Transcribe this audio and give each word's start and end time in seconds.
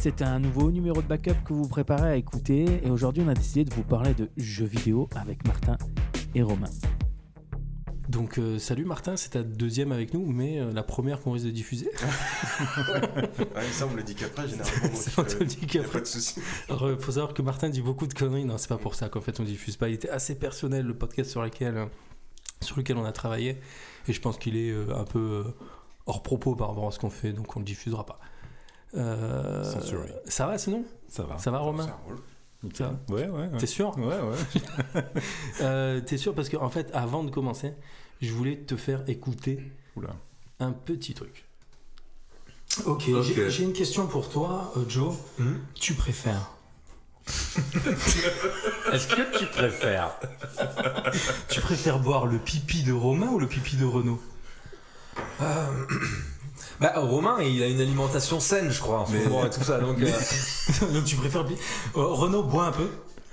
C'est 0.00 0.22
un 0.22 0.38
nouveau 0.38 0.70
numéro 0.70 1.02
de 1.02 1.08
backup 1.08 1.34
que 1.44 1.52
vous 1.52 1.66
préparez 1.66 2.08
à 2.08 2.14
écouter 2.14 2.80
et 2.84 2.88
aujourd'hui 2.88 3.24
on 3.26 3.28
a 3.28 3.34
décidé 3.34 3.64
de 3.64 3.74
vous 3.74 3.82
parler 3.82 4.14
de 4.14 4.30
jeux 4.36 4.64
vidéo 4.64 5.08
avec 5.16 5.44
Martin 5.44 5.76
et 6.36 6.42
Romain. 6.42 6.70
Donc 8.08 8.38
euh, 8.38 8.60
salut 8.60 8.84
Martin, 8.84 9.16
c'est 9.16 9.30
ta 9.30 9.42
deuxième 9.42 9.90
avec 9.90 10.14
nous, 10.14 10.24
mais 10.24 10.60
euh, 10.60 10.72
la 10.72 10.84
première 10.84 11.20
qu'on 11.20 11.32
risque 11.32 11.46
de 11.46 11.50
diffuser. 11.50 11.90
Ouais, 12.60 13.64
ça, 13.72 13.86
on 13.86 13.90
me 13.90 13.96
le 13.96 14.04
dit 14.04 14.14
qu'après, 14.14 14.48
généralement. 14.48 14.88
Donc, 14.88 15.18
on 15.18 15.24
te 15.24 15.36
le 15.36 15.44
dit 15.44 15.58
y 15.60 15.64
a 15.64 15.66
qu'après. 15.66 15.92
Pas 15.92 16.00
de 16.00 16.06
souci. 16.06 16.40
Alors, 16.68 16.90
il 16.90 16.98
faut 16.98 17.12
savoir 17.12 17.34
que 17.34 17.42
Martin 17.42 17.68
dit 17.68 17.82
beaucoup 17.82 18.06
de 18.06 18.14
conneries. 18.14 18.44
Non, 18.44 18.56
c'est 18.56 18.68
pas 18.68 18.78
pour 18.78 18.94
ça 18.94 19.08
qu'en 19.08 19.20
fait 19.20 19.40
on 19.40 19.42
diffuse 19.42 19.76
pas. 19.76 19.88
Il 19.88 19.94
était 19.94 20.10
assez 20.10 20.36
personnel 20.36 20.86
le 20.86 20.94
podcast 20.94 21.30
sur 21.30 21.42
lequel, 21.42 21.76
euh, 21.76 21.86
sur 22.60 22.76
lequel 22.78 22.98
on 22.98 23.04
a 23.04 23.12
travaillé. 23.12 23.60
Et 24.06 24.12
je 24.12 24.20
pense 24.20 24.38
qu'il 24.38 24.56
est 24.56 24.70
euh, 24.70 24.96
un 24.96 25.04
peu 25.04 25.18
euh, 25.18 25.54
hors 26.06 26.22
propos 26.22 26.54
par 26.54 26.68
rapport 26.68 26.86
à 26.86 26.92
ce 26.92 26.98
qu'on 26.98 27.10
fait, 27.10 27.32
donc 27.32 27.56
on 27.56 27.60
le 27.60 27.64
diffusera 27.64 28.06
pas. 28.06 28.20
Euh, 28.96 29.64
Censuré. 29.64 30.12
ça 30.26 30.46
va 30.46 30.56
sinon? 30.58 30.84
Ça 31.08 31.22
va. 31.24 31.38
Ça 31.38 31.50
va 31.50 31.58
Romain? 31.58 31.86
Ça 31.86 31.98
roule. 32.06 32.18
Ça 32.74 32.84
va? 33.08 33.14
Ouais, 33.14 33.28
ouais. 33.28 33.46
ouais. 33.48 33.58
T'es 33.58 33.66
sûr? 33.66 33.96
Ouais, 33.98 34.16
ouais. 34.18 35.02
Euh, 35.60 36.00
T'es 36.00 36.16
sûr? 36.16 36.34
Parce 36.34 36.48
qu'en 36.48 36.62
en 36.62 36.70
fait, 36.70 36.90
avant 36.94 37.22
de 37.24 37.30
commencer, 37.30 37.74
je 38.20 38.32
voulais 38.32 38.56
te 38.56 38.76
faire 38.76 39.02
écouter 39.08 39.60
Oula. 39.96 40.10
un 40.60 40.72
petit 40.72 41.14
truc. 41.14 41.44
Ok, 42.86 43.04
j'ai 43.48 43.62
une 43.64 43.72
question 43.72 44.06
pour 44.06 44.28
toi, 44.28 44.72
euh, 44.76 44.84
Joe. 44.88 45.14
Hmm? 45.38 45.54
Tu 45.74 45.94
préfères? 45.94 46.50
Est-ce 48.92 49.06
que 49.08 49.38
tu 49.38 49.46
préfères? 49.46 50.12
Tu 51.50 51.60
préfères 51.60 51.98
boire 51.98 52.26
le 52.26 52.38
pipi 52.38 52.82
de 52.82 52.92
Romain 52.92 53.28
ou 53.28 53.38
le 53.38 53.46
pipi 53.46 53.76
de 53.76 53.84
Renaud? 53.84 54.20
Bah, 56.80 56.92
Romain, 56.96 57.38
il 57.42 57.62
a 57.62 57.66
une 57.66 57.80
alimentation 57.80 58.38
saine, 58.40 58.70
je 58.70 58.80
crois, 58.80 59.00
en 59.00 59.06
ce 59.06 59.12
Mais- 59.12 59.24
moment 59.24 59.44
et 59.44 59.50
tout 59.50 59.64
ça. 59.64 59.78
Donc, 59.78 59.98
euh, 60.02 60.92
Donc 60.92 61.04
tu 61.04 61.16
préfères 61.16 61.44
Euh, 61.44 62.04
Renaud 62.06 62.42
boit 62.44 62.66
un 62.66 62.72
peu? 62.72 62.88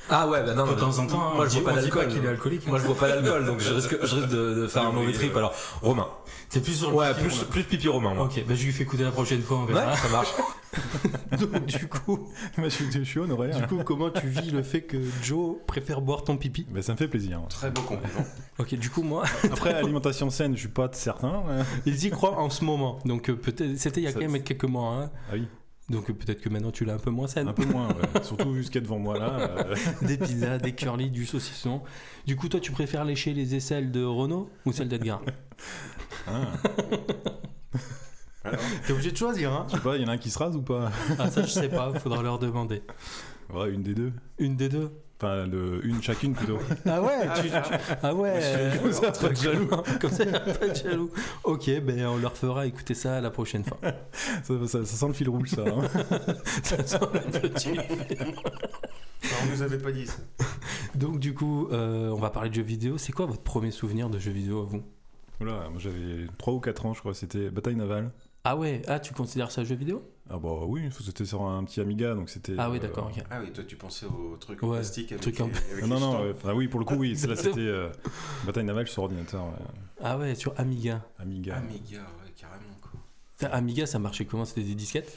Ah 0.09 0.28
ouais, 0.28 0.44
bah 0.44 0.53
non. 0.53 0.67
de 0.67 0.73
temps 0.73 0.98
en 1.00 1.08
temps. 1.08 1.34
Moi, 1.36 1.48
je 1.48 1.59
bois 1.59 1.73
pas 1.73 1.81
d'alcool. 1.81 2.08
qu'il 2.09 2.23
est 2.23 2.28
alcoolique. 2.28 2.67
Moi, 2.67 2.80
je 2.80 2.86
bois 2.86 2.95
pas 2.95 3.08
d'alcool, 3.09 3.45
donc 3.45 3.59
je 3.59 3.73
risque, 3.73 3.98
je 4.03 4.16
risque 4.16 4.30
de, 4.30 4.53
de 4.53 4.67
faire 4.67 4.84
un 4.84 4.92
mauvais 4.92 5.11
trip. 5.14 5.36
Alors, 5.36 5.53
Romain. 5.81 6.08
T'es 6.50 6.59
plus 6.59 6.73
sur 6.73 6.92
le 6.92 6.95
Ouais, 6.95 7.09
pipi, 7.14 7.22
plus, 7.25 7.34
Romain. 7.39 7.48
plus 7.52 7.64
pipi 7.64 7.88
Romain, 7.88 8.14
moi. 8.14 8.26
Ok, 8.26 8.44
bah 8.48 8.53
je 8.56 8.66
lui 8.66 8.72
fais 8.72 8.83
écouter 8.83 9.03
la 9.03 9.11
prochaine 9.11 9.42
fois, 9.42 9.58
on 9.58 9.66
Ouais, 9.66 9.73
verra. 9.73 9.95
ça 9.95 10.08
marche. 10.09 10.28
Donc 11.39 11.66
du 11.66 11.88
coup, 11.88 12.28
Moi, 12.58 12.67
je, 12.67 12.73
suis- 12.76 12.92
je 12.92 13.02
suis 13.03 13.20
honoré. 13.20 13.50
du 13.50 13.56
hein. 13.56 13.67
coup, 13.67 13.78
comment 13.86 14.09
tu 14.09 14.28
vis 14.28 14.52
le 14.52 14.61
fait 14.61 14.81
que 14.81 14.98
Joe 15.23 15.56
préfère 15.66 16.02
boire 16.02 16.23
ton 16.23 16.36
pipi? 16.38 16.66
Mais 16.70 16.81
ça 16.81 16.92
me 16.92 16.98
fait 16.98 17.08
plaisir. 17.08 17.39
hein. 17.39 17.48
Très 17.50 17.72
beau 17.72 17.81
compliment. 17.81 18.26
Ok, 18.59 18.76
du 18.76 18.89
coup 18.89 19.02
moi, 19.02 19.23
Après, 19.45 19.73
alimentation 19.73 20.30
saine, 20.30 20.53
je 20.56 20.59
suis 20.59 20.67
pas 20.67 20.89
certain. 20.92 21.44
mais- 21.48 21.64
ils 21.86 22.06
y 22.06 22.09
croient 22.09 22.38
en 22.39 22.50
ce 22.50 22.64
moment. 22.66 23.00
Donc 23.06 23.30
euh, 23.30 23.36
peut-être, 23.36 23.78
c'était 23.78 24.02
il 24.02 24.03
y 24.03 24.08
a 24.08 24.11
Ça- 24.11 24.20
quand 24.20 24.30
même 24.30 24.44
quelques 24.44 24.66
mois. 24.66 24.92
hein. 24.94 25.09
Ah 25.30 25.33
oui, 25.36 25.48
Donc 25.89 26.11
peut-être 26.11 26.41
que 26.41 26.50
maintenant 26.50 26.72
tu 26.72 26.83
l'as 26.83 26.95
un 26.95 27.00
peu 27.00 27.11
moins 27.11 27.28
saine. 27.28 27.47
un 27.47 27.53
peu 27.53 27.66
moins. 27.66 27.89
ouais. 27.89 28.23
Surtout 28.23 28.52
vu 28.52 28.64
ce 28.64 28.72
qu'il 28.72 28.81
y 28.81 28.83
a 28.83 28.88
devant 28.88 28.97
moi 29.00 29.19
là. 29.19 29.38
euh, 29.39 29.75
Des 30.02 30.17
pizzas, 30.17 30.58
des 30.58 30.73
curly, 30.73 31.11
du 31.11 31.25
saucisson. 31.27 31.83
Du 32.25 32.36
coup, 32.36 32.50
toi, 32.50 32.59
tu 32.59 32.72
préfères 32.72 33.05
lécher 33.05 33.33
les 33.33 33.53
aisselles 33.55 33.92
de 33.92 34.03
Renaud 34.03 34.50
ou 34.66 34.72
celles 34.73 34.88
d'Edgar? 34.89 35.22
Alors, 38.44 38.59
T'es 38.86 38.94
obligé 38.94 39.11
de 39.11 39.17
choisir, 39.17 39.52
hein 39.52 39.66
Je 39.69 39.75
sais 39.75 39.81
pas, 39.81 39.95
il 39.95 40.03
y 40.03 40.05
en 40.05 40.08
a 40.09 40.14
un 40.14 40.17
qui 40.17 40.30
se 40.30 40.38
rase 40.38 40.55
ou 40.55 40.61
pas? 40.61 40.92
Ah 41.17 41.30
ça, 41.31 41.42
je 41.44 41.47
sais 41.52 41.69
pas. 41.69 41.94
Faudra 41.99 42.22
leur 42.22 42.38
demander. 42.39 42.83
Ouais, 43.53 43.72
une 43.72 43.81
des 43.83 43.94
deux. 43.95 44.11
Une 44.38 44.55
des 44.55 44.70
deux? 44.70 44.92
Enfin, 45.17 45.47
le, 45.47 45.85
une 45.85 46.02
chacune 46.03 46.33
plutôt. 46.33 46.59
Ah 46.85 47.02
ouais, 47.02 47.27
tu, 47.41 47.44
tu- 47.49 47.95
ah 48.03 48.13
ouais. 48.13 48.73
Comme 48.81 48.91
ça, 48.91 49.11
pas 49.13 49.30
de 49.30 49.35
jaloux. 49.35 49.67
Comme 50.02 50.11
ça, 50.11 50.25
pas 50.25 50.67
de 50.67 50.75
jaloux. 50.75 51.09
Ok, 51.45 51.69
ben 51.81 52.05
on 52.08 52.17
leur 52.17 52.35
fera 52.35 52.66
écouter 52.67 52.94
ça 52.94 53.21
la 53.21 53.30
prochaine 53.31 53.63
fois. 53.63 53.77
Ça, 54.43 54.53
ça- 54.67 54.86
ça 54.86 54.95
sent 54.97 55.08
le 55.08 55.13
fil 55.13 55.30
rouge, 55.30 55.49
ça. 55.52 55.61
hein. 55.61 55.88
Ça 56.63 56.86
sent 56.86 56.99
le 57.13 57.39
petit. 57.49 57.69
alors, 57.77 59.39
on 59.43 59.52
nous 59.52 59.61
avait 59.61 59.77
pas 59.77 59.92
dit 59.92 60.05
ça. 60.05 60.17
Donc 60.95 61.20
du 61.20 61.33
coup, 61.33 61.70
euh, 61.71 62.09
on 62.09 62.20
va 62.20 62.30
parler 62.30 62.49
de 62.49 62.55
jeux 62.55 62.61
vidéo. 62.61 62.98
C'est 62.98 63.11
quoi 63.14 63.25
votre 63.25 63.42
premier 63.42 63.71
souvenir 63.71 64.09
de 64.09 64.20
jeux 64.20 64.31
vidéo 64.31 64.61
à 64.61 64.65
vous? 64.65 64.83
Oula, 65.42 65.70
moi 65.70 65.80
j'avais 65.80 66.27
3 66.37 66.54
ou 66.54 66.59
4 66.59 66.86
ans, 66.86 66.93
je 66.93 66.99
crois. 66.99 67.14
C'était 67.14 67.49
Bataille 67.49 67.75
Navale. 67.75 68.11
Ah 68.45 68.56
ouais, 68.56 68.82
ah 68.88 69.00
tu 69.00 69.14
considères 69.14 69.50
ça 69.52 69.64
jeu 69.64 69.76
vidéo? 69.76 70.04
Ah 70.30 70.38
bah 70.38 70.50
oui, 70.67 70.88
c'était 71.04 71.26
sur 71.26 71.44
un 71.44 71.64
petit 71.64 71.82
Amiga, 71.82 72.14
donc 72.16 72.30
c'était. 72.30 72.54
Ah 72.58 72.70
oui, 72.70 72.78
euh, 72.78 72.82
d'accord. 72.82 73.11
Ah 73.30 73.39
oui, 73.44 73.52
toi, 73.52 73.64
tu 73.64 73.76
pensais 73.76 74.06
au 74.06 74.38
truc 74.38 74.61
en 74.64 74.67
Ouais, 74.70 74.78
plastique 74.78 75.11
avec, 75.11 75.22
truc 75.22 75.39
en- 75.42 75.48
les- 75.48 75.54
avec 75.73 75.83
Ah 75.83 75.88
non, 75.88 75.95
les 75.95 76.02
non, 76.02 76.22
ouais, 76.23 76.32
enfin, 76.36 76.54
oui, 76.54 76.67
pour 76.67 76.80
le 76.80 76.86
coup, 76.86 76.95
oui. 76.95 77.16
c'est- 77.17 77.28
Là, 77.28 77.36
c'était 77.36 77.60
euh, 77.60 77.89
Bataille 78.45 78.64
Navale 78.64 78.88
sur 78.88 79.04
ordinateur. 79.04 79.44
ouais. 79.45 79.52
Ah 80.04 80.17
ouais, 80.17 80.36
sur 80.36 80.54
Amiga. 80.60 81.04
Amiga. 81.20 81.55
Amiga, 81.58 82.00
ouais, 82.00 82.32
carrément, 82.36 82.78
quoi. 82.82 82.92
Ça, 83.38 83.48
Amiga, 83.48 83.86
ça 83.86 84.00
marchait 84.00 84.26
comment? 84.26 84.45
C'était 84.45 84.64
des 84.64 84.76
disquettes? 84.76 85.11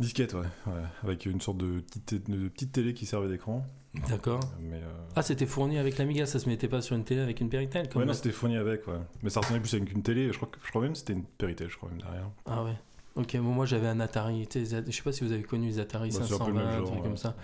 Disquette, 0.00 0.34
ouais, 0.34 0.40
ouais. 0.66 0.82
Avec 1.04 1.26
une 1.26 1.40
sorte 1.40 1.58
de 1.58 1.80
petite, 1.80 2.28
de 2.30 2.48
petite 2.48 2.72
télé 2.72 2.92
qui 2.94 3.06
servait 3.06 3.28
d'écran. 3.28 3.64
D'accord. 4.08 4.40
Mais. 4.60 4.76
euh, 4.76 4.92
Ah, 5.16 5.22
c'était 5.22 5.46
fourni 5.46 5.78
avec 5.78 5.98
l'Amiga, 5.98 6.26
ça 6.26 6.38
se 6.38 6.48
mettait 6.48 6.68
pas 6.68 6.82
sur 6.82 6.96
une 6.96 7.04
télé 7.04 7.20
avec 7.20 7.40
une 7.40 7.48
Péritel 7.48 7.88
comme 7.88 8.02
Ouais, 8.02 8.06
non, 8.06 8.12
c'était 8.14 8.32
fourni 8.32 8.56
avec, 8.56 8.86
ouais. 8.88 8.94
Mais 9.22 9.30
ça 9.30 9.40
ressemblait 9.40 9.60
plus 9.60 9.74
avec 9.74 9.92
une 9.92 10.02
télé. 10.02 10.30
Je 10.32 10.36
crois, 10.36 10.48
que- 10.48 10.58
je 10.64 10.68
crois 10.70 10.82
même 10.82 10.92
que 10.92 10.98
c'était 10.98 11.12
une 11.12 11.24
Péritel, 11.24 11.68
je 11.70 11.76
crois 11.76 11.88
même 11.90 12.00
derrière. 12.00 12.28
Ah 12.46 12.64
ouais. 12.64 12.74
Ok, 13.16 13.36
bon, 13.36 13.42
moi 13.52 13.64
j'avais 13.66 13.86
un 13.86 14.00
Atari. 14.00 14.48
Je 14.52 14.64
sais 14.90 15.02
pas 15.02 15.12
si 15.12 15.22
vous 15.24 15.30
avez 15.32 15.44
connu 15.44 15.68
les 15.68 15.78
Atari 15.78 16.10
Bah, 16.10 16.16
c'est 16.26 16.34
un 16.34 16.38
peu 16.38 16.50
le 16.50 16.58
520, 16.58 16.60
même 16.60 16.66
un 16.68 16.76
genre, 16.78 16.86
truc 16.86 16.96
ouais. 16.98 17.02
comme 17.04 17.16
ça. 17.16 17.36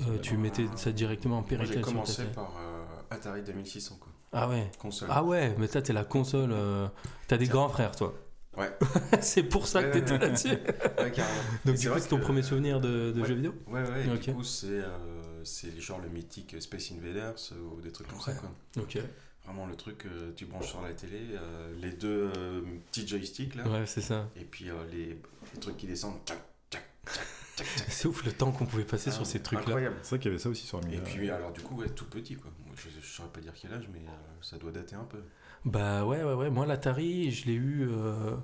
Euh, 0.00 0.18
tu 0.20 0.36
mettais 0.36 0.66
ça 0.74 0.90
directement 0.90 1.38
en 1.38 1.42
Péritel 1.44 1.74
j'ai 1.76 1.82
sur 1.84 1.92
commencé 1.92 2.16
télé. 2.22 2.28
par 2.34 2.52
euh, 2.58 2.84
Atari 3.14 3.42
2600, 3.42 3.96
quoi. 4.00 4.08
Ah 4.32 4.48
ouais. 4.48 4.68
Console. 4.80 5.08
Ah 5.12 5.22
ouais, 5.22 5.54
mais 5.58 5.68
toi 5.68 5.82
t'es 5.82 5.92
la 5.92 6.04
console. 6.04 6.50
euh, 6.52 6.88
T'as 7.28 7.36
des 7.36 7.46
grands 7.46 7.68
frères, 7.68 7.94
toi. 7.94 8.14
Ouais. 8.56 8.70
c'est 9.20 9.44
pour 9.44 9.66
ça 9.68 9.82
que 9.84 9.92
t'étais 9.92 10.18
là-dessus. 10.18 10.48
Ouais, 10.48 11.10
carrément. 11.12 11.40
Donc 11.64 11.76
c'est 11.76 11.84
coup, 11.86 11.90
vrai 11.92 12.00
c'est 12.00 12.08
ton 12.08 12.16
que- 12.18 12.22
premier 12.22 12.42
souvenir 12.42 12.80
de, 12.80 13.12
de 13.12 13.20
Ouais. 13.20 13.28
jeux 13.28 13.34
vidéo 13.34 13.54
Ouais, 13.68 13.82
ouais, 13.82 14.04
et 14.14 14.18
du 14.18 14.34
coup, 14.34 14.42
c'est 14.42 14.66
euh, 14.70 15.21
c'est 15.44 15.80
genre 15.80 16.00
le 16.00 16.08
mythique 16.08 16.60
Space 16.60 16.92
Invaders 16.92 17.34
euh, 17.52 17.76
ou 17.76 17.80
des 17.80 17.92
trucs 17.92 18.08
comme 18.08 18.20
ça, 18.20 18.32
quoi. 18.34 18.50
Ok. 18.78 18.98
Vraiment 19.44 19.66
le 19.66 19.74
truc 19.74 19.98
que 19.98 20.30
tu 20.36 20.46
branches 20.46 20.68
sur 20.68 20.82
la 20.82 20.92
télé, 20.92 21.18
euh, 21.32 21.72
les 21.80 21.90
deux 21.92 22.30
euh, 22.36 22.60
petits 22.90 23.06
joysticks 23.08 23.56
là, 23.56 23.68
Ouais, 23.68 23.86
c'est 23.86 24.00
ça. 24.00 24.28
et 24.36 24.44
puis 24.44 24.70
euh, 24.70 24.74
les, 24.92 25.18
les 25.54 25.60
trucs 25.60 25.76
qui 25.76 25.86
descendent. 25.88 26.18
Tchac, 26.24 26.38
tchac, 26.70 26.82
tchac, 27.06 27.14
tchac, 27.56 27.66
tchac. 27.66 27.66
C'est 27.88 28.06
ouf 28.08 28.24
le 28.24 28.32
temps 28.32 28.50
qu'on 28.52 28.66
pouvait 28.66 28.84
passer 28.84 29.10
Ah, 29.10 29.16
sur 29.16 29.26
ces 29.26 29.40
trucs-là. 29.40 29.66
Incroyable. 29.66 29.96
C'est 30.02 30.10
vrai 30.10 30.18
qu'il 30.20 30.30
y 30.30 30.34
avait 30.34 30.42
ça 30.42 30.48
aussi 30.48 30.64
sur 30.64 30.78
Amiga. 30.78 30.96
Et 30.96 31.00
puis 31.00 31.28
alors 31.30 31.52
du 31.52 31.60
coup, 31.60 31.74
ouais, 31.76 31.88
tout 31.90 32.06
petit 32.06 32.34
quoi. 32.36 32.50
Moi, 32.64 32.74
je, 32.76 32.88
je 33.00 33.06
saurais 33.06 33.28
pas 33.30 33.40
dire 33.40 33.52
quel 33.60 33.72
âge, 33.74 33.88
mais 33.92 33.98
euh, 34.00 34.12
ça 34.40 34.56
doit 34.58 34.70
dater 34.72 34.94
un 34.94 35.04
peu. 35.04 35.18
Bah 35.64 36.04
ouais, 36.06 36.22
ouais, 36.22 36.34
ouais. 36.34 36.50
Moi, 36.50 36.64
l'Atari, 36.64 37.30
je 37.32 37.46
l'ai 37.46 37.54
eu. 37.54 37.88
Euh... 37.90 38.36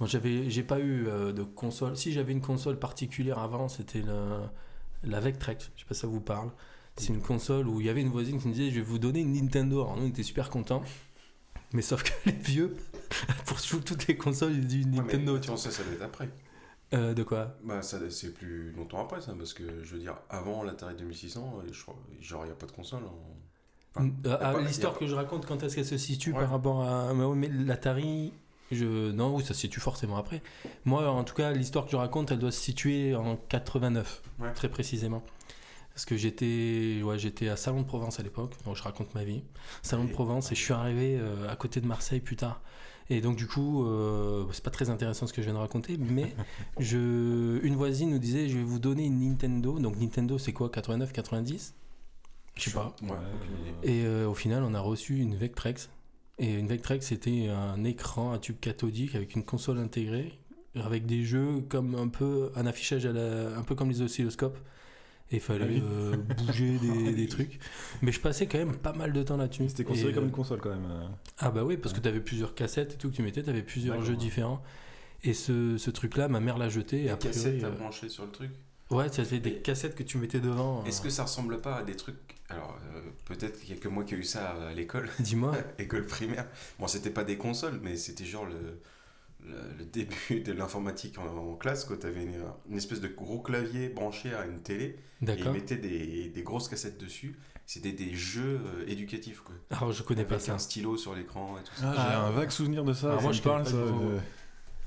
Moi, 0.00 0.08
j'avais, 0.08 0.50
j'ai 0.50 0.62
pas 0.62 0.78
eu 0.80 1.06
euh, 1.08 1.32
de 1.32 1.42
console. 1.42 1.96
Si 1.96 2.12
j'avais 2.12 2.32
une 2.32 2.40
console 2.42 2.78
particulière 2.78 3.38
avant, 3.38 3.68
c'était 3.68 4.02
la, 4.02 4.52
la 5.02 5.20
Vectrex. 5.20 5.70
Je 5.76 5.80
sais 5.82 5.86
pas 5.88 5.94
si 5.94 6.00
ça 6.00 6.06
vous 6.06 6.20
parle. 6.20 6.50
C'est 6.96 7.08
une 7.12 7.22
console 7.22 7.66
où 7.68 7.80
il 7.80 7.86
y 7.86 7.88
avait 7.88 8.02
une 8.02 8.10
voisine 8.10 8.40
qui 8.40 8.48
me 8.48 8.52
disait 8.52 8.70
Je 8.70 8.76
vais 8.76 8.82
vous 8.86 8.98
donner 8.98 9.20
une 9.20 9.32
Nintendo. 9.32 9.80
Alors, 9.82 9.96
nous, 9.96 10.04
on 10.04 10.08
était 10.08 10.22
super 10.22 10.50
contents. 10.50 10.82
Mais 11.72 11.82
sauf 11.82 12.02
que 12.02 12.10
les 12.30 12.32
vieux, 12.36 12.76
pour 13.46 13.60
tout- 13.62 13.80
toutes 13.80 14.06
les 14.08 14.16
consoles, 14.16 14.52
ils 14.52 14.66
disent 14.66 14.84
une 14.86 14.90
Ouais, 14.98 15.04
mais 15.06 15.12
Nintendo. 15.12 15.38
tu 15.38 15.48
attends, 15.50 15.56
ça, 15.56 15.70
ça 15.70 15.82
doit 15.84 15.92
être 15.94 16.02
après. 16.02 16.26
vois. 16.26 16.98
Euh, 16.98 17.14
de 17.14 17.22
quoi? 17.22 17.56
Bah, 17.64 17.82
ça, 17.82 17.98
c'est 18.10 18.34
plus 18.34 18.72
longtemps 18.72 19.04
après 19.04 19.20
ça, 19.20 19.32
parce 19.38 19.54
que 19.54 19.62
je 19.84 19.94
veux 19.94 20.00
dire, 20.00 20.16
avant 20.28 20.64
l'Atari 20.64 20.96
2600, 20.96 21.60
euh, 21.64 21.68
je 21.72 21.80
crois, 21.82 21.96
genre, 22.20 22.42
il 22.44 22.46
n'y 22.46 22.52
a 22.52 22.56
pas 22.56 22.66
de 22.66 22.72
console. 22.72 23.04
en- 23.04 23.36
Enfin, 23.94 24.06
Mm, 24.06 24.12
y 24.24 24.28
a 24.28 24.34
ah, 24.34 24.52
pas- 24.54 24.60
L'histoire 24.60 24.92
y 24.94 24.96
a 24.96 24.98
que 25.00 25.06
je 25.06 25.14
raconte, 25.14 25.46
quand 25.46 25.62
est-ce 25.62 25.76
qu'elle 25.76 25.84
se 25.86 25.96
situe 25.98 26.32
Ouais. 26.32 26.38
par 26.40 26.50
rapport 26.50 26.82
à. 26.82 27.14
Mais, 27.14 27.24
ouais, 27.24 27.36
mais 27.36 27.48
l'Atari. 27.48 28.32
Je... 28.70 29.10
Non, 29.12 29.34
oui, 29.34 29.42
ça 29.42 29.54
se 29.54 29.60
situe 29.60 29.80
forcément 29.80 30.16
après. 30.16 30.42
Moi, 30.84 31.08
en 31.10 31.24
tout 31.24 31.34
cas, 31.34 31.52
l'histoire 31.52 31.84
que 31.86 31.90
je 31.90 31.96
raconte, 31.96 32.30
elle 32.30 32.38
doit 32.38 32.52
se 32.52 32.60
situer 32.60 33.14
en 33.14 33.36
89, 33.36 34.22
Ouais. 34.38 34.52
très 34.52 34.68
précisément. 34.68 35.22
Parce 35.92 36.04
que 36.04 36.16
j'étais 36.16 37.00
ouais, 37.02 37.18
j'étais 37.18 37.48
à 37.48 37.56
Salon 37.56 37.80
de 37.82 37.86
Provence 37.86 38.20
à 38.20 38.22
l'époque, 38.22 38.54
donc 38.64 38.76
je 38.76 38.82
raconte 38.82 39.14
ma 39.14 39.24
vie. 39.24 39.42
Salon 39.82 40.04
de 40.04 40.10
Provence, 40.12 40.50
et 40.52 40.54
je 40.54 40.60
suis 40.60 40.72
arrivé 40.72 41.18
euh, 41.18 41.48
à 41.50 41.56
côté 41.56 41.80
de 41.80 41.86
Marseille 41.86 42.20
plus 42.20 42.36
tard. 42.36 42.62
Et 43.12 43.20
donc, 43.20 43.36
du 43.36 43.48
coup, 43.48 43.84
euh, 43.84 44.44
c'est 44.52 44.62
pas 44.62 44.70
très 44.70 44.88
intéressant 44.88 45.26
ce 45.26 45.32
que 45.32 45.42
je 45.42 45.46
viens 45.46 45.54
de 45.54 45.58
raconter, 45.58 45.98
mais 45.98 46.32
je... 46.78 47.58
une 47.64 47.74
voisine 47.74 48.10
nous 48.10 48.20
disait 48.20 48.48
Je 48.48 48.56
vais 48.56 48.62
vous 48.62 48.78
donner 48.78 49.04
une 49.04 49.18
Nintendo. 49.28 49.80
Donc, 49.80 49.98
Nintendo, 49.98 50.38
c'est 50.38 50.52
quoi 50.52 50.70
89, 50.70 51.12
90 51.12 51.74
Je 52.54 52.62
sais 52.62 52.70
pas. 52.70 52.94
Ouais, 53.02 53.08
Et 53.82 54.04
euh, 54.04 54.28
au 54.28 54.34
final, 54.34 54.62
on 54.62 54.74
a 54.74 54.80
reçu 54.80 55.18
une 55.18 55.34
Vectrex. 55.34 55.90
Et 56.42 56.54
une 56.54 56.66
Vectrex, 56.66 57.06
c'était 57.06 57.48
un 57.48 57.84
écran, 57.84 58.32
un 58.32 58.38
tube 58.38 58.58
cathodique 58.60 59.14
avec 59.14 59.36
une 59.36 59.44
console 59.44 59.78
intégrée, 59.78 60.32
avec 60.74 61.04
des 61.06 61.22
jeux 61.22 61.60
comme 61.68 61.94
un 61.94 62.08
peu 62.08 62.50
un 62.56 62.64
affichage 62.66 63.04
à 63.06 63.12
la, 63.12 63.56
un 63.58 63.62
peu 63.62 63.74
comme 63.74 63.90
les 63.90 64.00
oscilloscopes. 64.00 64.58
Et 65.32 65.36
il 65.36 65.40
fallait 65.40 65.66
Ah 65.66 65.70
oui. 65.70 65.82
euh, 65.84 66.16
bouger 66.16 66.78
des, 66.78 67.12
des 67.14 67.28
trucs. 67.28 67.60
Mais 68.02 68.10
je 68.10 68.20
passais 68.20 68.46
quand 68.46 68.58
même 68.58 68.74
pas 68.76 68.92
mal 68.94 69.12
de 69.12 69.22
temps 69.22 69.36
là-dessus. 69.36 69.68
C'était 69.68 69.84
considéré 69.84 70.10
Et, 70.10 70.14
comme 70.14 70.24
euh, 70.24 70.26
une 70.28 70.32
console 70.32 70.60
quand 70.60 70.70
même. 70.70 70.88
euh. 70.90 71.06
Ah 71.38 71.50
bah 71.52 71.62
oui, 71.62 71.76
parce 71.76 71.94
que 71.94 72.00
tu 72.00 72.08
avais 72.08 72.20
plusieurs 72.20 72.54
cassettes 72.54 72.94
et 72.94 72.96
tout 72.96 73.10
que 73.10 73.14
tu 73.16 73.22
mettais, 73.22 73.42
tu 73.42 73.50
avais 73.50 73.62
plusieurs 73.62 74.00
jeux 74.02 74.12
ouais. 74.14 74.18
différents. 74.18 74.60
Et 75.22 75.34
ce, 75.34 75.76
ce 75.76 75.90
truc-là, 75.90 76.26
ma 76.28 76.40
mère 76.40 76.56
l'a 76.58 76.68
jeté. 76.70 77.02
Et 77.02 77.06
La 77.06 77.12
a 77.12 77.16
priori, 77.16 77.34
cassette 77.36 77.62
à 77.62 77.66
euh, 77.66 77.70
brancher 77.70 78.08
sur 78.08 78.24
le 78.24 78.30
truc. 78.32 78.50
Ouais, 78.90 79.08
c'était 79.10 79.40
des 79.40 79.50
Et- 79.50 79.62
cassettes 79.62 79.94
que 79.94 80.02
tu 80.02 80.18
mettais 80.18 80.40
devant. 80.40 80.84
Est-ce 80.84 81.00
euh, 81.00 81.04
que 81.04 81.10
ça 81.10 81.22
ressemble 81.24 81.60
pas 81.60 81.76
à 81.76 81.82
des 81.82 81.96
trucs. 81.96 82.16
Alors, 82.48 82.76
euh, 82.94 83.00
peut-être 83.26 83.60
qu'il 83.60 83.74
y 83.74 83.78
a 83.78 83.80
que 83.80 83.88
moi 83.88 84.04
qui 84.04 84.14
ai 84.14 84.18
eu 84.18 84.24
ça 84.24 84.50
à 84.68 84.72
l'école, 84.74 85.08
Dis-moi. 85.20 85.54
école 85.78 86.06
primaire. 86.06 86.46
Bon, 86.78 86.86
c'était 86.88 87.10
pas 87.10 87.24
des 87.24 87.36
consoles, 87.38 87.78
mais 87.82 87.96
c'était 87.96 88.24
genre 88.24 88.46
le. 88.46 88.80
le, 89.46 89.54
le 89.78 89.84
début 89.84 90.40
de 90.40 90.52
l'informatique 90.52 91.18
en, 91.18 91.26
en 91.26 91.54
classe, 91.54 91.84
quand 91.84 91.98
tu 92.00 92.06
avais 92.06 92.22
une, 92.24 92.42
une 92.68 92.76
espèce 92.76 93.00
de 93.00 93.08
gros 93.08 93.40
clavier 93.40 93.88
branché 93.88 94.34
à 94.34 94.44
une 94.46 94.60
télé, 94.60 94.84
et 94.84 94.96
ils 95.22 95.26
D'accord. 95.26 95.52
mettaient 95.52 95.76
des, 95.76 96.28
des 96.28 96.42
grosses 96.42 96.68
cassettes 96.68 96.98
dessus. 96.98 97.36
C'était 97.66 97.92
des 97.92 98.12
jeux 98.14 98.60
euh, 98.66 98.84
éducatifs, 98.88 99.42
quoi. 99.42 99.54
Alors, 99.70 99.92
je 99.92 100.02
connais 100.02 100.24
pas 100.24 100.34
Avec 100.34 100.46
ça. 100.46 100.54
un 100.54 100.58
stylo 100.58 100.96
sur 100.96 101.14
l'écran 101.14 101.56
et 101.56 101.62
tout 101.62 101.72
ça. 101.76 101.84
Ah, 101.90 101.94
j'ai 101.94 102.14
Ah. 102.16 102.26
un 102.26 102.30
vague 102.32 102.50
souvenir 102.50 102.82
de 102.82 102.92
ça. 102.92 103.06
Alors 103.06 103.18
ça 103.20 103.22
moi, 103.24 103.32
je 103.32 103.42
parle, 103.42 103.64
ça. 103.64 103.72
de- 103.76 104.18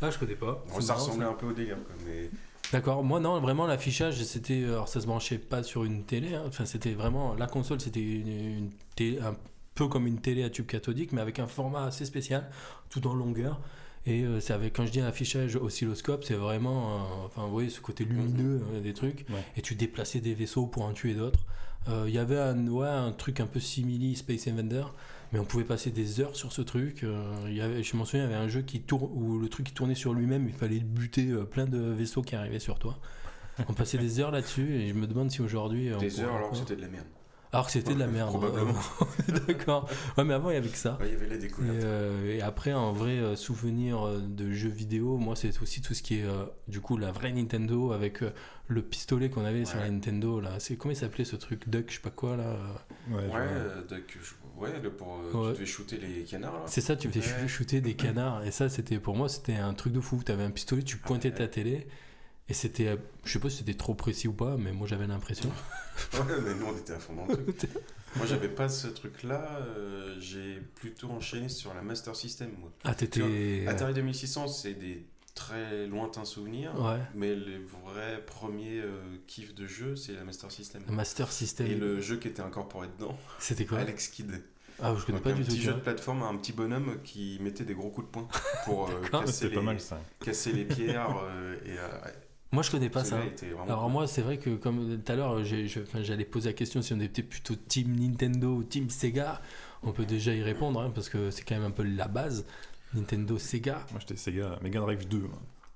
Ah, 0.02 0.10
je 0.12 0.20
connais 0.20 0.36
pas. 0.36 0.62
Bon, 0.68 0.82
ça 0.82 0.94
marrant, 0.94 1.06
ressemblait 1.06 1.26
un 1.28 1.34
peu 1.34 1.46
au 1.46 1.54
délire, 1.54 1.78
quoi, 1.86 1.96
mais... 2.06 2.30
D'accord, 2.74 3.04
moi 3.04 3.20
non, 3.22 3.40
vraiment 3.40 3.66
l'affichage 3.68 4.22
c'était. 4.24 4.64
Alors 4.66 4.88
ça 4.90 5.00
se 5.00 5.06
branchait 5.06 5.38
pas 5.38 5.64
sur 5.64 5.86
une 5.86 6.04
télé, 6.04 6.34
hein. 6.36 6.44
enfin 6.48 6.66
c'était 6.66 6.94
vraiment. 6.94 7.36
La 7.36 7.48
console 7.48 7.80
c'était 7.80 8.02
une, 8.02 8.28
une 8.28 8.72
télé- 8.96 9.20
un 9.22 9.36
peu 9.76 9.88
comme 9.88 10.08
une 10.08 10.20
télé 10.20 10.44
à 10.44 10.50
tube 10.50 10.66
cathodique, 10.66 11.12
mais 11.14 11.22
avec 11.22 11.40
un 11.40 11.48
format 11.48 11.86
assez 11.86 12.04
spécial, 12.06 12.50
tout 12.90 13.08
en 13.08 13.14
longueur. 13.14 13.62
Et 14.06 14.24
euh, 14.24 14.42
c'est 14.42 14.52
avec, 14.52 14.74
quand 14.76 14.86
je 14.86 14.92
dis 14.92 15.00
un 15.00 15.08
affichage 15.08 15.56
oscilloscope, 15.56 16.26
c'est 16.26 16.34
vraiment. 16.34 16.96
euh, 16.96 17.00
enfin, 17.28 17.44
vous 17.46 17.52
voyez, 17.54 17.70
ce 17.70 17.80
côté 17.80 18.04
lumineux 18.04 18.62
euh, 18.74 18.82
des 18.82 18.94
trucs. 18.94 19.26
Ouais. 19.30 19.44
Et 19.56 19.62
tu 19.62 19.76
déplaçais 19.76 20.20
des 20.20 20.34
vaisseaux 20.34 20.66
pour 20.68 20.84
en 20.84 20.92
tuer 20.92 21.14
d'autres. 21.14 21.40
Euh, 21.88 22.06
Il 22.08 22.14
y 22.14 22.18
avait 22.18 22.38
un, 22.40 22.68
ouais, 22.68 22.88
un 22.88 23.12
truc 23.14 23.40
un 23.40 23.46
peu 23.46 23.60
simili 23.62 24.16
Space 24.16 24.48
Invader, 24.48 24.84
mais 25.34 25.40
on 25.40 25.46
pouvait 25.46 25.64
passer 25.66 25.92
des 25.92 26.22
heures 26.22 26.36
sur 26.36 26.54
ce 26.54 26.62
truc. 26.62 27.04
Euh, 27.04 27.24
il 27.48 27.54
y 27.56 27.62
avait, 27.62 27.84
je 27.84 27.98
m'en 27.98 28.06
souviens, 28.06 28.26
il 28.28 28.32
y 28.32 28.34
avait 28.34 28.42
un 28.44 28.48
jeu 28.48 28.62
qui 28.62 28.82
tourne, 28.82 29.10
où 29.14 29.40
le 29.40 29.50
truc 29.50 29.66
qui 29.66 29.74
tournait 29.74 29.96
sur 29.96 30.14
lui-même, 30.14 30.48
il 30.48 30.54
fallait 30.54 30.80
buter 30.80 31.30
euh, 31.32 31.44
plein 31.44 31.66
de 31.66 31.80
vaisseaux 31.80 32.22
qui 32.22 32.36
arrivaient 32.36 32.60
sur 32.60 32.80
toi. 32.80 33.00
On 33.68 33.74
passait 33.74 33.98
des 33.98 34.20
heures 34.20 34.32
là-dessus 34.32 34.76
et 34.76 34.88
je 34.90 34.94
me 34.94 35.06
demande 35.08 35.30
si 35.32 35.42
aujourd'hui. 35.42 35.90
euh, 35.90 35.96
on 35.98 36.00
Des 36.00 36.08
pourrait 36.10 36.24
heures 36.24 36.36
alors 36.36 36.52
que 36.52 36.58
c'était 36.58 36.76
de 36.76 36.82
la 36.82 36.88
merde. 36.88 37.06
Alors 37.52 37.68
que 37.68 37.72
c'était 37.72 37.94
de 37.94 38.00
la 38.00 38.08
merde. 38.08 38.30
Probablement. 38.30 38.74
Euh, 39.30 39.40
D'accord. 39.48 39.88
Ouais, 40.18 40.24
mais 40.24 40.34
avant 40.34 40.50
il 40.50 40.56
y 40.56 40.58
avait 40.58 40.70
que 40.70 40.78
ça. 40.78 40.98
Ouais, 41.00 41.10
il 41.10 41.14
y 41.14 41.16
avait 41.16 41.28
les 41.30 41.36
Et, 41.36 41.38
découvertes. 41.38 41.84
euh, 41.84 42.36
et 42.36 42.42
après, 42.42 42.72
un 42.72 42.92
vrai 42.92 43.36
souvenir 43.36 44.08
de 44.20 44.52
jeux 44.52 44.70
vidéo, 44.72 45.18
moi, 45.18 45.36
c'est 45.36 45.62
aussi 45.62 45.80
tout 45.82 45.94
ce 45.94 46.02
qui 46.02 46.16
est, 46.20 46.24
euh, 46.24 46.46
du 46.68 46.80
coup, 46.82 46.98
la 46.98 47.12
vraie 47.12 47.32
Nintendo 47.32 47.92
avec 47.92 48.24
euh, 48.24 48.32
le 48.70 48.82
pistolet 48.82 49.30
qu'on 49.30 49.46
avait 49.46 49.66
sur 49.66 49.78
la 49.78 49.92
Nintendo. 49.92 50.40
là. 50.40 50.54
C'est 50.58 50.78
comment 50.78 50.94
il 50.94 50.98
s'appelait 50.98 51.26
ce 51.26 51.36
truc? 51.36 51.70
Duck, 51.70 51.86
je 51.90 51.94
sais 51.98 52.02
pas 52.02 52.10
quoi 52.10 52.38
là. 52.38 52.56
Ouais, 53.12 53.18
Ouais, 53.18 53.48
je 54.08 54.34
ouais, 54.58 54.80
le 54.82 54.92
pour, 54.92 55.20
euh, 55.20 55.32
Ouais. 55.34 55.48
tu 55.52 55.54
devais 55.60 55.66
shooter 55.66 55.98
les 55.98 56.24
canards, 56.24 56.54
là. 56.54 56.64
C'est 56.68 56.82
ça, 56.82 56.96
tu 56.96 57.08
Ouais. 57.10 57.48
shooter 57.48 57.82
des 57.82 57.94
canards. 57.96 58.44
Et 58.46 58.52
ça, 58.52 58.70
c'était 58.70 59.00
pour 59.00 59.16
moi, 59.16 59.30
c'était 59.30 59.56
un 59.56 59.74
truc 59.74 59.94
de 59.94 60.00
fou. 60.00 60.22
Tu 60.26 60.32
avais 60.32 60.44
un 60.44 60.52
pistolet, 60.52 60.84
tu 60.84 60.98
pointais 60.98 61.30
Ouais. 61.30 61.36
ta 61.36 61.48
télé. 61.48 61.88
Et 62.50 62.54
c'était, 62.54 62.88
euh, 62.88 62.98
je 63.24 63.32
sais 63.32 63.40
pas 63.40 63.50
si 63.50 63.58
c'était 63.60 63.74
trop 63.74 63.94
précis 63.94 64.28
ou 64.28 64.34
pas, 64.34 64.58
mais 64.58 64.74
moi 64.74 64.86
j'avais 64.86 65.08
l'impression. 65.08 65.50
Ouais, 66.14 66.20
mais 66.44 66.56
nous, 66.56 66.66
on 66.66 66.78
était 66.78 66.94
à 66.94 67.00
fond 67.00 67.16
dans 67.16 67.26
le 67.28 67.36
truc. 67.54 67.70
Moi, 68.16 68.26
j'avais 68.28 68.50
pas 68.50 68.68
ce 68.70 68.88
truc-là. 68.88 69.58
euh, 69.62 70.16
j'ai 70.20 70.60
plutôt 70.76 71.10
enchaîné 71.10 71.50
sur 71.50 71.74
la 71.74 71.82
Master 71.82 72.16
System, 72.16 72.52
moi. 72.60 72.72
Ah, 72.84 72.94
t'étais. 72.94 73.66
Atari 73.68 73.94
2600, 73.96 74.48
c'est 74.50 74.74
des 74.76 75.04
très 75.36 75.88
lointains 75.88 76.26
souvenirs. 76.26 76.74
Ouais, 76.80 77.00
Mais 77.16 77.36
les 77.36 77.58
vrais 77.58 78.24
premiers 78.26 78.80
euh, 78.82 79.02
kiffs 79.28 79.56
de 79.56 79.66
jeu, 79.66 79.96
c'est 79.96 80.14
la 80.14 80.24
Master 80.24 80.52
System. 80.52 80.84
le 80.88 80.94
Master 80.94 81.32
System. 81.32 81.68
Et 81.68 81.76
le 81.76 82.02
jeu 82.02 82.18
qui 82.18 82.28
était 82.28 82.42
incorporé 82.42 82.88
dedans, 82.98 83.18
C'était 83.40 83.66
quoi? 83.66 83.80
Alex 83.80 84.08
Kidd. 84.10 84.42
Ah, 84.82 84.96
je 84.98 85.06
connais 85.06 85.20
Donc 85.20 85.24
pas 85.24 85.30
un 85.32 85.36
du 85.36 85.42
tout. 85.44 85.48
petit 85.50 85.58
tu 85.60 85.64
jeu 85.66 85.74
de 85.74 85.80
plateforme, 85.80 86.24
un 86.24 86.36
petit 86.36 86.52
bonhomme 86.52 86.98
qui 87.04 87.38
mettait 87.42 87.64
des 87.64 87.76
gros 87.76 87.90
coups 87.90 88.08
de 88.08 88.12
poing 88.12 88.28
pour 88.66 88.90
euh, 88.90 89.02
casser, 89.12 89.50
les, 89.50 89.56
pas 89.56 89.62
mal 89.62 89.80
ça. 89.80 90.02
casser 90.24 90.52
les 90.52 90.66
pierres. 90.66 91.16
euh, 91.24 91.56
et, 91.66 91.78
euh, 91.78 91.88
Moi, 92.52 92.64
je 92.64 92.72
connais 92.72 92.90
pas 92.90 93.04
ça. 93.04 93.18
vraiment 93.18 93.64
Alors 93.66 93.84
cool. 93.84 93.92
moi, 93.92 94.08
c'est 94.08 94.22
vrai 94.24 94.40
que 94.40 94.50
comme 94.56 95.00
tout 95.04 95.12
à 95.12 95.16
l'heure, 95.16 95.44
j'allais 95.44 96.26
poser 96.26 96.50
la 96.50 96.54
question 96.54 96.82
si 96.82 96.92
on 96.94 97.00
était 97.00 97.22
plutôt 97.24 97.56
team 97.56 97.96
Nintendo 98.00 98.56
ou 98.56 98.64
team 98.64 98.90
Sega. 98.90 99.42
On 99.84 99.92
peut 99.92 100.06
déjà 100.06 100.34
y 100.34 100.42
répondre 100.42 100.80
hein, 100.82 100.92
parce 100.94 101.08
que 101.10 101.30
c'est 101.30 101.44
quand 101.44 101.56
même 101.56 101.66
un 101.66 101.72
peu 101.72 101.84
la 101.84 102.08
base. 102.08 102.46
Nintendo, 102.94 103.38
Sega. 103.38 103.86
Moi 103.92 104.00
j'étais 104.00 104.16
Sega 104.18 104.60
Mega 104.62 104.80
Drive 104.80 105.08
2. 105.08 105.18
moi, 105.20 105.30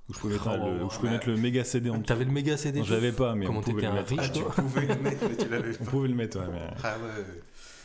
Où 0.10 0.14
je 0.14 0.20
pouvais 0.20 0.34
mettre, 0.34 0.48
Oh, 0.62 0.66
le, 0.78 0.84
où 0.86 0.90
je 0.90 0.96
pouvais 0.96 1.08
ouais. 1.10 1.14
mettre 1.16 1.28
le 1.30 1.38
méga 1.38 1.64
CD 1.64 1.90
en 1.90 1.94
dessous. 1.96 2.06
T'avais 2.06 2.26
le 2.26 2.32
méga 2.32 2.56
CD 2.58 2.82
l'avais 2.84 3.12
pas, 3.12 3.36
mais 3.36 3.46
Comment 3.46 3.60
on 3.60 3.62
pouvait 3.62 3.76
t'étais 3.82 3.88
le 3.88 3.92
un 3.92 3.96
mettre. 3.96 4.10
riche, 4.10 4.32
Ah, 4.48 4.52
tu 4.56 4.62
pouvais 4.62 4.86
le 4.88 4.96
mettre, 5.02 5.28
mais 5.30 5.36
tu 5.38 5.50
l'avais 5.50 5.78
On 5.82 5.86
pouvait 5.86 6.08
le 6.08 6.16
mettre, 6.16 6.40
ouais, 6.40 6.48
mais. 6.52 6.68
Ah 6.84 6.98
ouais. 7.00 7.24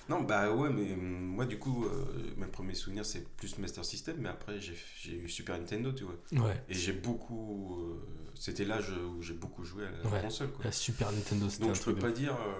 Non, 0.08 0.20
bah 0.22 0.52
ouais, 0.52 0.68
mais 0.68 0.92
hum, 0.94 0.98
moi, 1.00 1.46
du 1.46 1.58
coup, 1.58 1.84
euh, 1.84 2.04
mes 2.36 2.46
premiers 2.46 2.74
souvenirs, 2.74 3.06
c'est 3.06 3.26
plus 3.36 3.56
Master 3.58 3.84
System, 3.84 4.16
mais 4.18 4.28
après, 4.28 4.60
j'ai 4.60 5.14
eu 5.14 5.28
Super 5.28 5.56
Nintendo, 5.58 5.92
tu 5.92 6.04
vois. 6.04 6.16
Ouais. 6.44 6.60
Et 6.68 6.74
j'ai 6.74 6.92
beaucoup. 6.92 7.80
euh, 7.82 8.04
C'était 8.34 8.64
l'âge 8.64 8.90
où 8.90 9.22
j'ai 9.22 9.34
beaucoup 9.34 9.64
joué 9.64 9.84
à 9.86 9.90
la 10.04 10.10
Ouais. 10.10 10.20
console, 10.22 10.50
quoi. 10.52 10.64
La 10.64 10.72
Super 10.72 11.10
Nintendo, 11.12 11.48
c'était 11.48 11.64
un 11.64 11.66
Donc, 11.68 11.76
je 11.76 11.82
peux 11.82 11.94
pas 11.94 12.10
dire. 12.10 12.32
euh, 12.34 12.52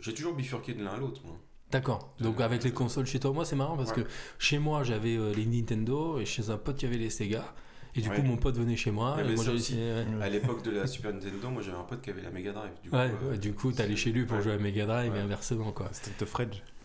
j'ai 0.00 0.14
toujours 0.14 0.34
bifurqué 0.34 0.74
de 0.74 0.84
l'un 0.84 0.92
à 0.92 0.96
l'autre, 0.98 1.22
moi. 1.24 1.36
D'accord. 1.72 2.14
Donc 2.20 2.40
Euh, 2.40 2.44
avec 2.44 2.62
les 2.64 2.70
consoles 2.72 3.06
chez 3.06 3.18
toi, 3.20 3.32
moi 3.32 3.44
c'est 3.44 3.56
marrant 3.56 3.76
parce 3.76 3.90
Ouais. 3.90 4.02
que 4.04 4.08
chez 4.38 4.58
moi 4.58 4.84
j'avais 4.84 5.16
euh, 5.16 5.32
les 5.34 5.46
Nintendo 5.46 6.18
et 6.20 6.24
chez 6.26 6.50
un 6.50 6.58
pote 6.58 6.80
il 6.82 6.86
y 6.86 6.88
avait 6.88 6.98
les 6.98 7.10
Sega. 7.10 7.44
Et 7.94 8.00
du 8.02 8.08
Ouais. 8.10 8.16
coup 8.16 8.22
mon 8.22 8.36
pote 8.36 8.56
venait 8.56 8.76
chez 8.76 8.90
moi 8.90 9.14
Il 9.16 9.20
y 9.20 9.20
et 9.22 9.24
avait 9.26 9.34
moi 9.36 9.44
ça 9.44 9.50
j'allais 9.50 9.58
aussi. 9.58 9.74
ouais. 9.74 10.22
À 10.22 10.28
l'époque 10.28 10.62
de 10.62 10.70
la 10.70 10.86
Super 10.86 11.12
Nintendo, 11.12 11.48
moi, 11.50 11.62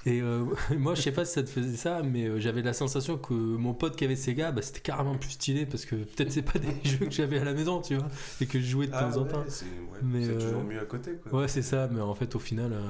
et 0.06 0.22
euh, 0.22 0.46
moi, 0.78 0.96
je 0.96 1.02
sais 1.02 1.12
pas 1.12 1.26
si 1.26 1.34
ça 1.34 1.44
te 1.44 1.50
faisait 1.50 1.78
ça, 1.78 2.02
mais 2.04 2.26
euh, 2.26 2.40
j'avais 2.40 2.62
la 2.62 2.74
sensation 2.74 3.18
que 3.18 3.34
mon 3.34 3.74
pote 3.74 3.96
qui 3.96 4.04
avait 4.06 4.16
Sega, 4.16 4.52
bah, 4.52 4.62
c'était 4.62 4.80
carrément 4.80 5.16
plus 5.16 5.32
stylé 5.32 5.66
parce 5.66 5.86
que 5.86 5.96
peut-être 5.96 6.32
c'est 6.32 6.42
pas 6.42 6.58
des 6.60 6.74
jeux 6.90 7.06
que 7.06 7.12
j'avais 7.12 7.40
à 7.40 7.44
la 7.44 7.54
maison, 7.54 7.82
tu 7.82 7.96
vois, 7.96 8.08
et 8.40 8.46
que 8.48 8.60
je 8.60 8.66
jouais 8.66 8.88
de 8.88 8.94
Ah 8.96 9.04
temps 9.04 9.18
en 9.22 9.26
temps. 9.26 9.44
c'est 9.48 9.66
ouais, 9.66 10.00
Mais, 10.02 10.24
c'est 10.26 10.32
euh, 10.32 10.40
toujours 10.50 10.64
mieux 10.64 10.80
à 10.82 10.86
côté, 10.86 11.14
quoi. 11.16 11.42
Ouais, 11.42 11.48
c'est 11.48 11.62
ça, 11.62 11.88
mais 11.92 12.02
en 12.02 12.16
fait, 12.16 12.34
au 12.36 12.40
final, 12.40 12.74
euh, 12.74 12.82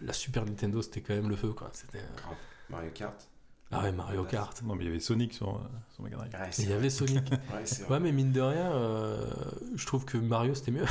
la, 0.00 0.06
la 0.06 0.12
Super 0.12 0.44
Nintendo, 0.46 0.80
c'était 0.82 1.00
quand 1.02 1.14
même 1.14 1.28
le 1.28 1.36
feu, 1.36 1.48
quoi. 1.50 1.70
C'était. 1.72 1.98
euh. 1.98 2.32
Mario 2.70 2.90
Kart. 2.94 3.28
Ah 3.74 3.82
ouais, 3.84 3.92
Mario 3.92 4.24
Kart. 4.24 4.62
Non, 4.62 4.74
mais 4.74 4.84
il 4.84 4.88
y 4.88 4.90
avait 4.90 5.00
Sonic 5.00 5.32
sur, 5.32 5.58
sur 5.94 6.04
Mega 6.04 6.16
Drive. 6.16 6.30
Ouais, 6.34 6.50
il 6.58 6.68
y 6.68 6.72
avait 6.74 6.90
Sonic. 6.90 7.24
Ouais, 7.90 8.00
mais 8.00 8.12
mine 8.12 8.30
de 8.32 8.40
rien, 8.42 8.70
euh, 8.72 9.24
je 9.76 9.86
trouve 9.86 10.04
que 10.04 10.18
Mario, 10.18 10.54
c'était 10.54 10.72
mieux. 10.72 10.84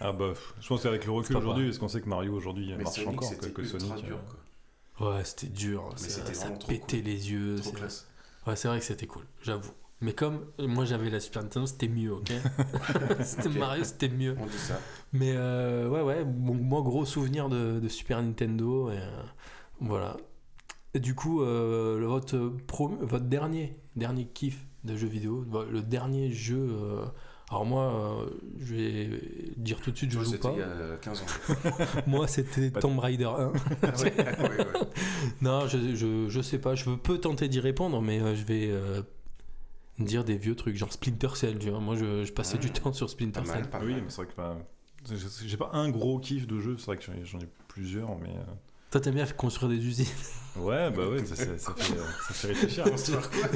Ah 0.00 0.12
bah, 0.12 0.32
je 0.60 0.66
pense 0.68 0.82
qu'avec 0.82 1.06
le 1.06 1.12
recul 1.12 1.36
aujourd'hui, 1.36 1.66
parce 1.66 1.78
qu'on 1.78 1.88
sait 1.88 2.00
que 2.02 2.08
Mario 2.10 2.34
aujourd'hui 2.34 2.74
marche 2.76 2.96
Sonic, 2.96 3.08
encore, 3.08 3.38
quoi, 3.38 3.48
que 3.50 3.64
Sonic. 3.64 4.04
dur, 4.04 4.16
euh, 4.16 4.30
quoi. 4.30 4.38
Ouais, 5.00 5.24
c'était 5.24 5.46
dur. 5.48 5.88
Mais 6.02 6.08
ça 6.08 6.34
ça 6.34 6.50
pétait 6.50 6.98
cool. 6.98 7.06
les 7.06 7.30
yeux. 7.30 7.56
Trop 7.56 7.70
c'est- 7.70 7.76
classe. 7.76 8.08
Ouais, 8.46 8.56
c'est 8.56 8.68
vrai 8.68 8.78
que 8.78 8.84
c'était 8.84 9.06
cool, 9.06 9.24
j'avoue. 9.42 9.70
Mais 10.00 10.14
comme 10.14 10.46
moi 10.58 10.84
j'avais 10.84 11.10
la 11.10 11.20
Super 11.20 11.42
Nintendo, 11.44 11.64
c'était 11.66 11.86
mieux, 11.88 12.12
ok 12.12 12.32
C'était. 13.24 13.48
Mario, 13.50 13.84
c'était 13.84 14.08
mieux. 14.08 14.36
On 14.40 14.46
dit 14.46 14.58
ça. 14.58 14.78
Mais 15.12 15.32
euh, 15.36 15.88
ouais, 15.88 16.02
ouais, 16.02 16.24
bon, 16.24 16.54
moi, 16.54 16.82
gros 16.82 17.04
souvenir 17.04 17.48
de, 17.48 17.78
de 17.78 17.88
Super 17.88 18.20
Nintendo. 18.20 18.90
Et, 18.90 18.98
euh, 18.98 19.22
voilà. 19.80 20.16
Et 20.94 21.00
du 21.00 21.14
coup, 21.14 21.42
euh, 21.42 22.04
votre, 22.04 22.36
pro- 22.66 22.96
votre 23.00 23.24
dernier, 23.26 23.78
dernier 23.94 24.26
kiff 24.26 24.66
de 24.84 24.96
jeu 24.96 25.06
vidéo, 25.06 25.46
le 25.70 25.82
dernier 25.82 26.32
jeu. 26.32 26.76
Alors, 27.54 27.66
moi, 27.66 27.82
euh, 28.24 28.30
je 28.60 28.74
vais 28.74 29.20
dire 29.56 29.80
tout 29.80 29.90
de 29.90 29.96
suite, 29.96 30.10
je 30.10 30.18
joue 30.20 30.24
c'était 30.24 30.38
pas. 30.38 30.52
il 30.52 30.58
y 30.58 30.62
a 30.62 30.96
15 31.00 31.20
ans. 31.22 31.24
Moi, 32.06 32.26
c'était 32.26 32.70
Tomb 32.70 32.98
Raider 32.98 33.24
1. 33.24 33.52
Ah 33.82 33.86
ouais, 34.02 34.14
ouais, 34.16 34.48
ouais. 34.58 34.66
non, 35.42 35.68
je, 35.68 35.94
je, 35.94 36.28
je 36.28 36.40
sais 36.40 36.58
pas, 36.58 36.74
je 36.74 36.88
peux 36.90 37.18
tenter 37.18 37.48
d'y 37.48 37.60
répondre, 37.60 38.00
mais 38.00 38.20
euh, 38.20 38.34
je 38.34 38.44
vais 38.44 38.68
euh, 38.70 39.02
dire 39.98 40.24
des 40.24 40.36
vieux 40.36 40.54
trucs, 40.56 40.76
genre 40.76 40.92
Splinter 40.92 41.34
Cell. 41.36 41.58
Tu 41.58 41.70
vois. 41.70 41.80
Moi, 41.80 41.94
je, 41.96 42.24
je 42.24 42.32
passais 42.32 42.56
Mmh. 42.56 42.60
du 42.60 42.70
temps 42.70 42.92
sur 42.92 43.10
Splinter 43.10 43.40
Pas 43.40 43.46
Cell. 43.46 43.60
mal, 43.60 43.70
pas 43.70 43.78
Ah 43.80 43.84
oui, 43.84 43.92
mal. 43.92 44.02
mais 44.02 44.10
c'est 44.10 44.16
vrai 44.22 44.26
que 44.26 44.36
bah, 44.36 44.56
j'ai- 45.46 45.56
pas 45.56 45.70
un 45.74 45.90
gros 45.90 46.18
kiff 46.18 46.46
de 46.46 46.58
jeu, 46.58 46.76
c'est 46.78 46.86
vrai 46.86 46.96
que 46.96 47.04
j'en 47.24 47.38
ai- 47.38 47.48
plusieurs, 47.68 48.16
mais. 48.18 48.30
euh, 48.30 48.42
Toi, 48.90 49.00
t'aimes 49.00 49.14
bien 49.14 49.26
construire 49.26 49.70
des 49.70 49.84
usines. 49.86 50.06
Ouais, 50.56 50.90
bah 50.90 51.08
ouais, 51.08 51.24
ça, 51.24 51.34
ça- 51.36 51.56
ça 51.58 51.74
fait, 51.74 51.94
ça 52.28 52.34
fait 52.34 52.46
réfléchir. 52.48 52.84
Construire 52.84 53.30
quoi 53.30 53.48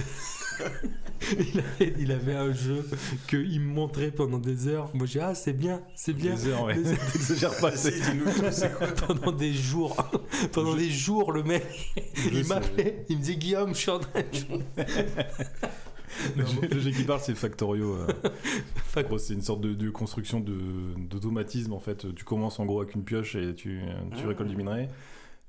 il, 1.32 1.58
avait, 1.60 1.94
il 1.98 2.12
avait 2.12 2.34
un 2.34 2.52
jeu 2.52 2.84
qu'il 3.28 3.60
me 3.60 3.72
montrait 3.72 4.10
pendant 4.10 4.38
des 4.38 4.68
heures. 4.68 4.90
Moi, 4.94 5.06
j'ai 5.06 5.18
dit, 5.18 5.24
ah, 5.24 5.34
c'est 5.34 5.52
bien, 5.52 5.80
c'est 5.94 6.12
bien. 6.12 6.34
Des 6.34 6.48
heures, 6.48 6.64
ouais. 6.64 6.76
T'exagères 7.12 7.56
pas, 7.60 7.74
c'est. 7.76 7.92
pendant 9.06 9.32
des 9.32 9.52
jours, 9.52 9.96
pendant 10.52 10.74
des 10.74 10.90
jours, 10.90 11.32
le 11.32 11.42
mec, 11.42 11.64
il 12.32 12.46
m'appelait, 12.46 13.04
il 13.08 13.16
me 13.16 13.20
disait 13.22 13.36
Guillaume, 13.36 13.74
je 13.74 13.80
suis 13.80 13.90
en 13.90 13.98
train 13.98 14.20
de 14.20 14.36
jouer. 14.36 14.64
Le 16.36 16.42
Non, 16.44 16.46
jeu, 16.46 16.68
le 16.72 16.80
jeu 16.80 16.90
qui 16.92 17.02
parle, 17.04 17.20
c'est 17.20 17.34
Factorio. 17.34 17.94
euh. 17.94 18.06
C'est 19.18 19.34
une 19.34 19.42
sorte 19.42 19.60
de, 19.60 19.74
de 19.74 19.90
construction 19.90 20.40
de- 20.40 20.94
d'automatisme 20.96 21.74
en 21.74 21.80
fait. 21.80 22.14
Tu 22.14 22.24
commences 22.24 22.58
en 22.58 22.64
gros 22.64 22.80
avec 22.80 22.94
une 22.94 23.04
pioche 23.04 23.34
et 23.34 23.54
tu, 23.54 23.82
tu 24.16 24.22
Ah. 24.24 24.28
récoltes 24.28 24.48
du 24.48 24.56
minerai. 24.56 24.88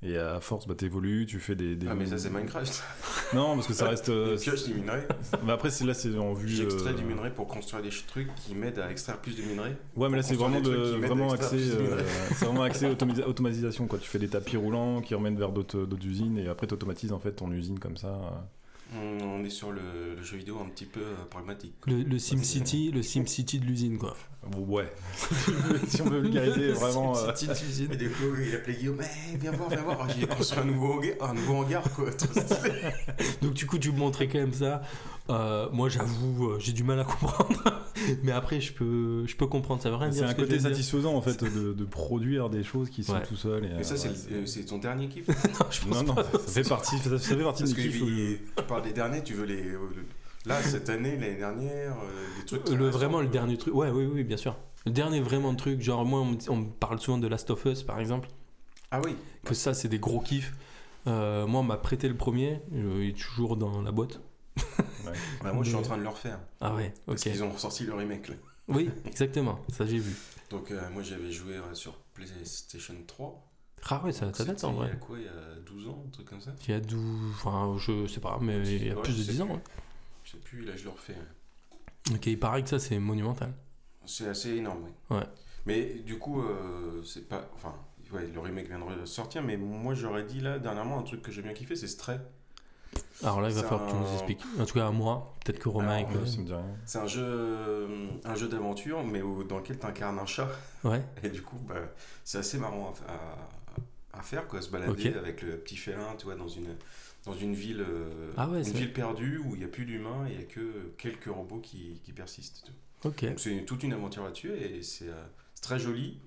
Et 0.00 0.16
à 0.16 0.38
force, 0.40 0.68
bah, 0.68 0.76
t'évolues, 0.76 1.26
tu 1.26 1.40
fais 1.40 1.56
des, 1.56 1.74
des- 1.74 1.88
Ah, 1.88 1.94
mais 1.96 2.06
ça, 2.06 2.18
c'est 2.18 2.30
Minecraft. 2.30 2.82
Non, 3.34 3.56
parce 3.56 3.66
que 3.66 3.72
ça 3.72 3.88
reste. 3.88 4.08
euh, 4.10 4.34
Une 4.34 4.40
pioche 4.40 4.64
du 4.64 4.74
minerai. 4.74 5.06
Mais 5.44 5.50
après, 5.52 5.70
là, 5.84 5.92
c'est 5.92 6.16
en 6.16 6.34
vue. 6.34 6.48
J'extrais 6.48 6.90
euh, 6.92 6.94
du 6.94 7.02
minerai 7.04 7.30
pour 7.34 7.48
construire 7.48 7.82
des 7.82 7.90
trucs 8.06 8.32
qui 8.36 8.54
m'aident 8.54 8.78
à 8.78 8.90
extraire 8.92 9.18
plus 9.18 9.36
de 9.36 9.42
minerai. 9.42 9.76
Ouais, 9.96 10.08
mais 10.08 10.16
là, 10.18 10.22
c'est 10.22 10.34
vraiment, 10.36 10.60
de, 10.60 10.98
des 11.00 11.06
vraiment 11.06 11.32
axé. 11.32 11.56
euh, 11.58 12.00
c'est 12.28 12.44
vraiment 12.44 12.62
axé 12.62 12.86
automatisation. 13.26 13.86
Quoi. 13.88 13.98
Tu 13.98 14.08
fais 14.08 14.20
des 14.20 14.28
tapis 14.28 14.56
roulants 14.56 15.00
qui 15.00 15.14
emmènent 15.16 15.36
vers 15.38 15.50
d'autres 15.50 15.86
usines 16.06 16.38
et 16.38 16.48
après, 16.48 16.68
tu 16.68 16.74
automatises 16.74 17.12
en 17.12 17.18
fait 17.18 17.32
ton 17.32 17.50
usine 17.50 17.80
comme 17.80 17.96
ça. 17.96 18.48
Euh. 18.94 19.18
On 19.22 19.40
on 19.40 19.44
est 19.44 19.50
sur 19.50 19.70
le, 19.72 20.14
le 20.16 20.22
jeu 20.22 20.36
vidéo 20.36 20.58
un 20.64 20.68
petit 20.68 20.84
peu 20.86 21.00
euh, 21.00 21.14
pragmatique. 21.30 21.74
Le, 21.86 22.02
le 22.02 22.18
SimCity, 22.18 22.90
le 22.90 23.02
SimCity 23.02 23.58
de 23.60 23.64
l'usine, 23.66 23.98
quoi. 23.98 24.16
Ouais. 24.56 24.90
si 25.88 26.00
on 26.02 26.06
veut 26.08 26.20
vulgariser 26.20 26.72
vraiment. 26.72 27.16
euh, 27.16 27.34
SimCity 27.34 27.46
de 27.62 27.66
l'usine. 27.66 27.92
Et 27.92 27.96
du 27.96 28.10
coup, 28.10 28.22
il 28.40 28.54
appelait 28.54 28.74
Guillaume, 28.74 29.00
Eh, 29.32 29.36
viens 29.36 29.50
voir, 29.52 29.68
viens 29.68 29.82
voir, 29.82 30.08
j'ai 30.08 30.26
construit 30.26 30.60
un 30.60 30.64
nouveau 30.64 30.94
hangar, 30.94 31.30
un 31.30 31.34
nouveau 31.34 31.54
hangar 31.56 31.82
quoi. 31.94 32.10
Donc 33.42 33.54
du 33.54 33.66
coup, 33.66 33.78
tu 33.78 33.92
me 33.92 33.98
montrais 33.98 34.28
quand 34.28 34.38
même 34.38 34.52
ça. 34.54 34.82
Euh, 35.30 35.68
moi, 35.72 35.88
j'avoue, 35.90 36.50
euh, 36.52 36.58
j'ai 36.58 36.72
du 36.72 36.84
mal 36.84 36.98
à 37.00 37.04
comprendre. 37.04 37.62
mais 38.22 38.32
après, 38.32 38.60
je 38.60 38.72
peux, 38.72 39.26
je 39.26 39.36
peux 39.36 39.46
comprendre. 39.46 39.82
Ça 39.82 39.90
veut 39.90 39.96
rien 39.96 40.10
C'est 40.10 40.18
dire. 40.20 40.26
un 40.28 40.30
ce 40.30 40.36
que 40.36 40.40
côté 40.42 40.58
satisfaisant 40.58 41.14
en 41.14 41.20
fait 41.20 41.42
de, 41.44 41.72
de 41.74 41.84
produire 41.84 42.48
des 42.48 42.62
choses 42.64 42.88
qui 42.88 43.04
sont 43.04 43.12
Ouais. 43.14 43.22
tout 43.26 43.36
seuls. 43.36 43.64
Et, 43.66 43.80
Et 43.80 43.84
ça, 43.84 43.94
euh, 43.94 43.96
c'est 43.98 44.08
ouais, 44.34 44.46
c'est 44.46 44.64
ton 44.64 44.78
dernier 44.78 45.08
kiff 45.08 45.26
Je 45.70 45.86
pense 45.86 45.96
Non, 45.96 46.02
non, 46.02 46.14
pas. 46.14 46.24
ça 46.24 46.38
fait 46.62 46.68
partie, 46.68 46.96
ça, 46.98 47.18
ça 47.18 47.36
fait 47.36 47.42
partie 47.42 47.62
Parce 47.64 47.74
du 47.74 47.76
que 47.76 47.82
kiff. 47.88 48.00
il- 48.00 48.38
tu 48.56 48.62
parles 48.64 48.82
des 48.82 48.92
derniers, 48.92 49.22
tu 49.22 49.34
veux 49.34 49.44
les. 49.44 49.62
le- 49.62 49.78
Là, 50.46 50.62
cette 50.62 50.88
année, 50.88 51.18
l'année 51.18 51.34
dernière, 51.36 51.94
des 52.38 52.46
trucs. 52.46 52.68
Le, 52.70 52.88
vraiment, 52.88 53.20
le 53.20 53.26
dernier 53.28 53.58
truc. 53.58 53.74
Ouais, 53.74 53.90
oui, 53.90 54.08
oui, 54.10 54.24
bien 54.24 54.36
sûr. 54.38 54.56
Le 54.86 54.92
dernier 54.92 55.20
vraiment 55.20 55.54
truc. 55.54 55.82
Genre, 55.82 56.06
moi, 56.06 56.20
on, 56.48 56.56
me- 56.56 56.64
parle 56.80 56.98
souvent 57.00 57.18
de 57.18 57.26
Last 57.26 57.50
of 57.50 57.62
Us, 57.66 57.82
par 57.82 57.98
exemple. 58.00 58.28
Ah 58.90 59.00
oui. 59.04 59.14
Que 59.44 59.52
ça, 59.52 59.74
c'est 59.74 59.88
des 59.88 59.98
gros 59.98 60.20
kiffs. 60.20 60.54
Euh, 61.06 61.46
moi, 61.46 61.60
on 61.60 61.64
m'a 61.64 61.76
prêté 61.76 62.08
le 62.08 62.16
premier. 62.16 62.60
Il 62.72 63.08
est 63.10 63.18
toujours 63.18 63.56
dans 63.58 63.82
la 63.82 63.90
boîte. 63.92 64.20
Bah, 65.42 65.52
moi, 65.52 65.62
je 65.64 65.68
suis 65.70 65.78
en 65.78 65.82
train 65.82 65.96
de 65.96 66.02
le 66.02 66.08
refaire. 66.08 66.38
Ah 66.60 66.74
ouais, 66.74 66.92
Parce 67.06 67.24
ok. 67.26 67.32
qu'ils 67.32 67.42
ont 67.44 67.50
ressorti 67.50 67.84
le 67.84 67.94
remake. 67.94 68.28
Là. 68.28 68.34
Oui, 68.68 68.90
exactement. 69.06 69.58
Ça, 69.72 69.86
j'ai 69.86 69.98
vu. 69.98 70.14
Donc, 70.50 70.70
euh, 70.70 70.80
moi, 70.90 71.02
j'avais 71.02 71.30
joué 71.32 71.54
euh, 71.56 71.74
sur 71.74 71.94
PlayStation 72.14 72.94
3. 73.06 73.44
Ah 73.90 74.02
ouais, 74.04 74.12
ça, 74.12 74.32
ça 74.34 74.44
date 74.44 74.62
en 74.64 74.70
Il 74.72 74.74
y 74.74 74.78
vrai. 74.78 74.90
a 74.90 74.96
quoi 74.96 75.18
Il 75.18 75.24
y 75.24 75.28
a 75.28 75.60
12 75.64 75.88
ans, 75.88 76.04
un 76.06 76.10
truc 76.10 76.26
comme 76.28 76.40
ça 76.40 76.50
Il 76.66 76.70
y 76.70 76.74
a 76.74 76.80
12. 76.80 77.32
Enfin, 77.36 77.76
je 77.78 78.06
sais 78.06 78.20
pas, 78.20 78.38
mais 78.40 78.58
il 78.66 78.86
y 78.86 78.90
a 78.90 78.94
Ouais, 78.96 79.02
plus 79.02 79.12
de 79.12 79.18
je 79.18 79.22
sais 79.22 79.32
10 79.32 79.42
ans. 79.42 79.48
hein. 79.54 79.60
Je 80.24 80.32
sais 80.32 80.38
plus, 80.38 80.64
là, 80.64 80.76
je 80.76 80.84
le 80.84 80.90
refais. 80.90 81.16
Ok, 82.12 82.26
il 82.26 82.38
paraît 82.38 82.62
que 82.62 82.68
ça, 82.68 82.78
c'est 82.78 82.98
monumental. 82.98 83.52
C'est 84.04 84.26
assez 84.28 84.50
énorme, 84.56 84.84
oui. 85.10 85.16
Ouais. 85.16 85.26
Mais 85.66 85.84
du 86.04 86.18
coup, 86.18 86.42
euh, 86.42 87.02
c'est 87.04 87.28
pas. 87.28 87.48
Enfin, 87.54 87.74
ouais, 88.12 88.26
le 88.26 88.40
remake 88.40 88.66
vient 88.68 88.80
de 88.80 89.04
sortir, 89.06 89.42
mais 89.42 89.56
moi, 89.56 89.94
j'aurais 89.94 90.24
dit 90.24 90.40
là, 90.40 90.58
dernièrement, 90.58 90.98
un 90.98 91.02
truc 91.02 91.22
que 91.22 91.30
j'ai 91.30 91.42
bien 91.42 91.52
kiffé, 91.54 91.76
c'est 91.76 91.88
Stray. 91.88 92.18
Alors 93.24 93.40
là, 93.40 93.48
il 93.48 93.54
va 93.56 93.62
falloir 93.64 93.86
que 93.86 93.90
tu 93.92 93.96
nous 93.96 94.06
un- 94.06 94.12
expliques. 94.14 94.40
En 94.60 94.64
tout 94.64 94.74
cas, 94.74 94.86
à 94.86 94.90
moi, 94.92 95.34
peut-être 95.44 95.58
que 95.58 95.68
Romain. 95.68 95.96
Alors, 95.96 96.10
il 96.10 96.14
connaît. 96.18 96.26
ça 96.30 96.38
me 96.38 96.44
dit 96.44 96.52
rien. 96.52 96.64
C'est 96.86 96.98
un 96.98 97.06
jeu, 97.06 97.88
un 98.24 98.34
jeu 98.36 98.48
d'aventure, 98.48 99.02
mais 99.04 99.22
où- 99.22 99.42
dans 99.44 99.58
lequel 99.58 99.78
tu 99.78 99.86
incarnes 99.86 100.18
un 100.18 100.26
chat. 100.26 100.48
Ouais, 100.84 101.02
Et 101.24 101.28
du 101.28 101.42
coup, 101.42 101.58
bah, 101.68 101.74
c'est 102.24 102.38
assez 102.38 102.58
marrant 102.58 102.94
à, 103.08 103.12
à- 103.12 104.18
à 104.20 104.22
faire, 104.22 104.46
quoi, 104.48 104.62
se 104.62 104.70
balader 104.70 105.14
avec 105.14 105.42
le 105.42 105.56
petit 105.58 105.76
félin, 105.76 106.14
tu 106.16 106.26
vois, 106.26 106.34
dans 106.36 106.48
une, 106.48 106.74
dans 107.24 107.32
une 107.34 107.54
ville, 107.54 107.80
euh, 107.86 108.32
Ah 108.36 108.48
ouais, 108.48 108.58
une 108.62 108.72
ville 108.72 108.92
perdue 108.92 109.38
où 109.38 109.54
il 109.54 109.58
n'y 109.58 109.64
a 109.64 109.68
plus 109.68 109.84
d'humains 109.84 110.26
et 110.28 110.32
il 110.32 110.38
n'y 110.38 110.42
a 110.44 110.46
que 110.46 110.92
quelques 110.96 111.26
robots 111.26 111.58
qui, 111.60 112.00
qui 112.04 112.12
persistent. 112.12 112.64
tu 112.66 112.72
vois. 113.02 113.10
ok. 113.10 113.24
Donc 113.26 113.40
c'est 113.40 113.64
toute 113.64 113.82
une 113.82 113.92
aventure 113.92 114.24
là-dessus 114.24 114.52
et 114.52 114.82
c'est 114.82 115.08
euh, 115.08 115.24
c'est 115.54 115.62
très 115.62 115.78
joli. 115.80 116.20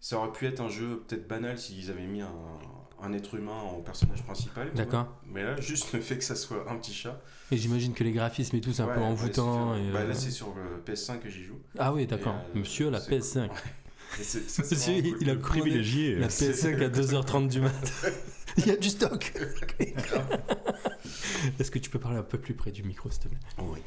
Ça 0.00 0.18
aurait 0.18 0.32
pu 0.32 0.46
être 0.46 0.60
un 0.60 0.68
jeu 0.68 1.02
peut-être 1.08 1.26
banal 1.26 1.58
s'ils 1.58 1.90
avaient 1.90 2.06
mis 2.06 2.20
un, 2.20 2.28
un 3.04 3.12
être 3.12 3.34
humain 3.34 3.52
en 3.52 3.80
personnage 3.80 4.22
principal. 4.22 4.70
D'accord. 4.74 5.06
Mais 5.26 5.42
là, 5.42 5.60
juste 5.60 5.92
le 5.92 6.00
fait 6.00 6.16
que 6.18 6.24
ça 6.24 6.34
soit 6.36 6.64
un 6.70 6.76
petit 6.76 6.92
chat. 6.94 7.20
Et 7.50 7.56
j'imagine 7.56 7.92
que 7.92 8.02
les 8.04 8.12
graphismes 8.12 8.56
et 8.56 8.60
tout, 8.60 8.72
c'est 8.72 8.82
un 8.82 8.86
Ouais, 8.88 8.94
peu 8.94 9.00
envoûtant. 9.00 9.74
c'est- 9.74 9.82
et, 9.82 9.90
bah, 9.92 10.00
euh, 10.00 10.08
là, 10.08 10.14
c'est 10.14 10.30
sur 10.30 10.54
le 10.54 10.80
PS5 10.84 11.20
que 11.20 11.28
j'y 11.28 11.44
joue. 11.44 11.58
Ah 11.78 11.92
oui, 11.92 12.06
d'accord. 12.06 12.34
Euh, 12.34 12.58
Monsieur, 12.58 12.90
la 12.90 13.00
c'est 13.00 13.10
PS5. 13.10 13.50
Et 14.18 14.22
c'est- 14.22 14.48
ça, 14.48 14.62
c'est 14.64 14.74
Monsieur, 14.76 15.02
cool. 15.02 15.18
il 15.20 15.30
a 15.30 15.36
privilégié. 15.36 16.14
la 16.16 16.26
euh, 16.26 16.28
PS5 16.28 16.82
à 16.82 16.88
2h30 16.88 17.48
du 17.48 17.60
mat. 17.60 17.92
Il 18.56 18.66
y 18.66 18.70
a 18.70 18.76
du 18.76 18.88
stock. 18.88 19.32
Est-ce 21.58 21.70
que 21.70 21.78
tu 21.78 21.90
peux 21.90 21.98
parler 21.98 22.18
un 22.18 22.22
peu 22.22 22.38
plus 22.38 22.54
près 22.54 22.70
du 22.70 22.82
micro, 22.82 23.10
s'il 23.10 23.22
te 23.22 23.28
plaît? 23.28 23.38
Oui. 23.58 23.80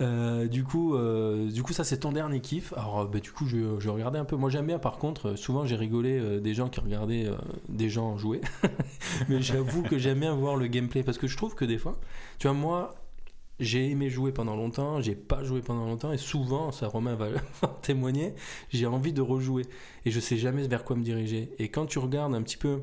Euh, 0.00 0.48
du 0.48 0.64
coup, 0.64 0.94
euh, 0.94 1.48
du 1.50 1.62
coup, 1.62 1.72
ça 1.72 1.84
c'est 1.84 1.98
ton 1.98 2.12
dernier 2.12 2.40
kiff. 2.40 2.72
Alors, 2.74 3.00
euh, 3.00 3.06
bah, 3.06 3.20
du 3.20 3.30
coup, 3.32 3.46
je, 3.46 3.78
je 3.78 3.88
regardais 3.88 4.18
un 4.18 4.24
peu. 4.24 4.36
Moi, 4.36 4.50
j'aime 4.50 4.66
bien. 4.66 4.78
Par 4.78 4.98
contre, 4.98 5.36
souvent, 5.36 5.64
j'ai 5.64 5.76
rigolé 5.76 6.40
des 6.40 6.54
gens 6.54 6.68
qui 6.68 6.80
regardaient 6.80 7.28
des 7.68 7.88
gens 7.88 8.16
jouer. 8.16 8.40
Mais 9.28 9.40
j'avoue 9.40 9.82
que 9.82 9.98
j'aime 9.98 10.20
bien 10.20 10.34
voir 10.34 10.56
le 10.56 10.66
gameplay 10.66 11.02
parce 11.02 11.18
que 11.18 11.26
je 11.26 11.36
trouve 11.36 11.54
que 11.54 11.64
des 11.64 11.78
fois, 11.78 11.98
tu 12.38 12.48
vois, 12.48 12.56
moi, 12.56 12.94
j'ai 13.60 13.88
aimé 13.90 14.10
jouer 14.10 14.32
pendant 14.32 14.56
longtemps, 14.56 15.00
j'ai 15.00 15.14
pas 15.14 15.44
joué 15.44 15.60
pendant 15.60 15.86
longtemps 15.86 16.12
et 16.12 16.18
souvent, 16.18 16.72
ça 16.72 16.88
Romain 16.88 17.14
va 17.14 17.28
témoigner, 17.82 18.34
j'ai 18.70 18.86
envie 18.86 19.12
de 19.12 19.22
rejouer 19.22 19.64
et 20.04 20.10
je 20.10 20.18
sais 20.18 20.36
jamais 20.36 20.66
vers 20.66 20.84
quoi 20.84 20.96
me 20.96 21.04
diriger. 21.04 21.52
Et 21.58 21.68
quand 21.68 21.86
tu 21.86 22.00
regardes 22.00 22.34
un 22.34 22.42
petit 22.42 22.56
peu 22.56 22.82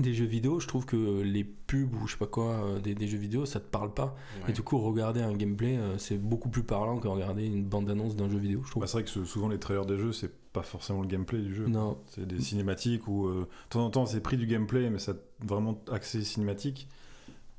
des 0.00 0.14
jeux 0.14 0.24
vidéo, 0.26 0.60
je 0.60 0.66
trouve 0.66 0.84
que 0.86 1.20
les 1.22 1.44
pubs 1.44 1.92
ou 1.94 2.06
je 2.06 2.12
sais 2.12 2.18
pas 2.18 2.26
quoi 2.26 2.52
euh, 2.52 2.80
des, 2.80 2.94
des 2.94 3.08
jeux 3.08 3.18
vidéo, 3.18 3.46
ça 3.46 3.60
te 3.60 3.68
parle 3.68 3.92
pas. 3.92 4.16
Ouais. 4.44 4.50
Et 4.50 4.52
du 4.52 4.62
coup, 4.62 4.78
regarder 4.78 5.20
un 5.22 5.34
gameplay, 5.34 5.76
euh, 5.76 5.98
c'est 5.98 6.18
beaucoup 6.18 6.48
plus 6.48 6.62
parlant 6.62 6.98
que 6.98 7.08
regarder 7.08 7.44
une 7.46 7.64
bande-annonce 7.64 8.16
d'un 8.16 8.28
jeu 8.28 8.38
vidéo, 8.38 8.62
je 8.64 8.70
trouve. 8.70 8.82
Bah, 8.82 8.86
c'est 8.86 8.98
vrai 8.98 9.04
que 9.04 9.24
souvent 9.24 9.48
les 9.48 9.58
trailers 9.58 9.86
des 9.86 9.98
jeux, 9.98 10.12
c'est 10.12 10.32
pas 10.52 10.62
forcément 10.62 11.02
le 11.02 11.08
gameplay 11.08 11.40
du 11.40 11.54
jeu. 11.54 11.66
non, 11.66 11.98
C'est 12.06 12.26
des 12.26 12.40
cinématiques 12.40 13.06
où 13.08 13.26
euh, 13.26 13.40
de 13.40 13.68
temps 13.70 13.84
en 13.84 13.90
temps 13.90 14.06
c'est 14.06 14.20
pris 14.20 14.36
du 14.36 14.46
gameplay, 14.46 14.88
mais 14.90 14.98
ça 14.98 15.14
vraiment 15.40 15.78
axé 15.90 16.22
cinématique. 16.24 16.88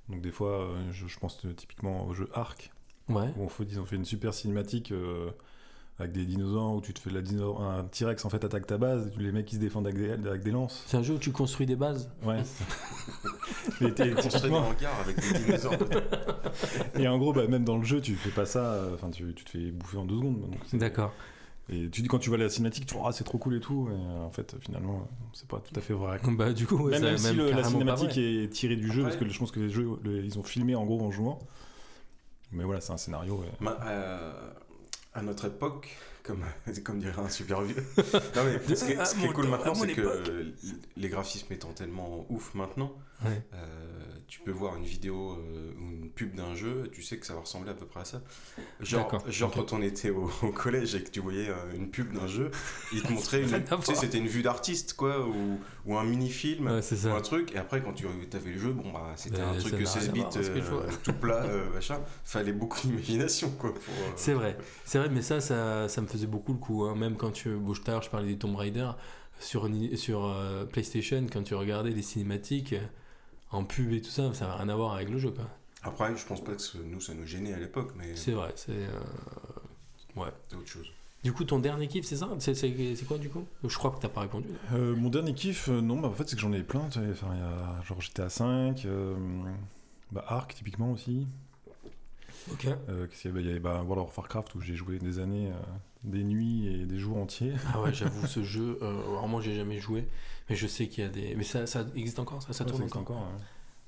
Donc 0.10 0.22
des 0.22 0.32
fois, 0.32 0.62
euh, 0.62 0.92
je, 0.92 1.06
je 1.08 1.20
pense 1.20 1.46
euh, 1.46 1.54
typiquement 1.54 2.08
au 2.08 2.14
jeu 2.14 2.30
Ark, 2.34 2.72
ouais. 3.10 3.28
où 3.38 3.44
on 3.44 3.50
fait, 3.50 3.66
ils 3.66 3.80
ont 3.80 3.86
fait 3.86 3.98
une 3.98 4.06
super 4.06 4.34
cinématique 4.34 4.92
euh, 4.92 5.30
avec 6.00 6.12
des 6.12 6.26
dinosaures 6.26 6.76
où 6.76 6.82
tu 6.82 6.94
te 6.94 7.00
fais 7.00 7.10
la 7.10 7.22
dino- 7.22 7.58
un 7.60 7.84
T-Rex 7.86 8.24
en 8.26 8.30
fait 8.30 8.44
attaque 8.46 8.68
ta 8.68 8.78
base, 8.78 9.12
et 9.20 9.22
les 9.24 9.32
mecs 9.32 9.46
qui 9.48 9.56
se 9.56 9.60
défendent 9.60 9.88
avec 9.88 9.98
des, 10.00 10.12
avec 10.30 10.44
des 10.44 10.52
lances. 10.52 10.84
C'est 10.86 10.98
un 10.98 11.02
jeu 11.04 11.16
où 11.16 11.18
tu 11.18 11.32
construis 11.32 11.66
des 11.66 11.76
bases? 11.76 12.10
Ouais. 12.24 12.42
Mais 13.82 13.92
t'es- 13.92 14.14
typiquement, 14.16 14.60
hangars 14.68 15.00
avec 15.04 15.20
des 15.20 15.40
dinosaures. 15.40 15.74
et 17.00 17.08
en 17.08 17.18
gros, 17.18 17.34
bah, 17.34 17.48
même 17.48 17.64
dans 17.64 17.78
le 17.78 17.84
jeu, 17.84 18.00
tu 18.02 18.16
fais 18.16 18.30
pas 18.30 18.46
ça, 18.46 18.74
euh, 18.74 18.94
enfin 18.96 19.10
tu, 19.10 19.34
tu 19.34 19.44
te 19.44 19.50
fais 19.50 19.72
bouffer 19.72 19.98
en 19.98 20.06
deux 20.06 20.16
secondes. 20.18 20.56
D'accord. 20.74 21.14
Et 21.70 21.90
tu 21.90 22.02
dis 22.02 22.08
quand 22.08 22.20
tu 22.20 22.30
vois 22.30 22.38
la 22.38 22.48
cinématique, 22.50 22.86
tu 22.86 22.96
dis 22.96 23.02
ah 23.04 23.12
c'est 23.12 23.26
trop 23.26 23.38
cool 23.38 23.56
et 23.56 23.60
tout, 23.60 23.90
et 23.92 23.94
euh, 23.94 24.24
en 24.26 24.30
fait 24.32 24.56
finalement 24.62 25.06
c'est 25.34 25.48
pas 25.48 25.60
tout 25.60 25.78
à 25.78 25.82
fait 25.82 25.94
vrai. 25.94 26.20
Bah, 26.38 26.54
du 26.54 26.66
coup, 26.66 26.78
ouais, 26.78 26.92
même, 26.92 27.18
ça- 27.18 27.28
même 27.28 27.34
si 27.34 27.34
le- 27.34 27.52
la 27.52 27.64
cinématique 27.64 28.18
est 28.18 28.50
tirée 28.54 28.76
du 28.78 28.88
jeu, 28.92 29.02
Après- 29.02 29.18
parce 29.18 29.18
que 29.18 29.28
je 29.34 29.40
pense 29.40 29.52
que 29.52 29.60
les 29.60 29.70
jeux, 29.70 29.88
le- 30.04 30.24
ils 30.24 30.38
ont 30.40 30.44
filmé 30.44 30.76
en 30.76 30.86
gros 30.86 31.02
en 31.02 31.12
jouant. 31.12 31.40
Mais 32.54 32.64
voilà, 32.64 32.80
c'est 32.80 32.94
un 32.94 32.98
scénario. 32.98 33.36
ouais. 33.40 33.52
Ma- 33.60 33.78
euh, 33.86 34.32
à 35.18 35.22
notre 35.24 35.46
époque, 35.46 35.90
comme, 36.24 36.46
comme 36.84 37.00
dirait 37.00 37.22
un 37.22 37.30
super 37.30 37.62
vieux. 37.62 37.84
Non, 38.36 38.44
mais 38.46 38.76
ce 38.76 38.86
qui 38.86 39.06
ce 39.06 39.16
qui 39.16 39.26
est 39.26 39.34
cool 39.34 39.48
maintenant, 39.48 39.74
c'est 39.74 39.94
que 39.94 40.54
les 40.96 41.10
graphismes 41.10 41.52
étant 41.54 41.74
tellement 41.74 42.26
ouf 42.30 42.54
maintenant, 42.54 42.94
Ouais. 43.26 43.42
euh, 43.54 43.58
tu 44.28 44.42
peux 44.42 44.52
voir 44.52 44.76
une 44.76 44.84
vidéo 44.84 45.32
euh, 45.32 45.74
ou 45.80 45.90
une 45.90 46.12
pub 46.12 46.36
d'un 46.36 46.54
jeu, 46.54 46.90
tu 46.92 47.02
sais 47.02 47.18
que 47.18 47.26
ça 47.26 47.34
va 47.34 47.40
ressembler 47.40 47.72
à 47.72 47.74
peu 47.74 47.86
près 47.88 48.02
à 48.02 48.06
ça. 48.06 48.22
Genre, 48.80 49.10
genre 49.28 49.52
quand 49.52 49.74
on 49.74 49.82
était 49.82 50.12
au, 50.12 50.30
au 50.44 50.52
collège 50.52 50.94
et 50.94 51.02
que 51.04 51.10
tu 51.10 51.20
voyais 51.20 51.50
euh, 51.50 51.56
une 51.76 51.90
pub 51.90 52.14
d'un 52.14 52.28
jeu, 52.28 52.52
il 52.94 53.02
te 53.02 53.12
montrait 53.12 53.42
une. 53.42 53.50
Tu 53.64 53.82
sais, 53.82 53.96
c'était 53.96 54.20
une 54.20 54.28
vue 54.28 54.44
d'artiste, 54.44 54.94
quoi, 54.94 55.26
ou, 55.28 55.60
ou 55.86 55.98
un 55.98 56.04
mini-film. 56.04 56.68
Ouais, 56.68 56.82
ou 57.06 57.10
un 57.10 57.22
truc, 57.22 57.54
et 57.56 57.58
après 57.58 57.82
quand 57.82 57.94
tu 57.94 58.06
avais 58.06 58.52
le 58.52 58.60
jeu, 58.60 58.72
bon 58.72 58.92
bah 58.92 59.14
c'était 59.16 59.42
un 59.42 59.56
truc 59.58 59.74
rien 59.76 59.86
16 59.86 60.10
à 60.10 60.12
bits 60.12 60.24
que 60.30 60.96
tout 61.04 61.14
plat, 61.14 61.44
machin, 61.74 62.00
fallait 62.24 62.54
beaucoup 62.54 62.80
d'imagination 62.82 63.50
quoi. 63.52 63.74
C'est 64.16 64.34
vrai, 64.34 64.58
c'est 64.86 65.00
vrai, 65.00 65.10
mais 65.10 65.22
ça, 65.24 65.42
ça, 65.42 65.88
ça 65.90 66.02
me 66.02 66.08
faisait 66.08 66.28
beaucoup 66.28 66.54
le 66.54 66.60
coup. 66.60 66.84
hein. 66.84 66.96
Même 66.96 67.16
quand 67.16 67.32
tu. 67.32 67.50
Bon, 67.56 67.74
je 67.74 67.82
parlais 67.82 68.28
des 68.28 68.38
Tomb 68.38 68.56
Raider. 68.56 68.92
Sur, 69.40 69.70
sur 69.94 70.36
PlayStation, 70.72 71.26
quand 71.32 71.44
tu 71.44 71.54
regardais 71.54 71.92
les 71.92 72.02
cinématiques 72.02 72.74
en 73.52 73.64
pub 73.64 73.92
et 73.94 74.02
tout 74.02 74.10
ça, 74.10 74.34
ça 74.34 74.48
n'a 74.48 74.56
rien 74.56 74.70
à 74.70 74.76
voir 74.76 74.94
avec 74.94 75.10
le 75.10 75.18
jeu. 75.18 75.32
quoi. 75.32 75.46
Après, 75.84 76.16
je 76.18 76.26
pense 76.26 76.44
pas 76.44 76.54
que 76.54 76.62
ce- 76.62 76.78
nous 76.78 77.00
ça 77.00 77.14
nous 77.14 77.26
gênait 77.26 77.54
à 77.54 77.60
l'époque, 77.60 77.92
mais 77.98 78.16
C'est 78.16 78.32
vrai. 78.32 78.52
c'est 78.56 78.72
euh, 78.72 79.00
c'est 80.50 80.56
autre 80.56 80.68
chose. 80.68 80.88
Du 81.24 81.34
coup, 81.34 81.44
ton 81.44 81.60
dernier 81.60 81.88
kiff, 81.88 82.06
c'est 82.06 82.16
ça? 82.18 82.30
C'est 82.40 82.56
c'est- 82.56 82.96
c'est 82.96 83.06
quoi 83.06 83.18
du 83.18 83.30
coup? 83.30 83.46
Je 83.64 83.76
crois 83.78 83.92
que 83.92 84.00
t'as 84.00 84.10
pas 84.10 84.22
répondu. 84.22 84.48
Euh, 84.74 84.96
mon 84.96 85.10
dernier 85.10 85.34
kiff, 85.34 85.68
euh, 85.70 85.82
non, 85.82 86.00
bah, 86.00 86.08
en 86.08 86.14
fait 86.14 86.28
c'est 86.28 86.36
que 86.36 86.42
j'en 86.42 86.54
ai 86.54 86.64
plein. 86.64 86.82
Enfin, 86.82 87.02
y 87.02 87.42
a 87.42 87.82
genre 87.84 88.02
GTA 88.02 88.30
5, 88.30 88.86
euh, 88.86 89.16
bah, 90.12 90.24
Ark 90.28 90.54
typiquement 90.56 90.92
aussi. 90.92 91.28
Ok. 92.52 92.66
Euh, 92.90 93.08
qu'est-ce 93.08 93.22
qu'il 93.24 93.32
y 93.32 93.34
avait 93.34 93.42
Il 93.42 93.48
y 93.48 93.50
avait 93.52 93.60
bah, 93.60 93.84
World 93.86 94.08
of 94.08 94.18
Warcraft 94.18 94.56
où 94.56 94.62
j'ai 94.62 94.76
joué 94.76 95.00
des 95.00 95.20
années, 95.20 95.48
euh, 95.52 95.56
des 96.04 96.24
nuits 96.24 96.68
et 96.68 96.86
des 96.86 96.98
jours 96.98 97.18
entiers. 97.18 97.54
Ah 97.74 97.82
ouais, 97.82 97.94
j'avoue, 97.94 98.26
ce 98.26 98.44
jeu, 98.44 98.78
euh, 98.82 99.28
moi 99.28 99.42
j'ai 99.42 99.56
jamais 99.56 99.80
joué, 99.80 100.08
mais 100.50 100.56
je 100.56 100.68
sais 100.68 100.88
qu'il 100.88 101.04
y 101.04 101.08
a 101.08 101.10
des. 101.10 101.36
Mais 101.36 101.44
ça, 101.44 101.68
ça 101.68 101.86
existe 101.96 102.20
encore, 102.20 102.42
ça, 102.44 102.54
ça 102.54 102.64
Ouais, 102.64 102.70
tourne 102.70 102.84
existe 102.84 102.98
encore. 102.98 103.18
encore. 103.18 103.28
ouais. 103.30 103.42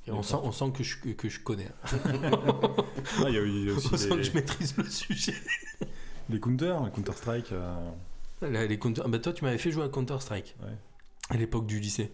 Et 0.07 0.11
on, 0.11 0.23
sent, 0.23 0.37
on 0.41 0.51
sent 0.51 0.71
que 0.73 0.83
je, 0.83 0.97
que 1.13 1.29
je 1.29 1.39
connais. 1.41 1.67
hein. 1.67 1.99
Ah, 3.19 3.29
il 3.29 3.35
y 3.35 3.37
a, 3.37 3.41
il 3.43 3.65
y 3.67 3.69
a 3.69 3.73
On 3.73 3.79
sent 3.97 4.09
que 4.09 4.23
je 4.23 4.31
maîtrise 4.33 4.75
le 4.77 4.85
sujet. 4.85 5.33
les 6.29 6.39
Counter, 6.39 6.75
les 6.85 6.91
Counter 6.91 7.11
Strike. 7.15 7.51
euh, 7.51 7.91
Là, 8.41 8.65
les 8.65 8.79
Counter- 8.79 9.03
bah, 9.07 9.19
toi, 9.19 9.33
tu 9.33 9.43
m'avais 9.43 9.57
fait 9.57 9.71
jouer 9.71 9.83
à 9.83 9.89
Counter-Strike 9.89 10.55
Ouais. 10.63 10.75
à 11.29 11.37
l'époque 11.37 11.65
du 11.67 11.79
lycée. 11.79 12.11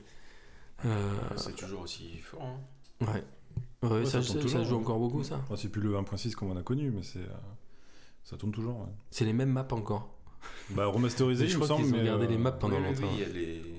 Euh, 0.84 1.14
C'est 1.38 1.56
toujours 1.56 1.82
aussi 1.82 2.18
fort. 2.18 2.42
hein. 2.44 3.06
ouais. 3.06 3.24
Ouais, 3.84 3.90
Ouais, 4.00 4.06
ça, 4.06 4.22
ça 4.24 4.42
ça- 4.42 4.48
ça 4.48 4.64
joue 4.64 4.78
encore 4.78 4.98
beaucoup, 5.00 5.24
ça. 5.24 5.40
ah, 5.50 5.54
c'est 5.56 5.70
plus 5.70 5.82
le 5.82 5.96
1.6 5.96 6.34
qu'on 6.36 6.52
en 6.52 6.58
a 6.58 6.64
connu, 6.64 6.90
mais 6.92 7.04
c'est 7.04 7.20
euh, 7.20 7.28
ça 8.24 8.36
tourne 8.36 8.52
toujours. 8.52 8.80
ouais. 8.80 8.92
C'est 9.12 9.26
les 9.26 9.34
mêmes 9.34 9.52
maps 9.52 9.68
encore. 9.72 10.10
Bah 10.72 10.88
remasterisé, 10.88 11.48
je 11.48 11.58
me 11.58 11.64
crois 11.64 11.76
qu'ils 11.78 11.86
ont 11.94 11.98
mais, 11.98 12.04
gardé 12.06 12.26
euh, 12.26 12.30
les 12.30 12.38
maps 12.38 12.52
pendant 12.52 12.78
Oui, 12.78 12.84
longtemps. 12.84 13.02
oui, 13.04 13.10
il 13.14 13.20
y 13.20 13.24
a 13.24 13.28
les 13.28 13.60
Ça- 13.62 13.70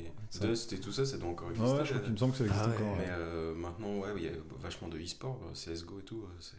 Dust 0.41 0.73
et 0.73 0.81
tout 0.81 0.93
ça, 0.93 1.05
ça 1.07 1.17
doit 1.19 1.29
encore 1.31 1.51
exister. 1.51 1.71
ouais, 1.79 1.85
je 1.85 1.91
crois 1.91 2.03
qu'il 2.03 2.13
me 2.13 2.17
semble 2.19 2.33
que 2.33 2.39
ça 2.39 2.45
existe 2.47 2.63
Ah 2.65 2.69
ouais. 2.71 2.77
encore. 2.77 2.97
Mais 2.97 3.07
euh, 3.09 3.55
maintenant, 3.55 3.99
ouais, 3.99 4.09
il 4.17 4.23
y 4.25 4.29
a 4.29 4.33
vachement 4.61 4.89
de 4.89 4.99
e-sport, 4.99 5.41
euh, 5.49 5.55
CSGO 5.55 6.01
et 6.01 6.03
tout. 6.03 6.23
euh, 6.25 6.27
c'est- 6.41 6.57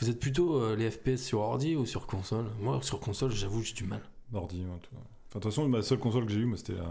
Vous 0.00 0.08
êtes 0.10 0.20
plutôt 0.20 0.56
euh, 0.62 0.76
les 0.76 0.90
FPS 0.90 1.16
sur 1.22 1.40
ordi 1.40 1.74
ou 1.76 1.84
sur 1.86 2.06
console? 2.06 2.46
Moi, 2.60 2.80
sur 2.82 3.00
console, 3.00 3.32
j'avoue, 3.32 3.62
j'ai 3.62 3.74
du 3.74 3.84
mal. 3.84 4.02
Ordi, 4.32 4.60
ouais, 4.60 4.78
tout. 4.82 4.90
Enfin, 4.94 5.00
de 5.00 5.32
toute 5.32 5.44
façon, 5.44 5.68
ma 5.68 5.82
seule 5.82 5.98
console 5.98 6.26
que 6.26 6.32
j'ai 6.32 6.40
eue, 6.40 6.46
moi, 6.46 6.56
c'était 6.56 6.74
la, 6.74 6.84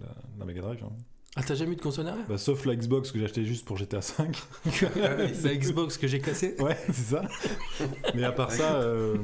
la, 0.00 0.14
la 0.38 0.44
Mega 0.44 0.60
Drive. 0.62 0.82
hein. 0.84 0.92
Ah, 1.36 1.42
t'as 1.44 1.54
jamais 1.54 1.72
eu 1.74 1.76
de 1.76 1.80
console 1.80 2.06
derrière? 2.06 2.26
Bah, 2.26 2.38
sauf 2.38 2.64
la 2.66 2.74
Xbox 2.74 3.12
que 3.12 3.18
j'ai 3.18 3.24
acheté 3.24 3.44
juste 3.44 3.64
pour 3.64 3.76
GTA 3.76 4.02
5. 4.02 4.36
La 4.96 5.54
Xbox 5.56 5.96
que 5.96 6.08
j'ai 6.08 6.20
cassée? 6.20 6.56
Ouais, 6.58 6.76
c'est 6.86 6.92
ça. 7.14 7.22
Mais 8.14 8.24
à 8.24 8.32
part 8.32 8.50
ça, 8.50 8.80
euh, 8.80 9.16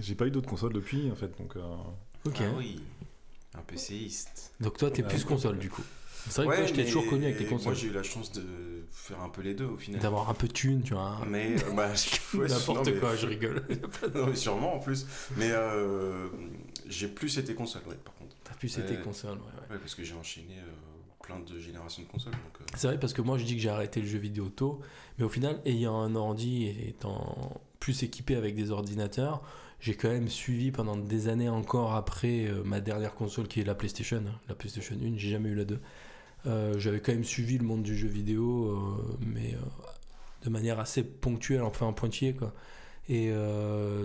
j'ai 0.00 0.16
pas 0.16 0.26
eu 0.26 0.32
d'autres 0.32 0.48
consoles 0.48 0.72
depuis, 0.72 1.08
en 1.12 1.14
fait. 1.14 1.30
Donc, 1.38 1.54
euh, 1.56 1.62
Ok. 2.26 2.38
Ah 2.40 2.44
oui, 2.58 2.80
PCiste. 3.64 4.52
Donc 4.60 4.76
toi, 4.78 4.90
t'es 4.90 5.02
Ouais. 5.02 5.08
plus 5.08 5.24
console 5.24 5.58
du 5.58 5.70
coup. 5.70 5.82
C'est 6.30 6.42
vrai 6.42 6.56
que 6.56 6.60
toi, 6.62 6.66
je 6.68 6.74
t'ai 6.74 6.84
toujours 6.86 7.06
connu 7.06 7.24
avec 7.26 7.38
les 7.38 7.44
Moi, 7.46 7.58
consoles. 7.58 7.74
j'ai 7.74 7.88
eu 7.88 7.92
la 7.92 8.02
chance 8.02 8.32
de 8.32 8.42
faire 8.90 9.20
un 9.20 9.28
peu 9.28 9.42
les 9.42 9.52
deux 9.52 9.66
au 9.66 9.76
final. 9.76 10.00
D'avoir 10.00 10.30
un 10.30 10.34
peu 10.34 10.48
de 10.48 10.52
thune, 10.54 10.82
tu 10.82 10.94
vois. 10.94 11.18
Mais 11.28 11.54
euh, 11.62 11.72
bah, 11.72 11.88
ouais, 12.34 12.48
non, 12.48 12.54
N'importe 12.54 12.86
mais- 12.86 12.98
quoi, 12.98 13.14
je 13.14 13.26
rigole. 13.26 13.62
non, 14.14 14.26
mais 14.28 14.34
sûrement 14.36 14.74
en 14.76 14.78
plus. 14.78 15.06
Mais 15.36 15.50
euh, 15.52 16.28
j'ai 16.88 17.08
plus 17.08 17.36
été 17.36 17.54
console, 17.54 17.82
ouais, 17.88 17.96
par 18.02 18.14
contre. 18.14 18.34
T'as 18.42 18.54
plus 18.54 18.78
été 18.78 18.96
console, 19.00 19.36
ouais, 19.70 19.76
parce 19.78 19.94
que 19.94 20.02
j'ai 20.02 20.14
enchaîné 20.14 20.54
euh, 20.60 20.70
plein 21.22 21.40
de 21.40 21.58
générations 21.58 22.02
de 22.02 22.08
consoles. 22.08 22.32
Donc, 22.32 22.60
euh, 22.60 22.64
C'est 22.74 22.86
vrai 22.86 22.98
parce 22.98 23.12
que 23.12 23.20
moi 23.20 23.36
je 23.36 23.44
dis 23.44 23.54
que 23.56 23.60
j'ai 23.60 23.68
arrêté 23.68 24.00
le 24.00 24.06
jeu 24.06 24.18
vidéo 24.18 24.48
tôt, 24.48 24.80
mais 25.18 25.24
au 25.24 25.28
final, 25.28 25.60
ayant 25.66 26.00
un 26.00 26.14
ordi 26.14 26.64
et 26.66 26.88
étant 26.88 27.60
plus 27.80 28.02
équipé 28.02 28.34
avec 28.36 28.54
des 28.54 28.70
ordinateurs, 28.70 29.42
j'ai 29.80 29.94
quand 29.94 30.08
même 30.08 30.28
suivi 30.28 30.70
pendant 30.70 30.96
des 30.96 31.28
années 31.28 31.48
encore 31.48 31.94
après 31.94 32.46
euh, 32.46 32.62
ma 32.64 32.80
dernière 32.80 33.14
console 33.14 33.48
qui 33.48 33.60
est 33.60 33.64
la 33.64 33.74
PlayStation, 33.74 34.22
hein, 34.26 34.38
la 34.48 34.54
PlayStation 34.54 34.96
1, 34.96 35.16
j'ai 35.16 35.30
jamais 35.30 35.50
eu 35.50 35.54
la 35.54 35.64
2. 35.64 35.80
Euh, 36.46 36.78
J'avais 36.78 37.00
quand 37.00 37.12
même 37.12 37.24
suivi 37.24 37.58
le 37.58 37.64
monde 37.64 37.82
du 37.82 37.96
jeu 37.96 38.08
vidéo, 38.08 38.66
euh, 38.66 39.16
mais 39.20 39.54
de 40.42 40.50
manière 40.50 40.78
assez 40.78 41.02
ponctuelle, 41.02 41.62
enfin 41.62 41.86
en 41.86 41.92
pointillé 41.92 42.34
quoi. 42.34 42.52
Et 43.06 43.30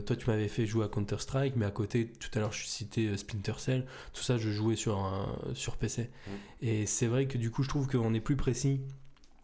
toi, 0.06 0.16
tu 0.18 0.30
m'avais 0.30 0.50
fait 0.50 0.66
jouer 0.66 0.84
à 0.84 0.90
Counter-Strike, 0.90 1.56
mais 1.56 1.66
à 1.66 1.72
côté, 1.72 2.12
tout 2.20 2.30
à 2.34 2.40
l'heure, 2.40 2.52
je 2.52 2.66
citais 2.66 3.16
Splinter 3.16 3.54
Cell. 3.58 3.86
Tout 4.12 4.24
ça, 4.24 4.38
je 4.38 4.50
jouais 4.50 4.76
sur, 4.76 4.98
un, 4.98 5.38
sur 5.54 5.78
PC. 5.78 6.10
Et 6.62 6.86
c'est 6.86 7.08
vrai 7.08 7.26
que 7.26 7.38
du 7.38 7.50
coup, 7.50 7.64
je 7.64 7.70
trouve 7.70 7.88
qu'on 7.88 8.14
est 8.14 8.20
plus 8.20 8.36
précis 8.36 8.82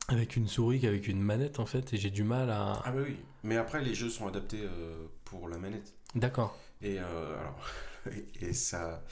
avec 0.10 0.36
une 0.36 0.48
souris 0.50 0.82
qu'avec 0.82 1.08
une 1.08 1.22
manette, 1.22 1.60
en 1.60 1.65
fait. 1.65 1.94
Et 1.94 1.98
j'ai 1.98 2.10
du 2.10 2.25
mal 2.25 2.50
à. 2.50 2.82
Ah 2.84 2.91
bah 2.91 3.00
oui. 3.08 3.15
Mais 3.46 3.58
après, 3.58 3.82
les 3.82 3.94
jeux 3.94 4.10
sont 4.10 4.27
adaptés 4.27 4.62
euh, 4.63 5.05
pour 5.24 5.48
la 5.48 5.58
manette. 5.58 5.94
D'accord. 6.15 6.57
Et 6.81 7.00
euh, 7.00 7.39
alors, 7.39 7.60
et 8.41 8.53
ça, 8.53 9.03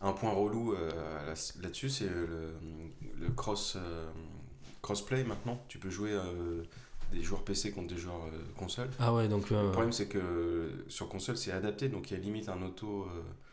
un 0.00 0.12
point 0.12 0.30
relou 0.30 0.74
euh, 0.74 0.90
là- 1.26 1.34
là-dessus, 1.62 1.90
c'est 1.90 2.08
le, 2.08 2.54
le 3.20 3.28
cross 3.30 3.76
euh, 3.76 4.10
crossplay 4.82 5.24
maintenant. 5.24 5.62
Tu 5.68 5.78
peux 5.78 5.90
jouer 5.90 6.12
euh, 6.12 6.62
des 7.12 7.22
joueurs 7.22 7.42
PC 7.44 7.70
contre 7.72 7.94
des 7.94 8.00
joueurs 8.00 8.22
console. 8.56 8.88
Ah 8.98 9.12
ouais, 9.14 9.28
donc. 9.28 9.50
Le 9.50 9.70
problème, 9.70 9.92
c'est 9.92 10.08
que 10.08 10.84
sur 10.88 11.08
console, 11.08 11.36
c'est 11.36 11.52
adapté, 11.52 11.88
donc 11.88 12.10
il 12.10 12.14
y 12.16 12.20
a 12.20 12.20
limite 12.22 12.48
un 12.48 12.62
auto. 12.62 13.06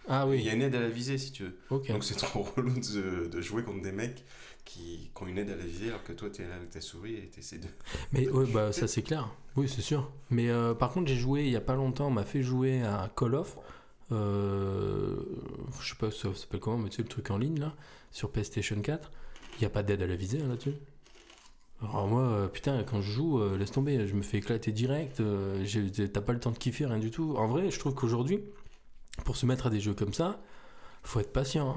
Ah 0.07 0.25
Il 0.27 0.39
y 0.39 0.43
oui, 0.43 0.49
a 0.49 0.53
une 0.53 0.61
aide 0.63 0.75
à 0.75 0.79
la 0.79 0.89
visée 0.89 1.17
si 1.17 1.31
tu 1.31 1.43
veux. 1.43 1.57
Donc 1.89 2.03
c'est 2.03 2.15
trop 2.15 2.41
relou 2.57 2.73
de, 2.73 3.27
de 3.27 3.41
jouer 3.41 3.63
contre 3.63 3.83
des 3.83 3.91
mecs 3.91 4.23
qui, 4.69 5.09
qui 5.15 5.23
ont 5.23 5.27
une 5.27 5.39
aide 5.39 5.49
à 5.49 5.55
la 5.55 5.65
visée 5.65 5.88
alors 5.88 6.03
que 6.03 6.13
toi 6.13 6.29
t'es 6.29 6.47
là 6.47 6.55
avec 6.55 6.69
ta 6.69 6.79
souris 6.79 7.15
et 7.15 7.27
t'essaies 7.27 7.57
de. 7.57 7.67
Mais 8.13 8.29
ouais, 8.29 8.45
bah, 8.51 8.71
ça 8.71 8.88
c'est 8.88 9.01
clair. 9.01 9.27
Oui, 9.55 9.67
c'est 9.67 9.81
sûr. 9.81 10.11
Mais 10.29 10.49
euh, 10.49 10.75
par 10.75 10.91
contre, 10.91 11.07
j'ai 11.07 11.15
joué 11.15 11.45
il 11.45 11.51
y 11.51 11.55
a 11.55 11.61
pas 11.61 11.75
longtemps, 11.75 12.07
on 12.07 12.11
m'a 12.11 12.23
fait 12.23 12.43
jouer 12.43 12.83
à 12.83 13.09
Call 13.15 13.35
of. 13.35 13.57
Euh, 14.11 15.15
je 15.81 15.89
sais 15.89 15.95
pas, 15.95 16.11
ça 16.11 16.33
s'appelle 16.33 16.59
comment, 16.59 16.77
mais 16.77 16.89
tu 16.89 16.97
sais, 16.97 17.01
le 17.01 17.07
truc 17.07 17.31
en 17.31 17.38
ligne 17.38 17.59
là, 17.59 17.73
sur 18.11 18.31
PlayStation 18.31 18.79
4. 18.79 19.11
Il 19.57 19.59
n'y 19.61 19.65
a 19.65 19.69
pas 19.71 19.83
d'aide 19.83 20.03
à 20.03 20.07
la 20.07 20.15
visée 20.15 20.41
hein, 20.41 20.47
là-dessus. 20.47 20.75
Alors 21.81 22.07
moi, 22.07 22.21
euh, 22.21 22.47
putain, 22.47 22.83
quand 22.83 23.01
je 23.01 23.11
joue, 23.11 23.39
euh, 23.39 23.57
laisse 23.57 23.71
tomber, 23.71 24.05
je 24.05 24.13
me 24.13 24.21
fais 24.21 24.38
éclater 24.38 24.71
direct. 24.71 25.21
T'as 26.13 26.21
pas 26.21 26.33
le 26.33 26.39
temps 26.39 26.51
de 26.51 26.57
kiffer, 26.57 26.85
rien 26.85 26.99
du 26.99 27.09
tout. 27.09 27.35
En 27.38 27.47
vrai, 27.47 27.71
je 27.71 27.79
trouve 27.79 27.95
qu'aujourd'hui, 27.95 28.39
pour 29.25 29.35
se 29.35 29.45
mettre 29.47 29.67
à 29.67 29.69
des 29.69 29.79
jeux 29.79 29.93
comme 29.93 30.13
ça, 30.13 30.41
faut 31.03 31.19
être 31.19 31.33
patient. 31.33 31.71
hein. 31.71 31.75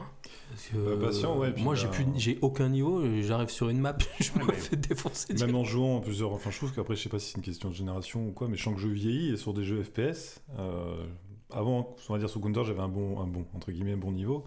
Parce 0.51 0.67
que, 0.69 0.95
Bah, 0.97 1.07
patient, 1.07 1.39
ouais, 1.39 1.53
puis 1.53 1.63
moi, 1.65 1.75
j'ai 1.75 1.87
bah- 1.87 1.93
plus, 1.93 2.07
j'ai 2.17 2.39
aucun 2.43 2.69
niveau. 2.69 3.03
J'arrive 3.23 3.49
sur 3.49 3.69
une 3.71 3.79
map, 3.79 3.97
je 4.21 4.31
me 4.39 4.45
Ouais, 4.45 4.53
fais 4.55 4.77
défoncer. 4.77 5.33
Même 5.35 5.55
en 5.57 5.65
jouant 5.65 5.97
en 5.97 6.01
plusieurs. 6.01 6.33
Enfin, 6.33 6.51
je 6.51 6.59
trouve 6.59 6.73
qu'après, 6.75 6.95
je 6.97 7.03
sais 7.03 7.09
pas 7.09 7.19
si 7.19 7.31
c'est 7.31 7.37
une 7.39 7.43
question 7.45 7.71
de 7.71 7.75
génération 7.75 8.27
ou 8.27 8.33
quoi, 8.33 8.49
mais 8.49 8.57
je 8.57 8.63
sens 8.63 8.75
que 8.75 8.81
je 8.81 8.89
vieillis 8.89 9.31
et 9.33 9.37
sur 9.37 9.55
des 9.55 9.65
jeux 9.65 9.83
FPS. 9.83 10.41
euh, 10.59 11.05
avant, 11.51 11.95
on 12.09 12.13
va 12.15 12.19
dire 12.19 12.31
sous 12.31 12.41
Counter, 12.41 12.63
j'avais 12.65 12.81
un 12.81 12.89
bon, 12.89 13.21
un 13.21 13.27
bon, 13.27 13.45
entre 13.55 13.73
guillemets, 13.73 13.93
un 13.93 13.99
bon 13.99 14.13
niveau. 14.13 14.45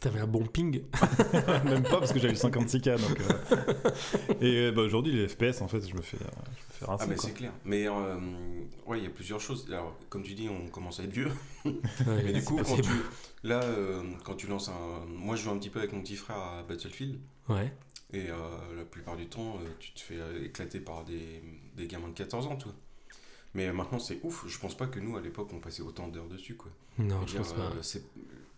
T'avais 0.00 0.20
un 0.20 0.26
bon 0.26 0.44
ping. 0.44 0.82
Même 1.64 1.82
pas 1.82 1.98
parce 1.98 2.12
que 2.12 2.18
j'avais 2.18 2.34
le 2.34 2.38
56K. 2.38 3.00
Donc, 3.00 3.20
euh, 3.20 4.34
Et 4.40 4.66
euh, 4.66 4.72
bah, 4.72 4.82
aujourd'hui, 4.82 5.12
les 5.12 5.28
FPS, 5.28 5.62
en 5.62 5.68
fait, 5.68 5.86
je 5.88 5.94
me 5.94 6.02
fais, 6.02 6.18
euh, 6.18 6.28
je 6.44 6.50
me 6.50 6.78
fais 6.78 6.84
rincer. 6.84 7.04
Ah 7.04 7.06
mais 7.08 7.16
c'est 7.16 7.32
clair. 7.32 7.52
Mais 7.64 7.88
euh, 7.88 8.16
ouais, 8.86 8.98
il 8.98 9.04
y 9.04 9.06
a 9.06 9.10
plusieurs 9.10 9.40
choses. 9.40 9.66
Alors 9.68 9.96
comme 10.10 10.22
tu 10.22 10.34
dis, 10.34 10.48
on 10.48 10.68
commence 10.68 11.00
à 11.00 11.04
être 11.04 11.12
vieux. 11.12 11.30
Ouais, 11.64 11.72
Mais 12.24 12.32
du 12.32 12.44
coup, 12.44 12.56
quand 12.56 12.76
tu, 12.76 12.90
là, 13.44 13.62
euh, 13.62 14.02
quand 14.24 14.34
tu 14.34 14.46
lances 14.46 14.68
un, 14.68 15.06
moi 15.08 15.36
je 15.36 15.44
joue 15.44 15.50
un 15.50 15.58
petit 15.58 15.70
peu 15.70 15.78
avec 15.78 15.92
mon 15.92 16.02
petit 16.02 16.16
frère 16.16 16.36
à 16.36 16.62
Battlefield. 16.64 17.18
Ouais. 17.48 17.72
Et 18.12 18.30
euh, 18.30 18.36
la 18.76 18.84
plupart 18.84 19.16
du 19.16 19.26
temps, 19.26 19.56
euh, 19.56 19.68
tu 19.80 19.92
te 19.92 20.00
fais 20.00 20.18
éclater 20.44 20.80
par 20.80 21.04
des, 21.04 21.42
des 21.76 21.86
gamins 21.86 22.08
de 22.08 22.14
14 22.14 22.46
ans, 22.46 22.56
toi. 22.56 22.72
Mais 23.54 23.72
maintenant, 23.72 23.98
c'est 23.98 24.20
ouf. 24.22 24.44
Je 24.46 24.58
pense 24.58 24.76
pas 24.76 24.86
que 24.86 25.00
nous, 25.00 25.16
à 25.16 25.20
l'époque, 25.20 25.48
on 25.52 25.60
passait 25.60 25.82
autant 25.82 26.08
d'heures 26.08 26.28
dessus, 26.28 26.56
quoi. 26.56 26.70
Non, 26.98 27.20
je 27.22 27.32
dire, 27.32 27.42
pense 27.42 27.52
pas. 27.54 27.72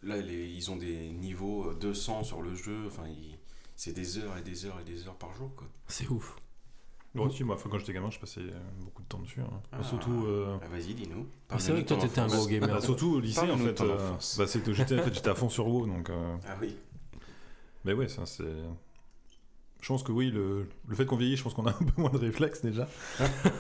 Euh, 0.07 0.17
là, 0.17 0.21
les- 0.21 0.49
ils 0.49 0.71
ont 0.71 0.77
des 0.77 1.09
niveaux 1.11 1.71
euh, 1.71 1.75
200 1.75 2.25
sur 2.25 2.43
le 2.43 2.55
jeu. 2.55 2.85
Enfin, 2.87 3.05
c'est 3.75 3.93
des 3.93 4.19
heures 4.19 4.37
et 4.39 4.43
des 4.43 4.65
heures 4.67 4.79
et 4.81 4.85
des 4.85 5.07
heures 5.07 5.17
par 5.17 5.35
jour, 5.35 5.51
quoi. 5.57 5.67
C'est 5.89 6.09
ouf. 6.09 6.37
Moi 7.15 7.27
aussi, 7.29 7.45
moi, 7.45 7.57
quand 7.63 7.79
j'étais 7.79 7.95
gamin, 7.95 8.11
je 8.11 8.19
passais 8.19 8.41
euh, 8.41 8.61
beaucoup 8.83 9.01
de 9.03 9.09
temps 9.09 9.21
dessus. 9.21 9.41
hein. 9.41 9.49
Ah. 9.73 9.83
Surtout. 9.83 10.27
euh, 10.27 10.59
Ah, 10.63 10.69
Vas-y, 10.69 10.93
dis-nous. 10.95 11.27
Ah, 11.49 11.59
c'est 11.59 11.73
vrai 11.73 11.83
que 11.83 11.89
toi, 11.89 11.97
t'étais 11.97 12.21
un 12.21 12.27
gros 12.27 12.47
gamer. 12.47 12.69
bah, 12.69 12.81
surtout 12.83 13.15
au 13.15 13.21
lycée, 13.21 13.51
en 13.51 13.57
fait. 13.57 13.81
euh, 13.81 14.11
bah, 14.37 14.47
c'est 14.47 14.61
que 14.63 14.73
j'étais 14.75 15.01
en 15.01 15.03
fait, 15.03 15.15
j'étais 15.15 15.31
à 15.31 15.35
fond 15.35 15.49
sur 15.49 15.67
WoW, 15.67 15.87
donc. 15.87 16.11
euh, 16.11 16.37
Ah 16.47 16.57
oui. 16.61 16.77
Mais 17.85 17.95
ouais, 17.95 18.09
ça 18.09 18.27
c'est. 18.27 18.45
Je 19.87 19.93
pense 19.93 20.03
que 20.03 20.11
oui, 20.11 20.33
le, 20.33 20.67
le 20.89 20.97
fait 20.97 21.07
qu'on 21.07 21.15
vieillit, 21.15 21.37
je 21.37 21.45
pense 21.45 21.55
qu'on 21.55 21.65
a 21.67 21.71
un 21.71 21.73
peu 21.95 22.01
moins 22.03 22.11
de 22.11 22.19
réflexes 22.19 22.61
déjà. 22.61 22.89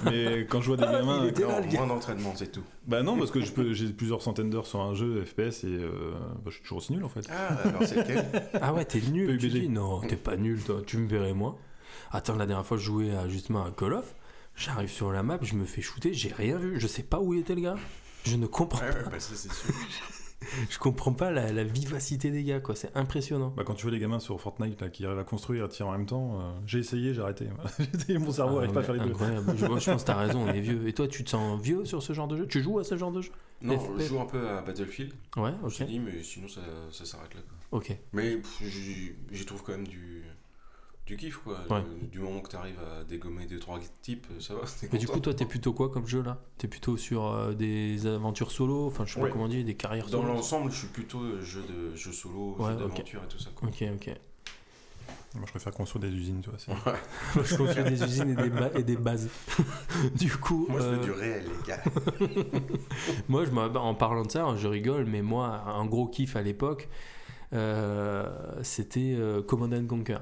Mais 0.06 0.44
quand 0.50 0.60
je 0.60 0.66
vois 0.66 0.76
des 0.76 0.82
gamins. 0.82 1.20
Il 1.22 1.28
était 1.28 1.42
là, 1.46 1.60
Non, 1.60 1.70
moins 1.72 1.86
d'entraînement, 1.86 2.32
c'est 2.34 2.50
tout. 2.50 2.64
Bah 2.88 3.04
non, 3.04 3.16
parce 3.16 3.30
que 3.30 3.40
je 3.42 3.52
peux- 3.52 3.72
j'ai 3.72 3.86
plusieurs 3.92 4.22
centaines 4.22 4.50
d'heures 4.50 4.66
sur 4.66 4.80
un 4.80 4.92
jeu 4.92 5.24
FPS 5.24 5.62
et 5.62 5.66
euh, 5.68 6.14
bah, 6.44 6.46
je 6.46 6.54
suis 6.54 6.62
toujours 6.62 6.78
aussi 6.78 6.94
nul 6.94 7.04
en 7.04 7.08
fait. 7.08 7.28
Ah, 7.30 7.54
alors 7.68 7.84
c'est 7.84 7.94
lequel? 7.98 8.26
Ah 8.60 8.74
ouais, 8.74 8.84
t'es 8.84 9.00
nul. 9.02 9.38
Tu 9.38 9.46
dis 9.50 9.68
non, 9.68 10.00
t'es 10.00 10.16
pas 10.16 10.36
nul, 10.36 10.60
toi. 10.64 10.82
Tu 10.84 10.96
me 10.98 11.06
verrais 11.06 11.32
moi. 11.32 11.56
Attends, 12.10 12.34
la 12.34 12.46
dernière 12.46 12.66
fois, 12.66 12.76
je 12.76 12.82
jouais 12.82 13.12
à, 13.14 13.28
justement 13.28 13.64
à 13.64 13.70
Call 13.70 13.92
of. 13.92 14.12
J'arrive 14.56 14.90
sur 14.90 15.12
la 15.12 15.22
map, 15.22 15.38
je 15.42 15.54
me 15.54 15.64
fais 15.64 15.80
shooter, 15.80 16.12
j'ai 16.12 16.32
rien 16.32 16.58
vu. 16.58 16.80
Je 16.80 16.88
sais 16.88 17.04
pas 17.04 17.20
où 17.20 17.34
était 17.34 17.54
le 17.54 17.60
gars. 17.60 17.76
Je 18.24 18.34
ne 18.34 18.46
comprends 18.48 18.84
Ouais, 18.84 18.90
pas. 18.90 18.98
ouais, 18.98 19.04
bah, 19.12 19.20
ça 19.20 19.30
c'est 19.36 19.52
sûr. 19.52 19.72
Je 20.70 20.78
comprends 20.78 21.12
pas 21.12 21.30
la, 21.30 21.52
la 21.52 21.64
vivacité 21.64 22.30
des 22.30 22.42
gars, 22.44 22.60
quoi. 22.60 22.74
C'est 22.74 22.94
impressionnant. 22.96 23.52
Bah, 23.56 23.64
quand 23.66 23.74
tu 23.74 23.82
vois 23.82 23.92
les 23.92 23.98
gamins 23.98 24.20
sur 24.20 24.40
Fortnite 24.40 24.80
là, 24.80 24.88
qui 24.88 25.04
arrivent 25.06 25.18
à 25.18 25.24
construire 25.24 25.62
et 25.62 25.64
à 25.64 25.68
tirer 25.68 25.88
en 25.88 25.92
même 25.92 26.06
temps, 26.06 26.40
euh, 26.40 26.52
j'ai 26.66 26.78
essayé, 26.80 27.14
j'ai 27.14 27.20
arrêté. 27.22 27.46
Voilà. 27.54 27.70
J'ai 27.78 27.98
essayé, 27.98 28.18
Mon 28.18 28.32
cerveau 28.32 28.58
Ah, 28.58 28.60
n'arrive 28.62 28.74
pas 28.74 28.80
à 28.80 28.82
faire 28.84 28.94
les 28.94 29.00
deux. 29.00 29.10
incroyable. 29.10 29.54
Je, 29.56 29.66
moi, 29.66 29.78
je 29.78 29.90
pense 29.90 30.02
que 30.02 30.06
t'as 30.06 30.16
raison, 30.16 30.40
on 30.44 30.48
est 30.48 30.60
vieux. 30.60 30.86
Et 30.88 30.92
toi, 30.92 31.08
tu 31.08 31.24
te 31.24 31.30
sens 31.30 31.60
vieux 31.62 31.84
sur 31.84 32.02
ce 32.02 32.12
genre 32.12 32.28
de 32.28 32.36
jeu? 32.36 32.46
Tu 32.46 32.60
joues 32.62 32.78
à 32.78 32.84
ce 32.84 32.96
genre 32.96 33.12
de 33.12 33.22
jeu? 33.22 33.30
Non, 33.62 33.78
FP. 33.78 33.92
je 33.98 34.04
joue 34.04 34.20
un 34.20 34.26
peu 34.26 34.48
à 34.48 34.60
Battlefield. 34.62 35.12
Ouais, 35.36 35.52
Je 35.62 35.66
ok. 35.66 35.74
te 35.78 35.84
dis, 35.84 35.98
mais 35.98 36.22
sinon 36.22 36.46
ça, 36.48 36.60
ça 36.90 37.04
s'arrête 37.06 37.34
là. 37.34 37.40
Quoi. 37.70 37.78
Ok. 37.78 37.96
Mais 38.12 38.38
j'y 39.32 39.44
trouve 39.46 39.62
quand 39.62 39.72
même 39.72 39.88
du, 39.88 40.22
du 41.06 41.16
kiff 41.16 41.36
quoi. 41.38 41.58
Ouais. 41.70 41.82
Du, 42.00 42.06
du 42.08 42.18
moment 42.18 42.40
que 42.40 42.50
tu 42.50 42.56
arrives 42.56 42.78
à 42.80 43.04
dégommer 43.04 43.46
2-3 43.46 43.80
types, 44.02 44.26
ça 44.40 44.54
va. 44.54 44.60
Mais 44.92 44.98
du 44.98 45.06
coup, 45.06 45.20
toi, 45.20 45.32
t'es 45.34 45.44
plutôt 45.46 45.72
quoi 45.72 45.88
comme 45.88 46.06
jeu 46.06 46.22
là? 46.22 46.38
T'es 46.58 46.66
plutôt 46.68 46.96
sur 46.96 47.26
euh, 47.26 47.52
des 47.54 48.06
aventures 48.06 48.50
solo? 48.50 48.86
Enfin, 48.86 49.04
je 49.06 49.14
sais 49.14 49.20
Ouais. 49.20 49.28
pas 49.28 49.32
comment 49.32 49.48
dire, 49.48 49.64
des 49.64 49.74
carrières 49.76 50.06
Dans 50.06 50.20
solo 50.22 50.34
l'ensemble, 50.34 50.70
je 50.72 50.78
suis 50.78 50.88
plutôt 50.88 51.20
euh, 51.20 51.40
jeu, 51.40 51.62
de, 51.62 51.94
jeu 51.96 52.12
solo, 52.12 52.56
Ouais, 52.58 52.72
jeu 52.72 52.78
d'aventure 52.78 53.22
et 53.24 53.28
tout 53.28 53.38
ça. 53.38 53.50
Quoi. 53.54 53.68
Ok, 53.68 53.84
ok. 53.94 54.10
Moi 55.34 55.44
je 55.44 55.50
préfère 55.50 55.72
construire 55.74 56.10
des 56.10 56.16
usines, 56.16 56.40
tu 56.40 56.48
vois. 56.50 56.92
Ouais. 56.92 56.98
je 57.44 57.56
construis 57.56 57.84
des 57.84 58.02
usines 58.02 58.30
et 58.30 58.34
des, 58.42 58.48
ba- 58.48 58.70
et 58.74 58.82
des 58.82 58.96
bases. 58.96 59.28
du 60.18 60.34
coup, 60.34 60.66
Moi 60.70 60.80
je 60.80 60.86
veux 60.86 60.98
euh, 60.98 61.04
du 61.04 61.10
réel, 61.10 61.44
les 61.44 61.68
gars. 61.68 61.82
moi, 63.28 63.44
je 63.44 63.50
me- 63.50 63.76
en 63.76 63.94
parlant 63.94 64.24
de 64.24 64.30
ça, 64.30 64.46
je 64.56 64.66
rigole, 64.66 65.04
mais 65.04 65.20
moi, 65.22 65.62
un 65.66 65.84
gros 65.84 66.06
kiff 66.08 66.36
à 66.36 66.42
l'époque, 66.42 66.88
euh, 67.52 68.26
c'était 68.62 69.14
euh, 69.16 69.42
Command 69.42 69.72
and 69.74 69.86
Conquer. 69.86 70.18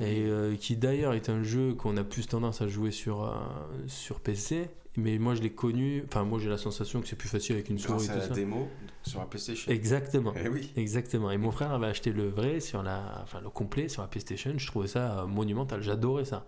Et 0.00 0.22
euh, 0.22 0.56
qui 0.56 0.76
d'ailleurs 0.76 1.14
est 1.14 1.28
un 1.28 1.42
jeu 1.42 1.74
qu'on 1.74 1.96
a 1.96 2.04
plus 2.04 2.26
tendance 2.26 2.60
à 2.62 2.68
jouer 2.68 2.90
sur, 2.90 3.24
euh, 3.24 3.34
sur 3.86 4.20
PC. 4.20 4.68
Mais 4.98 5.18
moi, 5.18 5.34
je 5.34 5.40
l'ai 5.40 5.52
connu. 5.52 6.04
Enfin, 6.06 6.22
moi, 6.24 6.38
j'ai 6.38 6.50
la 6.50 6.58
sensation 6.58 7.00
que 7.00 7.08
c'est 7.08 7.16
plus 7.16 7.28
facile 7.28 7.54
avec 7.54 7.70
une 7.70 7.78
souris 7.78 8.06
Grâce 8.06 8.08
et 8.08 8.10
à 8.10 8.14
tout 8.14 8.20
la 8.20 8.28
ça. 8.28 8.34
démo 8.34 8.68
sur 9.02 9.20
la 9.20 9.26
PlayStation. 9.26 9.72
Exactement. 9.72 10.34
Eh 10.36 10.48
oui. 10.48 10.70
Exactement. 10.76 11.30
Et 11.30 11.38
mon 11.38 11.50
frère 11.50 11.72
avait 11.72 11.86
acheté 11.86 12.12
le 12.12 12.28
vrai 12.28 12.60
sur 12.60 12.82
la, 12.82 13.20
enfin 13.22 13.40
le 13.40 13.48
complet 13.48 13.88
sur 13.88 14.02
la 14.02 14.08
PlayStation. 14.08 14.52
Je 14.54 14.66
trouvais 14.66 14.88
ça 14.88 15.20
euh, 15.20 15.26
monumental. 15.26 15.80
J'adorais 15.82 16.26
ça. 16.26 16.44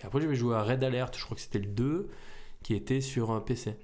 Et 0.00 0.06
après, 0.06 0.20
j'avais 0.20 0.36
joué 0.36 0.54
à 0.54 0.62
Red 0.62 0.84
Alert. 0.84 1.16
Je 1.18 1.24
crois 1.24 1.34
que 1.34 1.40
c'était 1.40 1.58
le 1.58 1.66
2 1.66 2.08
qui 2.62 2.74
était 2.74 3.00
sur 3.00 3.32
un 3.32 3.40
PC. 3.40 3.74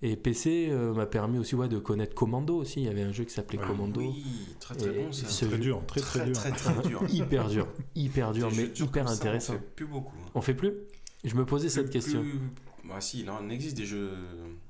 Et 0.00 0.14
PC 0.16 0.68
euh, 0.70 0.94
m'a 0.94 1.06
permis 1.06 1.38
aussi 1.38 1.56
ouais, 1.56 1.68
de 1.68 1.78
connaître 1.78 2.14
Commando 2.14 2.56
aussi. 2.56 2.80
Il 2.80 2.86
y 2.86 2.88
avait 2.88 3.02
un 3.02 3.10
jeu 3.12 3.24
qui 3.24 3.32
s'appelait 3.34 3.58
Commando. 3.58 4.00
Oui, 4.00 4.24
très 4.60 4.76
très 4.76 4.88
Et 4.94 5.04
bon 5.04 5.12
ça. 5.12 5.26
Très 5.48 5.58
dur, 5.58 5.82
très 5.86 6.00
très, 6.00 6.24
dur. 6.24 6.34
Très 6.34 6.52
très 6.52 6.82
dur. 6.88 7.02
Hyper 7.08 7.48
dur. 7.48 7.66
Hyper 7.96 8.32
dur, 8.32 8.48
mais 8.56 8.64
hyper 8.66 9.04
comme 9.04 9.06
ça, 9.08 9.12
intéressant. 9.14 9.54
On 9.54 9.58
fait 9.58 9.74
plus 9.74 9.86
beaucoup. 9.86 10.14
hein. 10.24 10.30
On 10.36 10.40
fait 10.40 10.54
plus? 10.54 10.72
Je 11.24 11.34
me 11.34 11.44
posais 11.44 11.68
cette 11.68 11.90
question. 11.90 12.20
plus- 12.22 12.40
Bah 12.88 13.00
si, 13.00 13.24
là, 13.24 13.40
il 13.44 13.50
existe 13.50 13.76
des 13.76 13.86
jeux 13.86 14.12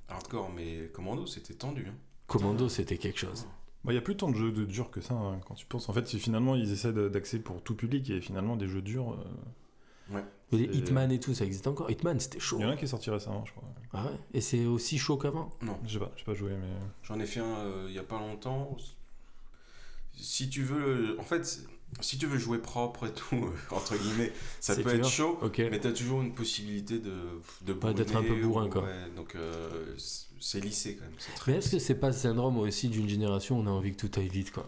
hardcore, 0.09 0.51
mais 0.57 0.89
Commando, 0.95 1.27
c'était 1.27 1.55
tendu. 1.55 1.85
hein. 1.89 1.95
Commando, 2.27 2.69
c'était 2.71 2.97
quelque 2.97 3.19
chose. 3.19 3.47
Bah, 3.85 3.93
Il 3.93 3.97
y 3.97 3.99
a 3.99 4.03
plus 4.03 4.17
tant 4.17 4.31
de 4.31 4.35
jeux 4.37 4.51
de 4.51 4.65
durs 4.65 4.91
que 4.91 5.01
ça 5.03 5.13
hein, 5.15 5.41
quand 5.47 5.55
tu 5.55 5.67
penses. 5.67 5.89
En 5.91 5.93
fait, 5.93 6.09
finalement 6.09 6.57
ils 6.57 6.73
essaient 6.73 6.93
d'axer 6.93 7.39
pour 7.39 7.63
tout 7.63 7.75
public 7.75 8.09
et 8.11 8.21
finalement 8.23 8.57
des 8.57 8.67
jeux 8.67 8.83
durs. 8.83 9.13
euh, 9.13 9.25
Mais 10.11 10.25
les 10.53 10.65
Hitman 10.65 11.11
et 11.13 11.21
tout, 11.21 11.35
ça 11.35 11.45
existe 11.45 11.67
encore. 11.67 11.91
Hitman, 11.91 12.19
c'était 12.21 12.41
chaud. 12.41 12.57
Il 12.59 12.63
y 12.63 12.65
en 12.65 12.71
a 12.71 12.73
un 12.73 12.77
qui 12.77 12.85
est 12.85 12.89
sorti 12.89 13.11
récemment, 13.11 13.45
je 13.47 13.53
crois. 13.53 13.65
Ah 13.93 14.05
ouais? 14.07 14.19
Et 14.35 14.41
c'est 14.41 14.65
aussi 14.67 14.99
chaud 14.99 15.17
qu'avant? 15.17 15.51
Non. 15.63 15.79
Je 15.87 15.95
sais 15.95 15.99
pas, 15.99 16.11
j'ai 16.17 16.25
pas 16.25 16.35
joué, 16.35 16.53
mais. 16.53 16.69
J'en 17.03 17.19
ai 17.21 17.27
fait 17.27 17.41
un 17.41 17.45
euh, 17.59 17.87
il 17.89 17.95
y 17.95 17.99
a 17.99 18.03
pas 18.03 18.19
longtemps. 18.19 18.77
Si 20.17 20.49
tu 20.51 20.63
veux. 20.63 21.17
En 21.21 21.23
fait, 21.23 21.61
si 22.01 22.19
tu 22.19 22.27
veux 22.27 22.39
jouer 22.39 22.59
propre 22.59 23.07
et 23.07 23.13
tout, 23.13 23.37
euh, 23.37 23.51
entre 23.75 23.97
guillemets, 23.97 24.33
ça 24.61 24.75
peut 24.75 24.83
clair. 24.83 24.97
être 24.97 25.09
chaud. 25.09 25.39
Ok. 25.43 25.59
Mais 25.71 25.79
t'as 25.81 25.93
toujours 25.93 26.23
une 26.23 26.35
possibilité 26.35 26.99
de, 26.99 27.15
de 27.63 27.73
Ouais, 27.73 27.95
d'être 27.95 28.17
un 28.17 28.23
peu 28.23 28.35
bourrin, 28.43 28.67
ou- 28.67 28.71
quoi. 28.71 28.83
ouais, 28.83 29.11
donc 29.17 29.35
euh, 29.37 29.95
c'est- 30.41 30.61
lissé 30.61 30.97
quand 30.97 31.05
même. 31.05 31.15
très 31.37 31.53
Mais 31.53 31.59
est-ce 31.59 31.71
que 31.71 31.79
c'est 31.79 31.95
pas 31.95 32.09
le 32.09 32.13
syndrome 32.15 32.59
aussi 32.59 32.89
d'une 32.89 33.09
génération 33.09 33.59
où 33.59 33.63
on 33.63 33.67
a 33.67 33.71
envie 33.71 33.93
que 33.95 34.07
tout 34.07 34.19
aille 34.21 34.29
vite 34.29 34.51
quoi? 34.53 34.67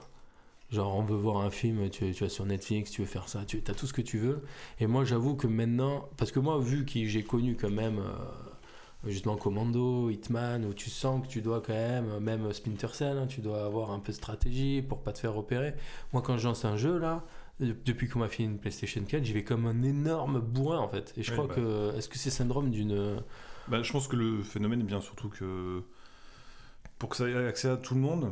Genre 0.70 0.96
on 0.96 1.02
veut 1.02 1.16
voir 1.16 1.38
un 1.38 1.50
film, 1.50 1.90
tu, 1.90 2.12
tu 2.12 2.22
vas 2.22 2.30
sur 2.30 2.46
Netflix, 2.46 2.92
tu 2.92 3.00
veux 3.00 3.06
faire 3.06 3.28
ça, 3.28 3.44
tu 3.44 3.60
as 3.66 3.74
tout 3.74 3.86
ce 3.86 3.92
que 3.92 4.02
tu 4.02 4.18
veux. 4.18 4.44
Et 4.78 4.86
moi 4.86 5.04
j'avoue 5.04 5.34
que 5.34 5.48
maintenant, 5.48 6.08
parce 6.16 6.30
que 6.30 6.38
moi 6.38 6.58
vu 6.60 6.84
que 6.84 7.04
j'ai 7.04 7.24
connu 7.24 7.56
quand 7.56 7.70
même 7.70 7.98
euh, 7.98 9.10
justement 9.10 9.36
Commando, 9.36 10.10
Hitman, 10.10 10.64
où 10.64 10.72
tu 10.72 10.88
sens 10.88 11.26
que 11.26 11.28
tu 11.30 11.42
dois 11.42 11.60
quand 11.60 11.72
même, 11.72 12.20
même 12.20 12.52
Splinter 12.52 12.88
Cell, 12.92 13.18
hein, 13.18 13.26
tu 13.26 13.40
dois 13.40 13.64
avoir 13.64 13.90
un 13.90 13.98
peu 13.98 14.12
de 14.12 14.16
stratégie 14.16 14.80
pour 14.80 15.02
pas 15.02 15.12
te 15.12 15.18
faire 15.18 15.34
repérer. 15.34 15.74
Moi 16.12 16.22
quand 16.22 16.38
je 16.38 16.46
lance 16.46 16.64
un 16.64 16.76
jeu 16.76 16.98
là, 16.98 17.24
euh, 17.62 17.72
depuis 17.84 18.08
qu'on 18.08 18.20
m'a 18.20 18.28
fait 18.28 18.44
une 18.44 18.58
PlayStation 18.58 19.02
4, 19.02 19.24
j'y 19.24 19.32
vais 19.32 19.42
comme 19.42 19.66
un 19.66 19.82
énorme 19.82 20.38
bourrin 20.38 20.78
en 20.78 20.88
fait. 20.88 21.12
Et 21.16 21.24
je 21.24 21.32
crois 21.32 21.48
bah. 21.48 21.54
que, 21.56 21.96
est-ce 21.96 22.08
que 22.08 22.16
c'est 22.16 22.30
syndrome 22.30 22.70
d'une... 22.70 23.20
Bah, 23.66 23.82
je 23.82 23.90
pense 23.90 24.06
que 24.06 24.14
le 24.14 24.40
phénomène 24.44 24.80
est 24.82 24.84
bien 24.84 25.00
surtout 25.00 25.30
que 25.30 25.82
pour 27.00 27.08
que 27.08 27.16
ça 27.16 27.28
ait 27.28 27.46
accès 27.48 27.68
à 27.68 27.76
tout 27.76 27.94
le 27.94 28.00
monde, 28.00 28.30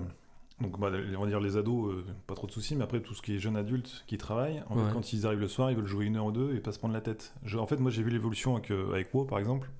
donc 0.60 0.78
bah, 0.80 0.90
on 1.16 1.20
va 1.20 1.26
dire 1.28 1.40
les 1.40 1.56
ados, 1.56 1.92
euh, 1.92 2.04
pas 2.26 2.34
trop 2.34 2.46
de 2.46 2.52
soucis, 2.52 2.74
mais 2.76 2.84
après 2.84 3.00
tout 3.00 3.14
ce 3.14 3.22
qui 3.22 3.34
est 3.34 3.38
jeunes 3.38 3.56
adultes 3.56 4.04
qui 4.06 4.18
travaillent, 4.18 4.62
en 4.68 4.74
fait, 4.74 4.80
Ouais. 4.82 4.90
quand 4.92 5.12
ils 5.12 5.24
arrivent 5.26 5.38
le 5.40 5.48
soir, 5.48 5.70
ils 5.70 5.76
veulent 5.76 5.86
jouer 5.86 6.06
une 6.06 6.16
heure 6.16 6.26
ou 6.26 6.32
deux 6.32 6.54
et 6.54 6.60
pas 6.60 6.72
se 6.72 6.78
prendre 6.78 6.94
la 6.94 7.00
tête. 7.00 7.32
Je- 7.44 7.58
en 7.58 7.66
fait, 7.66 7.78
moi 7.78 7.90
j'ai 7.90 8.02
vu 8.02 8.10
l'évolution 8.10 8.56
avec, 8.56 8.70
euh, 8.72 8.90
avec 8.92 9.14
WoW 9.14 9.24
par 9.24 9.38
exemple, 9.38 9.70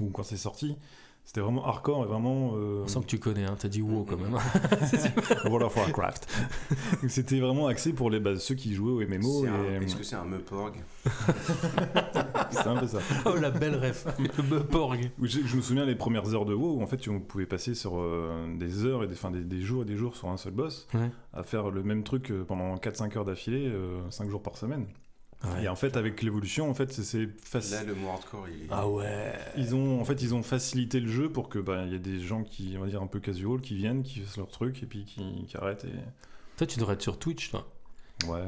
où 0.00 0.10
quand 0.10 0.22
c'est 0.22 0.36
sorti, 0.36 0.76
c'était 1.24 1.40
vraiment 1.40 1.64
hardcore 1.66 2.04
et 2.04 2.06
vraiment. 2.06 2.52
euh, 2.54 2.82
On 2.84 2.88
sent 2.88 3.00
que 3.00 3.06
tu 3.06 3.18
connais, 3.18 3.44
hein, 3.44 3.56
t'as 3.58 3.68
dit 3.68 3.82
wow 3.82 4.04
quand 4.04 4.16
même. 4.18 4.34
World 5.46 5.62
of 5.66 5.76
Warcraft. 5.76 6.28
C'était 7.08 7.40
vraiment 7.40 7.66
axé 7.66 7.92
pour 7.92 8.10
les, 8.10 8.20
bah, 8.20 8.36
ceux 8.38 8.54
qui 8.54 8.74
jouaient 8.74 9.04
au 9.04 9.08
MMO. 9.08 9.40
C'est 9.42 9.46
et, 9.46 9.48
un- 9.48 9.54
euh, 9.54 9.80
Est-ce 9.80 9.96
que 9.96 10.02
c'est 10.04 10.16
un 10.16 10.24
Meuporg 10.24 10.74
C'est 12.50 12.66
un 12.66 12.76
peu 12.76 12.86
ça. 12.86 12.98
oh 13.26 13.34
la 13.40 13.50
belle 13.50 13.76
ref, 13.76 14.06
le 14.18 14.28
Je, 15.26 15.40
je 15.44 15.56
me 15.56 15.60
souviens 15.62 15.84
les 15.84 15.94
premières 15.96 16.32
heures 16.34 16.44
de 16.44 16.54
WoW 16.54 16.78
où 16.78 16.82
en 16.82 16.86
fait 16.86 17.08
on 17.08 17.20
pouvait 17.20 17.46
passer 17.46 17.74
sur 17.74 17.98
euh, 17.98 18.46
des 18.56 18.84
heures 18.84 19.02
et 19.04 19.06
des, 19.06 19.14
enfin, 19.14 19.30
des, 19.30 19.40
des 19.42 19.60
jours 19.60 19.82
et 19.82 19.86
des 19.86 19.96
jours 19.96 20.16
sur 20.16 20.28
un 20.28 20.36
seul 20.36 20.52
boss 20.52 20.86
Ouais. 20.94 21.10
à 21.32 21.42
faire 21.42 21.70
le 21.70 21.82
même 21.82 22.04
truc 22.04 22.30
euh, 22.30 22.44
pendant 22.44 22.74
4-5 22.76 23.16
heures 23.18 23.24
d'affilée, 23.24 23.72
5 24.10 24.28
jours 24.30 24.42
par 24.42 24.56
semaine. 24.56 24.86
Et 25.62 25.68
en 25.68 25.76
fait 25.76 25.96
avec 25.96 26.22
l'évolution 26.22 26.68
en 26.70 26.74
fait 26.74 26.92
c'est- 26.92 27.28
facile. 27.44 27.76
Là, 27.76 27.84
le 27.84 27.94
mot 27.94 28.08
hardcore, 28.10 28.46
il 28.48 28.66
Ah 28.70 28.88
ouais. 28.88 29.32
Ils 29.56 29.74
ont 29.74 30.00
en 30.00 30.04
fait 30.04 30.20
ils 30.22 30.34
ont 30.34 30.42
facilité 30.42 31.00
le 31.00 31.08
jeu 31.10 31.28
pour 31.30 31.48
que 31.48 31.58
bah, 31.58 31.82
il 31.86 31.92
y 31.92 31.94
ait 31.94 31.98
des 31.98 32.18
gens 32.20 32.42
qui 32.44 32.74
on 32.78 32.82
va 32.82 32.86
dire 32.88 33.02
un 33.02 33.06
peu 33.06 33.20
casual 33.20 33.60
qui 33.60 33.76
viennent 33.76 34.02
qui 34.02 34.20
fassent 34.20 34.36
leur 34.36 34.50
truc 34.50 34.82
et 34.82 34.86
puis 34.86 35.04
qui, 35.04 35.44
qui 35.46 35.56
arrêtent 35.56 35.84
et 35.84 35.92
Toi 36.56 36.66
tu 36.66 36.78
devrais 36.78 36.94
être 36.94 37.02
sur 37.02 37.18
Twitch 37.18 37.50
toi. 37.50 37.66
ouais, 38.26 38.30
ouais. 38.30 38.44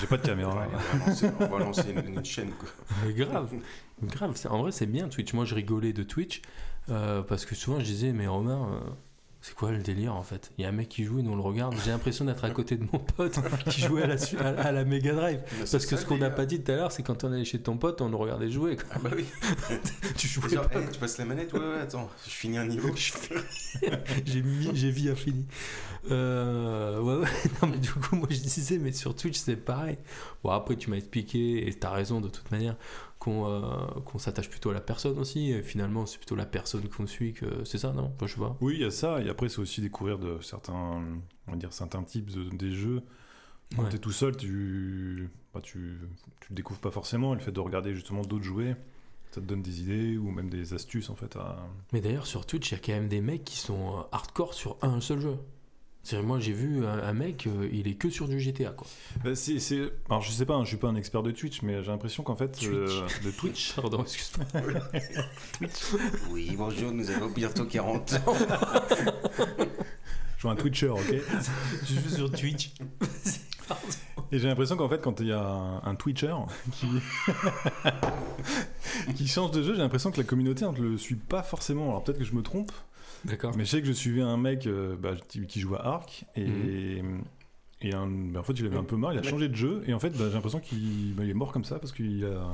j'ai 0.00 0.06
pas 0.06 0.16
de 0.16 0.26
caméra. 0.26 0.54
Ouais, 0.56 0.66
on 0.72 0.98
va 0.98 1.06
lancer, 1.06 1.30
on 1.40 1.46
va 1.46 1.58
lancer 1.58 1.90
une, 1.90 2.14
une 2.16 2.24
chaîne 2.24 2.50
quoi. 2.52 2.68
grave, 3.12 3.50
grave. 4.02 4.46
En 4.50 4.62
vrai 4.62 4.72
c'est 4.72 4.86
bien 4.86 5.08
Twitch. 5.08 5.32
Moi 5.34 5.44
je 5.44 5.54
rigolais 5.54 5.92
de 5.92 6.02
Twitch 6.02 6.42
euh, 6.90 7.22
parce 7.22 7.44
que 7.46 7.54
souvent 7.54 7.78
je 7.80 7.84
disais 7.84 8.12
mais 8.12 8.26
Romain, 8.26 8.68
euh, 8.72 8.90
c'est 9.46 9.54
quoi 9.54 9.72
le 9.72 9.82
délire 9.82 10.14
en 10.16 10.22
fait? 10.22 10.52
Il 10.56 10.62
y 10.62 10.64
a 10.64 10.70
un 10.70 10.72
mec 10.72 10.88
qui 10.88 11.04
joue 11.04 11.18
et 11.18 11.22
nous 11.22 11.32
on 11.32 11.36
le 11.36 11.42
regarde. 11.42 11.74
J'ai 11.84 11.90
l'impression 11.90 12.24
d'être 12.24 12.44
à 12.46 12.50
côté 12.50 12.76
de 12.78 12.84
mon 12.90 12.98
pote 12.98 13.38
qui 13.68 13.82
jouait 13.82 14.04
à 14.04 14.06
la, 14.06 14.14
à, 14.40 14.68
à 14.68 14.72
la 14.72 14.86
Mega 14.86 15.12
Drive. 15.12 15.40
Parce 15.70 15.84
que 15.84 15.96
ce 15.98 16.06
qu'on 16.06 16.16
n'a 16.16 16.30
pas 16.30 16.46
dit 16.46 16.62
tout 16.62 16.72
à 16.72 16.76
l'heure, 16.76 16.90
c'est 16.92 17.02
quand 17.02 17.24
on 17.24 17.30
allait 17.32 17.44
chez 17.44 17.60
ton 17.60 17.76
pote, 17.76 18.00
on 18.00 18.08
le 18.08 18.16
regardait 18.16 18.50
jouer. 18.50 18.76
quoi. 18.76 18.86
Ah 18.92 18.98
bah 19.04 19.10
oui. 19.14 19.26
tu 20.16 20.28
jouais 20.28 20.48
Genre, 20.48 20.66
pas. 20.70 20.80
hey, 20.80 20.86
tu 20.90 20.98
passes 20.98 21.18
la 21.18 21.26
manette 21.26 21.52
Ouais, 21.52 21.58
ouais, 21.60 21.78
attends, 21.82 22.08
je 22.24 22.30
finis 22.30 22.56
un 22.56 22.64
niveau. 22.66 22.88
j'ai 24.24 24.40
mis, 24.42 24.70
j'ai 24.72 24.90
vie 24.90 25.10
infinie. 25.10 25.44
Euh, 26.10 27.00
ouais, 27.00 27.13
non, 27.62 27.68
mais 27.68 27.78
du 27.78 27.90
coup, 27.92 28.16
moi 28.16 28.26
je 28.30 28.38
disais, 28.40 28.78
mais 28.78 28.92
sur 28.92 29.14
Twitch 29.14 29.38
c'est 29.38 29.56
pareil. 29.56 29.98
Bon, 30.42 30.50
après, 30.50 30.76
tu 30.76 30.90
m'as 30.90 30.96
expliqué, 30.96 31.66
et 31.68 31.74
t'as 31.74 31.90
raison 31.90 32.20
de 32.20 32.28
toute 32.28 32.50
manière, 32.50 32.76
qu'on 33.18 33.46
euh, 33.46 34.18
s'attache 34.18 34.48
plutôt 34.50 34.70
à 34.70 34.74
la 34.74 34.80
personne 34.80 35.18
aussi. 35.18 35.50
Et 35.50 35.62
finalement, 35.62 36.06
c'est 36.06 36.18
plutôt 36.18 36.36
la 36.36 36.46
personne 36.46 36.88
qu'on 36.88 37.06
suit 37.06 37.32
que 37.32 37.64
c'est 37.64 37.78
ça, 37.78 37.92
non? 37.92 38.12
Enfin, 38.16 38.26
Je 38.26 38.36
pas. 38.36 38.56
Oui, 38.60 38.74
il 38.76 38.80
y 38.80 38.84
a 38.84 38.90
ça, 38.90 39.20
et 39.22 39.28
après 39.28 39.48
c'est 39.48 39.58
aussi 39.60 39.80
découvrir 39.80 40.18
de 40.18 40.38
certains, 40.42 41.02
on 41.46 41.50
va 41.50 41.56
dire 41.56 41.72
certains 41.72 42.02
types 42.02 42.30
de- 42.30 42.54
des 42.56 42.72
jeux. 42.72 43.02
Quand 43.76 43.82
Ouais. 43.84 43.88
tu 43.90 43.96
es 43.96 43.98
tout 43.98 44.12
seul, 44.12 44.36
tu, 44.36 45.28
bah, 45.52 45.60
tu, 45.62 45.98
tu 46.40 46.46
le 46.50 46.54
découvres 46.54 46.80
pas 46.80 46.90
forcément. 46.90 47.32
Et 47.34 47.38
le 47.38 47.42
fait 47.42 47.50
de 47.52 47.60
regarder 47.60 47.94
justement 47.94 48.22
d'autres 48.22 48.44
jouer, 48.44 48.76
ça 49.32 49.40
te 49.40 49.46
donne 49.46 49.62
des 49.62 49.80
idées 49.80 50.16
ou 50.16 50.30
même 50.30 50.48
des 50.50 50.74
astuces 50.74 51.10
en 51.10 51.16
fait. 51.16 51.34
À... 51.36 51.56
Mais 51.92 52.00
d'ailleurs, 52.00 52.26
sur 52.26 52.46
Twitch, 52.46 52.70
il 52.70 52.74
y 52.74 52.76
a 52.76 52.80
quand 52.80 52.92
même 52.92 53.08
des 53.08 53.20
mecs 53.20 53.42
qui 53.42 53.56
sont 53.58 53.98
euh, 53.98 54.02
hardcore 54.12 54.54
sur 54.54 54.76
un 54.82 55.00
seul 55.00 55.20
jeu. 55.20 55.36
C'est 56.06 56.20
moi 56.20 56.38
j'ai 56.38 56.52
vu 56.52 56.84
un, 56.84 56.98
un 57.02 57.12
mec, 57.14 57.46
euh, 57.46 57.66
il 57.72 57.88
est 57.88 57.94
que 57.94 58.10
sur 58.10 58.28
du 58.28 58.38
GTA 58.38 58.70
quoi. 58.72 58.86
Bah, 59.24 59.34
c'est, 59.34 59.58
c'est- 59.58 59.90
Alors 60.10 60.20
je 60.20 60.30
sais 60.30 60.44
pas, 60.44 60.52
hein, 60.54 60.62
je 60.64 60.68
suis 60.68 60.76
pas 60.76 60.88
un 60.88 60.96
expert 60.96 61.22
de 61.22 61.30
Twitch, 61.30 61.62
mais 61.62 61.82
j'ai 61.82 61.90
l'impression 61.90 62.22
qu'en 62.22 62.36
fait 62.36 62.48
Twitch. 62.48 62.68
euh, 62.68 63.06
de 63.24 63.30
Twitch, 63.30 63.72
Pardon, 63.76 64.02
excuse-moi. 64.02 64.46
Oui, 66.30 66.54
bonjour, 66.58 66.92
nous 66.92 67.10
avons 67.10 67.28
bientôt 67.30 67.64
40 67.64 68.12
ans. 68.26 68.34
je 69.56 70.38
suis 70.38 70.48
un 70.48 70.56
Twitcher, 70.56 70.88
ok. 70.90 71.14
je 71.86 71.94
joue 72.00 72.08
sur 72.16 72.30
Twitch. 72.30 72.72
Et 74.30 74.38
j'ai 74.38 74.48
l'impression 74.48 74.76
qu'en 74.76 74.88
fait, 74.90 75.00
quand 75.00 75.20
il 75.20 75.28
y 75.28 75.32
a 75.32 75.40
un, 75.40 75.82
un 75.84 75.94
Twitcher 75.94 76.34
qui... 76.72 76.86
qui 79.14 79.26
change 79.26 79.52
de 79.52 79.62
jeu, 79.62 79.72
j'ai 79.74 79.80
l'impression 79.80 80.10
que 80.10 80.18
la 80.18 80.24
communauté 80.24 80.66
ne 80.66 80.72
le 80.78 80.98
suit 80.98 81.14
pas 81.14 81.42
forcément. 81.42 81.88
Alors 81.88 82.04
peut-être 82.04 82.18
que 82.18 82.24
je 82.24 82.34
me 82.34 82.42
trompe, 82.42 82.72
D'accord. 83.24 83.52
mais 83.56 83.64
je 83.64 83.70
sais 83.70 83.80
que 83.80 83.86
je 83.86 83.92
suivais 83.92 84.22
un 84.22 84.36
mec 84.36 84.66
euh, 84.66 84.96
bah, 84.96 85.14
qui, 85.28 85.60
joue 85.60 85.74
à 85.76 85.84
Ark 85.86 86.24
et. 86.36 87.02
Mhm. 87.02 87.22
Et 87.80 87.92
un- 87.92 88.06
bah, 88.06 88.40
en 88.40 88.42
fait, 88.42 88.54
il 88.54 88.64
avait 88.64 88.78
un 88.78 88.84
peu 88.84 88.96
marre, 88.96 89.12
il 89.12 89.18
a 89.18 89.22
changé 89.22 89.46
de 89.46 89.54
jeu, 89.54 89.82
et 89.86 89.92
en 89.92 89.98
fait, 89.98 90.08
bah, 90.10 90.24
j'ai 90.28 90.34
l'impression 90.34 90.58
qu'il 90.60 91.12
bah, 91.14 91.22
il 91.22 91.28
est 91.28 91.34
mort 91.34 91.52
comme 91.52 91.64
ça 91.64 91.78
parce 91.78 91.92
qu'il 91.92 92.24
a. 92.24 92.50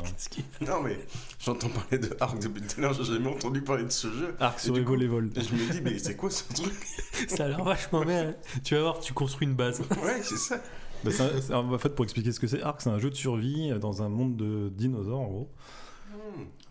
Non, 0.67 0.83
mais 0.83 0.99
j'entends 1.39 1.69
parler 1.69 1.99
de 1.99 2.17
Ark 2.19 2.41
depuis 2.43 2.63
tout 2.63 2.79
à 2.79 2.81
l'heure, 2.81 2.95
j'ai 2.95 3.05
jamais 3.05 3.29
entendu 3.29 3.63
parler 3.63 3.85
de 3.85 3.91
ce 3.91 4.09
jeu. 4.11 4.35
Ark 4.41 4.59
Et 4.59 4.63
sur 4.65 4.75
du 4.75 4.81
les. 4.97 5.05
Et 5.05 5.09
je 5.09 5.15
me 5.55 5.73
dis, 5.73 5.81
mais 5.83 5.99
c'est 5.99 6.17
quoi 6.17 6.31
ce 6.31 6.53
truc? 6.53 6.75
Ça 7.29 7.45
a 7.45 7.49
l'air 7.49 7.63
vachement 7.63 8.05
bien. 8.05 8.35
Tu 8.65 8.75
vas 8.75 8.81
voir, 8.81 8.99
tu 8.99 9.13
construis 9.13 9.47
une 9.47 9.55
base. 9.55 9.81
Ouais, 10.03 10.21
c'est 10.23 10.37
ça. 10.37 10.61
Bah, 11.05 11.11
un- 11.21 11.55
un- 11.55 11.73
en 11.75 11.79
fait, 11.79 11.91
pour 11.95 12.05
expliquer 12.05 12.33
ce 12.33 12.41
que 12.41 12.49
c'est, 12.49 12.63
Ark, 12.63 12.81
c'est 12.83 12.91
un 12.91 12.99
jeu 12.99 13.11
de 13.11 13.15
survie 13.15 13.71
dans 13.81 14.03
un 14.03 14.09
monde 14.09 14.37
de 14.37 14.69
dinosaures, 14.71 15.21
en 15.21 15.29
gros. 15.29 15.51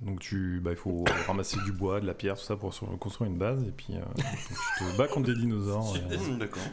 Donc 0.01 0.19
tu, 0.19 0.59
bah, 0.63 0.71
il 0.71 0.77
faut 0.77 1.03
ramasser 1.27 1.57
du 1.65 1.71
bois, 1.71 1.99
de 1.99 2.05
la 2.07 2.13
pierre, 2.13 2.35
tout 2.37 2.43
ça 2.43 2.55
pour 2.55 2.73
construire 2.99 3.29
une 3.29 3.37
base, 3.37 3.61
et 3.63 3.71
puis 3.71 3.95
euh, 3.95 4.01
tu 4.77 4.83
te 4.85 4.97
bats 4.97 5.07
contre 5.07 5.27
des 5.27 5.35
dinosaures. 5.35 5.93
euh, 6.11 6.17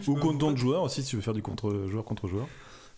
ou 0.06 0.16
contre 0.16 0.38
d'autres 0.38 0.56
joueurs 0.58 0.82
aussi, 0.82 1.02
si 1.02 1.10
tu 1.10 1.16
veux 1.16 1.22
faire 1.22 1.34
du 1.34 1.42
contre 1.42 1.86
joueur 1.88 2.04
contre 2.04 2.28
joueur. 2.28 2.46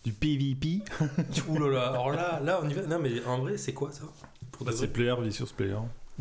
Du 0.05 0.13
PvP. 0.13 0.81
Ouh 1.49 1.57
là 1.59 1.67
là, 1.67 1.87
alors 1.89 2.11
là, 2.11 2.39
là 2.41 2.59
on 2.63 2.69
y 2.69 2.73
va. 2.73 2.83
Non 2.83 2.99
mais 2.99 3.23
en 3.25 3.39
vrai, 3.39 3.57
c'est 3.57 3.73
quoi 3.73 3.91
ça? 3.91 4.03
Pour 4.51 4.65
Bah, 4.65 4.71
de 4.71 4.75
c'est 4.77 4.85
vrai 4.85 4.93
player 4.93 5.15
versus 5.19 5.51
player. 5.51 5.73
Ça, 5.73 5.79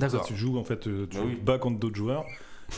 D'accord. 0.09 0.25
tu 0.27 0.37
joues 0.37 0.59
en 0.59 0.65
fait, 0.65 0.87
euh, 0.87 1.07
tu 1.11 1.17
Bah 1.17 1.23
oui. 1.27 1.37
te 1.37 1.45
bats 1.45 1.59
contre 1.59 1.79
d'autres 1.79 1.97
joueurs. 1.97 2.25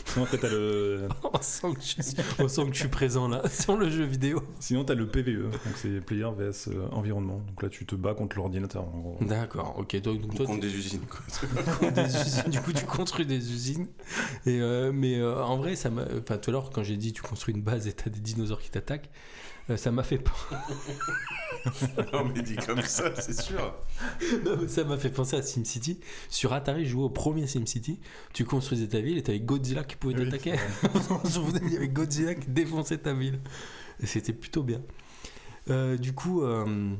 Sinon, 0.05 0.25
après, 0.25 0.37
t'as 0.37 0.49
le, 0.49 1.07
On 1.33 1.41
sent, 1.41 1.73
que 1.73 1.81
je 1.81 1.85
suis, 2.01 2.15
on 2.39 2.47
sent 2.47 2.65
que 2.67 2.73
je 2.73 2.79
suis 2.79 2.87
présent 2.89 3.27
là, 3.27 3.41
sur 3.49 3.75
le 3.77 3.89
jeu 3.89 4.03
vidéo. 4.05 4.41
sinon, 4.59 4.83
t'as 4.85 4.93
le 4.95 5.07
PVE. 5.07 5.51
Donc, 5.51 5.59
c'est 5.75 5.99
player 6.01 6.29
vs 6.37 6.69
euh, 6.69 6.87
environnement. 6.91 7.41
Donc 7.47 7.61
là, 7.63 7.69
tu 7.69 7.85
te 7.85 7.95
bats 7.95 8.13
contre 8.13 8.37
l'ordinateur, 8.37 8.83
en 8.83 8.97
gros. 8.99 9.17
D'accord, 9.21 9.75
ok. 9.77 10.01
Donc, 10.01 10.33
toi, 10.35 10.45
contre 10.45 10.61
des 10.61 10.73
usines, 10.75 11.01
quoi. 11.09 11.19
tu- 11.79 11.91
des 11.91 12.15
usines, 12.21 12.49
du 12.51 12.61
coup, 12.61 12.73
tu 12.73 12.85
construis 12.85 13.25
des 13.25 13.51
usines. 13.51 13.87
Et, 14.45 14.59
euh, 14.61 14.91
mais 14.93 15.17
euh, 15.17 15.43
en 15.43 15.57
vrai, 15.57 15.75
ça 15.75 15.89
m'a. 15.89 16.03
Enfin, 16.21 16.37
tout 16.37 16.49
à 16.49 16.53
l'heure, 16.53 16.69
quand 16.71 16.83
j'ai 16.83 16.97
dit 16.97 17.13
tu 17.13 17.21
construis 17.21 17.53
une 17.53 17.61
base 17.63 17.87
et 17.87 17.93
t'as 17.93 18.09
des 18.09 18.19
dinosaures 18.19 18.61
qui 18.61 18.69
t'attaquent, 18.69 19.09
euh, 19.69 19.77
ça 19.77 19.91
m'a 19.91 20.03
fait 20.03 20.17
peur. 20.17 20.49
non, 22.13 22.25
mais 22.25 22.41
dit 22.41 22.55
comme 22.55 22.81
ça, 22.81 23.13
c'est 23.19 23.39
sûr. 23.39 23.73
Non, 24.45 24.57
mais 24.61 24.67
ça 24.67 24.83
m'a 24.83 24.97
fait 24.97 25.09
penser 25.09 25.35
à 25.37 25.41
SimCity. 25.41 25.99
Sur 26.29 26.53
Atari, 26.53 26.85
je 26.85 26.91
jouais 26.91 27.03
au 27.03 27.09
premier 27.09 27.47
SimCity. 27.47 27.99
Tu 28.33 28.45
construisais 28.45 28.87
ta 28.87 28.99
ville 29.01 29.17
et 29.17 29.23
t'avais 29.23 29.39
Godzilla 29.39 29.83
qui 29.83 29.95
pouvait 29.95 30.15
Oui, 30.15 30.25
t'attaquer. 30.25 30.55
Il 31.63 31.73
y 31.73 31.77
avait 31.77 31.87
Godzilla 31.89 32.35
qui 32.35 32.47
défonçait 32.49 32.97
ta 32.99 33.13
ville. 33.13 33.39
C'était 34.03 34.33
plutôt 34.33 34.63
bien. 34.63 34.81
Euh, 35.69 35.97
du 35.97 36.13
coup. 36.13 36.43
euh, 36.43 36.93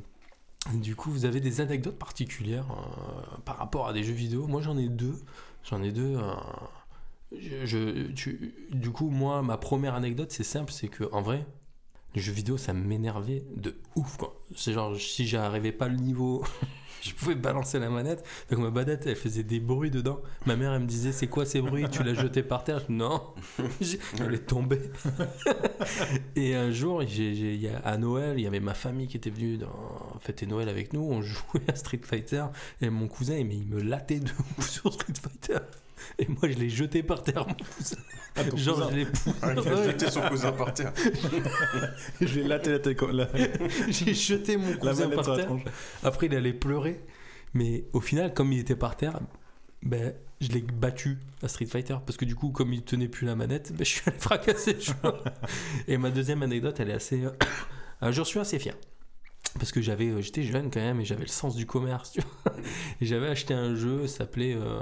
du 0.74 0.96
coup, 0.96 1.10
vous 1.12 1.26
avez 1.26 1.40
des 1.40 1.60
anecdotes 1.60 1.98
particulières 1.98 2.68
euh, 2.72 3.38
par 3.46 3.58
rapport 3.58 3.88
à 3.88 3.94
des 3.94 4.04
jeux 4.04 4.14
vidéo? 4.14 4.46
Moi, 4.48 4.62
j'en 4.62 4.78
ai 4.78 4.90
deux. 4.90 5.16
J'en 5.64 5.82
ai 5.82 5.92
deux. 5.92 6.18
je, 7.32 7.66
je- 7.66 8.12
tu- 8.12 8.54
du 8.72 8.92
coup, 8.92 9.10
moi, 9.10 9.42
ma 9.42 9.58
première 9.58 9.96
anecdote, 9.96 10.32
c'est 10.32 10.44
simple, 10.44 10.72
c'est 10.72 10.88
que 10.90 11.06
en 11.12 11.22
vrai, 11.22 11.46
Les 12.16 12.22
jeux 12.22 12.34
vidéo, 12.34 12.58
ça 12.58 12.74
m'énervait 12.74 13.44
de 13.56 13.76
ouf, 13.96 14.18
quoi. 14.18 14.40
C'est 14.56 14.74
genre, 14.74 14.96
si 14.98 15.28
j'arrivais 15.28 15.72
pas 15.72 15.88
le 15.88 15.96
niveau, 15.96 16.44
je 17.02 17.14
pouvais 17.14 17.36
balancer 17.36 17.80
la 17.80 17.90
manette. 17.90 18.24
Donc 18.50 18.60
ma 18.60 18.70
manette, 18.70 19.08
elle 19.08 19.16
faisait 19.16 19.44
des 19.44 19.60
bruits 19.60 19.92
dedans. 19.92 20.22
Ma 20.46 20.56
mère, 20.56 20.74
elle 20.74 20.82
me 20.82 20.88
disait, 20.88 21.12
c'est 21.12 21.28
quoi 21.28 21.46
ces 21.46 21.62
bruits? 21.62 21.86
Tu 21.90 22.04
l'as 22.04 22.14
jeté 22.14 22.44
par 22.44 22.64
terre? 22.64 22.82
Non, 22.90 23.22
elle 24.20 24.34
est 24.34 24.46
tombée. 24.46 24.82
et 26.36 26.56
un 26.56 26.72
jour, 26.72 27.02
à 27.84 27.98
Noël, 27.98 28.38
il 28.38 28.44
y 28.44 28.48
avait 28.48 28.60
ma 28.60 28.74
famille 28.74 29.08
qui 29.08 29.18
était 29.18 29.30
venue 29.30 29.60
fêter 30.20 30.46
Noël 30.46 30.70
avec 30.70 30.94
nous. 30.94 31.02
On 31.02 31.22
jouait 31.22 31.62
à 31.68 31.76
Street 31.76 32.02
Fighter. 32.04 32.46
Et 32.82 32.90
mon 32.90 33.08
cousin, 33.08 33.38
il 33.38 33.66
me 33.66 33.82
lattait 33.82 34.20
de 34.20 34.32
ouf 34.58 34.70
sur 34.70 34.94
Street 34.94 35.14
Fighter. 35.22 35.60
Et 36.20 36.28
moi, 36.28 36.40
je 36.44 36.54
l'ai 36.58 36.70
jeté 36.70 37.04
par 37.04 37.24
terre, 37.24 37.46
mon 37.48 37.54
cousin. 37.54 37.98
Ah, 38.36 38.44
ton 38.44 38.58
Genre, 38.58 38.76
cousin. 38.76 38.90
je 38.92 38.96
l'ai 38.96 39.08
Ah, 39.42 39.54
il 39.54 39.60
a 39.68 39.84
jeté 39.92 40.10
son 40.12 40.22
cousin 40.22 40.52
par 40.52 40.74
terre. 40.74 40.94
Je 42.22 42.40
latter 42.42 42.72
la, 42.72 42.80
tête- 42.80 43.02
la, 43.02 43.28
J'ai 43.90 44.14
jeté 44.14 44.58
mon 44.58 44.70
la 44.72 44.76
cousin 44.78 44.94
manette 45.04 45.16
par 45.16 45.24
sur 45.26 45.34
la 45.34 45.38
terre. 45.40 45.48
tronche. 45.48 45.64
Après, 46.04 46.26
il 46.28 46.36
allait 46.36 46.54
pleurer. 46.54 47.02
Mais 47.54 47.86
au 47.94 48.00
final, 48.00 48.34
comme 48.34 48.54
il 48.54 48.60
était 48.60 48.76
par 48.76 48.96
terre, 48.96 49.20
ben, 49.84 50.14
je 50.40 50.50
l'ai 50.50 50.62
battu 50.62 51.18
à 51.44 51.48
Street 51.48 51.66
Fighter. 51.66 51.98
Parce 52.06 52.18
que 52.18 52.26
du 52.26 52.36
coup, 52.36 52.50
comme 52.52 52.72
il 52.74 52.84
tenait 52.84 53.08
plus 53.10 53.26
la 53.28 53.36
manette, 53.36 53.72
ben, 53.74 53.84
je 53.86 53.90
suis 53.90 54.02
allé 54.08 54.18
fracasser 54.20 54.74
le 54.74 54.80
joueur. 54.82 55.24
Et 55.88 55.98
ma 55.98 56.10
deuxième 56.12 56.42
anecdote, 56.44 56.80
elle 56.80 56.90
est 56.90 56.94
assez. 56.94 57.24
Un 58.02 58.12
jour, 58.12 58.26
je 58.26 58.30
suis 58.30 58.40
assez 58.40 58.58
fier. 58.60 58.76
Parce 59.60 59.72
que 59.74 59.82
j'avais, 59.82 60.08
euh, 60.08 60.22
j'étais 60.22 60.44
jeune 60.44 60.72
quand 60.72 60.80
même 60.80 61.02
et 61.02 61.06
j'avais 61.06 61.24
le 61.24 61.28
sens 61.28 61.56
du 61.56 61.66
commerce. 61.66 62.14
tu 62.14 62.22
vois. 62.22 62.54
Et 63.02 63.06
j'avais 63.06 63.28
acheté 63.28 63.54
un 63.54 63.76
jeu, 63.76 64.08
ça 64.08 64.20
s'appelait. 64.20 64.56
euh, 64.56 64.82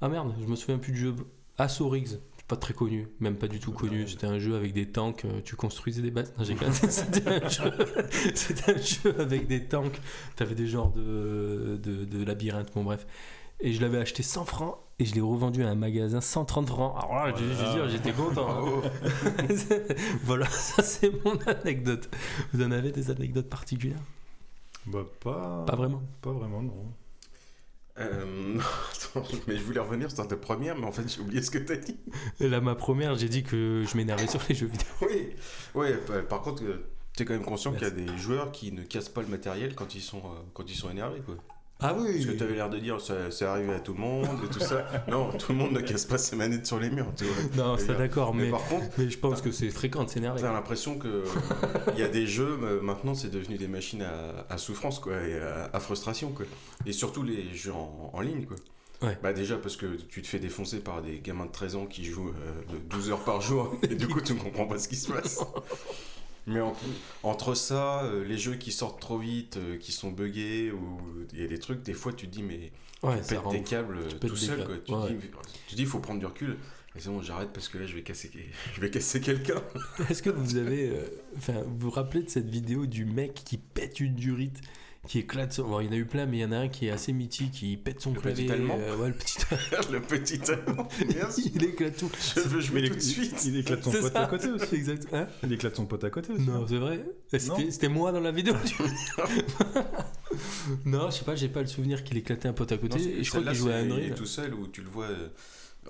Ah 0.00 0.08
merde, 0.08 0.34
je 0.40 0.46
me 0.46 0.56
souviens 0.56 0.78
plus 0.78 0.92
du 0.92 0.98
jeu. 0.98 1.14
Assaut 1.58 1.88
Riggs. 1.88 2.18
Pas 2.48 2.56
très 2.56 2.74
connu, 2.74 3.08
même 3.18 3.36
pas 3.36 3.48
du 3.48 3.58
tout 3.58 3.72
connu. 3.72 4.06
C'était 4.06 4.28
un 4.28 4.38
jeu 4.38 4.54
avec 4.54 4.72
des 4.72 4.86
tanks, 4.88 5.24
euh, 5.24 5.40
tu 5.44 5.56
construisais 5.56 6.00
des 6.00 6.12
bases. 6.12 6.32
C'était 6.88 7.28
un, 7.28 7.48
jeu... 7.48 7.72
C'était 8.36 8.72
un 8.72 8.76
jeu 8.80 9.20
avec 9.20 9.48
des 9.48 9.64
tanks. 9.64 10.00
T'avais 10.36 10.54
des 10.54 10.68
genres 10.68 10.92
de, 10.92 11.76
de, 11.82 12.04
de 12.04 12.24
labyrinthes, 12.24 12.72
bon 12.72 12.84
bref. 12.84 13.04
Et 13.58 13.72
je 13.72 13.80
l'avais 13.80 13.98
acheté 13.98 14.22
100 14.22 14.44
francs 14.44 14.76
et 15.00 15.04
je 15.06 15.14
l'ai 15.16 15.20
revendu 15.22 15.64
à 15.64 15.70
un 15.70 15.74
magasin 15.74 16.20
130 16.20 16.68
francs. 16.68 16.94
Alors 17.02 17.14
là, 17.26 17.34
je- 17.36 17.42
je 17.42 17.64
veux 17.64 17.72
dire, 17.72 17.88
j'étais 17.88 18.12
content. 18.12 18.46
hein. 18.48 18.82
Voilà, 20.22 20.46
ça 20.46 20.84
c'est 20.84 21.10
mon 21.24 21.36
anecdote. 21.46 22.08
Vous 22.52 22.62
en 22.64 22.70
avez 22.70 22.92
des 22.92 23.10
anecdotes 23.10 23.48
particulières? 23.48 23.98
Bah, 24.86 25.04
pas, 25.18 25.64
Pas 25.66 25.74
vraiment. 25.74 26.02
Pas 26.22 26.30
vraiment, 26.32 26.62
non. 26.62 26.74
Euh, 27.98 28.58
attends, 28.92 29.26
mais 29.46 29.56
je 29.56 29.62
voulais 29.62 29.80
revenir 29.80 30.10
sur 30.10 30.26
ta 30.26 30.36
première, 30.36 30.76
mais 30.76 30.86
en 30.86 30.92
fait 30.92 31.08
j'ai 31.08 31.20
oublié 31.20 31.42
ce 31.42 31.50
que 31.50 31.58
t'as 31.58 31.76
dit. 31.76 31.96
Et 32.40 32.48
là, 32.48 32.60
ma 32.60 32.74
première, 32.74 33.16
j'ai 33.16 33.28
dit 33.28 33.42
que 33.42 33.84
je 33.86 33.96
m'énervais 33.96 34.26
sur 34.26 34.40
les 34.48 34.54
jeux 34.54 34.66
vidéo. 34.66 34.86
Oui, 35.02 35.34
oui 35.74 35.88
bah, 36.08 36.22
par 36.22 36.42
contre, 36.42 36.62
tu 37.14 37.22
es 37.22 37.24
quand 37.24 37.34
même 37.34 37.44
conscient 37.44 37.72
qu'il 37.72 37.82
y 37.82 37.86
a 37.86 37.90
des 37.90 38.18
joueurs 38.18 38.52
qui 38.52 38.72
ne 38.72 38.82
cassent 38.82 39.08
pas 39.08 39.22
le 39.22 39.28
matériel 39.28 39.74
quand 39.74 39.94
ils 39.94 40.02
sont, 40.02 40.18
euh, 40.18 40.42
quand 40.52 40.70
ils 40.70 40.76
sont 40.76 40.90
énervés. 40.90 41.20
Quoi. 41.20 41.36
Ah 41.78 41.94
oui 41.98 42.12
Parce 42.14 42.24
que 42.26 42.30
tu 42.32 42.42
avais 42.42 42.54
l'air 42.54 42.70
de 42.70 42.78
dire 42.78 43.00
ça, 43.02 43.30
c'est 43.30 43.44
arrivé 43.44 43.74
à 43.74 43.80
tout 43.80 43.92
le 43.92 43.98
monde 44.00 44.26
et 44.44 44.48
tout 44.48 44.60
ça. 44.60 44.86
Non, 45.08 45.30
tout 45.32 45.52
le 45.52 45.58
monde 45.58 45.72
ne 45.72 45.80
casse 45.80 46.06
pas 46.06 46.16
ses 46.16 46.34
manettes 46.34 46.66
sur 46.66 46.80
les 46.80 46.88
murs. 46.88 47.12
Tu 47.16 47.24
vois. 47.24 47.42
Non, 47.64 47.76
ça 47.76 47.84
D'ailleurs. 47.84 47.98
d'accord, 47.98 48.34
Mais, 48.34 48.44
mais, 48.44 48.50
par 48.50 48.66
contre, 48.66 48.86
mais 48.96 49.10
je 49.10 49.18
pense 49.18 49.42
que 49.42 49.50
c'est 49.52 49.68
fréquent 49.68 50.04
de 50.04 50.08
s'énerver. 50.10 50.40
t'as 50.40 50.52
l'impression 50.52 50.98
que 50.98 51.24
il 51.92 51.98
y 51.98 52.02
a 52.02 52.08
des 52.08 52.26
jeux, 52.26 52.58
euh, 52.62 52.80
maintenant 52.80 53.14
c'est 53.14 53.28
devenu 53.30 53.56
des 53.58 53.68
machines 53.68 54.02
à, 54.02 54.46
à 54.48 54.56
souffrance 54.56 54.98
quoi, 55.00 55.20
et 55.20 55.38
à, 55.38 55.68
à 55.72 55.80
frustration. 55.80 56.30
Quoi. 56.30 56.46
Et 56.86 56.92
surtout 56.92 57.22
les 57.22 57.52
jeux 57.52 57.72
en, 57.74 58.10
en 58.12 58.20
ligne. 58.22 58.46
Quoi. 58.46 58.56
Ouais. 59.02 59.18
Bah 59.22 59.34
déjà 59.34 59.58
parce 59.58 59.76
que 59.76 59.84
tu 60.08 60.22
te 60.22 60.26
fais 60.26 60.38
défoncer 60.38 60.80
par 60.80 61.02
des 61.02 61.18
gamins 61.20 61.44
de 61.44 61.52
13 61.52 61.76
ans 61.76 61.84
qui 61.84 62.06
jouent 62.06 62.30
euh, 62.30 62.72
de 62.72 62.78
12 62.78 63.10
heures 63.10 63.24
par 63.24 63.42
jour 63.42 63.76
et 63.82 63.94
du 63.94 64.08
coup 64.08 64.22
tu 64.22 64.32
ne 64.32 64.38
comprends 64.38 64.64
pas 64.66 64.78
ce 64.78 64.88
qui 64.88 64.96
se 64.96 65.12
passe. 65.12 65.44
Mais 66.46 66.60
en- 66.60 66.74
entre 67.22 67.54
ça, 67.54 68.04
euh, 68.04 68.24
les 68.24 68.38
jeux 68.38 68.54
qui 68.54 68.70
sortent 68.72 69.00
trop 69.00 69.18
vite, 69.18 69.56
euh, 69.56 69.76
qui 69.78 69.90
sont 69.92 70.10
buggés, 70.10 70.70
ou 70.70 71.00
il 71.32 71.40
y 71.40 71.44
a 71.44 71.48
des 71.48 71.58
trucs, 71.58 71.82
des 71.82 71.92
fois 71.94 72.12
tu 72.12 72.26
te 72.28 72.32
dis 72.32 72.42
mais 72.42 72.70
Ouais, 73.02 73.20
tu 73.20 73.28
pètes 73.28 73.38
rend 73.40 73.50
des 73.50 73.62
câbles 73.62 73.98
euh, 73.98 74.08
pètes 74.08 74.30
tout 74.30 74.36
seul. 74.36 74.58
câbles, 74.58 74.80
Quoi. 74.84 75.06
Tu, 75.08 75.14
te 75.16 75.20
dis, 75.22 75.28
tu 75.66 75.70
te 75.72 75.76
dis 75.76 75.82
il 75.82 75.88
faut 75.88 75.98
prendre 76.00 76.20
du 76.20 76.26
recul. 76.26 76.56
Et 76.94 77.00
c'est 77.00 77.10
bon, 77.10 77.20
j'arrête 77.20 77.50
parce 77.52 77.68
que 77.68 77.76
là 77.78 77.86
je 77.86 77.94
vais 77.94 78.02
casser, 78.02 78.30
je 78.74 78.80
vais 78.80 78.90
casser 78.90 79.20
quelqu'un. 79.20 79.60
Est-ce 80.08 80.22
que 80.22 80.30
vous 80.30 80.56
avez. 80.56 80.88
euh, 80.90 81.02
Enfin, 81.36 81.62
vous 81.66 81.76
vous 81.78 81.90
rappelez 81.90 82.22
de 82.22 82.30
cette 82.30 82.48
vidéo 82.48 82.86
du 82.86 83.04
mec 83.04 83.34
qui 83.34 83.58
pète 83.58 84.00
une 84.00 84.14
durite? 84.14 84.60
Qui 85.06 85.20
éclate 85.20 85.52
son... 85.52 85.68
Bon, 85.68 85.80
il 85.80 85.86
y 85.86 85.88
en 85.88 85.92
a 85.92 85.96
eu 85.96 86.04
plein, 86.04 86.26
mais 86.26 86.38
il 86.38 86.40
y 86.40 86.44
en 86.44 86.52
a 86.52 86.58
un 86.58 86.68
qui 86.68 86.86
est 86.86 86.90
assez 86.90 87.12
mythique, 87.12 87.52
qui 87.52 87.76
pète 87.76 88.00
son 88.00 88.12
Le 88.12 88.20
clavier. 88.20 88.46
petit 88.46 88.52
Allemand 88.52 88.76
euh, 88.78 88.96
ouais, 88.96 89.08
le 89.08 89.14
petit 89.14 89.38
le 89.92 90.00
petit 90.00 90.40
allemand. 90.50 90.88
Merci. 91.14 91.52
il 91.54 91.64
éclate 91.64 91.96
tout. 91.96 92.10
Je 92.34 92.40
veux 92.40 92.60
jouer 92.60 92.82
Mais 92.82 92.88
tout 92.88 92.94
il, 92.94 92.98
de 92.98 93.02
suite. 93.02 93.44
il 93.44 93.56
éclate 93.58 93.84
son 93.84 93.90
pote 93.92 94.12
ça. 94.12 94.22
à 94.22 94.26
côté 94.26 94.48
aussi. 94.50 94.74
Exact. 94.74 95.06
Hein 95.12 95.26
Il 95.42 95.52
éclate 95.52 95.76
son 95.76 95.86
pote 95.86 96.04
à 96.04 96.10
côté 96.10 96.32
aussi. 96.32 96.42
non, 96.46 96.66
c'est 96.68 96.78
vrai 96.78 97.04
C'était 97.28 97.46
Non. 97.46 97.70
c'était 97.70 97.88
moi 97.88 98.12
dans 98.12 98.20
la 98.20 98.32
vidéo. 98.32 98.54
tu- 98.64 98.82
non, 100.84 101.10
je 101.10 101.16
sais 101.18 101.24
pas, 101.24 101.36
j'ai 101.36 101.48
pas 101.48 101.60
le 101.60 101.66
souvenir 101.66 102.02
qu'il 102.04 102.16
éclatait 102.16 102.48
un 102.48 102.52
pote 102.52 102.72
à 102.72 102.78
côté. 102.78 102.98
Non, 102.98 103.04
et 103.20 103.24
je 103.24 103.30
crois 103.30 103.42
qu'il 103.42 103.54
jouait 103.54 103.72
à 103.74 103.82
il 103.82 103.98
est 104.10 104.14
tout 104.14 104.26
seul 104.26 104.54
où 104.54 104.66
tu 104.66 104.82
le 104.82 104.88
vois. 104.88 105.06
euh, 105.06 105.28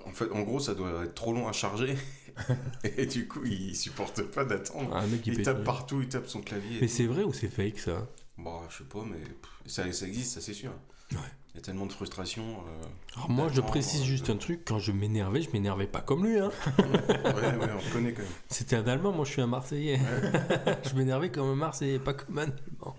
En 0.05 0.11
fait, 0.11 0.29
en 0.31 0.41
gros, 0.41 0.59
ça 0.59 0.75
doit 0.75 1.05
être 1.05 1.15
trop 1.15 1.33
long 1.33 1.47
à 1.47 1.53
charger. 1.53 1.95
et 2.97 3.07
du 3.07 3.27
coup, 3.27 3.43
il 3.45 3.75
supporte 3.75 4.21
pas 4.21 4.45
d'attendre. 4.45 4.91
Ah, 4.93 4.99
un 4.99 5.07
mec 5.07 5.23
qui 5.23 5.31
Il 5.31 5.41
tape 5.41 5.63
partout, 5.63 6.01
il 6.01 6.07
tape 6.07 6.27
son 6.27 6.41
clavier. 6.41 6.77
Mais 6.81 6.87
c'est 6.87 7.07
vrai 7.07 7.23
ou 7.23 7.33
c'est 7.33 7.49
fake 7.49 7.79
ça? 7.79 8.07
Bon, 8.37 8.59
je 8.69 8.77
sais 8.77 8.83
pas, 8.83 9.03
mais 9.09 9.17
ça, 9.65 9.91
ça 9.91 10.05
existe, 10.07 10.33
ça 10.33 10.41
c'est 10.41 10.53
sûr. 10.53 10.71
Ouais. 11.11 11.17
Il 11.53 11.57
y 11.57 11.59
a 11.59 11.61
tellement 11.63 11.87
de 11.87 11.91
frustration. 11.93 12.43
euh, 12.43 12.85
Alors 13.15 13.31
moi, 13.31 13.47
je 13.51 13.61
précise 13.61 14.01
euh, 14.01 14.05
juste 14.05 14.29
un 14.29 14.35
truc. 14.35 14.61
Quand 14.65 14.77
je 14.77 14.91
m'énervais, 14.91 15.41
je 15.41 15.49
m'énervais 15.51 15.87
pas 15.87 16.01
comme 16.01 16.25
lui. 16.25 16.37
Hein. 16.37 16.51
Ouais, 16.77 17.55
ouais, 17.55 17.69
on 17.75 17.93
connaît 17.93 18.13
quand 18.13 18.21
même. 18.21 18.31
C'était 18.49 18.75
un 18.75 18.85
Allemand, 18.87 19.11
moi 19.11 19.25
je 19.25 19.31
suis 19.31 19.41
un 19.41 19.47
Marseillais. 19.47 19.99
je 20.83 20.93
m'énervais 20.95 21.31
comme 21.31 21.47
un 21.47 21.55
Marseillais, 21.55 21.97
pas 21.99 22.13
comme 22.13 22.37
un 22.37 22.43
Allemand. 22.43 22.95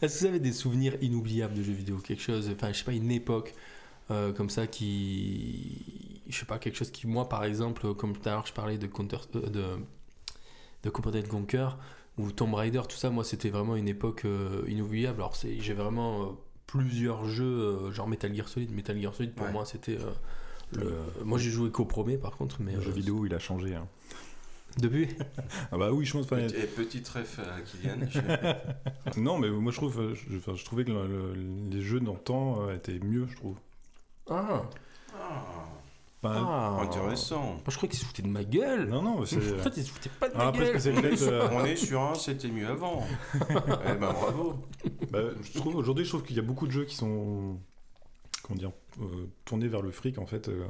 Est-ce 0.00 0.14
que 0.14 0.20
vous 0.20 0.26
avez 0.26 0.40
des 0.40 0.52
souvenirs 0.52 0.96
inoubliables 1.02 1.52
de 1.54 1.62
jeux 1.62 1.72
vidéo 1.72 1.98
Quelque 1.98 2.22
chose, 2.22 2.48
enfin 2.50 2.72
je 2.72 2.78
sais 2.78 2.84
pas, 2.84 2.92
une 2.92 3.10
époque 3.10 3.52
euh, 4.10 4.32
comme 4.32 4.48
ça 4.48 4.66
qui. 4.66 6.22
Je 6.28 6.38
sais 6.38 6.46
pas, 6.46 6.58
quelque 6.58 6.76
chose 6.76 6.90
qui, 6.90 7.06
moi 7.06 7.28
par 7.28 7.44
exemple, 7.44 7.92
comme 7.94 8.16
tout 8.16 8.26
à 8.28 8.32
l'heure 8.32 8.46
je 8.46 8.52
parlais 8.54 8.78
de 8.78 8.86
Counter. 8.86 9.18
euh, 9.34 9.48
de, 9.50 9.64
de 10.84 10.90
Conquer 10.90 11.68
ou 12.18 12.30
Tomb 12.32 12.54
Raider, 12.54 12.82
tout 12.88 12.96
ça, 12.96 13.10
moi 13.10 13.24
c'était 13.24 13.50
vraiment 13.50 13.76
une 13.76 13.88
époque 13.88 14.24
euh, 14.24 14.62
inoubliable. 14.68 15.20
Alors 15.20 15.36
c'est- 15.36 15.58
j'ai 15.60 15.74
vraiment 15.74 16.22
euh, 16.22 16.26
plusieurs 16.66 17.24
jeux, 17.26 17.44
euh, 17.44 17.92
genre 17.92 18.08
Metal 18.08 18.34
Gear 18.34 18.48
Solid. 18.48 18.70
Metal 18.72 19.00
Gear 19.00 19.14
Solid 19.14 19.32
pour 19.34 19.46
Ouais. 19.46 19.52
moi 19.52 19.64
c'était. 19.64 19.96
euh, 19.98 20.10
le... 20.76 20.92
Moi 21.24 21.38
j'ai 21.38 21.50
joué 21.50 21.70
qu'au 21.70 21.84
premier 21.86 22.18
par 22.18 22.32
contre, 22.36 22.56
mais. 22.60 22.72
Le 22.74 22.80
jeu 22.80 22.90
euh, 22.90 22.94
vidéo, 22.94 23.24
il 23.26 23.34
a 23.34 23.38
changé. 23.38 23.74
hein. 23.74 23.86
Depuis? 24.78 25.08
Ah 25.72 25.78
bah 25.78 25.90
oui, 25.92 26.04
je 26.04 26.12
pense. 26.12 26.26
enfin, 26.26 26.36
Petit- 26.46 26.56
Et 26.56 26.66
petite 26.66 27.08
ref 27.08 27.38
à 27.40 27.60
Kylian. 27.62 28.06
je- 28.10 29.20
Non, 29.20 29.38
mais 29.38 29.48
moi 29.50 29.72
je 29.72 29.76
trouve, 29.78 30.14
je, 30.14 30.64
trouvais 30.64 30.84
que 30.84 30.90
le- 30.92 31.06
le- 31.06 31.70
les 31.70 31.80
jeux 31.80 32.00
d'antan 32.00 32.66
euh, 32.68 32.74
étaient 32.76 32.98
mieux, 33.00 33.26
je 33.30 33.36
trouve. 33.36 33.56
Ah, 34.30 34.62
Ah, 35.14 35.42
Enfin, 36.22 36.44
ah. 36.48 36.80
intéressant. 36.82 37.60
Je 37.68 37.76
crois 37.76 37.88
qu'il 37.88 37.98
se 37.98 38.04
foutait 38.04 38.22
de 38.22 38.28
ma 38.28 38.42
gueule. 38.44 38.88
Non, 38.88 39.02
non, 39.02 39.24
c'est. 39.26 39.36
En 39.36 39.62
fait, 39.62 39.76
il 39.76 39.84
se 39.84 39.90
foutait 39.92 40.10
pas 40.18 40.28
de 40.28 40.34
Ah, 40.34 40.38
ma 40.38 40.46
après, 40.48 40.64
est-ce 40.74 40.88
gueule. 40.90 41.02
que 41.12 41.16
c'est 41.16 41.24
peut-être. 41.26 41.32
euh, 41.32 41.48
On 41.52 41.64
est 41.64 41.76
sur 41.76 42.00
un, 42.02 42.14
c'était 42.14 42.48
mieux 42.48 42.66
avant. 42.66 43.04
eh 43.50 43.94
ben 43.94 44.12
bravo. 44.12 44.54
bah, 45.12 45.20
je 45.42 45.58
trouve 45.58 45.76
aujourd'hui, 45.76 46.04
je 46.04 46.10
trouve 46.10 46.24
qu'il 46.24 46.36
y 46.36 46.40
a 46.40 46.42
beaucoup 46.42 46.66
de 46.66 46.72
jeux 46.72 46.84
qui 46.86 46.96
sont, 46.96 47.58
comment 48.42 48.58
dire, 48.58 48.72
euh, 49.00 49.26
tournés 49.44 49.68
vers 49.68 49.82
le 49.82 49.92
fric 49.92 50.18
en 50.18 50.26
fait. 50.26 50.48
euh, 50.48 50.66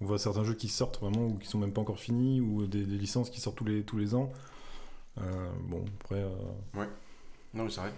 on 0.00 0.04
voit 0.06 0.18
certains 0.18 0.44
jeux 0.44 0.54
qui 0.54 0.68
sortent 0.68 1.00
vraiment 1.00 1.26
ou 1.26 1.38
qui 1.38 1.46
sont 1.48 1.58
même 1.58 1.72
pas 1.72 1.80
encore 1.80 1.98
finis 1.98 2.40
ou 2.40 2.66
des, 2.66 2.84
des 2.84 2.96
licences 2.98 3.30
qui 3.30 3.40
sortent 3.40 3.56
tous 3.56 3.64
les 3.64 3.82
tous 3.84 3.96
les 3.98 4.14
ans. 4.14 4.32
Euh, 5.20 5.50
bon, 5.68 5.84
après, 6.00 6.20
euh, 6.22 6.30
Non, 7.54 7.64
mais 7.64 7.70
c'est 7.70 7.80
vrai. 7.80 7.92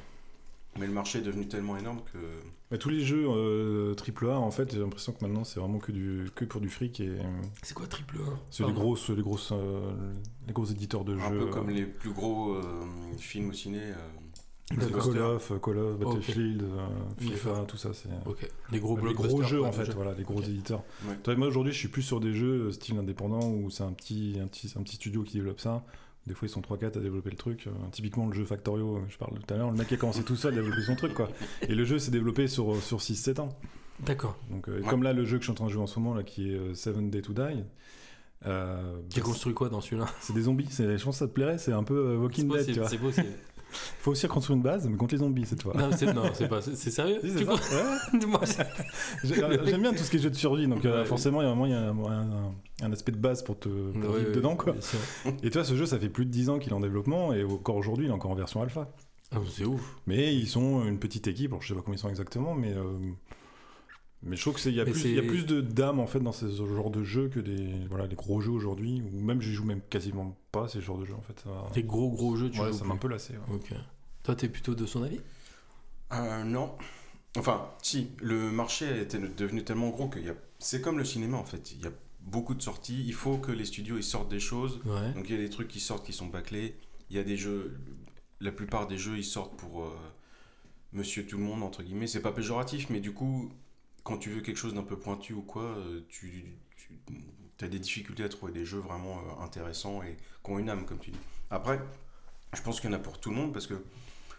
Mais 0.78 0.86
le 0.86 0.92
marché 0.92 1.18
est 1.18 1.22
devenu 1.22 1.46
tellement 1.46 1.76
énorme 1.76 2.00
que. 2.12 2.18
mais 2.70 2.78
tous 2.78 2.88
les 2.88 3.00
jeux 3.00 3.26
euh, 3.28 3.94
AAA, 3.94 4.36
en 4.36 4.50
fait, 4.50 4.72
j'ai 4.72 4.80
l'impression 4.80 5.12
que 5.12 5.24
maintenant 5.24 5.44
c'est 5.44 5.60
vraiment 5.60 5.78
que 5.78 5.92
du 5.92 6.28
que 6.34 6.44
pour 6.44 6.60
du 6.60 6.68
fric 6.68 6.98
et 7.00 7.08
euh, 7.08 7.22
C'est 7.62 7.74
quoi 7.74 7.86
triple 7.86 8.16
A? 8.18 8.30
C'est 8.50 8.66
les 8.66 8.72
grosses 8.72 9.10
les 9.10 9.22
grosses 9.22 9.52
euh, 9.52 9.92
les 10.46 10.52
gros 10.52 10.64
éditeurs 10.64 11.04
de 11.04 11.14
Un 11.14 11.30
jeux. 11.30 11.38
peu 11.40 11.46
comme 11.46 11.68
euh, 11.68 11.72
les 11.72 11.86
plus 11.86 12.10
gros 12.12 12.54
euh, 12.54 12.62
films 13.18 13.50
au 13.50 13.52
ciné. 13.52 13.78
euh, 13.80 13.94
Call 14.76 15.18
of, 15.20 15.52
Call 15.62 15.78
of. 15.78 15.98
Battlefield, 15.98 16.62
euh, 16.62 16.86
FIFA, 17.18 17.64
tout 17.68 17.76
ça, 17.76 17.90
c'est 17.92 18.08
Ok. 18.26 18.48
Les 18.72 18.80
gros 18.80 18.96
les 19.06 19.12
gros 19.12 19.42
jeux 19.42 19.62
en 19.62 19.70
fait, 19.70 19.84
jeux. 19.84 19.92
voilà, 19.94 20.14
les 20.14 20.24
gros 20.24 20.40
éditeurs. 20.40 20.82
Ouais. 21.06 21.16
Toi, 21.22 21.36
moi 21.36 21.46
aujourd'hui, 21.48 21.72
je 21.72 21.78
suis 21.78 21.88
plus 21.88 22.02
sur 22.02 22.18
des 22.18 22.32
jeux 22.32 22.68
euh, 22.68 22.72
style 22.72 22.96
indépendant 22.98 23.46
où 23.46 23.68
c'est 23.70 23.82
un 23.84 23.92
petit, 23.92 24.38
un 24.42 24.46
petit, 24.46 24.72
un 24.76 24.82
petit 24.82 24.96
studio 24.96 25.22
qui 25.22 25.34
développe 25.36 25.60
ça. 25.60 25.84
Des 26.26 26.32
fois, 26.34 26.48
ils 26.48 26.50
sont 26.50 26.62
3-4 26.62 26.96
à 26.98 27.00
développer 27.00 27.30
le 27.30 27.36
truc. 27.36 27.66
Euh, 27.66 27.70
typiquement, 27.92 28.26
le 28.26 28.32
jeu 28.32 28.44
Factorio, 28.46 28.96
euh, 28.96 29.00
je 29.08 29.18
parle 29.18 29.38
tout 29.38 29.52
à 29.54 29.56
l'heure, 29.58 29.70
le 29.70 29.76
mec 29.76 29.92
a 29.92 29.96
commencé 29.96 30.22
tout 30.22 30.36
seul 30.36 30.54
à 30.54 30.56
développer 30.56 30.82
son 30.82 30.96
truc, 30.96 31.12
quoi. 31.14 31.28
Et 31.68 31.74
le 31.74 31.84
jeu 31.84 31.98
s'est 31.98 32.10
développé 32.10 32.46
sur, 32.48 32.82
sur 32.82 32.98
6-7 33.00 33.40
ans. 33.40 33.50
D'accord. 34.00 34.36
Donc, 34.50 34.68
euh, 34.68 34.80
Ouais. 34.80 34.88
comme 34.88 35.02
là, 35.02 35.12
le 35.12 35.24
jeu 35.24 35.36
que 35.36 35.42
je 35.42 35.46
suis 35.46 35.52
en 35.52 35.54
train 35.54 35.66
de 35.66 35.70
jouer 35.70 35.82
en 35.82 35.86
ce 35.86 35.98
moment, 35.98 36.14
là, 36.14 36.22
qui 36.22 36.50
est 36.50 36.56
euh, 36.56 36.74
Seven 36.74 37.10
Day 37.10 37.20
to 37.22 37.32
Die, 37.34 37.64
euh, 38.46 38.98
Qui 39.10 39.20
a 39.20 39.22
bah, 39.22 39.28
construit 39.28 39.54
quoi 39.54 39.68
dans 39.68 39.80
celui-là? 39.80 40.06
c'est 40.20 40.32
des 40.32 40.42
zombies. 40.42 40.66
C'est- 40.70 40.96
Je 40.98 41.04
pense 41.04 41.16
que 41.16 41.18
ça 41.20 41.26
te 41.28 41.32
plairait, 41.32 41.58
c'est 41.58 41.72
un 41.72 41.84
peu 41.84 41.94
euh, 41.94 42.16
Walking 42.16 42.48
Dead, 42.48 42.66
tu 42.66 42.78
possible. 42.78 42.80
vois. 42.80 42.88
C'est 42.88 42.98
possible. 42.98 43.28
Faut 44.00 44.10
aussi 44.12 44.26
reconstruire 44.26 44.56
une 44.56 44.62
base, 44.62 44.88
mais 44.88 44.96
contre 44.96 45.14
les 45.14 45.18
zombies 45.20 45.46
cette 45.46 45.62
fois. 45.62 45.74
Non, 45.76 45.90
c'est 45.92 46.48
pas. 46.48 46.60
C'est 46.62 46.90
sérieux 46.90 47.20
Si, 47.22 47.34
Tu 47.36 47.44
Ouais. 47.44 48.38
J'ai- 49.24 49.34
J'aime 49.66 49.80
bien 49.82 49.92
tout 49.92 49.98
ce 50.04 50.10
qui 50.10 50.16
est 50.16 50.20
jeu 50.20 50.30
de 50.30 50.34
survie, 50.36 50.66
donc 50.66 50.84
euh, 50.84 51.04
forcément, 51.04 51.40
il 51.42 51.48
y 51.48 51.50
a 51.50 51.68
y 51.68 51.72
un, 51.74 51.96
un- 52.04 52.52
un 52.82 52.92
aspect 52.92 53.12
de 53.12 53.18
base 53.18 53.42
pour 53.42 53.58
te 53.58 53.68
pour 53.68 54.10
Ouais, 54.12 54.20
vivre 54.20 54.32
dedans. 54.32 54.56
Quoi. 54.56 54.74
Et 55.42 55.50
toi, 55.50 55.64
ce 55.64 55.74
jeu, 55.74 55.86
ça 55.86 55.98
fait 55.98 56.08
plus 56.08 56.26
de 56.26 56.30
10 56.30 56.50
ans 56.50 56.58
qu'il 56.58 56.72
est 56.72 56.76
en 56.76 56.80
développement, 56.80 57.32
et 57.32 57.44
encore 57.44 57.76
aujourd'hui, 57.76 58.06
il 58.06 58.10
est 58.10 58.12
encore 58.14 58.30
en 58.30 58.34
version 58.36 58.62
alpha. 58.62 58.88
Ah, 59.32 59.38
c'est 59.50 59.64
ouf. 59.64 59.96
Mais 60.06 60.34
ils 60.34 60.46
sont 60.48 60.84
une 60.84 60.98
petite 60.98 61.26
équipe, 61.26 61.52
alors 61.52 61.62
je 61.62 61.68
sais 61.68 61.74
pas 61.74 61.80
combien 61.80 61.96
ils 61.96 62.00
sont 62.00 62.08
exactement, 62.10 62.54
mais, 62.54 62.72
euh, 62.72 62.82
mais 64.24 64.36
je 64.36 64.40
trouve 64.42 64.56
qu'il 64.56 64.74
y, 64.74 64.80
a 64.80 64.84
plus- 64.84 65.04
y 65.10 65.18
a 65.18 65.22
plus 65.22 65.44
de 65.46 65.60
d'âme 65.60 66.00
en 66.00 66.06
fait 66.06 66.20
dans 66.20 66.32
ce 66.32 66.48
genre 66.50 66.90
de 66.90 67.02
jeu 67.04 67.28
que 67.28 67.40
des 67.40 67.74
voilà, 67.88 68.06
les 68.06 68.16
gros 68.16 68.40
jeux 68.40 68.50
aujourd'hui, 68.52 69.02
ou 69.12 69.20
même 69.20 69.40
je 69.40 69.50
joue 69.52 69.64
même 69.64 69.80
quasiment 69.90 70.36
pas 70.50 70.64
à 70.64 70.68
ces 70.68 70.80
genres 70.80 70.98
de 70.98 71.04
jeux 71.04 71.14
en 71.14 71.22
fait. 71.22 71.40
Ça, 71.44 71.50
Des 71.74 71.82
gros 71.82 72.10
gros 72.10 72.34
jeux, 72.36 72.50
tu 72.50 72.60
ouais, 72.60 72.72
joues 72.72 72.78
ça 72.78 72.84
m'a 72.84 72.94
un 72.94 72.96
peu 72.98 73.08
lassé. 73.08 73.34
ouais. 73.34 73.54
Ok. 73.54 73.72
Toi, 74.22 74.34
t'es 74.34 74.48
plutôt 74.48 74.74
de 74.74 74.86
son 74.86 75.02
avis? 75.02 75.20
Euh, 76.12 76.44
non. 76.44 76.74
Enfin, 77.36 77.68
si, 77.82 78.08
le 78.22 78.50
marché 78.50 78.86
est 78.86 79.16
devenu 79.16 79.64
tellement 79.64 79.90
gros 79.90 80.08
que 80.08 80.18
y 80.20 80.28
a... 80.30 80.34
c'est 80.58 80.80
comme 80.80 80.98
le 80.98 81.04
cinéma 81.04 81.36
en 81.36 81.44
fait. 81.44 81.72
Il 81.72 81.82
y 81.82 81.86
a 81.86 81.92
beaucoup 82.20 82.54
de 82.54 82.62
sorties. 82.62 83.04
Il 83.06 83.12
faut 83.14 83.36
que 83.38 83.52
les 83.52 83.64
studios 83.64 83.96
ils 83.98 84.04
sortent 84.04 84.30
des 84.30 84.40
choses. 84.40 84.80
Ouais. 84.86 85.12
Donc 85.14 85.28
il 85.28 85.34
y 85.34 85.38
a 85.38 85.42
des 85.42 85.50
trucs 85.50 85.68
qui 85.68 85.80
sortent 85.80 86.06
qui 86.06 86.12
sont 86.12 86.26
bâclés. 86.26 86.76
Il 87.10 87.16
y 87.16 87.18
a 87.18 87.24
des 87.24 87.36
jeux. 87.36 87.76
La 88.40 88.52
plupart 88.52 88.86
des 88.86 88.96
jeux 88.98 89.18
ils 89.18 89.24
sortent 89.24 89.56
pour 89.56 89.84
euh, 89.84 89.90
Monsieur 90.92 91.26
Tout 91.26 91.36
le 91.38 91.44
Monde 91.44 91.62
entre 91.62 91.82
guillemets. 91.82 92.06
C'est 92.06 92.22
pas 92.22 92.32
péjoratif, 92.32 92.88
mais 92.88 93.00
du 93.00 93.12
coup, 93.12 93.50
quand 94.04 94.18
tu 94.18 94.30
veux 94.30 94.40
quelque 94.40 94.56
chose 94.58 94.74
d'un 94.74 94.82
peu 94.82 94.96
pointu 94.98 95.32
ou 95.32 95.42
quoi, 95.42 95.62
euh, 95.64 96.04
tu, 96.08 96.44
tu 96.76 97.64
as 97.64 97.68
des 97.68 97.78
difficultés 97.78 98.22
à 98.24 98.28
trouver 98.28 98.52
des 98.52 98.64
jeux 98.64 98.78
vraiment 98.78 99.18
euh, 99.18 99.42
intéressants 99.44 100.02
et 100.02 100.16
qui 100.44 100.50
ont 100.50 100.58
une 100.58 100.68
âme 100.70 100.84
comme 100.86 100.98
tu 100.98 101.10
dis. 101.10 101.18
Après, 101.50 101.80
je 102.54 102.62
pense 102.62 102.80
qu'il 102.80 102.90
y 102.90 102.92
en 102.92 102.96
a 102.96 103.00
pour 103.00 103.18
tout 103.18 103.30
le 103.30 103.36
monde 103.36 103.52
parce 103.52 103.66
que 103.66 103.74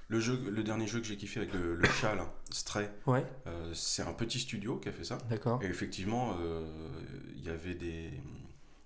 le, 0.07 0.19
jeu, 0.19 0.39
le 0.51 0.63
dernier 0.63 0.85
jeu 0.85 0.99
que 0.99 1.05
j'ai 1.07 1.17
kiffé 1.17 1.39
avec 1.39 1.53
le, 1.53 1.75
le 1.75 1.87
chat, 1.89 2.13
là, 2.13 2.31
Stray, 2.51 2.87
Ouais, 3.07 3.25
euh, 3.47 3.73
c'est 3.73 4.03
un 4.03 4.13
petit 4.13 4.39
studio 4.39 4.77
qui 4.77 4.89
a 4.89 4.91
fait 4.91 5.03
ça. 5.03 5.17
d'accord. 5.29 5.61
Et 5.63 5.65
effectivement, 5.67 6.37
euh, 6.39 6.63
il 7.35 7.43
y 7.43 7.49
avait 7.49 7.73
des, 7.73 8.11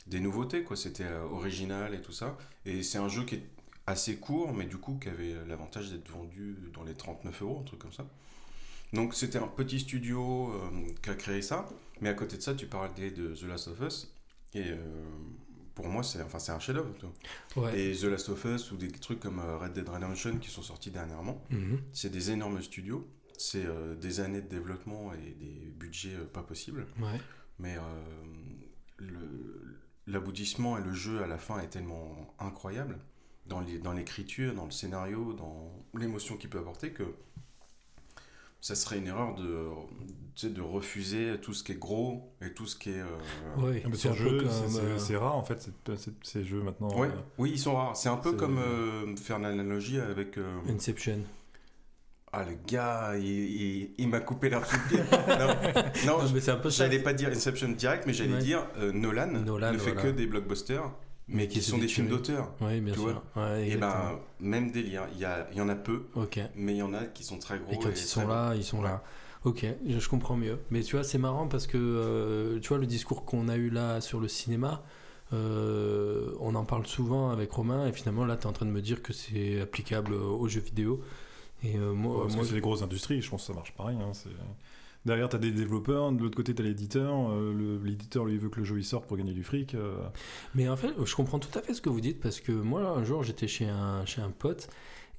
des 0.08 0.22
nouveautés, 0.22 0.64
quoi. 0.64 0.78
C'était 0.78 1.04
euh, 1.04 1.24
original 1.26 1.94
et 1.94 2.02
tout 2.02 2.14
ça. 2.14 2.38
Et 2.66 2.84
c'est 2.84 3.00
un 3.00 3.10
jeu 3.10 3.26
qui 3.26 3.36
est 3.36 3.44
assez 3.86 4.16
court, 4.18 4.54
mais 4.54 4.66
du 4.66 4.78
coup, 4.78 4.98
qui 5.02 5.10
avait 5.10 5.34
l'avantage 5.48 5.92
d'être 5.92 6.10
vendu 6.10 6.56
dans 6.74 6.84
les 6.84 6.94
39 6.94 7.42
euros, 7.42 7.60
un 7.62 7.66
truc 7.66 7.80
comme 7.80 7.92
ça. 7.94 8.06
Donc 8.94 9.14
c'était 9.14 9.38
un 9.38 9.48
petit 9.48 9.80
studio 9.80 10.52
euh, 10.54 10.70
qui 11.02 11.10
a 11.10 11.16
créé 11.16 11.42
ça. 11.42 11.68
Mais 12.02 12.10
à 12.10 12.14
côté 12.14 12.38
de 12.38 12.42
ça, 12.42 12.54
tu 12.56 12.66
parlais 12.66 13.12
de 13.12 13.36
The 13.36 13.44
Last 13.44 13.68
of 13.68 13.80
Us. 13.82 14.14
Et 14.54 14.72
euh, 14.72 14.78
pour 15.76 15.88
moi, 15.88 16.02
c'est 16.02 16.22
enfin, 16.24 16.40
un 16.54 16.60
chef-d'œuvre. 16.60 16.90
Ouais. 17.56 17.80
Et 17.80 17.96
The 17.96 18.04
Last 18.06 18.30
of 18.30 18.44
Us 18.46 18.72
ou 18.72 18.78
des 18.78 18.90
trucs 18.92 19.20
comme 19.20 19.40
euh, 19.40 19.58
Red 19.58 19.74
Dead 19.74 19.88
Redemption 19.88 20.38
qui 20.40 20.50
sont 20.50 20.62
sortis 20.64 20.92
dernièrement. 20.92 21.44
Mhm. 21.50 21.80
C'est 21.94 22.10
des 22.10 22.32
énormes 22.32 22.62
studios. 22.62 23.08
C'est 23.38 23.66
euh, 23.66 23.96
des 23.96 24.20
années 24.22 24.42
de 24.42 24.48
développement 24.50 25.14
et 25.14 25.32
des 25.40 25.72
budgets 25.78 26.18
pas 26.34 26.44
possibles. 26.44 26.88
Ouais. 27.00 27.20
Mais 27.60 27.78
l'aboutissement 30.08 30.78
et 30.78 30.82
le 30.82 30.94
jeu 30.94 31.22
à 31.22 31.28
la 31.28 31.38
fin 31.38 31.60
est 31.60 31.68
tellement 31.68 32.34
incroyable 32.40 32.98
dans 33.46 33.60
les- 33.62 33.80
dans 33.80 33.94
l'écriture, 33.94 34.54
dans, 34.54 34.66
le 34.66 34.72
scénario, 34.72 35.34
dans 35.34 35.72
l'émotion 35.98 36.38
qu'il 36.38 36.50
peut 36.50 36.60
apporter 36.60 36.92
que 36.92 37.04
ça 38.62 38.76
serait 38.76 38.98
une 38.98 39.08
erreur 39.08 39.36
de, 39.36 39.68
tu 40.36 40.48
sais, 40.48 40.50
de 40.50 40.62
refuser 40.62 41.38
tout 41.42 41.54
ce 41.54 41.64
qui 41.64 41.72
est 41.72 41.80
gros 41.80 42.34
et 42.42 42.54
tout 42.54 42.66
ce 42.66 42.76
qui 42.76 42.90
est... 42.92 43.00
euh, 43.00 43.06
Ouais, 43.58 43.82
Ah, 43.86 43.90
c'est 43.94 45.14
euh, 45.14 45.20
rare 45.20 45.36
en 45.38 45.44
fait, 45.46 45.62
cette- 45.62 46.14
ces 46.24 46.44
jeux 46.44 46.62
maintenant. 46.62 46.90
Ouais, 46.98 47.08
euh, 47.08 47.22
oui, 47.38 47.52
ils 47.54 47.60
sont 47.60 47.76
rares. 47.76 47.96
C'est 47.96 48.10
un 48.10 48.18
peu 48.18 48.34
comme 48.34 48.58
euh, 48.60 49.16
faire 49.16 49.40
l'analogie 49.40 50.00
avec... 50.00 50.38
euh, 50.38 50.60
Inception. 50.70 51.20
Ah, 52.32 52.44
le 52.44 52.56
gars, 52.68 53.14
il, 53.18 53.26
il- 53.26 53.92
il 53.98 54.08
m'a 54.08 54.20
coupé 54.20 54.50
pied. 54.90 55.00
non, 55.12 55.48
non, 56.06 56.24
Non, 56.24 56.30
mais 56.34 56.40
c'est 56.42 56.52
un 56.52 56.58
peu 56.58 56.70
ça. 56.70 56.84
J'allais 56.86 57.00
pas 57.00 57.14
dire 57.14 57.30
Inception 57.30 57.70
direct, 57.70 58.04
mais 58.06 58.14
j'allais 58.14 58.34
Ouais. 58.34 58.40
dire 58.40 58.68
euh, 58.78 58.92
Nolan, 58.92 59.28
Nolan, 59.28 59.74
ne 59.74 59.78
fait 59.80 59.94
voilà. 59.94 60.10
que 60.12 60.16
des 60.16 60.28
blockbusters, 60.28 60.92
mais 61.30 61.48
qui 61.48 61.62
sont 61.62 61.78
des 61.78 61.88
films 61.88 62.08
d'auteur. 62.08 62.52
Oui, 62.62 62.82
bien 62.82 62.94
Tu 62.94 63.00
sûr. 63.00 63.22
Ouais, 63.36 63.70
Et 63.70 63.78
ben, 63.78 64.20
même 64.40 64.72
délire. 64.72 65.04
Il 65.14 65.20
y, 65.20 65.26
a, 65.26 65.48
il 65.52 65.58
y 65.58 65.62
en 65.62 65.70
a 65.70 65.76
peu, 65.76 66.08
Ok. 66.16 66.40
mais 66.56 66.74
il 66.74 66.78
y 66.78 66.82
en 66.82 66.94
a 66.94 67.06
qui 67.06 67.24
sont 67.24 67.38
très 67.40 67.60
gros. 67.60 67.72
Et 67.72 67.78
quand 67.80 67.90
ils 67.90 67.98
sont 67.98 68.22
bons. 68.24 68.28
là, 68.28 68.56
ils 68.56 68.64
sont 68.64 68.82
là. 68.82 69.04
Ok, 69.46 69.66
je, 69.88 70.00
je 70.00 70.10
comprends 70.10 70.36
mieux. 70.36 70.60
Mais 70.70 70.82
tu 70.82 70.96
vois, 70.98 71.04
c'est 71.06 71.18
marrant 71.18 71.48
parce 71.48 71.66
que, 71.68 71.78
euh, 71.78 72.60
tu 72.60 72.68
vois, 72.70 72.78
le 72.78 72.86
discours 72.86 73.24
qu'on 73.26 73.48
a 73.48 73.56
eu 73.56 73.70
là 73.70 74.02
sur 74.02 74.20
le 74.20 74.28
cinéma, 74.28 74.84
euh, 75.32 76.34
on 76.40 76.56
en 76.56 76.66
parle 76.66 76.86
souvent 76.88 77.30
avec 77.32 77.52
Romain, 77.52 77.88
et 77.88 77.94
finalement, 77.94 78.26
là, 78.26 78.36
tu 78.36 78.44
es 78.44 78.48
en 78.48 78.54
train 78.54 78.66
de 78.66 78.72
me 78.72 78.82
dire 78.82 79.02
que 79.02 79.14
c'est 79.14 79.62
applicable 79.62 80.14
aux 80.14 80.48
jeux 80.48 80.62
vidéo. 80.62 81.02
Et 81.64 81.78
euh, 81.78 81.94
moi, 81.94 82.24
Parce 82.24 82.36
moi, 82.36 82.44
que 82.44 82.50
c'est 82.50 82.56
les 82.56 82.62
grosses 82.62 82.82
industries, 82.82 83.22
je 83.22 83.30
pense 83.30 83.42
que 83.44 83.48
ça 83.48 83.54
marche 83.54 83.74
pareil. 83.74 83.98
hein, 84.02 84.12
c'est- 84.14 84.30
Derrière, 85.06 85.30
tu 85.30 85.36
as 85.38 85.40
des 85.40 85.52
développeurs, 85.52 86.12
de 86.12 86.22
l'autre 86.22 86.36
côté, 86.36 86.54
tu 86.54 86.62
as 86.62 86.66
l'éditeur. 86.66 87.32
euh, 87.32 87.80
L'éditeur, 87.84 88.26
lui, 88.26 88.38
veut 88.38 88.50
que 88.50 88.60
le 88.60 88.66
jeu 88.66 88.78
il 88.78 88.84
sorte 88.84 89.08
pour 89.08 89.18
gagner 89.18 89.34
du 89.34 89.44
fric. 89.44 89.74
euh, 89.76 89.96
Mais 90.56 90.68
en 90.70 90.76
fait, 90.76 90.94
je 91.06 91.16
comprends 91.16 91.40
tout 91.40 91.58
à 91.58 91.62
fait 91.62 91.74
ce 91.74 91.82
que 91.82 91.90
vous 91.90 92.02
dites 92.02 92.20
parce 92.20 92.40
que 92.42 92.52
moi, 92.52 92.82
un 92.90 93.04
jour, 93.04 93.24
j'étais 93.24 93.48
chez 93.48 93.68
un, 93.68 94.06
chez 94.06 94.22
un 94.22 94.30
pote 94.32 94.70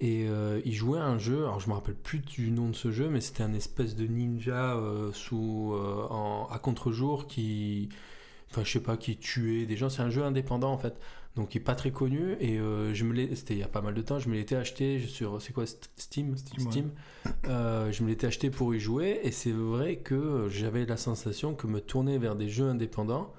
et 0.01 0.27
euh, 0.29 0.61
il 0.65 0.75
jouait 0.75 0.99
à 0.99 1.05
un 1.07 1.19
jeu. 1.19 1.39
Alors, 1.45 1.61
je 1.61 1.69
me 1.69 1.75
rappelle 1.75 1.95
plus 1.97 2.19
du 2.21 2.51
nom 2.51 2.69
de 2.69 2.77
ce 2.77 2.91
jeu, 2.91 3.09
mais 3.09 3.21
c'était 3.21 3.43
un 3.43 3.55
espèce 3.55 3.97
de 3.97 4.07
ninja 4.07 4.77
sous, 5.13 5.75
à 6.51 6.59
contre-jour 6.59 7.27
qui. 7.27 7.89
Enfin, 8.51 8.65
je 8.65 8.73
sais 8.73 8.83
pas, 8.83 8.97
qui 8.97 9.17
tuait 9.17 9.65
des 9.67 9.77
gens. 9.77 9.89
C'est 9.89 10.03
un 10.03 10.11
jeu 10.11 10.25
indépendant 10.25 10.73
en 10.73 10.79
fait. 10.79 10.99
Donc, 11.37 11.55
il 11.55 11.59
est 11.59 11.65
pas 11.65 11.75
très 11.75 11.91
connu. 11.93 12.37
Et 12.41 12.59
euh, 12.59 12.93
je 12.93 13.05
me 13.05 13.13
l'ai. 13.13 13.35
C'était 13.37 13.55
il 13.55 13.61
y 13.61 13.63
a 13.63 13.69
pas 13.69 13.81
mal 13.83 13.95
de 13.95 14.03
temps. 14.03 14.19
Je 14.19 14.29
me 14.29 14.35
l'étais 14.35 14.57
acheté 14.57 14.99
sur. 15.01 15.41
C'est 15.41 15.53
quoi 15.53 15.65
St- 15.65 15.89
Steam? 15.97 16.37
Steam, 16.37 16.91
ouais. 17.25 17.33
Euh, 17.49 17.93
je 17.93 18.03
me 18.03 18.09
l'étais 18.09 18.27
acheté 18.27 18.51
pour 18.51 18.75
y 18.75 18.81
jouer. 18.81 19.21
Et 19.23 19.31
c'est 19.31 19.53
vrai 19.53 19.97
que 19.97 20.49
j'avais 20.51 20.87
la 20.87 20.97
sensation 20.97 21.55
que 21.55 21.67
me 21.67 21.81
tourner 21.81 22.19
vers 22.19 22.35
des 22.37 22.49
jeux 22.49 22.69
indépendants 22.69 23.33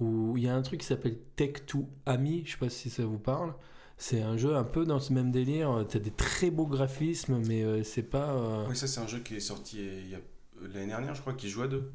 où 0.00 0.34
il 0.36 0.42
y 0.44 0.48
a 0.48 0.54
un 0.54 0.60
truc 0.62 0.80
qui 0.80 0.86
s'appelle 0.86 1.16
Tech 1.36 1.64
2 1.74 1.80
Ami, 2.04 2.42
je 2.44 2.52
sais 2.52 2.58
pas 2.58 2.68
si 2.68 2.90
ça 2.90 3.04
vous 3.06 3.18
parle. 3.18 3.54
C'est 3.98 4.20
un 4.20 4.36
jeu 4.36 4.54
un 4.54 4.64
peu 4.64 4.84
dans 4.84 5.00
ce 5.00 5.12
même 5.14 5.30
délire. 5.32 5.84
Tu 5.88 5.96
as 5.96 6.00
des 6.00 6.10
très 6.10 6.50
beaux 6.50 6.66
graphismes, 6.66 7.38
mais 7.46 7.62
euh, 7.62 7.82
c'est 7.82 8.02
pas. 8.02 8.30
euh, 8.32 8.66
Oui, 8.68 8.76
ça, 8.76 8.86
c'est 8.86 9.00
un 9.00 9.06
jeu 9.06 9.20
qui 9.20 9.36
est 9.36 9.40
sorti 9.40 9.78
il 9.78 10.10
y 10.10 10.14
a- 10.14 10.20
l'année 10.74 10.88
dernière, 10.88 11.14
je 11.14 11.20
crois, 11.22 11.32
qui 11.34 11.48
joue 11.48 11.62
à 11.62 11.68
deux. 11.68 11.90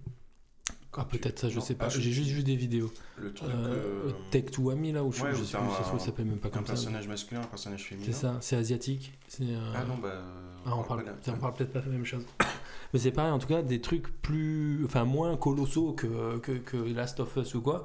Ah, 0.98 1.06
peut-être 1.06 1.40
ça, 1.40 1.48
je 1.50 1.56
Non, 1.56 1.62
sais 1.62 1.76
pas. 1.76 1.86
ah, 1.86 1.90
J'ai 1.90 2.12
juste 2.12 2.32
vu 2.32 2.44
des 2.44 2.56
vidéos. 2.58 2.92
Le 3.18 3.34
truc. 3.34 3.50
Euh, 3.50 4.08
euh, 4.08 4.12
Tech 4.30 4.46
2 4.58 4.72
Ami, 4.72 4.92
là 4.92 5.04
où 5.06 5.12
je, 5.14 5.24
ouais, 5.24 5.30
je 5.34 5.44
sais 5.44 5.54
t'as 5.54 5.60
plus, 5.60 5.72
ça 5.72 5.92
un- 5.94 6.00
s'appelle 6.00 6.26
même 6.26 6.38
pas 6.38 6.50
un 6.50 6.52
comme 6.52 6.66
ça. 6.66 6.74
personnage 6.74 7.08
masculin, 7.08 7.42
un 7.42 7.46
personnage 7.46 7.84
féminin. 7.86 8.06
C'est 8.08 8.14
ça, 8.20 8.38
c'est 8.42 8.58
asiatique. 8.58 9.14
Euh, 9.40 9.72
Ah 9.74 9.86
non, 9.86 9.98
bah. 9.98 10.22
Ah, 10.66 10.76
on 10.76 10.84
parle, 10.84 11.04
peut-être 11.06 11.72
pas 11.72 11.80
de 11.80 11.86
la 11.86 11.92
même 11.94 12.06
chose. 12.06 12.26
Mais 12.94 13.00
c'est 13.00 13.12
pareil, 13.12 13.32
en 13.32 13.40
tout 13.40 13.48
cas, 13.48 13.62
des 13.62 13.80
trucs 13.80 14.10
plus. 14.22 14.84
Enfin, 14.86 15.06
moins 15.06 15.38
colossaux 15.38 15.94
que, 15.94 16.40
que, 16.40 16.52
que 16.52 16.76
Last 16.78 17.22
of 17.22 17.36
Us 17.38 17.56
ou 17.56 17.62
quoi. 17.62 17.84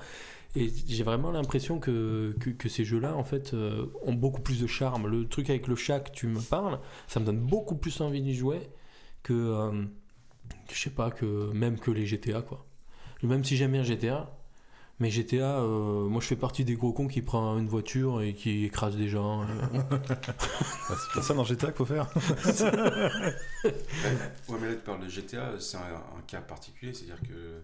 Et 0.57 0.73
j'ai 0.89 1.05
vraiment 1.05 1.31
l'impression 1.31 1.79
que, 1.79 2.35
que, 2.41 2.51
que 2.51 2.69
ces 2.69 2.85
jeux-là, 2.85 3.15
en 3.15 3.23
fait, 3.25 3.55
euh, 3.55 3.87
ont 4.03 4.15
beaucoup 4.15 4.41
plus 4.41 4.61
de 4.61 4.67
charme. 4.67 5.07
Le 5.07 5.29
truc 5.29 5.49
avec 5.49 5.69
le 5.69 5.77
chat 5.77 6.01
que 6.01 6.11
tu 6.11 6.27
me 6.27 6.41
parles, 6.41 6.81
ça 7.07 7.21
me 7.21 7.25
donne 7.27 7.39
beaucoup 7.39 7.77
plus 7.77 8.01
envie 8.01 8.21
d'y 8.21 8.35
jouer 8.35 8.69
que. 9.23 9.33
euh, 9.33 9.85
que 10.69 10.75
je 10.75 10.81
sais 10.81 10.91
pas, 10.91 11.11
que 11.13 11.53
même 11.53 11.79
que 11.79 11.91
les 11.93 12.05
GTA, 12.07 12.43
quoi. 12.43 12.66
Même 13.23 13.45
si 13.45 13.57
j'aime 13.57 13.73
bien 13.73 13.83
GTA. 13.83 14.31
Mais 14.99 15.11
GTA, 15.11 15.59
euh, 15.61 16.09
moi 16.09 16.23
je 16.23 16.27
fais 16.27 16.37
partie 16.37 16.65
des 16.65 16.75
gros 16.75 16.91
cons 16.93 17.07
qui 17.07 17.21
prend 17.21 17.59
une 17.59 17.69
voiture 17.69 18.23
et 18.23 18.33
qui 18.33 18.65
écrase 18.65 18.97
des 18.97 19.09
gens. 19.09 19.43
euh. 19.43 19.47
bah, 19.81 19.99
c'est 20.89 21.13
pas 21.15 21.23
ça 21.23 21.35
dans 21.35 21.45
GTA 21.45 21.67
qu'il 21.67 21.77
faut 21.77 21.85
faire. 21.85 22.09
Ouais, 24.49 24.59
mais 24.61 24.69
là, 24.69 24.75
tu 24.75 24.81
parles 24.85 25.05
de 25.05 25.09
GTA, 25.09 25.59
c'est 25.59 25.77
un, 25.77 25.81
un 25.81 26.23
cas 26.27 26.41
particulier, 26.41 26.95
c'est-à-dire 26.95 27.21
que 27.29 27.61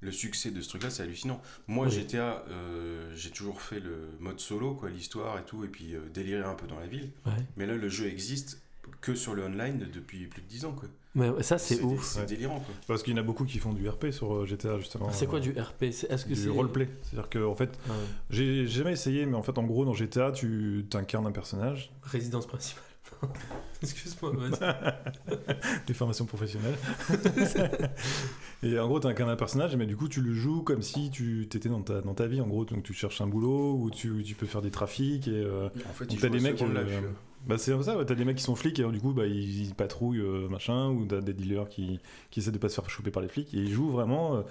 le 0.00 0.12
succès 0.12 0.50
de 0.50 0.60
ce 0.62 0.68
truc-là, 0.70 0.90
c'est 0.90 1.02
hallucinant. 1.02 1.40
Moi, 1.66 1.86
Oui. 1.86 1.92
GTA, 1.92 2.44
euh, 2.48 3.12
j'ai 3.14 3.30
toujours 3.30 3.60
fait 3.60 3.80
le 3.80 4.08
mode 4.18 4.40
solo, 4.40 4.74
quoi, 4.74 4.88
l'histoire 4.88 5.38
et 5.38 5.42
tout, 5.44 5.64
et 5.64 5.68
puis 5.68 5.94
euh, 5.94 6.00
délirer 6.14 6.44
un 6.44 6.54
peu 6.54 6.66
dans 6.66 6.78
la 6.78 6.86
ville. 6.86 7.10
Ouais. 7.26 7.32
Mais 7.56 7.66
là, 7.66 7.74
le 7.74 7.88
jeu 7.88 8.06
existe 8.06 8.58
que 9.02 9.14
sur 9.14 9.34
le 9.34 9.44
online 9.44 9.86
depuis 9.92 10.26
plus 10.26 10.40
de 10.42 10.46
10 10.46 10.64
ans, 10.64 10.72
quoi. 10.72 10.88
Mais 11.14 11.42
ça, 11.42 11.58
c'est 11.58 11.80
ouf. 11.82 12.04
C'est 12.04 12.20
Ouais. 12.20 12.26
délirant, 12.26 12.60
quoi. 12.60 12.74
Parce 12.86 13.02
qu'il 13.02 13.12
y 13.14 13.16
en 13.16 13.20
a 13.20 13.24
beaucoup 13.24 13.44
qui 13.44 13.58
font 13.58 13.72
du 13.72 13.88
RP 13.88 14.10
sur 14.12 14.32
euh, 14.32 14.46
GTA, 14.46 14.78
justement. 14.78 15.10
C'est 15.10 15.26
quoi 15.26 15.38
euh, 15.38 15.42
du 15.42 15.50
RP 15.60 15.86
C'est- 15.90 16.10
Est-ce 16.10 16.24
que 16.24 16.34
du 16.34 16.36
c'est 16.36 16.48
roleplay 16.50 16.88
C'est-à-dire 17.02 17.28
que, 17.28 17.44
en 17.44 17.56
fait, 17.56 17.70
Ouais. 17.88 17.94
j'ai 18.30 18.66
jamais 18.68 18.92
essayé, 18.92 19.26
mais 19.26 19.36
en 19.36 19.42
fait, 19.42 19.58
en 19.58 19.64
gros, 19.64 19.84
dans 19.84 19.92
GTA, 19.94 20.30
tu 20.30 20.84
incarnes 20.94 21.26
un 21.26 21.32
personnage, 21.32 21.90
Résidence 22.04 22.46
principale. 22.46 22.84
Excuse-moi, 23.82 24.32
vas-y. 24.36 25.36
des 25.88 25.94
formations 25.94 26.26
professionnelles. 26.26 26.76
et 28.62 28.78
en 28.78 28.86
gros, 28.86 29.00
tu 29.00 29.06
incarnes 29.08 29.30
un 29.30 29.36
personnage, 29.36 29.74
mais 29.76 29.86
du 29.86 29.96
coup, 29.96 30.08
tu 30.08 30.20
le 30.20 30.32
joues 30.32 30.62
comme 30.62 30.82
si 30.82 31.10
tu 31.10 31.42
étais 31.42 31.68
dans 31.68 31.82
ta, 31.82 32.02
dans 32.02 32.14
ta 32.14 32.26
vie. 32.26 32.40
En 32.40 32.46
gros, 32.46 32.64
donc 32.64 32.82
tu 32.84 32.92
cherches 32.92 33.20
un 33.20 33.26
boulot 33.26 33.74
ou 33.80 33.90
tu, 33.90 34.22
tu 34.22 34.34
peux 34.34 34.46
faire 34.46 34.62
des 34.62 34.70
trafics. 34.70 35.26
Et, 35.28 35.32
euh, 35.32 35.68
En 35.88 35.92
fait, 35.92 36.04
Donc 36.04 36.14
il 36.14 36.20
t'as 36.20 36.28
joue 36.28 36.34
des 36.34 36.40
mecs, 36.40 36.62
euh, 36.62 37.00
bah 37.46 37.58
c'est 37.58 37.72
comme 37.72 37.82
ça, 37.82 37.96
ouais, 37.96 38.04
t'as 38.04 38.14
des 38.14 38.24
mecs 38.24 38.36
qui 38.36 38.42
sont 38.42 38.54
flics 38.54 38.78
et 38.78 38.82
alors, 38.82 38.92
du 38.92 39.00
coup 39.00 39.12
bah, 39.12 39.26
ils, 39.26 39.62
ils 39.68 39.74
patrouillent 39.74 40.20
euh, 40.20 40.48
machin 40.48 40.88
ou 40.90 41.06
t'as 41.06 41.20
des 41.20 41.32
dealers 41.34 41.68
qui, 41.68 41.98
qui 42.30 42.40
essaient 42.40 42.52
de 42.52 42.58
pas 42.58 42.68
se 42.68 42.74
faire 42.74 42.88
choper 42.90 43.10
par 43.10 43.22
les 43.22 43.28
flics 43.28 43.52
et 43.54 43.58
ils 43.58 43.72
jouent 43.72 43.90
vraiment 43.90 44.36
euh, 44.36 44.42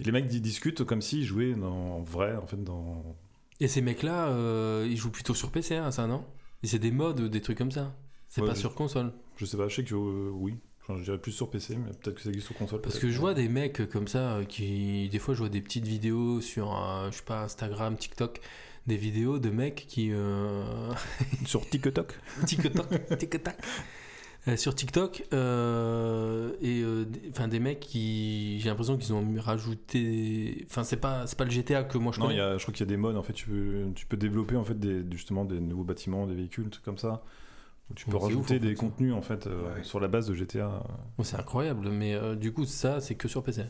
et 0.00 0.04
les 0.04 0.12
mecs 0.12 0.26
ils 0.32 0.40
discutent 0.42 0.84
comme 0.84 1.02
s'ils 1.02 1.24
jouaient 1.24 1.54
dans, 1.54 1.96
en 1.98 2.02
vrai 2.02 2.36
en 2.36 2.46
fait 2.46 2.62
dans 2.62 3.04
Et 3.60 3.68
ces 3.68 3.80
mecs-là, 3.82 4.28
euh, 4.28 4.86
ils 4.88 4.96
jouent 4.96 5.10
plutôt 5.10 5.34
sur 5.34 5.50
PC, 5.50 5.76
hein, 5.76 5.90
ça, 5.90 6.06
non? 6.06 6.24
Et 6.62 6.66
c'est 6.66 6.78
des 6.78 6.90
modes, 6.92 7.20
des 7.28 7.40
trucs 7.40 7.58
comme 7.58 7.72
ça. 7.72 7.94
C'est 8.28 8.40
Ouais, 8.40 8.46
pas 8.46 8.54
je- 8.54 8.60
sur 8.60 8.74
console. 8.74 9.12
Je 9.36 9.44
sais 9.46 9.56
pas, 9.56 9.68
je 9.68 9.76
sais 9.76 9.84
que 9.84 9.94
euh, 9.94 10.30
oui. 10.32 10.58
Enfin, 10.82 10.96
je 10.98 11.04
dirais 11.04 11.18
plus 11.18 11.32
sur 11.32 11.50
PC, 11.50 11.76
mais 11.76 11.90
peut-être 11.92 12.16
que 12.16 12.22
ça 12.22 12.28
existe 12.30 12.46
sur 12.46 12.56
console. 12.56 12.80
Parce 12.82 12.98
peut-être. 12.98 13.02
que 13.02 13.10
je 13.10 13.18
vois 13.18 13.34
des 13.34 13.48
mecs 13.48 13.88
comme 13.88 14.08
ça 14.08 14.36
euh, 14.36 14.44
qui, 14.44 15.08
des 15.10 15.18
fois, 15.18 15.34
je 15.34 15.40
vois 15.40 15.48
des 15.48 15.60
petites 15.60 15.86
vidéos 15.86 16.40
sur, 16.40 16.76
euh, 16.76 17.10
je 17.10 17.16
sais 17.18 17.22
pas, 17.24 17.42
Instagram, 17.42 17.96
TikTok, 17.96 18.40
des 18.88 18.96
vidéos 18.96 19.38
de 19.38 19.50
mecs 19.50 19.86
qui. 19.86 20.08
euh, 20.12 20.64
Sur 21.46 21.68
TikTok 21.68 22.18
TikTok, 22.46 22.86
TikTok. 23.18 23.54
Euh, 24.46 24.56
sur 24.56 24.74
TikTok 24.74 25.24
euh, 25.34 26.52
et 26.62 26.80
euh, 26.80 27.04
des- 27.04 27.28
enfin 27.30 27.48
des 27.48 27.58
mecs 27.58 27.80
qui 27.80 28.58
j'ai 28.60 28.68
l'impression 28.68 28.96
qu'ils 28.96 29.12
ont 29.12 29.24
rajouté 29.38 30.64
enfin 30.70 30.84
c'est 30.84 30.96
pas 30.96 31.26
c'est 31.26 31.36
pas 31.36 31.44
le 31.44 31.50
GTA 31.50 31.82
que 31.82 31.98
moi 31.98 32.12
je 32.14 32.20
Non, 32.20 32.26
il 32.26 32.28
connais 32.28 32.38
y 32.38 32.42
a, 32.42 32.56
je 32.56 32.62
crois 32.62 32.72
qu'il 32.72 32.86
y 32.86 32.88
a 32.88 32.90
des 32.90 32.96
modes, 32.96 33.16
en 33.16 33.22
fait, 33.22 33.32
tu 33.32 33.46
peux, 33.48 33.86
tu 33.94 34.06
peux 34.06 34.16
développer 34.16 34.56
en 34.56 34.64
fait 34.64 34.78
des, 34.78 35.02
justement 35.10 35.44
des 35.44 35.60
nouveaux 35.60 35.82
bâtiments, 35.84 36.26
des 36.26 36.34
véhicules, 36.34 36.70
trucs 36.70 36.84
comme 36.84 36.98
ça. 36.98 37.22
Où 37.90 37.94
tu 37.94 38.06
peux 38.06 38.16
rajouter 38.16 38.56
ouf, 38.56 38.60
des 38.62 38.74
contenus 38.74 39.12
en 39.12 39.22
fait 39.22 39.46
euh, 39.46 39.74
Ouais. 39.74 39.82
sur 39.82 39.98
la 39.98 40.08
base 40.08 40.28
de 40.28 40.34
GTA. 40.34 40.82
Bon, 41.18 41.24
c'est 41.24 41.36
incroyable 41.36 41.88
mais 41.90 42.14
euh, 42.14 42.34
du 42.36 42.52
coup 42.52 42.64
ça 42.64 43.00
c'est 43.00 43.16
que 43.16 43.28
sur 43.28 43.42
PC 43.42 43.62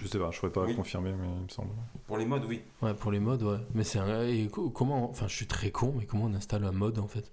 Je 0.00 0.06
sais 0.08 0.18
pas, 0.18 0.30
je 0.30 0.38
pourrais 0.40 0.52
pas 0.52 0.64
Oui. 0.64 0.74
confirmer, 0.74 1.12
mais 1.12 1.26
il 1.38 1.44
me 1.44 1.48
semble. 1.48 1.70
Pour 2.06 2.18
les 2.18 2.26
modes, 2.26 2.44
oui. 2.48 2.62
ouais 2.82 2.94
pour 2.94 3.10
les 3.12 3.20
modes 3.20 3.42
ouais 3.42 3.58
mais 3.74 3.84
c'est 3.84 3.98
un... 3.98 4.22
et 4.26 4.48
comment 4.74 5.10
enfin 5.10 5.26
je 5.28 5.34
suis 5.34 5.46
très 5.46 5.70
con 5.70 5.94
mais 5.98 6.06
comment 6.06 6.24
on 6.24 6.34
installe 6.34 6.64
un 6.64 6.72
mode 6.72 6.98
en 6.98 7.08
fait? 7.08 7.32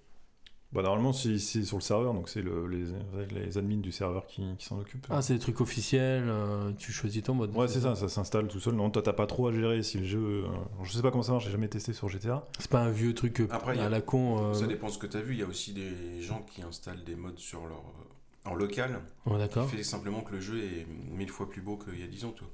Bah, 0.71 0.81
normalement, 0.81 1.13
c'est 1.13 1.37
sur 1.37 1.77
le 1.77 1.83
serveur, 1.83 2.15
donc 2.15 2.29
c'est 2.29 2.41
le, 2.41 2.65
les, 2.65 2.85
les 3.29 3.57
admins 3.59 3.77
du 3.77 3.91
serveur 3.91 4.25
qui, 4.25 4.41
qui 4.57 4.65
s'en 4.65 4.79
occupent. 4.79 5.05
ah 5.11 5.21
c'est 5.21 5.35
des 5.35 5.39
trucs 5.39 5.61
officiels 5.61 6.23
euh, 6.27 6.71
tu 6.79 6.91
choisis 6.91 7.21
ton 7.21 7.35
mode 7.35 7.55
Ouais, 7.55 7.67
c'est 7.67 7.81
ça, 7.81 7.93
ça 7.95 8.09
s'installe 8.09 8.47
tout 8.47 8.59
seul. 8.59 8.73
Non, 8.73 8.89
toi, 8.89 9.03
t'as 9.03 9.13
pas 9.13 9.27
trop 9.27 9.49
à 9.49 9.51
gérer 9.51 9.83
si 9.83 9.99
le 9.99 10.05
jeu. 10.05 10.19
euh, 10.45 10.47
Je 10.81 10.91
sais 10.91 11.03
pas 11.03 11.11
comment 11.11 11.21
ça 11.21 11.33
marche, 11.33 11.45
j'ai 11.45 11.51
jamais 11.51 11.67
testé 11.67 11.93
sur 11.93 12.09
GTA. 12.09 12.47
c'est 12.57 12.71
pas 12.71 12.79
un 12.81 12.89
vieux 12.89 13.13
truc 13.13 13.41
euh, 13.41 13.47
Après, 13.51 13.75
il 13.75 13.81
y 13.81 13.81
à 13.83 13.85
a- 13.85 13.89
la 13.89 14.01
con 14.01 14.39
euh, 14.49 14.53
Ça 14.55 14.65
dépend 14.65 14.89
ce 14.89 14.97
que 14.97 15.05
tu 15.05 15.15
as 15.15 15.21
vu. 15.21 15.33
Il 15.35 15.39
y 15.41 15.43
a 15.43 15.47
aussi 15.47 15.73
des 15.73 16.21
gens 16.23 16.43
qui 16.51 16.63
installent 16.63 17.03
des 17.03 17.15
modes 17.15 17.37
sur 17.37 17.67
leur. 17.67 17.83
Euh, 18.45 18.49
en 18.49 18.55
local. 18.55 18.99
ouais, 19.25 19.47
Qui 19.49 19.77
fait 19.77 19.83
simplement 19.83 20.21
que 20.21 20.33
le 20.33 20.41
jeu 20.41 20.59
est 20.63 20.85
mille 21.11 21.29
fois 21.29 21.49
plus 21.49 21.61
beau 21.61 21.77
qu'il 21.77 21.99
y 21.99 22.03
a 22.03 22.07
10 22.07 22.25
ans, 22.25 22.31
toi. 22.31 22.47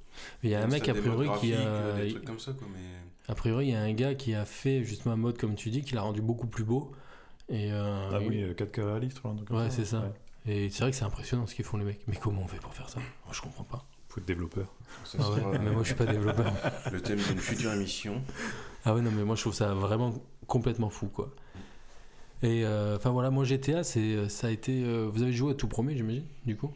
il 0.44 0.50
y 0.50 0.56
a 0.56 0.64
un 0.64 0.68
mec 0.68 0.88
a 0.90 0.94
priori 0.94 1.30
qui 1.40 1.54
a 1.54 1.60
euh, 1.60 2.04
Des 2.04 2.12
trucs 2.12 2.26
comme 2.26 2.40
ça, 2.40 2.54
quoi. 2.54 2.68
Mais... 2.74 3.32
a 3.32 3.36
priori 3.36 3.68
il 3.68 3.72
y 3.72 3.76
a 3.76 3.82
un 3.82 3.94
gars 3.94 4.16
qui 4.16 4.34
a 4.34 4.46
fait 4.46 4.84
justement 4.84 5.14
un 5.14 5.18
mode 5.18 5.38
comme 5.38 5.56
tu 5.56 5.70
dis 5.70 5.82
qui 5.82 5.96
l'a 5.96 6.02
rendu 6.02 6.22
beaucoup 6.22 6.48
plus 6.48 6.64
beau 6.64 6.92
et 7.50 7.72
euh, 7.72 8.10
Ah 8.14 8.20
il- 8.22 8.28
oui, 8.30 8.44
euh, 8.44 8.54
4K 8.54 8.82
réaliste, 8.84 9.24
ou 9.24 9.28
un 9.30 9.36
truc 9.36 9.48
comme 9.48 9.58
Ouais, 9.58 9.70
c'est 9.72 9.86
ça. 9.86 10.00
Ouais. 10.02 10.12
Et 10.54 10.70
c'est 10.70 10.82
vrai 10.82 10.92
que 10.92 10.98
c'est 10.98 11.04
impressionnant 11.06 11.46
ce 11.48 11.56
qu'ils 11.56 11.66
font 11.66 11.78
les 11.78 11.86
mecs. 11.86 12.02
Mais 12.08 12.16
comment 12.16 12.42
on 12.44 12.48
fait 12.48 12.58
pour 12.60 12.74
faire 12.74 12.90
ça? 12.90 13.00
Moi 13.26 13.34
je 13.34 13.42
comprends 13.42 13.64
pas. 13.64 13.86
Faut 14.08 14.20
être 14.20 14.26
développeur. 14.26 14.68
Ça 15.06 15.18
Ah 15.22 15.30
ouais, 15.32 15.40
sera, 15.40 15.52
mais 15.60 15.70
moi 15.72 15.82
je 15.84 15.88
suis 15.88 15.96
pas 15.96 16.06
développeur. 16.08 16.52
le 16.92 17.02
thème 17.02 17.20
d'une 17.20 17.38
future 17.38 17.72
émission. 17.74 18.22
Ah 18.86 18.96
ouais, 18.96 19.02
non, 19.02 19.12
mais 19.12 19.24
moi 19.24 19.36
je 19.36 19.42
trouve 19.42 19.54
ça 19.54 19.74
vraiment 19.74 20.14
complètement 20.48 20.90
fou 20.90 21.08
quoi. 21.08 21.32
Et 22.42 22.64
euh, 22.66 22.96
enfin 22.96 23.10
voilà, 23.10 23.30
moi 23.32 23.44
GTA, 23.44 23.84
c'est, 23.84 24.30
ça 24.30 24.48
a 24.48 24.50
été. 24.52 24.84
euh, 24.84 25.10
vous 25.12 25.24
avez 25.24 25.34
joué 25.34 25.52
au 25.52 25.54
tout 25.54 25.68
premier, 25.68 25.96
j'imagine, 25.96 26.24
du 26.46 26.56
coup? 26.56 26.72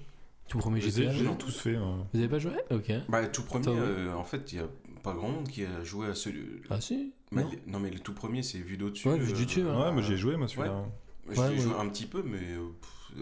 Tout 0.50 0.58
premier 0.58 0.82
GTA 0.82 1.12
je 1.12 1.20
les 1.20 1.24
ai 1.24 1.28
non. 1.28 1.36
tous 1.36 1.58
fait. 1.58 1.76
hein. 1.76 2.06
Vous 2.14 2.20
avez 2.20 2.28
pas 2.28 2.40
joué? 2.40 2.52
Ok. 2.70 2.92
Bah, 3.10 3.26
tout 3.28 3.44
premier, 3.44 3.68
Attends, 3.68 3.74
ouais. 3.76 3.80
euh, 3.82 4.14
en 4.16 4.24
fait, 4.26 4.52
il 4.52 4.60
n'y 4.60 4.64
a 4.64 4.68
pas 5.02 5.14
grand 5.14 5.30
monde 5.30 5.48
qui 5.48 5.64
a 5.64 5.84
joué 5.84 6.08
à 6.08 6.16
ce. 6.16 6.30
Ah 6.70 6.82
si? 6.82 7.14
Mais- 7.32 7.44
non? 7.44 7.52
non. 7.68 7.80
mais 7.80 7.90
le 7.90 8.00
tout 8.00 8.14
premier, 8.14 8.44
c'est 8.44 8.58
vu 8.60 8.76
d'au-dessus. 8.78 9.08
Ouais, 9.08 9.18
vu 9.18 9.32
du 9.34 9.46
dessus, 9.46 9.62
hein. 9.62 9.80
Ouais, 9.86 9.92
moi 9.92 10.02
j'ai 10.02 10.18
joué, 10.18 10.36
moi 10.36 10.48
celui-là. 10.50 10.84
Ouais, 11.30 11.38
ouais. 11.40 11.58
joué 11.58 11.74
un 11.80 11.88
petit 11.88 12.06
peu, 12.06 12.22
mais 12.24 12.38
euh, 12.38 12.68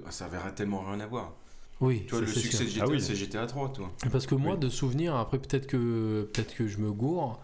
pff, 0.02 0.12
ça 0.12 0.26
avait 0.26 0.38
tellement 0.56 0.82
rien 0.82 1.00
à 1.00 1.06
voir. 1.06 1.34
Oui, 1.80 2.04
Tu 2.06 2.12
vois, 2.12 2.22
le 2.22 2.28
succès 2.28 2.58
sûr. 2.58 2.66
de 2.66 2.70
GTA, 2.72 2.86
Ah 2.88 2.92
oui. 2.92 3.02
c'est 3.02 3.16
GTA 3.16 3.46
3, 3.48 3.72
toi. 3.72 3.92
Parce 4.12 4.26
que 4.28 4.36
moi, 4.36 4.54
Oui. 4.54 4.60
de 4.60 4.70
souvenir, 4.70 5.16
après 5.16 5.40
peut-être 5.40 5.68
que 5.68 6.30
peut-être 6.34 6.56
que 6.56 6.68
je 6.68 6.78
me 6.80 6.92
gourre, 6.92 7.40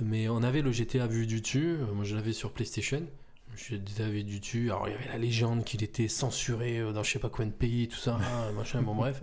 mais 0.00 0.28
on 0.28 0.42
avait 0.42 0.62
le 0.62 0.70
GTA 0.72 1.06
vu 1.06 1.26
du 1.26 1.40
dessus. 1.40 1.76
euh, 1.80 1.92
Moi, 1.94 2.04
je 2.04 2.14
l'avais 2.16 2.32
sur 2.32 2.52
PlayStation. 2.52 3.02
Je 3.56 3.76
l'avais 3.98 4.12
vu 4.12 4.24
du 4.24 4.40
dessus. 4.40 4.70
Alors, 4.70 4.88
il 4.88 4.92
y 4.92 4.94
avait 4.94 5.08
la 5.08 5.18
légende 5.18 5.64
qu'il 5.64 5.82
était 5.82 6.08
censuré 6.08 6.78
euh, 6.78 6.92
dans 6.92 7.02
je 7.02 7.12
sais 7.12 7.18
pas 7.18 7.28
combien 7.28 7.46
de 7.46 7.52
pays, 7.52 7.88
tout 7.88 7.98
ça, 7.98 8.16
hein, 8.16 8.52
machin. 8.56 8.82
Bon, 8.82 8.94
bref. 8.94 9.20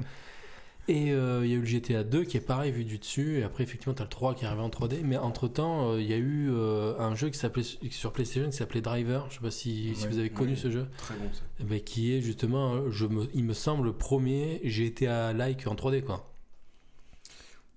Et 0.89 1.11
euh, 1.11 1.41
il 1.43 1.51
y 1.51 1.53
a 1.53 1.57
eu 1.57 1.59
le 1.59 1.65
GTA 1.65 2.03
2 2.03 2.23
qui 2.23 2.37
est 2.37 2.41
pareil 2.41 2.71
vu 2.71 2.85
du 2.85 2.97
dessus. 2.97 3.39
Et 3.39 3.43
après, 3.43 3.63
effectivement, 3.63 3.93
tu 3.93 4.01
as 4.01 4.05
le 4.05 4.09
3 4.09 4.35
qui 4.35 4.45
est 4.45 4.47
arrivé 4.47 4.61
en 4.61 4.69
3D. 4.69 5.01
Mais 5.03 5.17
entre 5.17 5.47
temps, 5.49 5.97
il 5.97 6.05
y 6.05 6.13
a 6.13 6.17
eu 6.17 6.49
euh, 6.49 6.97
un 6.97 7.13
jeu 7.13 7.29
qui 7.29 7.37
s'appelait 7.37 7.63
sur 7.63 8.13
PlayStation 8.13 8.49
qui 8.49 8.55
s'appelait 8.55 8.81
Driver. 8.81 9.27
Je 9.29 9.35
sais 9.35 9.41
pas 9.41 9.51
si, 9.51 9.93
si 9.95 10.07
vous 10.07 10.17
avez 10.17 10.29
connu 10.29 10.55
ce 10.55 10.71
jeu. 10.71 10.87
Très 10.97 11.15
bon, 11.15 11.29
ça. 11.33 11.41
Ben, 11.65 11.81
qui 11.81 12.13
est 12.13 12.21
justement, 12.21 12.75
euh, 12.75 12.89
je 12.89 13.05
me, 13.05 13.27
il 13.33 13.43
me 13.43 13.53
semble, 13.53 13.85
le 13.87 13.93
premier 13.93 14.61
GTA-like 14.63 15.67
en 15.67 15.75
3D. 15.75 16.03
quoi. 16.03 16.33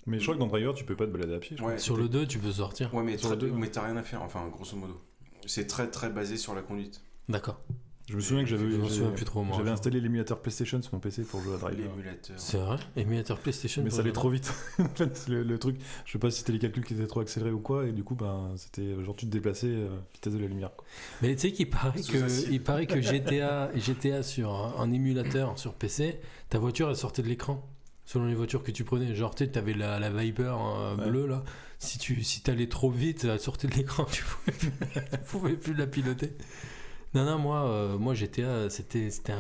Mais 0.07 0.19
je 0.19 0.23
crois 0.23 0.35
que 0.35 0.41
dans 0.41 0.47
Driver, 0.47 0.75
tu 0.75 0.85
peux 0.85 0.97
pas 0.97 1.07
te 1.07 1.11
balader 1.11 1.35
à 1.35 1.39
pied. 1.39 1.57
je 1.57 1.63
crois. 1.63 1.73
Ouais, 1.73 1.79
Sur 1.79 1.97
le 1.97 2.09
2, 2.09 2.27
tu 2.27 2.39
peux 2.39 2.53
sortir. 2.53 2.95
Ouais, 2.95 3.03
mais, 3.03 3.19
Sur 3.19 3.31
le 3.31 3.37
deux, 3.37 3.51
mais 3.51 3.71
t'as 3.71 3.87
rien 3.87 3.97
à 3.97 4.05
faire, 4.05 4.23
enfin, 4.23 4.47
grosso 4.49 4.77
modo. 4.77 5.01
C'est 5.47 5.67
très 5.67 5.89
très 5.91 6.11
basé 6.11 6.37
sur 6.37 6.55
la 6.55 6.63
conduite. 6.63 7.03
D'accord. 7.29 7.61
Je 8.09 8.17
me 8.17 8.21
souviens 8.21 8.43
que 8.43 8.51
j'avais 8.51 8.69
Je 8.69 8.77
me 8.77 8.85
j'ai- 8.89 8.91
souviens 8.97 9.11
plus 9.13 9.25
trop, 9.25 9.45
moi. 9.45 9.57
J'avais 9.57 9.71
installé 9.71 10.01
l'émulateur 10.01 10.41
PlayStation 10.41 10.83
sur 10.83 10.93
mon 10.95 10.99
PC 10.99 11.23
pour 11.23 11.41
jouer 11.43 11.55
à 11.55 11.59
Driver. 11.59 11.89
L'émulateur. 11.91 12.35
C'est 12.41 12.57
vrai? 12.59 12.77
Émulateur 12.97 13.39
PlayStation 13.39 13.85
Mais 13.85 13.91
ça 13.91 14.01
allait 14.01 14.11
trop 14.11 14.31
vite. 14.31 14.53
Le, 15.29 15.45
le 15.45 15.59
truc, 15.61 15.77
je 16.05 16.11
sais 16.13 16.19
pas 16.19 16.29
si 16.31 16.39
c'était 16.41 16.51
les 16.53 16.59
calculs 16.59 16.85
qui 16.85 16.95
étaient 16.95 17.07
trop 17.07 17.21
accélérés 17.21 17.53
ou 17.53 17.61
quoi, 17.61 17.87
et 17.87 17.93
du 17.93 18.03
coup, 18.03 18.17
ben, 18.17 18.53
c'était 18.57 19.01
genre 19.05 19.15
tu 19.15 19.27
te 19.27 19.31
déplaçais 19.31 19.69
euh, 19.69 19.91
vitesse 20.13 20.33
de 20.33 20.39
la 20.41 20.49
lumière. 20.49 20.71
Quoi. 20.77 20.85
Mais 21.23 21.35
tu 21.37 21.43
sais 21.43 21.53
qu'il 21.53 21.71
paraît 21.71 22.03
Sous 22.03 22.13
que, 22.13 22.51
il 22.51 22.61
paraît 22.61 22.87
que 22.87 23.01
GTA, 23.01 23.71
GTA 23.77 24.23
sur 24.25 24.51
un, 24.53 24.75
un 24.83 24.91
émulateur 24.91 25.57
sur 25.57 25.75
PC, 25.75 26.19
ta 26.49 26.59
voiture 26.59 26.89
elle 26.91 26.97
sortait 26.97 27.23
de 27.23 27.29
l'écran. 27.29 27.65
Selon 28.07 28.27
les 28.27 28.35
voitures 28.35 28.65
que 28.65 28.73
tu 28.73 28.83
prenais. 28.83 29.15
Genre, 29.15 29.33
tu 29.37 29.49
avais 29.55 29.73
la, 29.73 30.01
la 30.01 30.11
Viper 30.11 30.53
euh, 30.59 30.97
Ouais. 30.97 31.09
bleue 31.09 31.27
là. 31.29 31.45
Si 31.81 31.99
tu 31.99 32.23
si 32.23 32.43
allais 32.49 32.69
trop 32.69 32.91
vite, 32.91 33.25
elle 33.25 33.41
sortait 33.41 33.67
de 33.67 33.75
l'écran. 33.75 34.05
Tu 34.13 34.23
pouvais 34.23 34.53
plus, 34.53 34.71
tu 35.11 35.19
pouvais 35.27 35.57
plus 35.57 35.75
la 35.75 35.87
piloter. 35.87 36.33
Non, 37.15 37.25
non, 37.25 37.39
moi, 37.39 37.69
euh, 37.69 37.99
moi 37.99 38.15
GTA, 38.15 38.71
c'était 38.71 39.11
c'était 39.11 39.33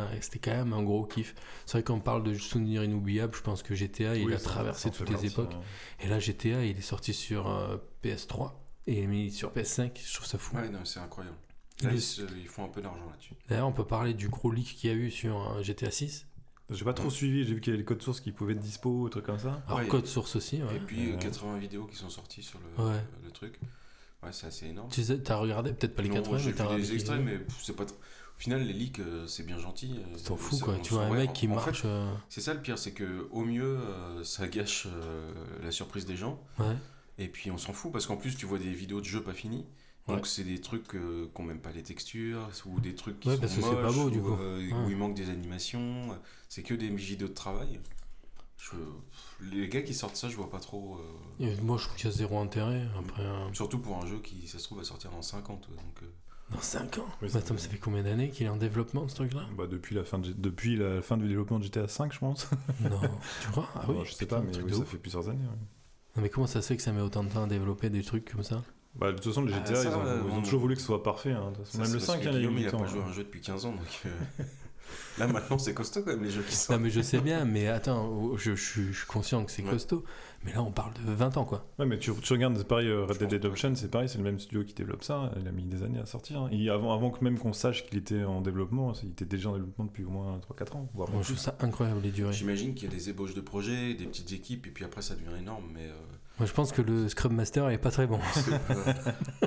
quand 0.43 0.51
même 0.51 0.73
un 0.73 0.83
gros 0.83 1.05
kiff. 1.05 1.35
C'est 1.67 1.73
vrai 1.75 1.83
qu'on 1.85 2.01
parle 2.01 2.25
de 2.25 2.35
souvenirs 2.35 2.83
inoubliables. 2.83 3.35
Je 3.37 3.43
pense 3.43 3.63
que 3.63 3.75
GTA, 3.77 4.17
il 4.17 4.33
a 4.33 4.39
ça- 4.39 4.45
traversé 4.51 4.89
ça 4.89 4.91
toutes 4.91 5.11
les 5.11 5.27
époques. 5.27 5.53
hein. 5.55 5.61
Et 6.01 6.09
là, 6.09 6.19
GTA, 6.19 6.65
il 6.65 6.77
est 6.77 6.81
sorti 6.81 7.13
sur 7.15 7.49
euh, 7.49 7.77
PS3 8.03 8.53
et 8.89 9.07
mis 9.07 9.31
sur 9.31 9.53
PS5. 9.53 9.93
Je 10.05 10.15
trouve 10.15 10.27
ça 10.27 10.39
fou. 10.39 10.57
Ouais, 10.57 10.69
non, 10.69 10.85
c'est 10.85 10.99
incroyable. 10.99 11.37
Là, 11.83 11.91
ils 11.95 12.49
font 12.49 12.65
un 12.65 12.69
peu 12.69 12.83
d'argent 12.83 13.07
là-dessus. 13.09 13.35
D'ailleurs, 13.49 13.69
on 13.69 13.73
peut 13.73 13.87
parler 13.87 14.15
du 14.15 14.29
gros 14.29 14.51
leak 14.51 14.77
qu'il 14.77 14.91
y 14.91 14.93
a 14.93 14.97
eu 14.97 15.11
sur 15.11 15.57
euh, 15.57 15.63
GTA 15.63 15.91
6. 15.91 16.27
J'ai 16.71 16.85
pas 16.85 16.93
trop 16.95 17.11
suivi, 17.11 17.45
j'ai 17.45 17.55
vu 17.55 17.61
qu'il 17.61 17.73
y 17.73 17.75
avait 17.75 17.79
les 17.83 17.85
codes 17.85 18.03
sources 18.03 18.21
qui 18.21 18.33
pouvaient 18.33 18.53
être 18.53 18.61
dispo, 18.61 19.05
des 19.07 19.11
trucs 19.11 19.25
comme 19.27 19.39
ça. 19.39 19.63
Alors, 19.67 19.81
Ouais. 19.81 19.89
code 19.89 20.07
source 20.07 20.37
aussi. 20.37 20.63
Ouais. 20.63 20.77
Et 20.77 20.81
puis 20.81 21.11
euh, 21.11 21.13
Ouais. 21.15 21.19
80 21.19 21.59
vidéos 21.59 21.87
qui 21.87 21.97
sont 21.97 22.11
sorties 22.11 22.43
sur 22.43 22.59
le, 22.79 22.85
Ouais. 22.85 23.01
le 23.25 23.31
truc. 23.31 23.59
Ouais, 24.23 24.29
c'est 24.33 24.47
assez 24.47 24.67
énorme. 24.67 24.89
Tu 24.91 25.03
sais, 25.03 25.19
t'as 25.19 25.37
regardé 25.37 25.73
peut-être 25.73 25.95
pas 25.95 26.03
les 26.03 26.09
Non, 26.11 26.17
80, 26.17 26.39
j'ai 26.39 26.45
mais 26.47 26.51
vu 26.53 26.57
t'as 26.57 26.65
regardé 26.65 26.83
des 26.83 26.89
les- 26.89 26.95
extraits, 26.95 27.21
mais 27.25 27.41
c'est 27.61 27.75
pas. 27.77 27.85
tr- 27.85 27.93
Au 27.93 28.43
final, 28.43 28.63
les 28.67 28.73
leaks, 28.73 29.01
euh, 29.01 29.27
c'est 29.27 29.45
bien 29.45 29.59
gentil. 29.59 29.97
euh, 29.99 30.17
Tu 30.17 30.25
t'en 30.25 30.37
fous 30.37 30.59
quoi. 30.59 30.75
Tu 30.83 30.95
vois 30.95 31.05
un 31.05 31.11
mec 31.13 31.33
qui 31.35 31.47
en- 31.47 31.57
marche. 31.57 31.83
euh, 31.85 32.11
C'est 32.31 32.41
ça 32.41 32.55
le 32.55 32.61
pire, 32.63 32.79
c'est 32.79 32.93
que 32.93 33.29
au 33.33 33.45
mieux, 33.45 33.77
euh, 33.79 34.25
ça 34.25 34.49
gâche 34.49 34.87
euh, 34.87 35.31
la 35.63 35.71
surprise 35.71 36.07
des 36.07 36.17
gens. 36.17 36.41
Ouais. 36.59 36.75
Et 37.19 37.29
puis 37.29 37.51
on 37.51 37.59
s'en 37.59 37.75
fout 37.75 37.93
parce 37.93 38.07
qu'en 38.07 38.17
plus, 38.17 38.37
tu 38.37 38.47
vois 38.47 38.59
des 38.59 38.73
vidéos 38.73 39.01
de 39.01 39.05
jeux 39.07 39.23
pas 39.23 39.35
finis. 39.35 39.67
Ouais. 40.11 40.17
Donc 40.17 40.27
c'est 40.27 40.45
des 40.45 40.61
trucs 40.61 40.95
euh, 40.95 41.29
qu'on 41.35 41.43
même 41.43 41.61
pas 41.61 41.73
les 41.73 41.83
textures 41.83 42.49
ou 42.67 42.81
des 42.81 42.95
trucs 42.95 43.21
qui 43.21 43.29
Ouais, 43.29 43.35
sont 43.37 43.41
parce 43.41 43.55
que 43.55 43.63
c'est 43.63 43.71
pas 43.71 43.83
moches, 43.83 43.95
beau, 43.97 44.11
du 44.11 44.19
ou, 44.19 44.23
coup. 44.23 44.33
euh, 44.43 44.59
Ouais. 44.69 44.73
où 44.87 44.91
il 44.91 44.97
manque 44.97 45.15
des 45.15 45.31
animations. 45.31 46.09
C'est 46.49 46.63
que 46.63 46.75
des 46.75 46.89
vidéos 46.89 47.29
de 47.29 47.35
travail. 47.35 47.81
Je- 48.59 48.77
Les 49.51 49.69
gars 49.69 49.83
qui 49.83 49.95
sortent 49.95 50.17
ça, 50.17 50.29
je 50.29 50.37
vois 50.37 50.51
pas 50.51 50.61
trop. 50.61 50.99
euh, 50.99 51.47
et 51.47 51.57
moi, 51.63 51.79
je 51.79 51.85
trouve 51.85 51.97
qu'il 51.97 52.07
y 52.11 52.13
a 52.13 52.17
zéro 52.17 52.39
intérêt. 52.39 52.87
Après, 52.99 53.23
euh, 53.23 53.53
Surtout 53.55 53.79
pour 53.79 53.97
un 53.97 54.07
jeu 54.07 54.19
qui, 54.19 54.47
ça 54.49 54.59
se 54.59 54.65
trouve, 54.65 54.79
va 54.79 54.85
sortir 54.85 55.11
dans 55.11 55.23
50. 55.23 55.69
Donc, 55.71 56.03
euh, 56.03 56.07
dans 56.51 56.61
5 56.61 56.99
ans. 56.99 57.07
Oui, 57.09 57.15
Mais 57.23 57.29
ça 57.31 57.39
attends, 57.39 57.55
fait- 57.55 57.61
ça 57.63 57.69
fait 57.71 57.79
combien 57.79 58.03
d'années 58.03 58.29
qu'il 58.31 58.45
est 58.45 58.51
en 58.51 58.57
développement 58.59 59.09
ce 59.09 59.15
truc-là? 59.15 59.47
Bah, 59.57 59.67
depuis, 59.67 59.95
la 59.95 60.05
fin 60.05 60.19
de, 60.19 60.33
depuis 60.33 60.77
la 60.77 61.01
fin 61.01 61.17
du 61.17 61.27
développement 61.27 61.59
de 61.59 61.65
GTA 61.65 61.89
5, 61.89 62.13
je 62.13 62.19
pense. 62.19 62.49
Non. 62.83 63.01
Tu 63.41 63.49
crois? 63.51 63.69
Ah 63.77 63.85
oui. 63.89 63.95
Bon, 63.95 64.05
je 64.05 64.13
sais 64.13 64.27
pas, 64.27 64.41
mais 64.43 64.55
oui, 64.63 64.73
ça 64.73 64.79
ouf. 64.81 64.89
fait 64.89 64.99
plusieurs 64.99 65.29
années. 65.31 65.39
ouais. 65.45 65.59
Non, 66.17 66.23
mais 66.23 66.29
comment 66.29 66.47
ça 66.49 66.61
se 66.61 66.67
fait 66.69 66.77
que 66.77 66.83
ça 66.83 66.93
met 66.93 67.01
autant 67.01 67.25
de 67.25 67.31
temps 67.31 67.45
à 67.45 67.47
développer 67.47 67.89
des 67.89 68.03
trucs 68.03 68.31
comme 68.31 68.43
ça? 68.43 68.63
Bah, 68.97 69.13
de 69.13 69.17
toute 69.17 69.25
façon, 69.27 69.43
les 69.45 69.53
Ah, 69.55 69.59
GTA, 69.65 69.75
ça, 69.77 69.89
ils, 69.89 69.95
ont, 69.95 70.05
euh, 70.05 70.21
ils 70.27 70.33
ont 70.33 70.37
on- 70.39 70.43
toujours 70.43 70.61
voulu 70.61 70.75
que 70.75 70.81
ce 70.81 70.87
soit 70.87 71.03
parfait. 71.03 71.31
hein, 71.33 71.53
ça, 71.65 71.79
Même 71.79 71.87
le 71.89 71.93
parce 71.95 72.05
5, 72.05 72.21
que 72.21 72.25
il 72.25 72.25
y 72.25 72.29
a 72.29 72.33
eu 72.33 72.39
Guillaume, 72.39 72.59
il 72.59 72.67
a 72.67 72.71
8 72.71 72.75
ans. 72.75 72.81
pas 72.81 72.87
joué 72.87 73.01
à 73.01 73.03
hein. 73.05 73.07
un 73.09 73.13
jeu 73.13 73.23
depuis 73.23 73.41
15 73.41 73.65
ans. 73.65 73.73
Donc, 73.73 74.01
euh, 74.07 74.11
Là 75.19 75.29
maintenant, 75.29 75.59
c'est 75.59 75.73
costaud 75.75 76.03
quand 76.03 76.11
même 76.11 76.25
les 76.25 76.31
jeux 76.31 76.43
qui 76.43 76.51
Non, 76.53 76.57
sortent. 76.57 76.81
mais 76.81 76.91
je 76.91 77.01
sais 77.01 77.21
bien, 77.21 77.45
mais 77.45 77.69
attends, 77.69 78.09
oh, 78.09 78.37
je, 78.37 78.57
je 78.57 78.63
suis- 78.71 78.93
je 78.93 78.99
suis 78.99 79.07
conscient 79.07 79.45
que 79.45 79.53
c'est 79.53 79.63
Ouais. 79.63 79.71
costaud. 79.71 80.05
Mais 80.45 80.53
là, 80.53 80.63
on 80.63 80.73
parle 80.73 80.93
de 80.95 81.13
20 81.13 81.37
ans, 81.37 81.45
quoi. 81.45 81.65
Ouais, 81.79 81.87
mais 81.87 81.99
tu, 81.99 82.11
tu 82.15 82.33
regardes, 82.33 82.57
c'est 82.57 82.67
pareil, 82.67 82.89
euh, 82.89 83.07
Je 83.07 83.13
Red 83.13 83.29
Dead. 83.29 83.45
Redemption, 83.45 83.75
c'est 83.77 83.91
pareil, 83.91 84.09
c'est 84.09 84.19
le 84.19 84.25
même 84.25 84.41
studio 84.41 84.65
qui 84.65 84.75
développe 84.75 85.05
ça. 85.05 85.31
Il 85.41 85.47
a 85.47 85.53
mis 85.53 85.65
des 85.65 85.83
années 85.85 86.01
à 86.01 86.07
sortir. 86.07 86.41
hein. 86.43 86.49
Et 86.51 86.69
avant, 86.71 86.93
avant 86.93 87.11
que 87.11 87.23
même 87.23 87.39
qu'on 87.39 87.53
sache 87.53 87.87
qu'il 87.87 87.99
était 87.99 88.25
en 88.25 88.41
développement, 88.41 88.93
il 89.05 89.11
était 89.11 89.27
déjà 89.27 89.51
en 89.51 89.53
développement 89.53 89.85
depuis 89.85 90.05
au 90.05 90.11
moins 90.11 90.39
3-4 90.41 90.77
ans, 90.77 90.89
voire 90.95 91.11
même 91.11 91.21
je 91.23 91.27
trouve 91.29 91.39
ça 91.39 91.55
incroyable, 91.61 92.01
les 92.03 92.11
durées. 92.11 92.33
J'imagine 92.33 92.75
qu'il 92.75 92.89
y 92.91 92.93
a 92.93 92.97
des 92.97 93.11
ébauches 93.11 93.35
de 93.35 93.43
projets, 93.43 93.95
des 93.95 94.07
petites 94.07 94.33
équipes, 94.33 94.67
et 94.67 94.71
puis 94.71 94.85
après 94.85 95.03
ça 95.03 95.15
devient 95.15 95.39
énorme. 95.39 95.65
Mais 95.75 95.85
euh, 95.85 95.93
Moi, 96.41 96.47
je 96.47 96.55
pense 96.55 96.73
que 96.73 96.81
le 96.81 97.07
Scrum 97.11 97.35
Master 97.35 97.69
est 97.69 97.77
pas 97.77 97.91
très 97.91 98.07
bon. 98.07 98.19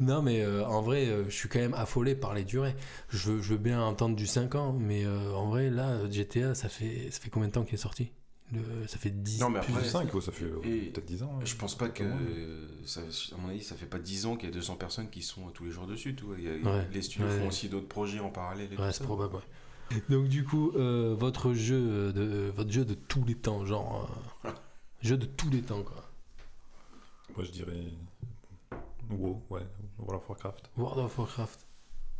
non, 0.00 0.20
mais 0.22 0.42
euh, 0.42 0.64
en 0.66 0.82
vrai, 0.82 1.06
euh, 1.06 1.24
je 1.28 1.34
suis 1.34 1.48
quand 1.48 1.58
même 1.58 1.72
affolé 1.72 2.14
par 2.14 2.34
les 2.34 2.44
durées. 2.44 2.74
Je 3.08 3.30
veux, 3.30 3.40
je 3.42 3.50
veux 3.52 3.58
bien 3.58 3.80
entendre 3.82 4.14
du 4.14 4.26
5 4.26 4.54
ans, 4.56 4.74
mais 4.78 5.06
euh, 5.06 5.32
en 5.32 5.48
vrai, 5.48 5.70
là, 5.70 6.00
GTA, 6.10 6.54
ça 6.54 6.68
fait, 6.68 7.08
ça 7.10 7.18
fait 7.20 7.30
combien 7.30 7.48
de 7.48 7.54
temps 7.54 7.64
qu'il 7.64 7.74
est 7.74 7.78
sorti? 7.78 8.10
Le- 8.52 8.86
ça 8.86 8.98
fait 8.98 9.08
10 9.08 9.40
Non, 9.40 9.48
mais 9.48 9.60
plus 9.60 9.72
après, 9.72 9.84
de- 9.84 9.88
5, 9.88 10.22
ça 10.22 10.32
fait 10.32 10.44
peut-être 10.44 11.06
10 11.06 11.22
ans. 11.22 11.38
Je 11.42 11.56
pense 11.56 11.78
pas 11.78 11.88
que, 11.88 12.04
ça, 12.84 13.00
à 13.00 13.38
mon 13.40 13.48
avis, 13.48 13.62
ça 13.62 13.74
fait 13.74 13.86
pas 13.86 13.98
10 13.98 14.26
ans 14.26 14.36
qu'il 14.36 14.50
y 14.50 14.52
a 14.52 14.54
200 14.54 14.74
personnes 14.76 15.08
qui 15.08 15.22
sont 15.22 15.48
tous 15.54 15.64
les 15.64 15.70
jours 15.70 15.86
dessus. 15.86 16.14
Tout. 16.14 16.34
Il 16.36 16.44
y 16.44 16.48
a- 16.48 16.50
Ouais. 16.52 16.86
Les 16.92 17.00
studios 17.00 17.26
Ouais. 17.26 17.38
font 17.38 17.48
aussi 17.48 17.70
d'autres 17.70 17.88
projets 17.88 18.20
en 18.20 18.28
parallèle. 18.28 18.68
Et 18.70 18.76
Ouais, 18.76 18.88
tout 18.88 18.92
c'est 18.98 19.04
probable. 19.04 19.36
ouais. 19.36 19.96
Donc 20.10 20.28
du 20.28 20.44
coup, 20.44 20.72
euh, 20.76 21.14
votre 21.18 21.52
jeu 21.54 22.12
de 22.12 22.52
votre 22.56 22.70
jeu 22.70 22.84
de 22.84 22.94
tous 22.94 23.24
les 23.24 23.34
temps, 23.34 23.64
genre 23.66 24.08
euh, 24.44 24.50
jeu 25.08 25.16
de 25.16 25.26
tous 25.26 25.50
les 25.50 25.62
temps 25.62 25.82
quoi. 25.82 26.10
Moi, 27.36 27.44
je 27.44 27.50
dirais. 27.50 27.82
WoW, 29.10 29.42
ouais. 29.50 29.62
World 29.98 30.22
of 30.22 30.28
Warcraft. 30.28 30.70
World 30.76 30.98
of 31.04 31.18
Warcraft. 31.18 31.60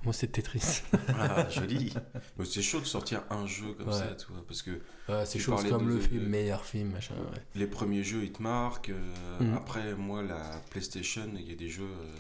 Moi, 0.02 0.12
c'est 0.12 0.26
Tetris. 0.28 0.82
Ah, 1.18 1.48
joli. 1.50 1.94
Mais 2.36 2.44
c'est 2.44 2.60
chaud 2.60 2.80
de 2.80 2.84
sortir 2.84 3.22
un 3.30 3.46
jeu 3.46 3.72
comme 3.72 3.88
Ouais. 3.88 3.94
ça, 3.94 4.14
tu 4.14 4.26
vois, 4.30 4.44
parce 4.46 4.60
que 4.60 4.72
Ouais, 5.08 5.24
c'est 5.24 5.38
chaud, 5.38 5.56
comme 5.56 5.86
de- 5.86 5.94
le 5.94 6.00
film, 6.00 6.26
meilleur 6.26 6.64
film, 6.66 6.90
machin. 6.90 7.14
Ouais. 7.14 7.40
les 7.54 7.66
premiers 7.66 8.02
jeux, 8.04 8.22
ils 8.24 8.32
te 8.32 8.42
marquent. 8.42 8.90
euh, 8.90 9.40
Mhm. 9.40 9.54
Après, 9.54 9.94
moi, 9.94 10.22
la 10.22 10.60
PlayStation, 10.70 11.30
il 11.36 11.48
y 11.48 11.52
a 11.52 11.56
des 11.56 11.68
jeux. 11.68 11.84
euh, 11.84 12.14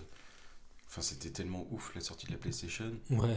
Enfin, 0.86 1.02
c'était 1.02 1.30
tellement 1.30 1.66
ouf 1.72 1.92
la 1.96 2.00
sortie 2.00 2.26
de 2.26 2.32
la 2.32 2.38
PlayStation. 2.38 2.92
Ouais. 3.10 3.36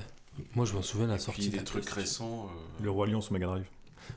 Moi, 0.53 0.65
je 0.65 0.73
m'en 0.73 0.83
souviens 0.83 1.07
la 1.07 1.15
Et 1.15 1.19
sortie 1.19 1.41
puis 1.41 1.47
de 1.49 1.51
des 1.53 1.57
la 1.57 1.63
trucs 1.63 1.89
récents. 1.89 2.45
euh, 2.45 2.83
Le 2.83 2.91
Roi 2.91 3.07
Lion 3.07 3.19
sur 3.19 3.33
Mega 3.33 3.47
Drive. 3.47 3.65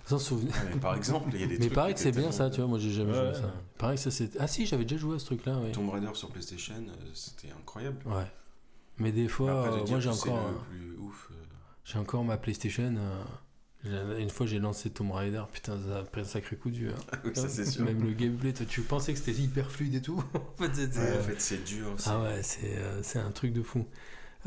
Sans 0.07 0.18
souvenir. 0.18 0.53
ah, 0.57 0.62
mais 0.74 0.80
par 0.80 0.95
exemple, 0.95 1.30
il 1.34 1.41
y 1.41 1.45
a 1.45 1.47
des 1.47 1.55
Mais 1.55 1.61
trucs. 1.66 1.72
pareil 1.74 1.95
que 1.95 2.01
c'est 2.01 2.12
bien 2.12 2.32
ça, 2.32 2.51
tu 2.51 2.61
vois. 2.61 2.68
Moi, 2.68 2.78
j'ai 2.78 2.91
jamais 2.91 3.11
Ouais, 3.12 3.18
joué 3.18 3.28
à 3.28 3.34
ça. 3.34 3.55
Pareil 3.78 3.97
que 3.97 4.03
ça, 4.03 4.11
c'est. 4.11 4.30
Ah 4.38 4.47
si, 4.47 4.66
j'avais 4.66 4.84
déjà 4.84 5.01
joué 5.01 5.16
à 5.16 5.18
ce 5.18 5.26
truc-là, 5.26 5.59
oui. 5.62 5.72
Tomb 5.72 5.88
Raider 5.91 6.11
sur 6.14 6.28
PlayStation, 6.30 6.74
euh, 6.88 6.93
c'était 7.14 7.51
incroyable. 7.53 7.99
Ouais. 8.07 8.26
Mais 8.99 9.12
des 9.12 9.28
fois, 9.28 9.61
Après, 9.66 9.78
de 9.78 9.82
euh, 9.84 9.86
moi, 9.88 10.01
j'ai 10.01 10.12
c'est 10.12 10.28
encore. 10.30 10.49
le 10.51 10.55
euh, 10.57 10.59
plus 10.70 10.97
ouf. 10.99 11.30
J'ai 11.84 11.99
encore 11.99 12.24
ma 12.24 12.36
PlayStation. 12.36 12.95
euh, 13.86 14.18
Une 14.18 14.28
fois, 14.30 14.47
j'ai 14.47 14.59
lancé 14.59 14.91
Tomb 14.91 15.11
Raider. 15.12 15.43
Putain, 15.53 15.78
ça 15.88 15.99
a 16.01 16.03
pris 16.03 16.20
un 16.20 16.24
sacré 16.24 16.57
coup 16.57 16.70
dur. 16.70 16.93
hein. 17.12 17.18
oui, 17.24 17.30
ça 17.34 17.49
c'est 17.49 17.64
sûr. 17.64 17.84
Même 17.84 18.05
le 18.05 18.12
gameplay, 18.12 18.53
toi, 18.53 18.66
tu 18.68 18.82
pensais 18.82 19.12
que 19.14 19.18
c'était 19.18 19.41
hyper 19.41 19.70
fluide 19.70 19.95
et 19.95 20.03
tout. 20.03 20.22
en 20.34 20.62
fait, 20.62 20.74
c'était. 20.74 20.99
Ouais, 20.99 21.18
en 21.18 21.22
fait, 21.22 21.41
c'est 21.41 21.64
dur. 21.64 21.95
c'est- 21.97 22.11
Ah 22.11 22.20
ouais, 22.22 22.43
c'est 22.43 22.76
euh, 22.76 23.03
c'est 23.03 23.18
un 23.18 23.30
truc 23.30 23.53
de 23.55 23.62
fou. 23.62 23.86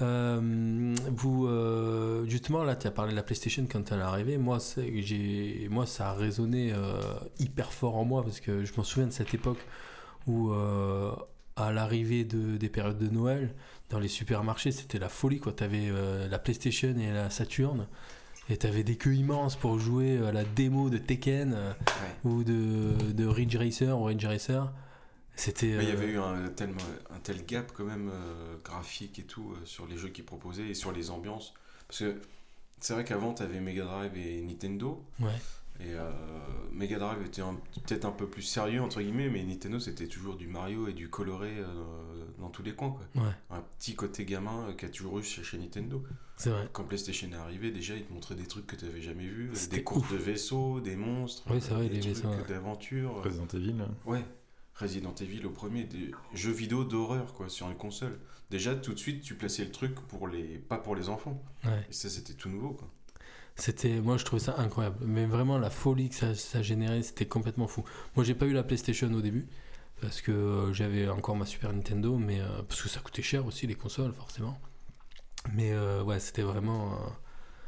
Euh, 0.02 0.96
vous, 1.12 1.46
euh, 1.48 2.26
justement, 2.28 2.64
là, 2.64 2.76
tu 2.76 2.88
as 2.88 2.92
parlé 2.92 3.12
de 3.12 3.16
la 3.16 3.24
PlayStation 3.24 3.66
quand 3.72 3.92
elle 3.92 4.00
est 4.00 4.04
arrivée. 4.04 4.38
Moi, 4.38 4.58
j'ai, 4.96 5.68
moi 5.70 5.86
ça 5.86 6.10
a 6.10 6.14
résonné 6.14 6.74
euh, 6.74 7.00
hyper 7.40 7.72
fort 7.72 7.96
en 7.98 8.04
moi 8.06 8.24
parce 8.24 8.40
que 8.40 8.66
je 8.66 8.74
m'en 8.76 8.84
souviens 8.84 9.08
de 9.08 9.14
cette 9.14 9.34
époque 9.34 9.60
où, 10.28 10.52
à 11.56 11.72
l'arrivée 11.72 12.24
de, 12.24 12.58
des 12.58 12.70
périodes 12.70 12.98
de 12.98 13.08
Noël, 13.10 13.54
dans 13.90 14.00
les 14.00 14.08
supermarchés, 14.08 14.72
c'était 14.72 15.00
la 15.00 15.10
folie. 15.10 15.40
Tu 15.56 15.64
avais 15.64 15.92
la 16.30 16.40
PlayStation 16.40 16.96
et 16.98 17.12
la 17.12 17.30
Saturn. 17.30 17.88
Et 18.50 18.58
tu 18.58 18.68
avais 18.68 18.84
des 18.84 18.98
queues 18.98 19.14
immenses 19.16 19.56
pour 19.56 19.80
jouer 19.80 20.18
à 20.18 20.32
la 20.32 20.44
démo 20.44 20.90
de 20.90 20.98
Tekken 20.98 21.54
Ouais. 21.54 22.32
ou 22.32 22.44
de, 22.44 23.12
de 23.14 23.26
Ridge 23.26 23.56
Racer 23.56 23.98
ou 23.98 24.04
Ridge 24.06 24.26
Racer. 24.26 24.72
C'était. 25.36 25.70
Il 25.70 25.84
y 25.84 25.92
euh, 25.92 25.94
avait 25.94 26.08
eu 26.08 26.18
un 26.18 26.50
tel, 26.50 26.70
un 27.10 27.20
tel 27.20 27.46
gap 27.46 27.72
quand 27.74 27.86
même 27.86 28.10
euh, 28.14 28.56
graphique 28.64 29.20
et 29.20 29.24
tout 29.24 29.52
euh, 29.52 29.66
sur 29.66 29.88
les 29.88 29.98
jeux 29.98 30.10
qu'ils 30.10 30.26
proposaient 30.26 30.68
et 30.68 30.74
sur 30.74 30.92
les 30.92 31.10
ambiances. 31.10 31.54
Parce 31.88 32.00
que 32.00 32.22
c'est 32.80 32.94
vrai 32.94 33.04
qu'avant, 33.04 33.34
tu 33.34 33.44
avais 33.44 33.60
Mega 33.60 33.86
Drive 33.86 34.18
et 34.18 34.42
Nintendo. 34.42 35.04
Ouais. 35.20 35.32
Et 35.80 35.94
euh, 35.94 36.12
Mega 36.72 37.00
Drive 37.00 37.26
était 37.26 37.42
peut-être 37.86 38.06
un 38.06 38.12
peu 38.12 38.28
plus 38.28 38.44
sérieux, 38.44 38.82
entre 38.82 39.02
guillemets, 39.02 39.30
mais 39.30 39.44
Nintendo, 39.44 39.80
c'était 39.80 40.08
toujours 40.08 40.36
du 40.36 40.48
Mario 40.48 40.88
et 40.88 40.94
du 40.94 41.10
coloré 41.10 41.58
euh, 41.58 41.66
dans 42.40 42.50
tous 42.50 42.62
les 42.62 42.74
coins. 42.74 42.92
Quoi. 42.92 43.24
Ouais, 43.24 43.32
Un 43.50 43.62
petit 43.80 43.96
côté 43.96 44.24
gamin 44.24 44.68
euh, 44.70 44.74
qui 44.74 44.86
a 44.86 44.90
toujours 44.90 45.20
eu 45.20 45.24
chez, 45.24 45.44
chez 45.44 45.58
Nintendo. 45.58 46.04
c'est 46.38 46.52
vrai. 46.52 46.70
Quand 46.72 46.84
PlayStation 46.84 47.28
est 47.32 47.36
arrivé, 47.36 47.72
déjà, 47.72 47.96
ils 47.96 48.04
te 48.04 48.14
montraient 48.14 48.36
des 48.36 48.46
trucs 48.46 48.68
que 48.68 48.76
tu 48.76 48.86
n'avais 48.86 49.02
jamais 49.02 49.26
vus. 49.26 49.52
Des 49.72 49.84
courses 49.84 50.04
ouf. 50.04 50.12
de 50.12 50.18
vaisseaux, 50.18 50.80
des 50.80 50.96
monstres. 50.96 51.44
Oui, 51.50 51.58
c'est 51.60 51.74
vrai, 51.74 51.90
des 51.90 52.00
les 52.00 52.14
trucs 52.14 52.26
ouais. 52.26 52.48
d'aventure. 52.48 53.24
Resident 53.24 53.48
Evil. 53.54 53.76
Ouais, 54.06 54.24
Resident 54.76 55.14
Evil 55.16 55.46
au 55.46 55.52
premier, 55.52 55.84
des 55.84 56.12
jeux 56.34 56.52
vidéo 56.52 56.84
d'horreur 56.84 57.34
quoi 57.34 57.50
sur 57.50 57.70
une 57.70 57.78
console. 57.78 58.20
Déjà 58.50 58.76
tout 58.76 58.94
de 58.94 59.00
suite 59.00 59.24
tu 59.24 59.36
plaçais 59.36 59.66
le 59.66 59.72
truc 59.72 59.96
pour 59.96 60.28
les 60.28 60.58
pas 60.58 60.78
pour 60.78 60.96
les 60.96 61.10
enfants. 61.10 61.42
Ouais. 61.64 61.86
Et 61.90 61.94
ça 61.94 62.10
c'était 62.10 62.34
tout 62.34 62.50
nouveau 62.50 62.72
quoi. 62.72 62.90
C'était, 63.56 64.02
moi 64.02 64.18
je 64.18 64.26
trouvais 64.26 64.42
ça 64.42 64.56
incroyable. 64.58 64.98
Mais 65.06 65.26
vraiment 65.26 65.60
la 65.60 65.70
folie 65.70 66.10
que 66.10 66.16
ça, 66.16 66.34
ça 66.34 66.64
générait, 66.64 67.04
c'était 67.04 67.28
complètement 67.28 67.68
fou. 67.68 67.84
Moi 68.16 68.26
j'ai 68.26 68.34
pas 68.34 68.46
eu 68.46 68.54
la 68.54 68.64
PlayStation 68.64 69.12
au 69.14 69.22
début 69.22 69.48
parce 70.02 70.22
que 70.22 70.32
euh, 70.32 70.74
j'avais 70.74 71.08
encore 71.08 71.36
ma 71.36 71.46
Super 71.46 71.72
Nintendo, 71.72 72.18
mais 72.18 72.42
euh, 72.42 72.62
parce 72.68 72.82
que 72.82 72.90
ça 72.90 73.00
coûtait 73.00 73.22
cher 73.22 73.46
aussi 73.46 73.68
les 73.68 73.76
consoles 73.76 74.14
forcément. 74.14 74.60
Mais 75.54 75.72
euh, 75.72 76.04
ouais, 76.04 76.20
c'était 76.20 76.42
vraiment. 76.42 76.98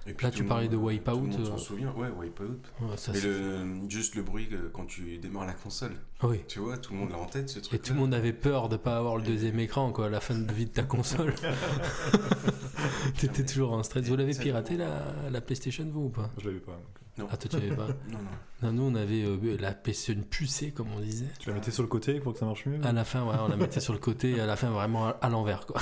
Euh, 0.08 0.12
Et 0.12 0.24
Là, 0.24 0.30
tout 0.32 0.38
tu 0.38 0.44
parlais 0.44 0.68
de 0.68 0.76
monde- 0.78 0.86
Wipeout, 0.88 1.12
Tout 1.12 1.22
le 1.22 1.28
monde 1.32 1.40
euh. 1.42 1.46
s'en 1.46 1.58
souvient. 1.58 1.92
Ouais, 1.94 2.10
Wipeout. 2.10 2.60
ouais, 2.82 2.98
ça, 2.98 3.12
Mais 3.14 3.20
c'est- 3.20 3.28
le, 3.28 3.90
juste 3.90 4.16
le 4.16 4.22
bruit 4.24 4.48
euh, 4.52 4.70
quand 4.74 4.86
tu 4.86 5.18
démarres 5.18 5.46
la 5.48 5.54
console. 5.54 5.94
Ah 6.22 6.28
oui. 6.28 6.42
Tu 6.48 6.60
vois, 6.60 6.78
tout 6.78 6.94
le 6.94 7.00
monde 7.00 7.12
l'a 7.12 7.18
en 7.18 7.26
tête 7.26 7.50
ce 7.50 7.60
truc. 7.60 7.74
Et 7.74 7.80
tout 7.82 7.94
le 7.94 8.00
monde 8.00 8.14
avait 8.14 8.34
peur 8.34 8.70
de 8.70 8.78
pas 8.78 8.98
avoir 8.98 9.18
le 9.18 9.24
deuxième 9.24 9.60
écran 9.60 9.92
quoi, 9.92 10.06
à 10.06 10.10
la 10.10 10.20
fin 10.22 10.36
de 10.36 10.52
vie 10.54 10.66
de 10.66 10.72
ta 10.72 10.84
console. 10.84 11.34
T'étais 13.18 13.46
toujours 13.46 13.74
en 13.74 13.84
stress. 13.84 14.06
Vous 14.08 14.16
l'avez 14.16 14.34
piraté 14.34 14.78
la, 14.78 15.04
la 15.32 15.42
PlayStation 15.42 15.86
vous 15.92 16.06
ou 16.06 16.10
pas? 16.10 16.30
Je 16.38 16.46
l'avais 16.48 16.60
pas. 16.60 16.78
donc. 17.18 17.30
Ah 17.32 17.38
toi 17.38 17.50
tu 17.50 17.60
l'avais 17.66 17.76
pas? 17.76 17.88
Non, 18.12 18.20
non. 18.20 18.30
Non, 18.64 18.72
nous 18.72 18.84
on 18.84 18.96
avait 18.96 19.24
euh, 19.24 19.58
la 19.60 19.74
PlayStation 19.74 20.22
pucée 20.30 20.72
comme 20.72 20.88
on 20.96 21.00
disait. 21.00 21.28
Tu 21.40 21.50
la 21.50 21.56
mettais 21.56 21.72
sur 21.72 21.84
le 21.84 21.90
côté 21.90 22.20
pour 22.20 22.34
que 22.34 22.40
ça 22.40 22.46
marche 22.46 22.66
mieux 22.66 22.80
À 22.86 22.94
la 22.94 23.04
fin, 23.04 23.24
ouais, 23.26 23.36
on 23.40 23.48
la 23.50 23.58
mettait 23.58 23.80
sur 23.82 23.94
le 23.94 24.00
côté, 24.00 24.32
et 24.32 24.40
à 24.40 24.46
la 24.46 24.56
fin, 24.56 24.70
vraiment 24.70 25.08
à, 25.08 25.10
à 25.22 25.30
l'envers, 25.30 25.66
quoi. 25.66 25.82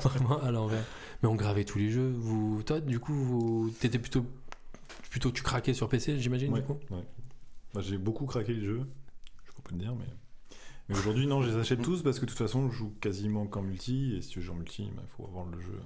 vraiment 0.00 0.42
à 0.42 0.50
l'envers. 0.50 0.82
Mais 1.26 1.32
on 1.32 1.34
gravait 1.34 1.64
tous 1.64 1.78
les 1.78 1.90
jeux. 1.90 2.12
Vous, 2.16 2.62
toi, 2.62 2.80
du 2.80 3.00
coup, 3.00 3.12
vous, 3.12 3.70
t'étais 3.80 3.98
plutôt, 3.98 4.24
plutôt, 5.10 5.32
tu 5.32 5.42
craquais 5.42 5.74
sur 5.74 5.88
PC, 5.88 6.20
j'imagine, 6.20 6.52
Ouais, 6.52 6.60
du 6.60 6.66
coup. 6.66 6.78
ouais. 6.90 7.04
Bah, 7.74 7.80
j'ai 7.80 7.98
beaucoup 7.98 8.26
craqué 8.26 8.54
les 8.54 8.64
jeux. 8.64 8.86
Je 9.44 9.50
peux 9.52 9.62
pas 9.62 9.70
te 9.70 9.74
dire, 9.74 9.92
mais. 9.96 10.06
Mais 10.88 10.96
aujourd'hui, 10.96 11.26
non, 11.26 11.42
je 11.42 11.50
les 11.50 11.56
achète 11.56 11.82
tous 11.82 12.02
parce 12.04 12.20
que 12.20 12.26
de 12.26 12.30
toute 12.30 12.38
façon, 12.38 12.70
je 12.70 12.76
joue 12.76 12.94
quasiment 13.00 13.48
qu'en 13.48 13.62
multi. 13.62 14.14
Et 14.14 14.22
si 14.22 14.28
tu 14.28 14.40
joues 14.40 14.52
en 14.52 14.56
multi, 14.56 14.84
il 14.84 15.08
faut 15.08 15.24
avoir 15.24 15.46
le 15.46 15.60
jeu. 15.60 15.80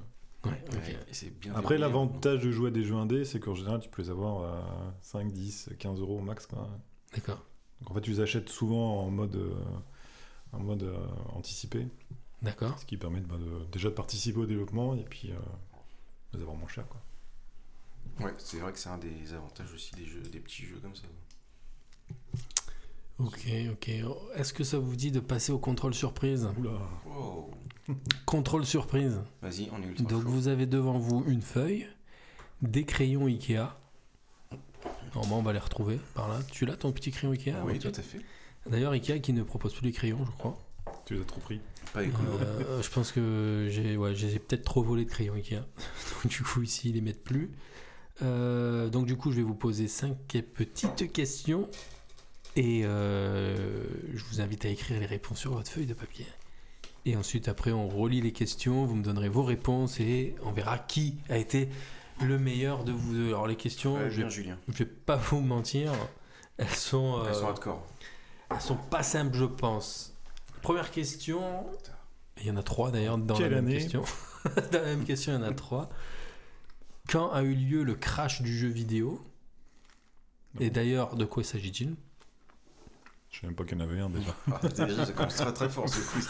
Ouais. 0.45 0.51
Ouais, 0.75 1.31
bien 1.41 1.55
Après, 1.55 1.79
l'avantage 1.79 2.43
de 2.43 2.51
jouer 2.51 2.69
à 2.69 2.71
des 2.71 2.83
jeux 2.85 2.97
indés, 2.97 3.25
c'est 3.25 3.41
qu'en 3.41 3.55
général, 3.55 3.81
tu 3.81 3.89
peux 3.89 4.03
les 4.03 4.11
avoir 4.11 4.45
à 4.45 4.95
5, 5.01 5.33
10, 5.33 5.71
15 5.79 6.01
euros 6.01 6.19
au 6.19 6.23
max. 6.23 6.45
Quoi. 6.45 6.69
D'accord, 7.15 7.43
Donc 7.81 7.93
en 7.93 7.95
fait, 7.95 8.03
tu 8.03 8.11
les 8.11 8.21
achètes 8.21 8.51
souvent 8.51 9.01
en 9.07 9.11
mode, 9.11 9.37
euh, 9.37 9.55
en 10.53 10.61
mode 10.61 10.83
euh, 10.83 10.99
anticipé, 11.33 11.87
d'accord. 12.43 12.79
ce 12.79 12.85
qui 12.87 12.97
permet 12.97 13.21
de, 13.21 13.27
bah, 13.27 13.37
de- 13.39 13.65
déjà 13.73 13.89
de 13.91 13.95
participer 13.95 14.39
au 14.39 14.47
développement 14.47 14.95
et 14.95 15.05
puis 15.05 15.31
euh, 15.33 15.35
de 16.33 16.37
les 16.39 16.43
avoir 16.43 16.57
moins 16.57 16.69
cher. 16.69 16.85
Quoi. 16.89 17.01
Ouais, 18.27 18.35
c'est 18.39 18.59
vrai 18.59 18.73
que 18.73 18.79
c'est 18.79 18.89
un 18.89 18.99
des 18.99 19.33
avantages 19.35 19.73
aussi 19.73 19.93
des 19.95 20.05
jeux, 20.07 20.21
des 20.23 20.41
petits 20.41 20.65
jeux 20.65 20.79
comme 20.81 20.95
ça. 20.97 21.03
Ok, 23.19 23.47
ok. 23.73 23.91
Est-ce 24.35 24.53
que 24.55 24.65
ça 24.65 24.79
vous 24.79 24.97
dit 24.97 25.11
de 25.11 25.21
passer 25.21 25.53
au 25.53 25.59
contrôle 25.59 25.93
surprise? 25.95 26.49
Oula 26.59 26.71
Wow. 27.07 27.51
Contrôle 28.27 28.65
surprise. 28.65 29.21
Vas-y, 29.43 29.69
on 29.73 29.83
est 29.83 29.87
ultra 29.87 30.05
Donc 30.09 30.23
chaud. 30.23 30.29
vous 30.29 30.49
avez 30.49 30.67
devant 30.67 30.99
vous 30.99 31.25
une 31.27 31.43
feuille, 31.43 31.87
des 32.63 32.85
crayons 32.87 33.27
Ikea. 33.27 33.77
Normalement, 35.15 35.39
on 35.41 35.43
va 35.43 35.53
les 35.53 35.59
retrouver 35.59 35.99
par 36.15 36.29
là. 36.29 36.39
Tu 36.51 36.65
l'as 36.67 36.77
ton 36.77 36.93
petit 36.93 37.11
crayon 37.11 37.33
Ikea? 37.33 37.55
Oui, 37.65 37.79
tout 37.79 37.89
à 37.89 38.03
fait. 38.03 38.21
D'ailleurs, 38.67 38.93
Ikea 38.93 39.21
qui 39.21 39.33
ne 39.33 39.43
propose 39.43 39.75
plus 39.75 39.85
les 39.85 39.93
crayons, 39.93 40.25
je 40.25 40.31
crois. 40.33 40.59
Tu 41.05 41.15
les 41.15 41.21
as 41.21 41.25
trop 41.25 41.41
pris. 41.41 41.61
Pas 41.93 42.05
écolo. 42.05 42.33
Euh, 42.41 42.83
je 42.83 42.91
pense 42.91 43.13
que 43.13 43.69
j'ai 43.71 43.97
ouais, 43.97 44.13
peut-être 44.13 44.65
trop 44.65 44.83
volé 44.83 45.05
de 45.05 45.11
crayons 45.11 45.35
Ikea. 45.35 45.57
donc, 46.23 46.31
du 46.31 46.43
coup, 46.43 46.63
ici, 46.63 46.91
ils 46.91 46.95
les 46.95 47.01
mettent 47.01 47.25
plus. 47.25 47.51
Euh, 48.23 48.89
donc, 48.89 49.07
du 49.07 49.17
coup, 49.17 49.31
je 49.31 49.37
vais 49.37 49.43
vous 49.43 49.55
poser 49.55 49.89
cinq 49.89 50.17
petites 50.55 51.13
questions. 51.13 51.69
Et 52.57 52.83
euh, 52.85 53.87
je 54.13 54.25
vous 54.25 54.41
invite 54.41 54.65
à 54.65 54.69
écrire 54.69 54.99
les 54.99 55.07
réponses 55.07 55.39
sur 55.39 55.53
votre 55.53 55.71
feuille 55.71 55.87
de 55.87 55.95
papier. 55.95 56.27
Et 57.07 57.17
ensuite, 57.17 57.49
après, 57.49 57.73
on 57.73 57.89
relit 57.89 58.21
les 58.21 58.33
questions. 58.33 58.85
Vous 58.85 58.97
me 58.97 59.03
donnerez 59.03 59.29
vos 59.29 59.43
réponses 59.43 60.01
et 60.01 60.35
on 60.45 60.53
verra 60.53 60.79
qui 60.79 61.17
a 61.29 61.39
été 61.39 61.69
le 62.21 62.39
meilleur 62.39 62.85
de 62.85 62.93
vous 62.93 63.15
deux. 63.15 63.29
Alors, 63.29 63.47
les 63.47 63.57
questions, 63.57 63.95
Ouais, 63.95 64.11
je, 64.11 64.23
bien, 64.43 64.59
vais, 64.69 64.85
pas 64.85 65.17
vous 65.17 65.41
mentir. 65.41 65.93
Elles 66.59 66.69
sont, 66.69 67.23
Elles 67.27 67.35
sont 67.35 67.45
euh, 67.45 67.49
hardcore. 67.49 67.87
elles 68.51 68.61
sont 68.61 68.77
pas 68.77 69.03
simples, 69.03 69.37
je 69.37 69.47
pense. 69.47 70.10
Première 70.63 70.91
question. 70.91 71.67
Il 72.41 72.47
y 72.47 72.51
en 72.51 72.57
a 72.57 72.63
trois 72.63 72.91
d'ailleurs 72.91 73.19
dans 73.19 73.37
Quelle 73.37 73.51
la 73.51 73.57
même 73.57 73.67
année 73.67 73.79
question. 73.79 74.03
dans 74.73 74.79
la 74.79 74.85
même 74.85 75.05
question, 75.05 75.33
il 75.33 75.37
y 75.37 75.39
en 75.39 75.43
a 75.43 75.53
trois. 75.53 75.91
Quand 77.09 77.31
a 77.33 77.43
eu 77.43 77.55
lieu 77.55 77.83
le 77.83 77.95
crash 77.95 78.43
du 78.43 78.57
jeu 78.57 78.69
vidéo? 78.69 79.21
Et 80.59 80.71
d'ailleurs, 80.71 81.17
de 81.17 81.25
quoi 81.25 81.45
s'agit-il? 81.45 81.95
Je 83.31 83.39
sais 83.41 83.47
même 83.47 83.55
pas 83.55 83.63
qu'il 83.65 83.79
y 83.79 83.81
en 83.81 83.85
avait 83.85 84.01
un 84.01 84.11
déjà. 84.11 84.35
Ah, 84.51 84.61
déjà, 84.87 85.07
ça 85.07 85.13
commence 85.13 85.37
très 85.37 85.53
très 85.53 85.69
fort 85.69 85.89
ce 85.89 86.01
quiz. 86.01 86.27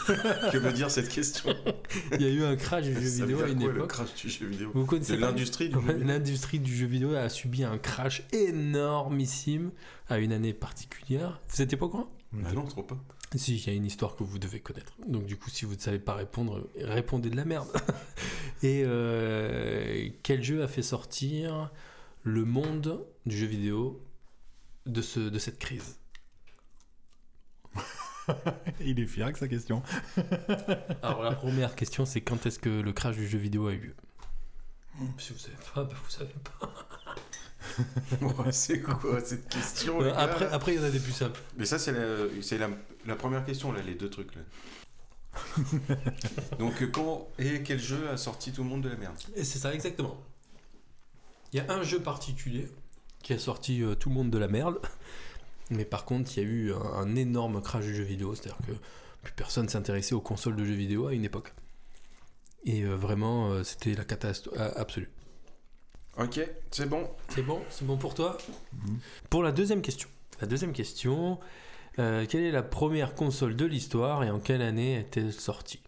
que 0.51 0.57
veut 0.59 0.71
dire 0.71 0.91
cette 0.91 1.09
question? 1.09 1.51
Il 2.11 2.21
y 2.21 2.25
a 2.25 2.29
eu 2.29 2.43
un 2.43 2.55
crash 2.55 2.83
du 2.83 2.93
jeu 2.93 3.01
Ça 3.01 3.25
vidéo 3.25 3.41
à 3.41 3.47
une 3.47 3.57
quoi, 3.59 3.71
le 3.71 3.77
époque? 3.77 3.89
crash 3.89 4.13
du 4.13 4.29
jeu 4.29 4.45
vidéo? 4.45 4.71
Vous 4.75 4.85
connaissez 4.85 5.17
l'industrie 5.17 5.69
du 5.69 5.73
jeu 5.73 5.81
vidéo 5.81 6.05
L'industrie 6.05 6.59
du 6.59 6.75
jeu 6.75 6.85
vidéo 6.85 7.15
a 7.15 7.27
subi 7.29 7.63
un 7.63 7.79
crash 7.79 8.21
énormissime 8.31 9.71
à 10.09 10.19
une 10.19 10.31
année 10.31 10.53
particulière. 10.53 11.41
Vous 11.49 11.63
n'étiez 11.63 11.75
pas 11.77 11.87
au 11.87 11.89
courant? 11.89 12.07
Ah 12.45 12.53
non, 12.53 12.65
trop 12.65 12.83
pas. 12.83 12.97
Si, 13.35 13.55
il 13.55 13.67
y 13.67 13.69
a 13.69 13.73
une 13.73 13.85
histoire 13.85 14.15
que 14.17 14.23
vous 14.23 14.39
devez 14.39 14.59
connaître. 14.59 14.93
Donc 15.07 15.25
du 15.25 15.37
coup, 15.37 15.49
si 15.49 15.63
vous 15.63 15.75
ne 15.75 15.79
savez 15.79 15.99
pas 15.99 16.15
répondre, 16.15 16.69
répondez 16.77 17.29
de 17.29 17.37
la 17.37 17.45
merde. 17.45 17.69
Et 18.63 18.83
euh, 18.85 20.09
quel 20.21 20.43
jeu 20.43 20.63
a 20.63 20.67
fait 20.67 20.81
sortir 20.81 21.71
le 22.23 22.43
monde 22.43 23.05
du 23.25 23.37
jeu 23.37 23.47
vidéo 23.47 24.03
de, 24.85 25.01
ce, 25.01 25.19
de 25.19 25.39
cette 25.39 25.59
crise? 25.59 25.97
Il 28.81 28.99
est 28.99 29.05
fier 29.05 29.23
avec 29.23 29.37
sa 29.37 29.47
question. 29.47 29.81
Alors 31.01 31.23
la 31.23 31.31
première 31.31 31.75
question 31.75 32.05
c'est 32.05 32.21
quand 32.21 32.45
est-ce 32.45 32.59
que 32.59 32.69
le 32.69 32.91
crash 32.91 33.15
du 33.15 33.27
jeu 33.27 33.39
vidéo 33.39 33.67
a 33.67 33.73
eu 33.73 33.79
lieu? 33.79 33.95
Si 35.17 35.31
vous 35.33 35.39
savez 35.39 35.55
pas, 35.73 35.83
bah, 35.85 35.95
vous 36.03 36.09
savez 36.09 36.35
pas. 36.59 36.69
Ouais, 38.21 38.51
c'est 38.51 38.81
quoi 38.81 39.19
cette 39.23 39.47
question 39.49 40.01
Euh, 40.01 40.13
après, 40.15 40.47
après, 40.51 40.73
il 40.73 40.79
y 40.79 40.83
en 40.83 40.85
a 40.85 40.89
des 40.89 40.99
plus 40.99 41.11
simples. 41.11 41.39
Mais 41.57 41.65
ça, 41.65 41.79
c'est 41.79 41.91
la, 41.91 42.27
c'est 42.41 42.57
la, 42.57 42.69
la 43.05 43.15
première 43.15 43.45
question, 43.45 43.71
là, 43.71 43.81
les 43.81 43.95
deux 43.95 44.09
trucs. 44.09 44.33
Là. 44.35 44.41
Donc, 46.59 46.91
quand 46.91 47.27
et 47.39 47.63
quel 47.63 47.79
jeu 47.79 48.09
a 48.09 48.17
sorti 48.17 48.51
tout 48.51 48.63
le 48.63 48.69
monde 48.69 48.81
de 48.81 48.89
la 48.89 48.97
merde? 48.97 49.15
Et 49.35 49.43
c'est 49.43 49.59
ça, 49.59 49.73
exactement. 49.73 50.17
Il 51.53 51.57
y 51.57 51.59
a 51.59 51.71
un 51.71 51.83
jeu 51.83 51.99
particulier 51.99 52.69
qui 53.23 53.33
a 53.33 53.39
sorti 53.39 53.83
euh, 53.83 53.95
tout 53.95 54.09
le 54.09 54.15
monde 54.15 54.29
de 54.29 54.37
la 54.37 54.47
merde. 54.47 54.79
Mais 55.69 55.85
par 55.85 56.05
contre, 56.05 56.31
il 56.35 56.43
y 56.43 56.45
a 56.45 56.49
eu 56.49 56.73
un, 56.73 56.81
un 56.81 57.15
énorme 57.15 57.61
crash 57.61 57.85
du 57.85 57.95
jeu 57.95 58.03
vidéo. 58.03 58.35
C'est-à-dire 58.35 58.57
que 58.67 58.73
plus 59.21 59.33
personne 59.33 59.69
s'intéressait 59.69 60.15
aux 60.15 60.21
consoles 60.21 60.55
de 60.55 60.65
jeux 60.65 60.73
vidéo 60.73 61.07
à 61.07 61.13
une 61.13 61.25
époque. 61.25 61.53
Et 62.65 62.83
euh, 62.83 62.95
vraiment, 62.95 63.51
euh, 63.51 63.63
c'était 63.63 63.95
la 63.95 64.03
catastrophe 64.05 64.57
absolue. 64.75 65.09
Ok, 66.21 66.39
c'est 66.71 66.87
bon. 66.89 67.09
C'est 67.29 67.41
bon 67.43 67.61
C'est 67.69 67.85
bon 67.85 67.97
pour 67.97 68.13
toi 68.13 68.37
Mhm. 68.73 68.99
Pour 69.29 69.43
la 69.43 69.51
deuxième 69.51 69.81
question. 69.81 70.09
La 70.39 70.47
deuxième 70.47 70.73
question. 70.73 71.39
euh, 71.99 72.25
quelle 72.27 72.43
est 72.43 72.51
la 72.51 72.63
première 72.63 73.15
console 73.15 73.55
de 73.55 73.65
l'histoire 73.65 74.23
et 74.23 74.29
en 74.29 74.39
quelle 74.39 74.61
année 74.61 74.95
est-elle 74.95 75.33
sortie? 75.33 75.81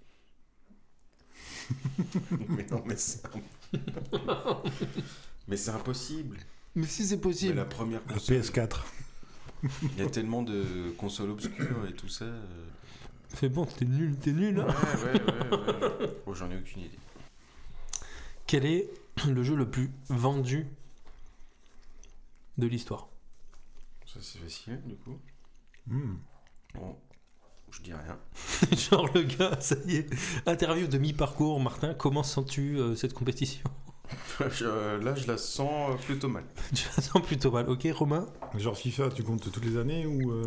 Mais 2.49 2.65
non, 2.69 2.83
mais 2.85 2.97
c'est. 2.97 3.21
mais 5.47 5.55
c'est 5.57 5.71
impossible. 5.71 6.37
Mais 6.75 6.85
si 6.85 7.05
c'est 7.05 7.15
Mais 7.15 7.21
possible. 7.21 7.55
la 7.55 7.65
première 7.65 8.01
La 8.07 8.15
console, 8.15 8.37
PS4. 8.37 8.77
il 9.63 9.97
y 9.97 10.01
a 10.01 10.09
tellement 10.09 10.43
de 10.43 10.91
consoles 10.97 11.29
obscures 11.29 11.87
et 11.89 11.93
tout 11.93 12.09
ça. 12.09 12.25
euh. 12.25 12.43
C'est 13.35 13.49
bon, 13.49 13.65
t'es 13.65 13.85
nul, 13.85 14.15
t'es 14.17 14.31
nul. 14.33 14.59
Ouais, 14.59 14.65
hein 14.67 14.75
ouais, 15.05 15.13
ouais. 15.13 15.57
ouais. 16.05 16.09
Oh, 16.25 16.33
j'en 16.35 16.51
ai 16.51 16.57
aucune 16.57 16.81
idée. 16.83 16.99
Quel 18.45 18.65
est 18.65 18.89
le 19.27 19.43
jeu 19.43 19.55
le 19.55 19.69
plus 19.69 19.91
vendu 20.09 20.67
de 22.57 22.67
l'histoire 22.67 23.09
Ça, 24.05 24.19
c'est 24.21 24.39
facile, 24.39 24.81
du 24.85 24.95
coup. 24.95 25.19
Hmm. 25.87 26.15
Bon, 26.75 26.95
je 27.71 27.81
dis 27.81 27.93
rien. 27.93 28.19
Genre 28.77 29.09
le 29.13 29.23
gars, 29.23 29.59
ça 29.59 29.75
y 29.85 29.97
est, 29.97 30.09
interview 30.45 30.87
de 30.87 30.97
mi-parcours, 30.97 31.59
Martin, 31.59 31.93
comment 31.93 32.23
sens-tu 32.23 32.77
euh, 32.77 32.95
cette 32.95 33.13
compétition? 33.13 33.69
là, 34.39 35.15
je 35.15 35.27
la 35.27 35.37
sens 35.37 35.91
euh, 35.91 35.97
plutôt 36.05 36.27
mal. 36.27 36.43
Tu 36.73 36.85
la 36.95 37.03
sens 37.03 37.21
plutôt 37.21 37.51
mal, 37.51 37.69
ok 37.69 37.87
Romain 37.93 38.27
Genre 38.57 38.77
FIFA, 38.77 39.09
tu 39.09 39.23
comptes 39.23 39.51
toutes 39.51 39.65
les 39.65 39.77
années 39.77 40.05
ou 40.05 40.31
euh, 40.31 40.43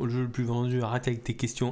Le 0.00 0.08
jeu 0.08 0.22
le 0.22 0.28
plus 0.28 0.44
vendu, 0.44 0.82
arrête 0.82 1.06
avec 1.08 1.24
tes 1.24 1.34
questions. 1.34 1.70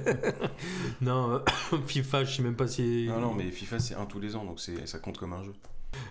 non, 1.00 1.30
euh, 1.72 1.78
FIFA, 1.86 2.24
je 2.24 2.36
sais 2.36 2.42
même 2.42 2.56
pas 2.56 2.68
si... 2.68 3.06
Non, 3.08 3.20
non, 3.20 3.34
mais 3.34 3.50
FIFA, 3.50 3.78
c'est 3.78 3.94
un 3.94 4.06
tous 4.06 4.20
les 4.20 4.36
ans, 4.36 4.44
donc 4.44 4.60
c'est, 4.60 4.86
ça 4.86 4.98
compte 4.98 5.18
comme 5.18 5.32
un 5.32 5.42
jeu. 5.44 5.54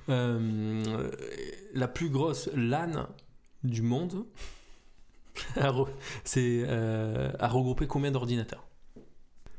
Euh, 0.10 1.12
la 1.74 1.88
plus 1.88 2.10
grosse 2.10 2.50
LAN 2.54 3.08
du 3.64 3.82
monde 3.82 4.26
c'est, 6.24 6.64
euh, 6.68 7.32
a 7.40 7.48
regroupé 7.48 7.88
combien 7.88 8.12
d'ordinateurs? 8.12 8.66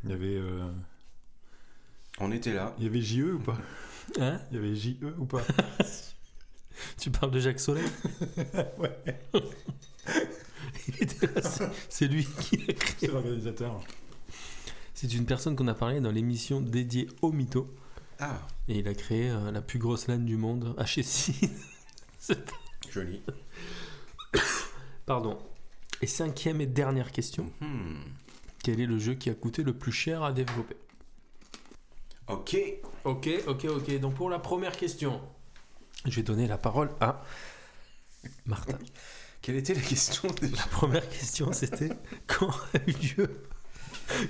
Il 0.04 0.10
y 0.10 0.12
avait 0.12 0.36
euh, 0.36 0.70
On 2.20 2.32
était 2.32 2.52
là. 2.52 2.74
il 2.78 2.84
y 2.84 2.86
avait 2.86 3.02
JE 3.02 3.34
ou 3.34 3.38
pas? 3.38 3.58
Hein 4.18 4.40
Il 4.50 4.56
y 4.56 4.58
avait 4.58 4.74
JE 4.74 4.96
ou 5.18 5.24
pas 5.26 5.42
Tu 6.98 7.10
parles 7.10 7.30
de 7.30 7.38
Jacques 7.40 7.60
Soleil 7.60 7.84
Ouais. 8.78 9.20
C'est- 11.88 12.08
lui 12.08 12.26
qui 12.40 12.56
l'a 12.56 12.72
créé. 12.74 12.94
C'est 12.98 13.06
l'organisateur. 13.08 13.80
C'est 14.94 15.12
une 15.14 15.26
personne 15.26 15.56
qu'on 15.56 15.68
a 15.68 15.74
parlé 15.74 16.00
dans 16.00 16.10
l'émission 16.10 16.60
dédiée 16.60 17.08
au 17.22 17.32
mytho. 17.32 17.72
Ah, 18.18 18.46
Et 18.68 18.78
il 18.78 18.88
a 18.88 18.94
créé 18.94 19.30
euh, 19.30 19.50
la 19.50 19.62
plus 19.62 19.78
grosse 19.78 20.08
LAN 20.08 20.18
du 20.18 20.36
monde 20.36 20.74
Chessy. 20.86 21.34
joli. 22.90 23.22
Pardon. 25.06 25.38
Et 26.02 26.06
cinquième 26.06 26.60
et 26.60 26.66
dernière 26.66 27.12
question. 27.12 27.50
Hmm. 27.60 27.94
Quel 28.62 28.80
est 28.80 28.86
le 28.86 28.98
jeu 28.98 29.14
qui 29.14 29.30
a 29.30 29.34
coûté 29.34 29.62
le 29.62 29.72
plus 29.72 29.92
cher 29.92 30.22
à 30.22 30.32
développer? 30.32 30.76
Ok. 32.30 32.56
Ok, 33.04 33.28
ok, 33.46 33.64
ok. 33.64 33.98
Donc 34.00 34.14
pour 34.14 34.30
la 34.30 34.38
première 34.38 34.76
question, 34.76 35.20
je 36.04 36.14
vais 36.16 36.22
donner 36.22 36.46
la 36.46 36.58
parole 36.58 36.90
à 37.00 37.22
Martin. 38.46 38.78
Quelle 39.42 39.56
était 39.56 39.74
la 39.74 39.80
question 39.80 40.28
déjà? 40.40 40.56
La 40.56 40.66
première 40.66 41.08
question, 41.08 41.52
c'était 41.52 41.90
quand 42.26 42.50
a 42.50 42.78
eu 42.86 42.92
lieu, 42.92 43.46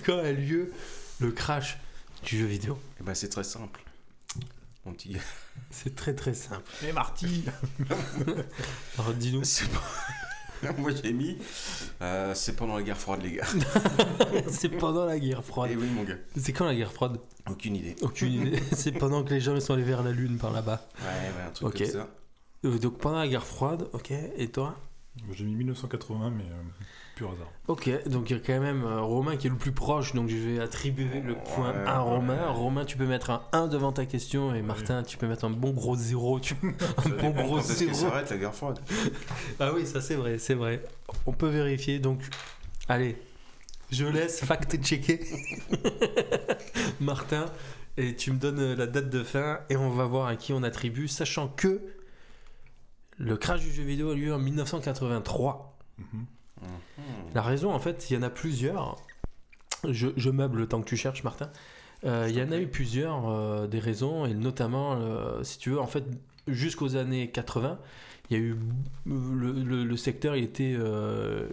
quand 0.07 0.19
a 0.19 0.31
eu 0.31 0.37
lieu 0.37 0.73
le 1.19 1.33
crash 1.33 1.79
du 2.25 2.39
jeu 2.39 2.47
vidéo? 2.47 2.79
Eh 3.01 3.03
ben, 3.03 3.15
c'est 3.15 3.29
très 3.29 3.45
simple. 3.45 3.81
Mon 4.87 4.93
petit 4.93 5.11
gars. 5.11 5.21
C'est 5.71 5.95
très 5.95 6.15
très 6.15 6.33
simple. 6.33 6.71
Et 6.87 6.93
Marty 6.93 7.45
Alors 8.99 9.13
dis-nous. 9.15 9.45
C'est 9.45 9.69
pas- 9.69 9.83
Moi, 10.79 10.91
j'ai 11.03 11.13
mis. 11.13 11.39
euh, 12.03 12.35
c'est 12.35 12.55
pendant 12.57 12.77
la 12.77 12.83
guerre 12.83 12.99
froide, 12.99 13.23
les 13.23 13.33
gars. 13.33 13.47
C'est 14.51 14.69
pendant 14.69 15.05
la 15.07 15.19
guerre 15.19 15.43
froide. 15.45 15.71
Eh 15.73 15.77
oui, 15.77 15.87
mon 15.89 16.03
gars. 16.05 16.17
C'est 16.37 16.53
quand 16.53 16.67
la 16.67 16.75
guerre 16.75 16.93
froide? 16.93 17.19
Aucune 17.51 17.77
idée. 17.77 17.97
Aucune 18.03 18.33
idée. 18.33 18.61
C'est 18.73 18.93
pendant 18.93 19.25
que 19.25 19.31
les 19.31 19.41
gens 19.41 19.55
ils 19.55 19.63
sont 19.63 19.75
allés 19.75 19.83
vers 19.83 20.03
la 20.03 20.13
lune 20.13 20.37
par 20.39 20.53
là-bas. 20.53 20.87
Ouais, 21.01 21.05
ouais, 21.07 21.47
un 21.47 21.51
truc 21.51 21.69
Ok. 21.69 21.79
comme 21.79 21.87
ça. 21.87 22.09
Euh, 22.67 22.79
Donc 22.79 22.99
pendant 22.99 23.19
la 23.19 23.29
guerre 23.29 23.47
froide, 23.47 23.89
ok. 23.93 24.13
Et 24.37 24.49
toi? 24.49 24.77
J'ai 25.33 25.45
mis 25.45 25.55
1980, 25.57 26.31
mais 26.31 26.45
euh, 26.45 26.63
pur 27.21 27.31
hasard. 27.33 27.49
Ok, 27.69 27.91
donc 28.09 28.31
il 28.31 28.37
y 28.37 28.41
a 28.41 28.43
quand 28.43 28.61
même 28.61 28.83
euh, 28.85 29.01
Romain 29.03 29.37
qui 29.37 29.47
est 29.47 29.51
le 29.51 29.57
plus 29.57 29.73
proche, 29.73 30.15
donc 30.15 30.29
je 30.31 30.37
vais 30.37 30.59
attribuer 30.61 31.21
le 31.21 31.35
point 31.35 31.71
Ouais, 31.73 31.87
à 31.87 32.01
Romain. 32.01 32.35
ouais. 32.37 32.53
Romain, 32.53 32.85
tu 32.87 32.97
peux 32.97 33.07
mettre 33.07 33.29
un 33.31 33.43
1 33.53 33.69
devant 33.69 33.93
ta 33.93 34.07
question, 34.07 34.55
et 34.55 34.63
Martin, 34.63 35.03
tu 35.03 35.19
peux 35.19 35.27
mettre 35.29 35.45
un 35.45 35.51
bon 35.51 35.71
gros 35.73 35.97
0. 35.97 36.41
Tu... 36.41 36.55
Ça 36.79 36.87
Un 37.05 37.09
bon 37.11 37.17
dépend 37.17 37.31
gros 37.43 37.55
quand 37.57 37.59
est-ce 37.61 37.85
qu'elle 37.85 37.95
s'arrête, 37.95 38.31
la 38.31 38.37
guerre 38.39 38.55
froide. 38.55 38.81
Ah 39.61 39.73
oui, 39.75 39.87
ça 39.87 40.01
c'est 40.01 40.15
vrai, 40.15 40.39
c'est 40.39 40.55
vrai. 40.55 40.83
On 41.27 41.33
peut 41.33 41.49
vérifier, 41.49 41.99
donc 41.99 42.21
allez, 42.89 43.17
je 43.91 44.07
laisse 44.07 44.43
fact-checker 44.45 45.21
Martin, 47.01 47.47
et 47.97 48.17
tu 48.17 48.33
me 48.33 48.39
donnes 48.39 48.61
euh, 48.61 48.75
la 48.77 48.87
date 48.87 49.11
de 49.11 49.23
fin, 49.23 49.61
et 49.69 49.77
on 49.77 49.91
va 49.91 50.05
voir 50.07 50.27
à 50.27 50.37
qui 50.37 50.53
on 50.55 50.63
attribue, 50.63 51.09
sachant 51.09 51.49
que 51.49 51.81
le 53.19 53.37
crash 53.37 53.61
du 53.61 53.71
jeu 53.71 53.83
vidéo 53.83 54.11
a 54.11 54.15
lieu 54.15 54.33
en 54.33 54.39
1983. 54.39 55.77
Mhm. 55.99 56.25
Mhm. 56.63 57.05
La 57.35 57.43
raison, 57.43 57.73
en 57.73 57.79
fait, 57.79 58.11
il 58.11 58.15
y 58.15 58.17
en 58.17 58.23
a 58.23 58.31
plusieurs. 58.31 58.97
Je, 59.89 60.09
je 60.17 60.31
meuble 60.31 60.59
le 60.59 60.67
temps 60.69 60.81
que 60.83 60.89
tu 60.89 60.97
cherches, 60.97 61.23
Martin. 61.25 61.51
Euh, 62.05 62.27
il 62.29 62.37
y 62.37 62.43
en 62.43 62.51
a 62.53 62.59
eu 62.59 62.67
plusieurs 62.67 63.29
euh, 63.29 63.67
des 63.67 63.79
raisons, 63.79 64.27
et 64.27 64.35
notamment, 64.35 64.95
euh, 65.01 65.43
si 65.43 65.59
tu 65.59 65.71
veux, 65.71 65.81
en 65.81 65.87
fait, 65.87 66.05
jusqu'aux 66.49 66.97
années 66.97 67.31
80, 67.31 67.79
il 68.31 68.37
y 68.37 68.41
a 68.41 68.43
eu 68.43 68.57
le, 69.07 69.53
le- 69.53 69.85
le 69.85 69.97
secteur, 69.97 70.37
il 70.37 70.45
était, 70.45 70.77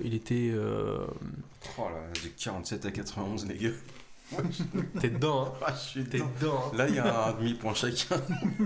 il 0.03 0.13
était, 0.13 0.53
Oh 1.77 1.81
là, 1.89 2.07
de 2.23 2.29
47 2.37 2.85
à 2.85 2.91
91, 2.91 3.47
les 3.47 3.57
gars. 3.57 3.69
T'es 4.99 5.09
dedans, 5.09 5.45
hein. 5.45 5.51
Ah, 5.65 5.73
je 5.73 5.79
suis 5.89 6.03
T'es 6.05 6.17
dedans. 6.17 6.29
dedans. 6.41 6.63
hein. 6.73 6.77
Là, 6.77 6.87
il 6.89 6.95
y 6.95 6.99
a 6.99 7.27
un 7.27 7.33
demi-point 7.33 7.73
chacun. 7.73 8.17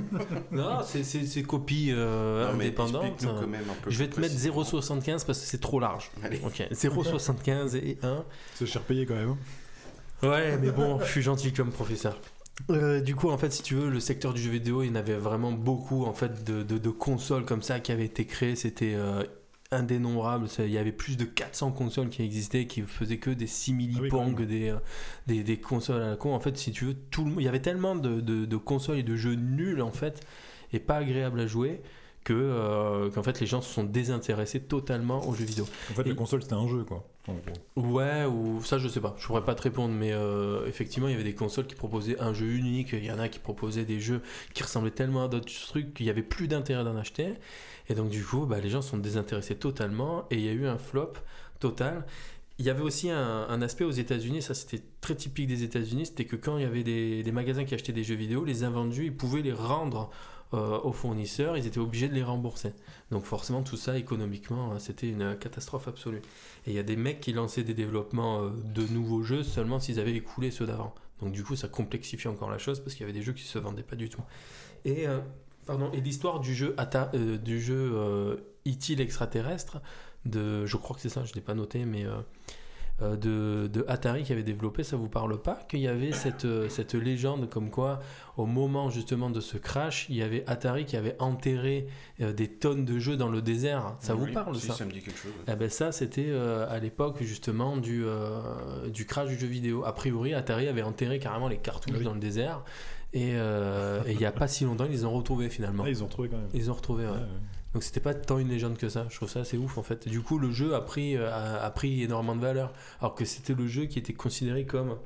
Non, 0.51 0.79
c'est 0.85 1.03
c'est 1.03 1.25
c'est 1.25 1.43
copie 1.43 1.89
euh, 1.91 2.47
Non, 2.51 2.57
mais 2.57 2.65
indépendante. 2.65 3.03
explique-nous 3.05 3.39
quand 3.41 3.47
même 3.47 3.69
un 3.69 3.83
peu 3.83 3.89
Je 3.91 3.99
vais 3.99 4.07
te 4.09 4.19
mettre 4.19 4.33
précisément. 4.33 4.61
0,75 4.63 5.25
parce 5.25 5.39
que 5.39 5.45
c'est 5.45 5.61
trop 5.61 5.79
large. 5.79 6.11
Allez. 6.23 6.39
Ok, 6.45 6.65
0,75 6.71 7.75
et 7.75 7.97
1. 8.03 8.23
C'est 8.55 8.65
cher 8.65 8.81
payé 8.81 9.05
quand 9.05 9.15
même. 9.15 9.35
Ouais, 10.23 10.57
mais 10.57 10.71
bon, 10.71 10.99
je 10.99 11.05
suis 11.05 11.21
gentil 11.21 11.51
comme 11.53 11.71
professeur. 11.71 12.19
Euh, 12.69 12.99
du 13.01 13.15
coup, 13.15 13.29
en 13.31 13.37
fait, 13.37 13.51
si 13.51 13.63
tu 13.63 13.73
veux, 13.75 13.89
le 13.89 13.99
secteur 13.99 14.33
du 14.33 14.41
jeu 14.41 14.51
vidéo, 14.51 14.83
il 14.83 14.89
y 14.89 14.91
en 14.91 14.95
avait 14.95 15.15
vraiment 15.15 15.51
beaucoup 15.51 16.05
en 16.05 16.13
fait 16.13 16.43
de, 16.43 16.61
de- 16.61 16.77
de 16.77 16.89
consoles 16.89 17.43
comme 17.45 17.63
ça 17.63 17.79
qui 17.79 17.91
avaient 17.91 18.05
été 18.05 18.25
créées. 18.25 18.55
C'était 18.55 18.93
euh, 18.95 19.23
indénombrable. 19.71 20.47
Il 20.59 20.69
y 20.71 20.77
avait 20.77 20.91
plus 20.91 21.17
de 21.17 21.25
400 21.25 21.71
consoles 21.71 22.09
qui 22.09 22.21
existaient, 22.23 22.67
qui 22.67 22.81
faisaient 22.81 23.17
que 23.17 23.29
des 23.31 23.47
simili 23.47 23.95
Ah 23.97 24.01
oui, 24.35 24.45
des, 24.45 24.69
euh, 24.69 24.75
des, 25.27 25.43
des 25.43 25.57
consoles 25.57 26.01
à 26.01 26.09
la 26.11 26.15
con. 26.15 26.33
En 26.35 26.39
fait, 26.39 26.57
si 26.57 26.71
tu 26.71 26.85
veux, 26.85 26.93
tout 27.09 27.23
le 27.23 27.31
monde- 27.31 27.39
il 27.41 27.45
y 27.45 27.49
avait 27.49 27.61
tellement 27.61 27.95
de, 27.95 28.19
de- 28.21 28.45
de 28.45 28.57
consoles 28.57 28.97
et 28.97 29.03
de 29.03 29.15
jeux 29.15 29.35
nuls 29.35 29.81
en 29.81 29.91
fait 29.91 30.21
et 30.73 30.79
pas 30.79 30.97
agréables 30.97 31.39
à 31.39 31.47
jouer 31.47 31.81
que 32.23 32.33
euh, 32.33 33.09
qu'en 33.09 33.23
fait 33.23 33.39
les 33.39 33.47
gens 33.47 33.61
se 33.61 33.73
sont 33.73 33.83
désintéressés 33.83 34.59
totalement 34.59 35.27
aux 35.27 35.33
jeux 35.33 35.45
vidéo. 35.45 35.65
En 35.89 35.95
fait, 35.95 36.03
Et- 36.05 36.09
la 36.09 36.15
console 36.15 36.43
c'était 36.43 36.53
un 36.53 36.67
jeu 36.67 36.83
quoi. 36.83 37.07
En 37.27 37.33
gros. 37.33 37.97
Ouais, 37.97 38.25
ou 38.25 38.63
ça 38.63 38.77
je 38.77 38.87
sais 38.87 38.99
pas, 38.99 39.15
je 39.19 39.25
pourrais 39.25 39.43
pas 39.45 39.55
te 39.55 39.61
répondre, 39.63 39.93
mais 39.93 40.11
euh, 40.11 40.65
effectivement 40.67 41.07
il 41.07 41.11
y 41.11 41.15
avait 41.15 41.23
des 41.23 41.33
consoles 41.35 41.65
qui 41.67 41.75
proposaient 41.75 42.19
un 42.19 42.33
jeu 42.33 42.47
unique, 42.47 42.89
il 42.93 43.05
y 43.05 43.11
en 43.11 43.19
a 43.19 43.27
qui 43.27 43.39
proposaient 43.39 43.85
des 43.85 43.99
jeux 43.99 44.21
qui 44.53 44.61
ressemblaient 44.63 44.91
tellement 44.91 45.23
à 45.25 45.27
d'autres 45.29 45.51
trucs 45.67 45.93
qu'il 45.95 46.05
y 46.05 46.09
avait 46.11 46.21
plus 46.23 46.47
d'intérêt 46.47 46.83
d'en 46.83 46.95
acheter, 46.95 47.33
et 47.91 47.95
donc 47.95 48.09
du 48.09 48.23
coup 48.23 48.45
bah, 48.45 48.59
les 48.59 48.69
gens 48.69 48.81
sont 48.81 48.97
désintéressés 48.97 49.55
totalement, 49.55 50.25
et 50.31 50.35
il 50.35 50.45
y 50.45 50.49
a 50.49 50.53
eu 50.53 50.65
un 50.65 50.77
flop 50.77 51.13
total. 51.59 52.05
il 52.57 52.65
y 52.65 52.69
avait 52.69 52.81
aussi 52.81 53.09
un, 53.09 53.61
aspect 53.61 53.83
aux 53.83 53.91
États-Unis, 53.91 54.41
ça 54.41 54.53
c'était 54.53 54.81
très 55.01 55.15
typique 55.15 55.47
des 55.47 55.63
États-Unis, 55.63 56.05
c'était 56.05 56.25
que 56.25 56.37
quand 56.37 56.57
il 56.57 56.63
y 56.63 56.65
avait 56.65 56.83
des, 56.83 57.31
magasins 57.31 57.65
qui 57.65 57.73
achetaient 57.73 57.91
des 57.91 58.05
jeux 58.05 58.15
vidéo, 58.15 58.45
les 58.45 58.63
invendus, 58.63 59.05
ils 59.07 59.15
pouvaient 59.15 59.41
les 59.41 59.51
rendre 59.51 60.09
euh, 60.53 60.79
aux 60.79 60.93
fournisseurs, 60.93 61.57
ils 61.57 61.67
étaient 61.67 61.79
obligés 61.79 62.07
de 62.07 62.13
les 62.13 62.23
rembourser. 62.23 62.73
Donc 63.09 63.25
forcément, 63.25 63.61
tout 63.61 63.77
ça, 63.77 63.97
économiquement, 63.97 64.71
hein, 64.71 64.79
c'était 64.79 65.09
une 65.09 65.37
catastrophe 65.37 65.87
absolue. 65.87 66.21
Et 66.65 66.71
il 66.71 66.73
y 66.73 66.79
a 66.79 66.83
des 66.83 66.95
mecs 66.95 67.19
qui 67.19 67.33
lançaient 67.33 67.63
des 67.63 67.73
développements 67.73 68.43
euh, 68.43 68.49
de 68.65 68.85
nouveaux 68.87 69.23
jeux 69.23 69.43
seulement 69.43 69.79
s'ils 69.79 69.99
avaient 69.99 70.15
écoulé 70.15 70.51
ceux 70.51 70.65
d'avant. 70.65 70.93
Donc 71.21 71.31
du 71.33 71.43
coup, 71.43 71.55
ça 71.55 71.67
complexifie 71.67 72.27
encore 72.27 72.49
la 72.49 72.57
chose 72.57 72.79
parce 72.79 72.95
qu'il 72.95 73.01
y 73.01 73.09
avait 73.09 73.17
des 73.17 73.23
jeux 73.23 73.33
qui 73.33 73.43
se 73.43 73.59
vendaient 73.59 73.83
pas 73.83 73.95
du 73.95 74.09
tout. 74.09 74.23
Et, 74.85 75.07
euh, 75.07 75.19
pardon, 75.65 75.89
et 75.93 76.01
l'histoire 76.01 76.39
du 76.39 76.53
jeu, 76.53 76.73
Ata- 76.77 77.11
euh, 77.13 77.37
du 77.37 77.61
jeu 77.61 77.91
euh, 77.93 78.35
E.T. 78.67 78.95
l'extraterrestre, 78.95 79.81
de, 80.25 80.65
je 80.65 80.77
crois 80.77 80.95
que 80.95 81.01
c'est 81.01 81.09
ça, 81.09 81.23
je 81.23 81.33
l'ai 81.33 81.41
pas 81.41 81.55
noté, 81.55 81.83
mais 81.85 82.05
euh, 82.05 82.13
euh, 83.01 83.15
de, 83.15 83.67
de 83.67 83.83
Atari 83.87 84.21
qui 84.23 84.31
avait 84.31 84.43
développé, 84.43 84.83
ça 84.83 84.95
vous 84.95 85.09
parle 85.09 85.41
pas 85.41 85.55
Qu'il 85.67 85.79
y 85.79 85.87
avait 85.87 86.11
cette, 86.11 86.45
euh, 86.45 86.69
cette 86.69 86.93
légende 86.93 87.49
comme 87.49 87.71
quoi, 87.71 87.99
au 88.37 88.45
moment 88.45 88.91
justement 88.91 89.31
de 89.31 89.39
ce 89.39 89.57
crash, 89.57 90.05
il 90.09 90.15
y 90.17 90.21
avait 90.21 90.43
Atari 90.47 90.85
qui 90.85 90.95
avait 90.97 91.15
enterré 91.19 91.87
des 92.19 92.47
tonnes 92.47 92.85
de 92.85 92.99
jeux 92.99 93.17
dans 93.17 93.29
le 93.29 93.41
désert? 93.41 93.95
Ça 93.99 94.13
vous 94.13 94.27
parle 94.31 94.55
si, 94.55 94.67
ça? 94.67 94.73
ça 94.75 94.85
me 94.85 94.91
dit 94.91 95.01
quelque 95.01 95.17
chose. 95.17 95.31
eh 95.47 95.55
ben 95.55 95.69
ça, 95.69 95.91
c'était 95.91 96.31
à 96.31 96.77
l'époque 96.77 97.17
justement 97.23 97.77
du, 97.77 98.05
du 98.93 99.05
crash 99.07 99.29
du 99.29 99.39
jeu 99.39 99.47
vidéo. 99.47 99.83
A 99.85 99.93
priori, 99.93 100.33
Atari 100.35 100.67
avait 100.67 100.83
enterré 100.83 101.17
carrément 101.17 101.47
les 101.47 101.57
cartouches 101.57 101.97
Oui. 101.97 102.03
dans 102.05 102.13
le 102.13 102.19
désert. 102.19 102.63
Et 103.13 103.33
euh, 103.35 104.01
et 104.05 104.13
il 104.13 104.17
n'y 104.17 104.25
a 104.25 104.31
pas 104.31 104.47
si 104.47 104.63
longtemps, 104.63 104.85
ils 104.85 104.91
les 104.91 105.03
ont 105.05 105.11
retrouvés 105.11 105.49
finalement. 105.49 105.83
Ah, 105.85 105.89
ils 105.89 106.01
ont 106.01 106.07
retrouvé 106.07 106.29
quand 106.29 106.37
même. 106.37 106.47
Ils 106.53 106.59
les 106.61 106.69
ont 106.69 106.73
retrouvés, 106.73 107.05
ouais. 107.05 107.11
Ouais, 107.11 107.17
ouais. 107.17 107.25
Donc 107.73 107.83
c'était 107.83 107.99
pas 107.99 108.13
tant 108.13 108.37
une 108.39 108.47
légende 108.49 108.77
que 108.77 108.89
ça. 108.89 109.05
Je 109.09 109.15
trouve 109.15 109.29
ça 109.29 109.41
assez 109.41 109.57
ouf 109.57 109.77
en 109.77 109.83
fait. 109.83 110.07
Du 110.07 110.21
coup, 110.21 110.37
le 110.39 110.51
jeu 110.51 110.75
a 110.75 110.81
pris, 110.81 111.15
euh, 111.17 111.29
a, 111.31 111.63
a 111.63 111.71
pris 111.71 112.03
énormément 112.03 112.35
de 112.35 112.41
valeur. 112.41 112.71
Alors 112.99 113.15
que 113.15 113.25
c'était 113.25 113.53
le 113.53 113.67
jeu 113.67 113.85
qui 113.85 113.99
était 113.99 114.13
considéré 114.13 114.65
comme 114.65 114.97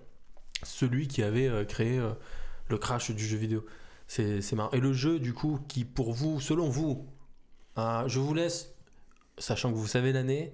celui 0.64 1.08
qui 1.08 1.24
avait 1.24 1.48
euh, 1.48 1.64
créé 1.66 1.98
euh, 1.98 2.12
le 2.70 2.78
crash 2.78 3.12
du 3.12 3.26
jeu 3.26 3.38
vidéo. 3.38 3.66
C'est 4.08 4.42
c'est 4.42 4.56
marrant. 4.56 4.72
Et 4.72 4.80
le 4.80 4.94
jeu, 4.94 5.20
du 5.20 5.34
coup, 5.34 5.60
qui 5.68 5.84
pour 5.84 6.14
vous, 6.14 6.40
selon 6.40 6.70
vous, 6.70 7.08
hein, 7.76 8.04
je 8.08 8.20
vous 8.20 8.34
laisse, 8.36 8.74
sachant 9.40 9.72
que 9.72 9.78
vous 9.78 9.88
savez 9.88 10.12
l'année, 10.12 10.54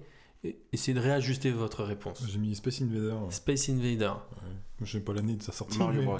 essayez 0.72 0.94
de 0.94 1.00
réajuster 1.00 1.50
votre 1.50 1.84
réponse. 1.84 2.24
J'ai 2.30 2.38
mis 2.38 2.54
Space 2.54 2.80
Invader. 2.82 3.12
ouais. 3.12 3.30
Space 3.30 3.68
Invader. 3.68 4.12
Je 4.82 4.92
sais 4.98 5.00
pas 5.04 5.12
l'année 5.12 5.36
de 5.36 5.42
sa 5.42 5.52
sortie. 5.52 5.78
Mario 5.78 6.00
mais- 6.00 6.06
Bros. 6.06 6.18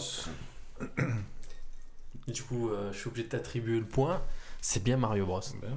Du 2.29 2.43
coup, 2.43 2.71
euh, 2.71 2.93
je 2.93 2.99
suis 2.99 3.09
obligé 3.09 3.25
de 3.25 3.29
t'attribuer 3.31 3.79
le 3.79 3.85
point. 3.87 4.23
C'est 4.61 4.83
bien 4.83 4.97
Mario 4.97 5.27
Bros. 5.27 5.41
Ben, 5.61 5.77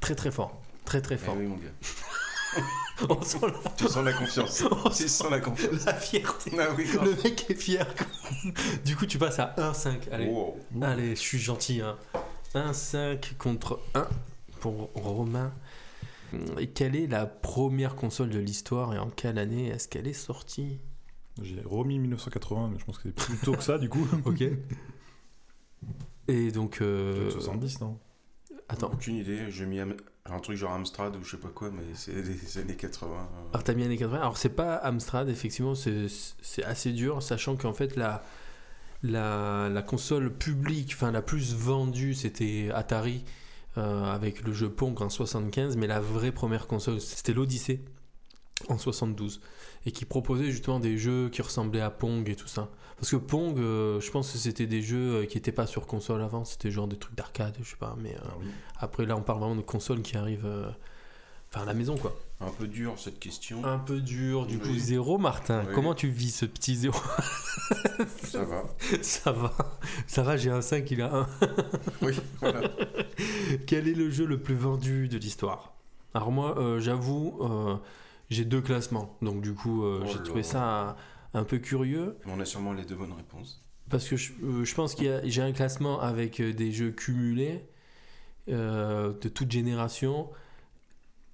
Très 0.00 0.14
très 0.14 0.30
fort. 0.30 0.60
Très 0.84 1.00
très 1.00 1.14
Eh 1.14 1.18
fort. 1.18 1.34
oui, 1.36 1.44
mon 1.46 1.56
gars. 1.56 2.60
On 3.10 3.20
sent 3.22 3.38
la, 3.42 3.70
Tu 3.76 3.88
sens 3.88 4.04
la 4.04 4.12
confiance. 4.12 4.62
on 4.70 4.88
Tu 4.88 4.94
sent 4.94 5.08
sens 5.08 5.30
la 5.30 5.40
confiance. 5.40 5.84
la 5.84 5.94
fierté. 5.94 6.52
Ah 6.58 6.68
oui. 6.76 6.86
Le 7.02 7.22
mec 7.22 7.50
est 7.50 7.54
fier. 7.54 7.86
Du 8.84 8.96
coup, 8.96 9.04
tu 9.06 9.18
passes 9.18 9.38
à 9.38 9.54
1-5. 9.58 10.08
Allez, 10.10 10.26
Wow. 10.28 10.56
allez, 10.82 11.10
je 11.10 11.20
suis 11.20 11.38
gentil. 11.38 11.82
Hein. 11.82 11.96
1-5 12.54 13.36
contre 13.36 13.80
1 13.94 14.06
pour 14.60 14.90
Romain. 14.94 15.52
Et 16.58 16.68
quelle 16.68 16.96
est 16.96 17.06
la 17.06 17.26
première 17.26 17.94
console 17.96 18.30
de 18.30 18.38
l'histoire 18.38 18.94
et 18.94 18.98
en 18.98 19.10
quelle 19.10 19.38
année 19.38 19.68
est-ce 19.68 19.88
qu'elle 19.88 20.06
est 20.08 20.12
sortie? 20.14 20.78
J'ai 21.42 21.60
remis 21.64 21.98
1980, 21.98 22.70
mais 22.72 22.78
je 22.78 22.84
pense 22.84 22.96
que 22.98 23.02
c'est 23.04 23.14
plus 23.14 23.36
tôt 23.38 23.52
que 23.52 23.62
ça 23.62 23.78
du 23.78 23.88
coup. 23.88 24.06
Ok. 24.24 24.42
Et 26.28 26.50
donc. 26.50 26.78
euh, 26.80 27.30
70, 27.30 27.80
non? 27.80 27.98
Attends. 28.68 28.90
Aucune 28.92 29.16
idée. 29.16 29.50
J'ai 29.50 29.66
mis 29.66 29.78
un 29.78 30.40
truc 30.40 30.56
genre 30.56 30.72
Amstrad 30.72 31.14
ou 31.16 31.22
je 31.22 31.32
sais 31.32 31.36
pas 31.36 31.50
quoi, 31.50 31.70
mais 31.70 31.82
c'est 31.94 32.20
des 32.22 32.58
années 32.58 32.74
80. 32.76 33.28
Alors 33.52 33.62
t'as 33.62 33.74
mis 33.74 33.84
années 33.84 33.96
80. 33.96 34.18
Alors 34.18 34.36
c'est 34.38 34.48
pas 34.48 34.76
Amstrad, 34.76 35.28
effectivement, 35.28 35.74
c'est 35.74 36.06
c'est 36.42 36.64
assez 36.64 36.92
dur, 36.92 37.22
sachant 37.22 37.56
qu'en 37.56 37.72
fait 37.72 37.94
la, 37.96 38.24
la, 39.04 39.68
la 39.68 39.82
console 39.82 40.32
publique, 40.32 40.92
enfin 40.94 41.12
la 41.12 41.22
plus 41.22 41.54
vendue, 41.54 42.14
c'était 42.14 42.70
Atari 42.74 43.24
euh, 43.78 44.04
avec 44.06 44.42
le 44.42 44.52
jeu 44.52 44.68
Pong 44.68 45.00
en 45.00 45.10
75, 45.10 45.76
mais 45.76 45.86
la 45.86 46.00
vraie 46.00 46.32
première 46.32 46.66
console, 46.66 47.00
c'était 47.00 47.34
l'Odyssée 47.34 47.84
en 48.68 48.78
72 48.78 49.40
et 49.84 49.92
qui 49.92 50.04
proposait 50.04 50.50
justement 50.50 50.80
des 50.80 50.96
jeux 50.98 51.28
qui 51.28 51.42
ressemblaient 51.42 51.80
à 51.82 51.90
Pong 51.90 52.28
et 52.28 52.36
tout 52.36 52.48
ça. 52.48 52.68
Parce 52.98 53.10
que 53.10 53.16
Pong, 53.16 53.58
euh, 53.58 54.00
je 54.00 54.10
pense 54.10 54.32
que 54.32 54.38
c'était 54.38 54.66
des 54.66 54.80
jeux 54.82 55.16
euh, 55.22 55.24
qui 55.26 55.36
n'étaient 55.36 55.52
pas 55.52 55.66
sur 55.66 55.86
console 55.86 56.22
avant, 56.22 56.44
c'était 56.44 56.70
genre 56.70 56.88
des 56.88 56.96
trucs 56.96 57.14
d'arcade, 57.14 57.54
je 57.62 57.68
sais 57.68 57.76
pas, 57.76 57.94
mais 58.00 58.14
euh, 58.14 58.18
Ah 58.24 58.34
oui. 58.40 58.46
après 58.78 59.04
là 59.06 59.16
on 59.16 59.20
parle 59.22 59.40
vraiment 59.40 59.56
de 59.56 59.60
consoles 59.60 60.00
qui 60.00 60.16
arrivent 60.16 60.46
euh, 60.46 60.70
enfin 61.52 61.62
à 61.62 61.66
la 61.66 61.74
maison 61.74 61.96
quoi. 61.98 62.16
Un 62.40 62.50
peu 62.50 62.66
dur 62.66 62.94
cette 62.98 63.18
question. 63.18 63.64
Un 63.64 63.78
peu 63.78 64.00
dur, 64.00 64.46
du 64.46 64.56
Oui. 64.56 64.62
coup 64.62 64.78
zéro 64.78 65.16
Martin. 65.18 65.64
Oui. 65.66 65.72
Comment 65.74 65.94
tu 65.94 66.08
vis 66.08 66.30
ce 66.30 66.46
petit 66.46 66.76
zéro? 66.76 66.98
Ça 68.22 68.44
va. 68.44 68.62
Ça 69.02 69.32
va, 69.32 69.52
ça 70.06 70.22
va, 70.22 70.36
j'ai 70.36 70.50
un 70.50 70.60
5, 70.60 70.90
il 70.90 71.00
a 71.02 71.14
un. 71.14 71.26
Oui, 72.02 72.12
voilà. 72.40 72.68
Quel 73.66 73.88
est 73.88 73.94
le 73.94 74.10
jeu 74.10 74.26
le 74.26 74.38
plus 74.38 74.54
vendu 74.54 75.08
de 75.08 75.16
l'histoire? 75.18 75.72
Alors 76.14 76.30
moi, 76.30 76.54
j'avoue, 76.78 77.38
j'ai 78.30 78.44
deux 78.44 78.60
classements, 78.60 79.16
donc 79.22 79.40
du 79.40 79.54
coup 79.54 79.84
euh, 79.84 80.02
Oh 80.04 80.08
j'ai 80.12 80.22
trouvé 80.22 80.42
ça 80.42 80.96
un 81.34 81.44
peu 81.44 81.58
curieux. 81.58 82.16
On 82.26 82.40
a 82.40 82.44
sûrement 82.44 82.72
les 82.72 82.84
deux 82.84 82.96
bonnes 82.96 83.12
réponses. 83.12 83.62
Parce 83.88 84.08
que 84.08 84.16
je, 84.16 84.32
euh, 84.42 84.64
je 84.64 84.74
pense 84.74 84.94
qu'il 84.94 85.06
y 85.06 85.08
a- 85.10 85.26
j'ai 85.26 85.42
un 85.42 85.52
classement 85.52 86.00
avec 86.00 86.40
euh, 86.40 86.52
des 86.52 86.72
jeux 86.72 86.90
cumulés 86.90 87.68
euh, 88.48 89.12
de 89.20 89.28
toute 89.28 89.50
génération 89.52 90.28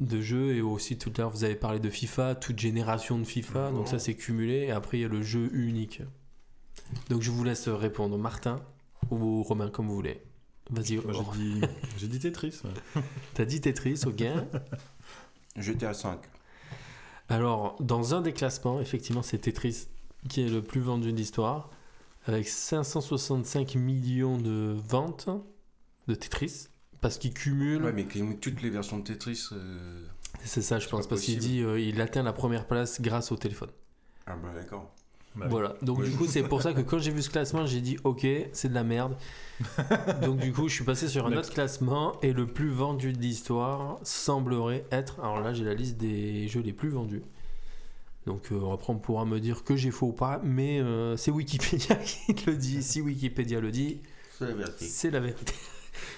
de 0.01 0.21
jeux 0.21 0.55
et 0.57 0.61
aussi 0.63 0.99
tout 0.99 1.13
à 1.17 1.21
l'heure 1.21 1.31
vous 1.31 1.45
avez 1.45 1.55
parlé 1.55 1.79
de 1.79 1.89
FIFA, 1.91 2.35
toute 2.35 2.59
génération 2.59 3.19
de 3.19 3.25
FIFA, 3.25 3.71
donc 3.71 3.87
ça 3.89 3.99
c'est 3.99 4.15
cumulé 4.15 4.65
et 4.67 4.71
après 4.73 4.99
il 4.99 5.03
y 5.03 5.05
a 5.05 5.09
le 5.09 5.23
jeu 5.23 5.49
unique. 5.55 6.03
Donc 7.09 7.23
je 7.23 7.31
vous 7.31 7.45
laisse 7.45 7.69
répondre 7.69 8.19
Martin 8.19 8.57
ou 9.11 9.43
Romain 9.43 9.71
comme 9.71 9.87
vous 9.87 9.95
voulez. 9.95 10.21
Vas-y, 10.71 10.99
oh, 10.99 11.03
j'ai 11.99 12.07
dit, 12.09 12.19
Tetris. 12.19 12.61
ouais. 12.65 13.03
t'as 13.35 13.45
dit 13.45 13.61
Tetris, 13.61 14.01
ok. 14.07 14.23
J'étais 15.57 15.87
à 15.87 15.93
5. 15.95 16.19
Alors, 17.33 17.77
dans 17.81 18.15
un 18.15 18.21
des 18.21 18.35
classements, 18.35 18.79
effectivement, 18.79 19.23
c'est 19.23 19.39
Tetris 19.39 19.87
qui 20.29 20.43
est 20.43 20.49
le 20.51 20.61
plus 20.61 20.83
vendu 20.83 21.13
de 21.13 21.17
l'histoire, 21.17 21.71
avec 22.27 22.47
565 22.47 23.75
millions 23.77 24.37
de 24.37 24.77
ventes 24.87 25.31
de 26.09 26.15
Tetris, 26.15 26.67
parce 27.01 27.17
qu'il 27.17 27.33
cumule. 27.33 27.85
Ouais, 27.85 27.93
mais 27.95 28.05
comme 28.05 28.39
toutes 28.39 28.61
les 28.61 28.69
versions 28.69 28.99
de 28.99 29.05
Tetris. 29.05 29.49
euh, 29.53 30.05
c'est 30.45 30.61
ça, 30.61 30.79
je 30.79 30.87
pense, 30.91 31.07
parce 31.07 31.23
qu'il 31.23 31.39
dit 31.39 31.63
euh, 31.63 31.81
il 31.81 32.03
atteint 32.03 32.23
la 32.23 32.35
première 32.35 32.67
place 32.67 33.01
grâce 33.01 33.33
au 33.33 33.37
téléphone. 33.37 33.71
Ah 34.27 34.37
bah 34.37 34.53
d'accord. 34.55 34.95
Bah 35.35 35.47
voilà. 35.49 35.75
Donc 35.83 35.99
Oui. 36.01 36.11
du 36.11 36.17
coup, 36.17 36.27
c'est 36.27 36.43
pour 36.43 36.61
ça 36.61 36.75
que 36.75 36.83
quand 36.83 36.99
j'ai 36.99 37.11
vu 37.11 37.23
ce 37.23 37.31
classement, 37.31 37.65
j'ai 37.65 37.81
dit 37.81 37.97
ok, 38.05 38.27
c'est 38.53 38.69
de 38.69 38.75
la 38.75 38.85
merde. 38.85 39.17
Donc 40.23 40.39
du 40.41 40.53
coup, 40.53 40.69
je 40.69 40.75
suis 40.75 40.85
passé 40.85 41.09
sur 41.09 41.27
un 41.27 41.31
Next. 41.31 41.45
autre 41.45 41.55
classement 41.55 42.21
et 42.21 42.33
le 42.33 42.47
plus 42.47 42.69
vendu 42.71 43.13
de 43.13 43.19
l'histoire 43.19 43.99
semblerait 44.03 44.85
être. 44.91 45.21
Alors 45.21 45.41
là, 45.41 45.55
j'ai 45.55 45.65
la 45.65 45.75
liste 45.75 45.97
des 45.97 46.49
jeux 46.49 46.61
les 46.61 46.73
plus 46.75 46.91
vendus. 46.91 47.23
Donc 48.27 48.53
euh, 48.53 48.73
après, 48.73 48.93
on 48.93 48.99
pourra 48.99 49.25
me 49.25 49.41
dire 49.41 49.65
que 49.65 49.75
j'ai 49.75 49.91
faux 49.91 50.09
ou 50.09 50.13
pas, 50.13 50.41
mais 50.45 50.81
euh, 50.81 51.17
c'est 51.17 51.31
Wikipédia 51.31 51.97
qui 52.27 52.35
te 52.35 52.51
le 52.51 52.57
dit. 52.57 52.83
Si 52.83 53.01
Wikipédia 53.01 53.59
le 53.61 53.71
dit, 53.71 54.01
C'est 54.39 54.47
la 54.47 54.55
vérité. 54.55 54.85
c'est 54.87 55.11
la 55.11 55.21
vérité. 55.21 55.55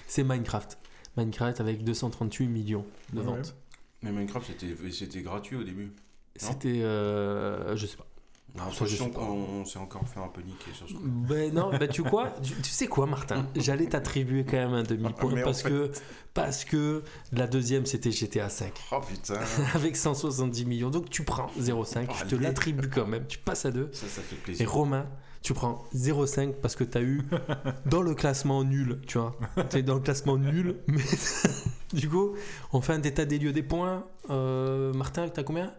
c'est 0.07 0.25
Minecraft. 0.25 0.77
Minecraft 1.17 1.61
avec 1.61 1.85
238 1.85 2.47
millions 2.49 2.85
de 3.13 3.21
Ouais, 3.21 3.25
ventes. 3.27 3.55
Mais 4.03 4.11
Minecraft 4.11 4.47
c'était 4.49 4.91
c'était 4.91 5.23
gratuit 5.23 5.57
au 5.57 5.63
début. 5.63 5.93
C'était, 6.37 6.83
euh, 6.83 7.77
je 7.77 7.87
sais 7.87 7.97
pas. 7.97 8.07
J'ai 8.57 8.61
ça, 8.61 8.67
je 8.71 8.71
l'impression 8.81 9.05
sais 9.07 9.11
pas. 9.11 9.19
qu'on 9.21 9.33
on 9.61 9.65
s'est 9.65 9.79
encore 9.81 10.07
fait 10.07 10.21
un 10.21 10.29
peu 10.29 10.41
niquer 10.43 10.71
sur 10.73 10.89
ce 10.89 10.93
coup. 10.95 11.01
Ben 11.05 11.53
non, 11.53 11.71
ben 11.77 11.89
tu 11.89 12.03
quoi 12.05 12.31
tu, 12.43 12.53
tu 12.55 12.71
sais 12.71 12.87
quoi, 12.87 13.07
Martin? 13.07 13.47
J'allais 13.57 13.87
t'attribuer 13.87 14.45
quand 14.45 14.57
même 14.59 14.75
un 14.75 14.83
demi-point 14.85 15.35
Ah, 15.39 15.43
parce 15.43 15.63
fait- 15.63 15.71
que 15.71 15.91
parce 16.35 16.65
que 16.65 17.03
la 17.33 17.47
deuxième 17.49 17.85
c'était 17.87 18.13
GTA 18.13 18.49
5 18.49 18.73
Oh 18.93 19.01
putain. 19.01 19.41
avec 19.75 19.97
170 19.97 20.67
millions. 20.67 20.91
Donc 20.91 21.11
tu 21.11 21.25
prends 21.25 21.49
0,5, 21.59 22.09
je 22.17 22.25
te 22.27 22.35
l'attribue 22.37 22.89
quand 22.89 23.07
même. 23.07 23.27
Tu 23.27 23.39
passes 23.39 23.65
à 23.67 23.73
2. 23.73 23.91
Ça, 23.93 24.07
ça 24.07 24.23
fait 24.23 24.63
Et. 24.63 24.65
Romain, 24.67 25.07
tu 25.43 25.53
prends 25.53 25.85
0,5 25.95 26.53
parce 26.63 26.77
que 26.77 26.85
tu 26.85 26.97
as 26.97 27.03
eu 27.03 27.23
dans 27.87 28.03
le 28.03 28.15
classement 28.15 28.63
nul, 28.63 29.01
tu 29.09 29.19
vois. 29.19 29.37
Tu 29.71 29.79
es 29.79 29.83
dans 29.83 29.95
le 29.95 30.01
classement 30.01 30.37
nul, 30.39 30.77
mais 30.87 31.03
du 31.93 32.09
coup, 32.09 32.35
on 32.73 32.81
fait 32.81 32.93
un 32.93 33.03
état 33.03 33.25
des 33.25 33.39
lieux 33.41 33.53
des 33.53 33.65
points. 33.65 34.05
Euh, 34.31 34.93
Martin, 34.93 35.29
t'as 35.29 35.43
combien? 35.43 35.75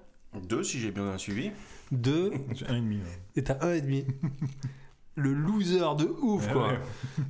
Deux, 0.50 0.64
si 0.64 0.80
j'ai 0.82 0.92
bien 0.92 1.18
suivi. 1.18 1.52
2 1.92 2.32
J'ai 2.54 2.68
un 2.68 2.76
et 2.78 2.82
demi. 2.82 2.98
ouais. 2.98 3.20
et 3.36 3.44
t'as 3.44 3.56
1,5. 3.56 4.06
Le 5.18 5.34
loser 5.34 5.80
de 5.98 6.06
ouf, 6.22 6.46
Ouais, 6.48 6.52
quoi. 6.54 6.68
ouais. 6.68 6.80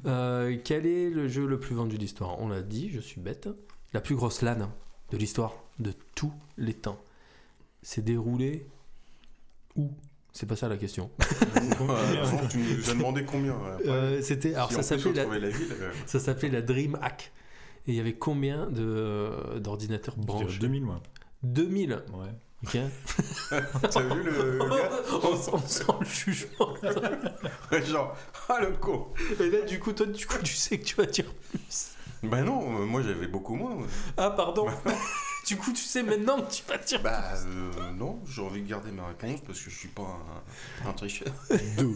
Euh, 0.07 0.57
quel 0.63 0.87
est 0.87 1.09
le 1.11 1.27
jeu 1.27 1.45
le 1.45 1.59
plus 1.59 1.75
vendu 1.75 1.97
de 1.97 2.01
l'histoire? 2.01 2.39
On 2.41 2.47
l'a 2.47 2.63
dit, 2.63 2.89
je 2.89 2.99
suis 2.99 3.21
bête. 3.21 3.47
La 3.93 4.01
plus 4.01 4.15
grosse 4.15 4.41
LAN 4.41 4.71
de 5.11 5.17
l'histoire 5.17 5.53
de 5.77 5.93
tous 6.15 6.33
les 6.57 6.73
temps. 6.73 6.99
C'est 7.83 8.03
déroulé 8.03 8.65
où? 9.75 9.91
C'est 10.33 10.47
pas 10.47 10.55
ça 10.55 10.67
la 10.67 10.77
question. 10.77 11.11
Euh, 11.81 12.47
tu 12.49 12.57
nous 12.59 12.89
as 12.89 12.93
demandé 12.93 13.25
combien. 13.25 13.55
Euh, 13.85 14.21
C'était 14.21 14.55
alors 14.55 14.69
Si 14.69 14.75
ça 14.75 14.83
s'appelait 14.83 15.13
la, 15.13 15.23
trouvait 15.23 15.39
la 15.41 15.49
ville. 15.49 15.67
euh, 15.81 15.91
ça 16.05 16.19
s'appelait 16.19 16.49
la 16.49 16.61
Dream 16.61 16.97
Hack. 17.01 17.31
Et 17.87 17.91
il 17.91 17.95
y 17.95 17.99
avait 17.99 18.13
combien 18.13 18.67
de 18.67 19.59
d'ordinateurs 19.59 20.15
branchés? 20.17 20.57
2000, 20.59 20.83
moi. 20.85 21.01
2000. 21.43 21.91
Ouais. 22.13 22.27
Ok 22.65 22.77
T'as 23.91 24.01
vu 24.01 24.23
le, 24.23 24.57
le 24.57 24.69
gars? 24.69 24.89
On, 25.23 25.55
on 25.55 25.59
sent 25.67 25.83
le 25.99 26.05
jugement. 26.05 26.73
Ouais, 27.71 27.83
Genre, 27.85 28.15
ah 28.49 28.59
le 28.61 28.71
con 28.73 29.07
Et 29.39 29.49
là, 29.49 29.61
du 29.61 29.79
coup, 29.79 29.91
toi, 29.93 30.05
du 30.05 30.25
coup, 30.25 30.37
tu 30.43 30.53
sais 30.53 30.77
que 30.79 30.83
tu 30.85 30.95
vas 30.95 31.05
dire 31.05 31.25
plus. 31.51 31.89
Bah 32.23 32.41
non, 32.41 32.61
euh, 32.81 32.85
moi 32.85 33.03
j'avais 33.03 33.27
beaucoup 33.27 33.55
moins. 33.55 33.75
moi. 33.75 33.87
Ah, 34.17 34.31
pardon. 34.31 34.67
du 35.47 35.57
coup, 35.57 35.71
tu 35.73 35.83
sais 35.83 36.01
maintenant 36.01 36.41
que 36.41 36.51
tu 36.51 36.63
vas 36.67 36.77
dire. 36.77 37.01
Bah 37.03 37.21
euh, 37.45 37.91
non, 37.93 38.19
j'ai 38.27 38.41
envie 38.41 38.61
de 38.63 38.67
garder 38.69 38.91
ma 38.91 39.07
réponse 39.07 39.41
parce 39.45 39.59
que 39.59 39.69
je 39.69 39.75
suis 39.77 39.89
pas 39.89 40.19
un, 40.85 40.89
un 40.89 40.93
tricheur. 40.93 41.27
Deux. 41.77 41.95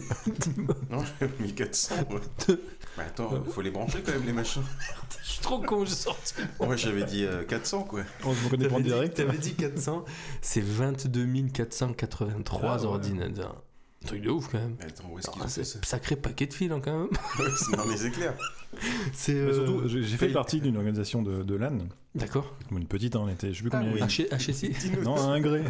Non, 0.88 1.02
j'ai 1.20 1.28
mis 1.40 1.52
400. 1.54 1.94
ouais. 2.10 2.56
Bah 2.96 3.04
attends, 3.06 3.42
faut 3.50 3.62
les 3.62 3.70
brancher 3.70 4.02
quand 4.04 4.12
même 4.12 4.26
les 4.26 4.32
machins. 4.32 4.62
Je 5.22 5.30
suis 5.30 5.40
trop 5.42 5.60
con, 5.60 5.84
j'ai 5.84 5.94
sorti. 5.94 6.34
Moi 6.58 6.76
j'avais 6.76 7.04
dit 7.04 7.24
euh, 7.24 7.44
400 7.44 7.84
quoi. 7.84 8.02
On 8.24 8.34
se 8.34 8.48
connaît 8.48 8.68
pas 8.68 8.76
en 8.76 8.80
direct. 8.80 9.16
t'avais 9.16 9.38
dit 9.38 9.54
400. 9.54 10.04
C'est 10.42 10.60
22 10.62 11.48
483 11.52 12.60
Ah 12.62 12.76
ouais. 12.76 12.84
ordinateurs. 12.86 13.62
Un 14.02 14.06
truc 14.08 14.22
de 14.22 14.30
ouf 14.30 14.48
quand 14.50 14.58
même. 14.58 14.76
Mais 14.80 14.86
attends, 14.86 15.08
où 15.12 15.18
est-ce 15.18 15.30
qu'ils 15.30 15.42
Ah, 15.44 15.48
fait 15.48 15.50
c'est 15.50 15.64
ça 15.64 15.78
un 15.78 15.86
sacré 15.86 16.16
paquet 16.16 16.46
de 16.46 16.54
fils 16.54 16.70
hein, 16.72 16.80
quand 16.82 16.98
même. 16.98 17.08
Ouais, 17.38 17.50
c'est 17.56 17.76
dans 17.76 17.84
les 17.86 18.06
éclairs. 18.06 18.34
C'est 19.12 19.34
Mais 19.34 19.40
euh, 19.40 19.54
surtout, 19.66 19.88
j'ai 19.88 20.16
fait 20.16 20.28
partie 20.28 20.60
d'une 20.60 20.76
organisation 20.76 21.22
de, 21.22 21.42
de 21.42 21.54
LAN. 21.56 21.78
D'accord. 22.14 22.54
Une 22.70 22.86
petite, 22.86 23.16
hein, 23.16 23.22
on 23.24 23.28
était, 23.28 23.48
je 23.52 23.56
sais 23.56 23.62
plus 23.62 23.70
combien. 23.70 23.92
Ah, 24.00 24.06
H- 24.06 24.28
HSI. 24.32 24.72
Non, 25.02 25.16
à 25.16 25.32
un 25.32 25.40
gré. 25.40 25.64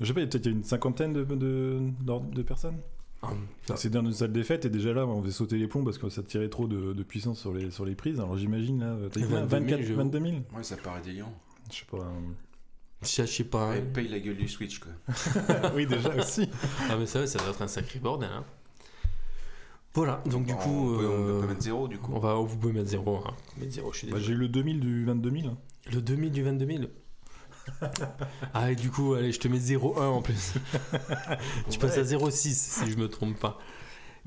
je 0.00 0.04
sais 0.04 0.12
pas, 0.12 0.20
peut-être 0.20 0.44
il 0.46 0.50
y 0.52 0.54
a 0.54 0.56
une 0.58 0.64
cinquantaine 0.64 1.12
de, 1.14 1.24
de, 1.24 1.78
d'or- 2.02 2.20
de 2.20 2.42
personnes. 2.42 2.76
Ah, 3.22 3.30
C'est 3.76 3.90
dans 3.90 4.02
une 4.04 4.12
salle 4.12 4.32
des 4.32 4.44
fêtes 4.44 4.64
et 4.66 4.70
déjà 4.70 4.92
là, 4.92 5.06
on 5.06 5.20
faisait 5.22 5.32
sauter 5.32 5.56
les 5.58 5.66
plombs 5.66 5.82
parce 5.84 5.98
que 5.98 6.08
ça 6.08 6.22
tirait 6.22 6.48
trop 6.48 6.66
de, 6.68 6.92
de 6.92 7.02
puissance 7.02 7.40
sur 7.40 7.52
les, 7.52 7.70
sur 7.70 7.84
les 7.84 7.94
prises. 7.94 8.20
Alors 8.20 8.36
j'imagine 8.36 8.80
là, 8.80 8.96
t'as 9.10 9.20
dit 9.20 9.26
combien 9.26 9.44
22 9.46 9.48
000, 9.48 9.60
24, 9.80 9.82
j'avoue. 9.82 9.98
22 9.98 10.20
000 10.20 10.32
Ouais, 10.56 10.62
ça 10.62 10.76
paraît 10.76 11.00
délirant. 11.02 11.34
Je 11.72 11.76
sais 11.78 11.84
pas. 11.90 11.96
euh, 11.98 12.20
Je 13.02 13.26
sais 13.26 13.44
pas. 13.44 13.70
Ouais, 13.70 13.82
paye 13.82 14.08
la 14.08 14.20
gueule 14.20 14.36
du 14.36 14.46
Switch 14.48 14.78
quoi. 14.78 14.92
oui, 15.74 15.86
déjà 15.86 16.14
aussi. 16.14 16.48
Ah, 16.88 16.96
mais 16.96 17.06
ça, 17.06 17.20
ouais, 17.20 17.26
ça 17.26 17.38
doit 17.40 17.48
être 17.48 17.62
un 17.62 17.68
sacré 17.68 17.98
bordel. 17.98 18.28
Hein. 18.32 18.44
Voilà, 19.94 20.22
donc 20.26 20.44
du 20.44 20.52
Bon, 20.52 20.58
coup. 20.58 20.70
on 20.94 20.98
peut, 20.98 21.06
on 21.08 21.28
euh, 21.28 21.40
peut 21.40 21.46
mettre 21.48 21.62
zéro 21.62 21.88
du 21.88 21.98
coup. 21.98 22.12
on 22.14 22.18
va, 22.18 22.34
vous 22.34 22.56
pouvez 22.56 22.74
mettre 22.74 22.90
0. 22.90 23.22
Hein. 23.26 23.34
Mettre 23.58 23.72
0, 23.72 23.92
je 23.92 23.98
suis 23.98 24.10
Bah, 24.10 24.18
j'ai 24.20 24.34
eu 24.34 24.36
le 24.36 24.48
2000 24.48 24.78
du 24.80 25.04
22 25.06 25.30
000. 25.30 25.46
hein. 25.48 25.56
Le 25.92 26.02
2000 26.02 26.30
du 26.32 26.42
22 26.42 26.66
000 26.66 26.82
Ah, 28.54 28.70
et 28.70 28.76
du 28.76 28.90
coup, 28.90 29.14
allez, 29.14 29.32
je 29.32 29.40
te 29.40 29.48
mets 29.48 29.58
0,1 29.58 30.00
en 30.00 30.22
plus. 30.22 30.54
tu 31.70 31.78
passes 31.78 31.98
à 31.98 32.02
0,6 32.02 32.30
si 32.30 32.90
je 32.90 32.96
me 32.96 33.08
trompe 33.08 33.38
pas. 33.38 33.58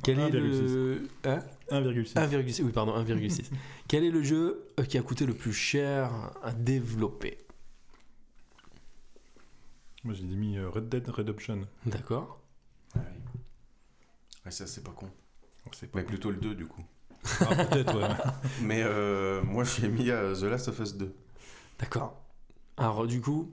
Quel 0.04 0.20
est 0.20 0.30
le. 0.30 1.08
Hein 1.26 1.40
1,6. 1.72 2.14
1,6. 2.14 2.64
Oui, 2.64 2.72
pardon, 2.72 2.98
1,6. 2.98 3.50
Quel 3.88 4.04
est 4.04 4.12
le 4.12 4.24
jeu 4.24 4.68
euh, 4.80 4.84
qui 4.84 4.98
a 4.98 5.02
coûté 5.02 5.26
le 5.26 5.34
plus 5.34 5.54
cher 5.54 6.32
à 6.44 6.52
développer? 6.52 7.38
Moi 10.04 10.14
j'ai 10.14 10.24
mis 10.24 10.58
euh, 10.58 10.70
Red 10.70 10.90
Dead 10.90 11.08
Redemption. 11.10 11.68
D'accord. 11.86 12.40
Ouais. 12.96 13.02
Ouais, 14.46 14.52
ça 14.52 14.66
c'est 14.66 14.84
pas 14.84 14.92
con. 14.92 15.10
Oh, 15.66 15.70
pas 15.70 15.88
Mais 15.96 16.04
plutôt 16.04 16.32
le 16.32 16.38
2 16.38 16.56
du 16.56 16.66
coup. 16.66 16.84
Ah, 17.42 17.66
peut-être, 17.66 17.98
ouais. 17.98 18.32
Mais 18.62 18.82
euh, 18.84 19.44
moi 19.44 19.66
j'ai 19.66 19.90
mis 19.90 20.10
euh, 20.10 20.34
The 20.36 20.44
Last 20.44 20.70
of 20.70 20.80
Us 20.80 20.96
2. 20.96 21.14
D'accord. 21.80 22.29
Alors, 22.80 23.06
du 23.08 23.22
coup, 23.22 23.52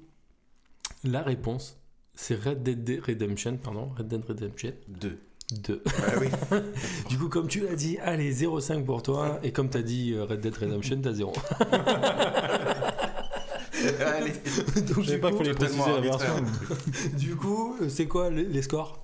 la 1.05 1.23
réponse, 1.23 1.77
c'est 2.15 2.35
Red 2.43 2.63
Dead 2.63 3.03
Redemption, 3.05 3.57
pardon, 3.57 3.91
Red 3.99 4.09
Dead 4.09 4.25
Redemption 4.25 4.73
2. 4.89 5.19
2. 5.63 5.75
Ouais, 5.75 5.83
oui. 6.21 6.59
Du 7.09 7.19
coup, 7.19 7.29
comme 7.29 7.47
tu 7.49 7.61
l'as 7.61 7.77
dit, 7.77 7.99
allez, 7.99 8.33
0,5 8.35 8.85
pour 8.85 9.03
toi. 9.03 9.39
Et 9.43 9.53
comme 9.53 9.69
tu 9.71 9.79
as 9.79 9.83
dit 9.83 10.13
euh, 10.13 10.25
Red 10.25 10.41
Dead 10.41 10.57
Redemption, 10.57 11.01
t'as 11.03 11.13
0. 11.13 11.33
Allez. 14.05 14.33
Donc, 14.83 15.03
Je 15.03 15.09
sais 15.09 15.15
du 15.17 15.21
pas 15.21 15.31
coup, 15.31 15.37
qu'il 15.37 15.47
fallait 15.47 15.55
préciser 15.55 15.91
la 15.93 16.01
version. 16.01 16.35
du 17.19 17.37
coup, 17.37 17.77
euh, 17.81 17.89
c'est 17.89 18.07
quoi 18.07 18.31
les, 18.31 18.45
les 18.45 18.63
scores? 18.63 18.99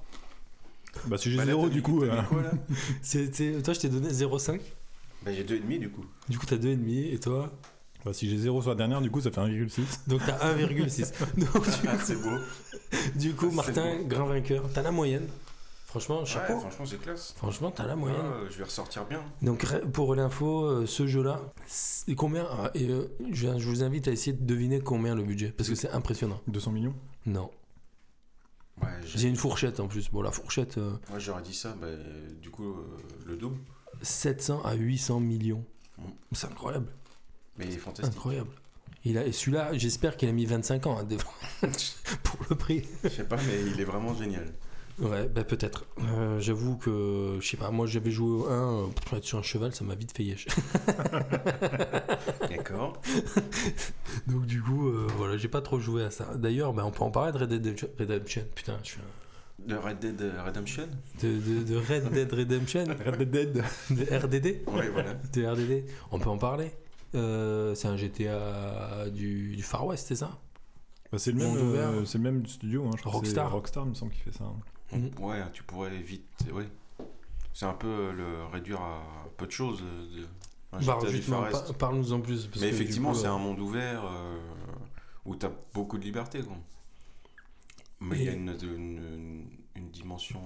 Bah 1.07 1.19
si 1.19 1.31
j'ai 1.31 1.37
Bah, 1.37 1.45
là, 1.45 1.53
0 1.53 1.65
t'as 1.69 1.73
du 1.75 1.83
coup. 1.83 2.03
euh, 2.03 2.23
quoi, 2.29 2.43
là? 2.43 2.51
C'est- 3.03 3.35
c'est- 3.35 3.63
Toi, 3.63 3.75
je 3.75 3.81
t'ai 3.81 3.89
donné 3.89 4.09
0,5. 4.11 4.61
Bah 5.25 5.33
j'ai 5.33 5.45
2,5 5.45 5.79
du 5.79 5.91
coup. 5.91 6.05
Du 6.29 6.39
coup, 6.39 6.47
t'as 6.47 6.57
2,5. 6.57 7.13
Et 7.15 7.19
toi? 7.21 7.53
Bah 8.05 8.13
si 8.13 8.29
j'ai 8.29 8.37
0 8.37 8.61
sur 8.63 8.71
la 8.71 8.77
dernière, 8.77 9.01
du 9.01 9.11
coup 9.11 9.21
ça 9.21 9.31
fait 9.31 9.41
1,6. 9.41 9.81
Donc, 10.09 10.21
t'as 10.27 10.39
1,6. 10.55 11.13
Donc, 11.37 11.65
du 11.65 11.89
Ah, 11.89 11.97
c'est 12.03 12.17
beau. 12.21 12.37
Du 13.15 13.33
coup, 13.35 13.51
Martin, 13.51 13.99
beau. 13.99 14.05
grand 14.07 14.27
vainqueur. 14.27 14.65
T'as 14.75 14.83
la 14.83 14.91
moyenne. 14.91 15.29
Franchement, 15.87 16.25
chapeau. 16.25 16.55
Ouais, 16.55 16.61
franchement 16.61 16.87
c'est 16.87 17.01
classe. 17.01 17.35
Franchement, 17.37 17.71
t'as 17.71 17.87
la 17.87 17.97
moyenne. 17.97 18.21
Ah, 18.25 18.47
je 18.51 18.57
vais 18.59 18.65
ressortir 18.65 19.05
bien. 19.05 19.21
Donc, 19.43 19.67
pour 19.93 20.15
l'info, 20.15 20.65
euh, 20.65 20.87
ce 20.87 21.07
jeu-là, 21.07 21.41
combien 22.17 22.47
ah, 22.51 22.71
et, 22.75 22.89
euh, 22.89 23.09
je, 23.31 23.59
je 23.59 23.69
vous 23.69 23.83
invite 23.83 24.09
à 24.09 24.11
essayer 24.11 24.33
de 24.33 24.43
deviner 24.45 24.81
combien 24.81 25.15
le 25.15 25.23
budget. 25.23 25.51
Parce 25.51 25.69
que 25.69 25.75
c'est 25.75 25.91
impressionnant. 25.91 26.41
200 26.49 26.73
millions? 26.73 26.95
Non. 27.27 27.51
Ouais, 28.81 28.89
j'ai- 29.05 29.29
une 29.29 29.37
fourchette 29.37 29.81
en 29.81 29.87
plus. 29.87 30.11
Bon, 30.11 30.23
la 30.23 30.31
fourchette, 30.31 30.79
euh, 30.79 30.93
Moi 31.11 31.19
j'aurais 31.19 31.43
dit 31.43 31.55
ça, 31.55 31.77
bah, 31.79 31.89
du 32.41 32.49
coup 32.51 32.71
euh, 32.71 32.97
le 33.27 33.37
double. 33.37 33.59
700 34.01 34.63
à 34.65 34.73
800 34.75 35.21
millions. 35.21 35.65
Mm. 35.99 36.03
C'est 36.33 36.47
incroyable. 36.47 36.87
Mais 37.59 37.67
il 37.67 37.75
est 37.75 37.79
fantastique. 37.79 38.15
Incroyable. 38.17 38.51
Il 39.05 39.19
a, 39.19 39.27
et 39.27 39.33
celui-là, 39.33 39.71
j'espère 39.73 40.17
qu'il 40.17 40.29
a 40.29 40.33
mis 40.33 40.47
25 40.47 40.87
ans 40.87 40.99
à 40.99 41.03
dé- 41.05 41.17
pour 42.23 42.39
le 42.49 42.57
prix. 42.57 42.85
Je 43.03 43.09
sais 43.09 43.25
pas, 43.25 43.37
mais 43.37 43.61
il 43.75 43.81
est 43.81 43.85
vraiment 43.85 44.15
génial. 44.15 44.47
Ouais, 44.99 45.27
bah 45.27 45.43
peut-être. 45.43 45.87
Euh, 46.03 46.39
J'avoue 46.39 46.77
que, 46.77 47.39
je 47.41 47.49
sais 47.49 47.57
pas, 47.57 47.71
moi 47.71 47.87
j'avais 47.87 48.11
joué 48.11 48.31
au 48.31 48.47
1, 48.47 48.53
euh, 48.53 48.87
pour 49.07 49.17
être 49.19 49.25
sur 49.25 49.39
un 49.39 49.43
cheval, 49.43 49.75
ça 49.75 49.85
m'a 49.85 49.95
vite 49.95 50.15
fait 50.17 50.23
yesh. 50.23 50.47
D'accord. 52.49 53.01
Donc 54.27 54.47
du 54.47 54.63
coup, 54.63 54.89
euh, 54.89 55.07
voilà, 55.17 55.37
j'ai 55.37 55.49
pas 55.49 55.61
trop 55.63 55.81
joué 55.81 56.05
à 56.05 56.11
ça. 56.11 56.35
D'ailleurs, 56.37 56.73
bah, 56.73 56.85
on 56.87 56.91
peut 56.91 57.03
en 57.03 57.11
parler 57.11 57.33
de 57.33 57.39
Red 57.39 57.49
Dead 57.55 57.91
Redemption. 57.99 58.43
Putain, 58.55 58.79
je 58.83 58.89
suis 58.91 59.01
un- 59.01 59.69
De 59.69 59.77
Red 59.77 59.99
Dead 59.99 60.21
Redemption? 60.45 60.89
De, 61.23 61.29
de- 61.39 61.63
de 61.65 61.77
Red 61.77 62.11
Dead 62.13 62.33
Redemption, 62.33 62.85
Red 63.07 63.31
Dead 63.31 63.53
Dead. 63.53 63.65
de 63.91 64.17
RDD, 64.17 64.47
Ouais, 64.69 64.89
voilà. 64.91 65.15
de 65.15 65.45
RDD. 65.47 65.85
On 66.11 66.19
peut 66.19 66.31
en 66.31 66.39
parler? 66.39 66.73
Euh, 67.15 67.75
c'est 67.75 67.89
un 67.89 67.97
GTA 67.97 69.11
du, 69.11 69.57
du 69.57 69.63
Far 69.63 69.87
West, 69.87 70.07
c'est 70.09 70.17
ça 70.17 70.39
Bah, 71.11 71.19
c'est 71.19 71.33
le 71.33 71.39
même, 71.39 71.49
Monde 71.49 71.59
ouvert. 71.69 71.89
euh, 71.91 72.05
c'est 72.05 72.19
le 72.19 72.25
même 72.25 72.47
studio, 72.47 72.87
hein, 72.87 72.91
je 72.97 73.03
crois 73.03 73.21
que 73.21 73.27
c'est 73.27 73.33
Rockstar. 73.41 73.53
Rockstar, 73.53 73.85
il 73.85 73.91
me 73.91 73.95
semble, 73.95 74.13
qui 74.13 74.21
fait 74.21 74.33
ça. 74.33 74.45
hein. 74.45 74.57
Mhm. 74.97 75.11
Ouais, 75.25 75.43
tu 75.53 75.63
pourrais 75.63 75.97
vite. 75.99 76.25
Ouais. 76.53 76.69
C'est 77.55 77.67
un 77.67 77.75
peu 77.75 77.87
euh, 77.89 78.13
le 78.13 78.45
réduire 78.53 78.81
à 78.81 79.03
peu 79.37 79.47
de 79.47 79.51
choses. 79.53 79.83
euh, 79.83 80.21
De, 80.21 80.27
Bah, 80.73 80.79
GTA 80.81 81.07
du 81.07 81.17
justement, 81.17 81.43
Far 81.43 81.53
West. 81.53 81.67
par- 81.67 81.75
parle-nous 81.77 82.13
en 82.15 82.21
plus. 82.21 82.47
parce 82.47 82.61
Mais 82.63 82.71
que, 82.71 82.75
effectivement, 82.75 83.13
c'est 83.15 83.27
euh, 83.27 83.33
un 83.33 83.39
monde 83.39 83.61
ouvert 83.61 84.05
euh, 84.07 84.39
où 85.27 85.37
tu 85.37 85.45
as 85.45 85.53
beaucoup 85.75 85.99
de 85.99 86.05
liberté. 86.05 86.41
Quoi. 86.43 86.57
Mais 88.01 88.17
il 88.19 88.25
y 88.25 88.29
a 88.29 88.33
Et- 88.33 88.37
une, 88.37 88.57
une, 88.63 89.47
une 89.77 89.89
dimension. 89.91 90.41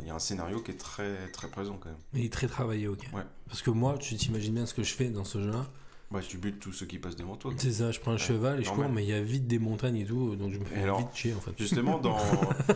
Il 0.00 0.06
y 0.06 0.10
a 0.10 0.14
un 0.14 0.18
scénario 0.18 0.60
qui 0.60 0.70
est 0.70 0.76
très, 0.76 1.28
très 1.32 1.48
présent 1.48 1.78
quand 1.80 1.88
même. 1.88 1.98
Mais 2.12 2.20
il 2.20 2.26
est 2.26 2.32
très 2.32 2.46
travaillé, 2.46 2.88
ok. 2.88 3.08
Ouais. 3.12 3.22
Parce 3.48 3.62
que 3.62 3.70
moi, 3.70 3.96
tu 3.98 4.14
t'imagines 4.16 4.54
bien 4.54 4.66
ce 4.66 4.74
que 4.74 4.82
je 4.82 4.94
fais 4.94 5.08
dans 5.10 5.24
ce 5.24 5.42
jeu-là. 5.42 5.66
Bah, 6.10 6.20
tu 6.20 6.38
butes 6.38 6.60
tous 6.60 6.72
ceux 6.72 6.86
qui 6.86 6.98
passent 6.98 7.16
devant 7.16 7.36
toi. 7.36 7.52
C'est 7.56 7.72
ça, 7.72 7.90
je 7.90 7.98
prends 7.98 8.12
un 8.12 8.18
cheval 8.18 8.60
et 8.60 8.64
je 8.64 8.70
cours, 8.70 8.88
mais 8.88 9.02
il 9.02 9.10
y 9.10 9.12
a 9.12 9.20
vite 9.20 9.48
des 9.48 9.58
montagnes 9.58 9.96
et 9.96 10.04
tout, 10.04 10.36
donc 10.36 10.52
je 10.52 10.58
me 10.58 10.64
fais 10.64 10.80
alors, 10.82 11.00
vite 11.00 11.08
chier 11.14 11.34
en 11.34 11.40
fait. 11.40 11.50
Justement, 11.58 11.98
dans, 11.98 12.16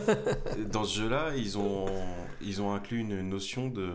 dans 0.71 0.83
ce 0.83 0.99
jeu-là, 0.99 1.33
ils 1.37 1.57
ont, 1.57 1.85
ils 2.41 2.61
ont 2.61 2.73
inclus 2.73 2.99
une 2.99 3.21
notion 3.21 3.69
de, 3.69 3.91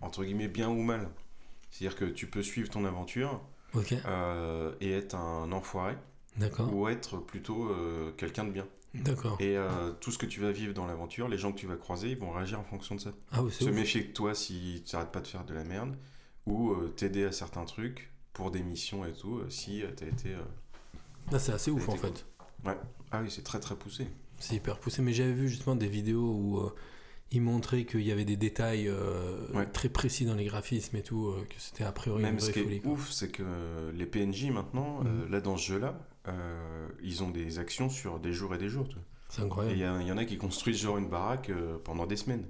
entre 0.00 0.24
guillemets, 0.24 0.48
bien 0.48 0.68
ou 0.70 0.82
mal. 0.82 1.08
C'est-à-dire 1.70 1.98
que 1.98 2.06
tu 2.06 2.28
peux 2.28 2.42
suivre 2.42 2.70
ton 2.70 2.86
aventure 2.86 3.42
euh, 4.06 4.72
et 4.80 4.92
être 4.92 5.14
un 5.14 5.52
enfoiré 5.52 5.94
d'accord, 6.38 6.72
ou 6.72 6.88
être 6.88 7.18
plutôt 7.18 7.68
euh, 7.68 8.12
quelqu'un 8.16 8.44
de 8.44 8.50
bien. 8.50 8.66
D'accord. 8.94 9.36
Et 9.40 9.56
euh, 9.56 9.92
tout 10.00 10.10
ce 10.10 10.18
que 10.18 10.26
tu 10.26 10.40
vas 10.40 10.50
vivre 10.52 10.74
dans 10.74 10.86
l'aventure, 10.86 11.28
les 11.28 11.38
gens 11.38 11.52
que 11.52 11.58
tu 11.58 11.66
vas 11.66 11.76
croiser, 11.76 12.10
ils 12.10 12.18
vont 12.18 12.30
réagir 12.30 12.58
en 12.60 12.64
fonction 12.64 12.94
de 12.94 13.00
ça. 13.00 13.10
Ah 13.32 13.42
oui, 13.42 13.50
Se 13.52 13.64
ouf. 13.64 13.74
méfier 13.74 14.02
de 14.02 14.12
toi 14.12 14.34
si 14.34 14.82
tu 14.86 14.94
n'arrêtes 14.96 15.12
pas 15.12 15.20
de 15.20 15.26
faire 15.26 15.44
de 15.44 15.54
la 15.54 15.64
merde 15.64 15.96
ou 16.46 16.70
euh, 16.72 16.88
t'aider 16.96 17.24
à 17.24 17.32
certains 17.32 17.64
trucs 17.64 18.10
pour 18.32 18.50
des 18.50 18.62
missions 18.62 19.04
et 19.04 19.12
tout, 19.12 19.38
euh, 19.38 19.50
si 19.50 19.82
tu 19.96 20.04
as 20.04 20.06
été... 20.08 20.34
Ah, 21.32 21.38
c'est 21.38 21.52
assez 21.52 21.70
ouf 21.70 21.88
en 21.88 21.96
fait. 21.96 22.24
Ah 22.64 23.20
oui, 23.22 23.30
c'est 23.30 23.42
très 23.42 23.60
très 23.60 23.76
poussé. 23.76 24.06
C'est 24.38 24.54
hyper 24.56 24.78
poussé, 24.78 25.02
mais 25.02 25.12
j'avais 25.12 25.32
vu 25.32 25.48
justement 25.48 25.76
des 25.76 25.88
vidéos 25.88 26.22
où 26.32 26.70
ils 27.32 27.42
montraient 27.42 27.84
qu'il 27.84 28.00
y 28.02 28.12
avait 28.12 28.24
des 28.24 28.36
détails 28.36 28.90
Ouais. 29.52 29.66
très 29.66 29.88
précis 29.88 30.24
dans 30.24 30.34
les 30.34 30.44
graphismes 30.46 30.96
et 30.96 31.02
tout, 31.02 31.34
que 31.50 31.54
c'était 31.58 31.84
a 31.84 31.92
priori 31.92 32.20
une 32.22 32.28
Même 32.28 32.38
ce 32.40 32.44
vraie 32.46 32.52
qui 32.54 32.62
folie. 32.62 32.76
est 32.76 32.86
ouf, 32.86 33.10
c'est 33.10 33.30
que 33.30 33.42
les 33.94 34.06
PNJ 34.06 34.50
maintenant, 34.50 35.02
Mhm. 35.02 35.30
là 35.30 35.40
dans 35.40 35.56
ce 35.56 35.66
jeu-là, 35.72 35.98
euh, 36.28 36.88
ils 37.02 37.22
ont 37.22 37.30
des 37.30 37.58
actions 37.58 37.88
sur 37.88 38.18
des 38.20 38.32
jours 38.32 38.54
et 38.54 38.58
des 38.58 38.68
jours. 38.68 38.88
C'est 39.28 39.42
incroyable. 39.42 39.76
il 39.76 39.80
y, 39.80 40.06
il 40.06 40.12
en 40.12 40.16
a 40.18 40.24
qui 40.24 40.38
construisent 40.38 40.78
genre 40.78 40.98
une 40.98 41.08
baraque 41.08 41.50
euh, 41.50 41.78
pendant 41.84 42.06
des 42.06 42.16
semaines. 42.16 42.46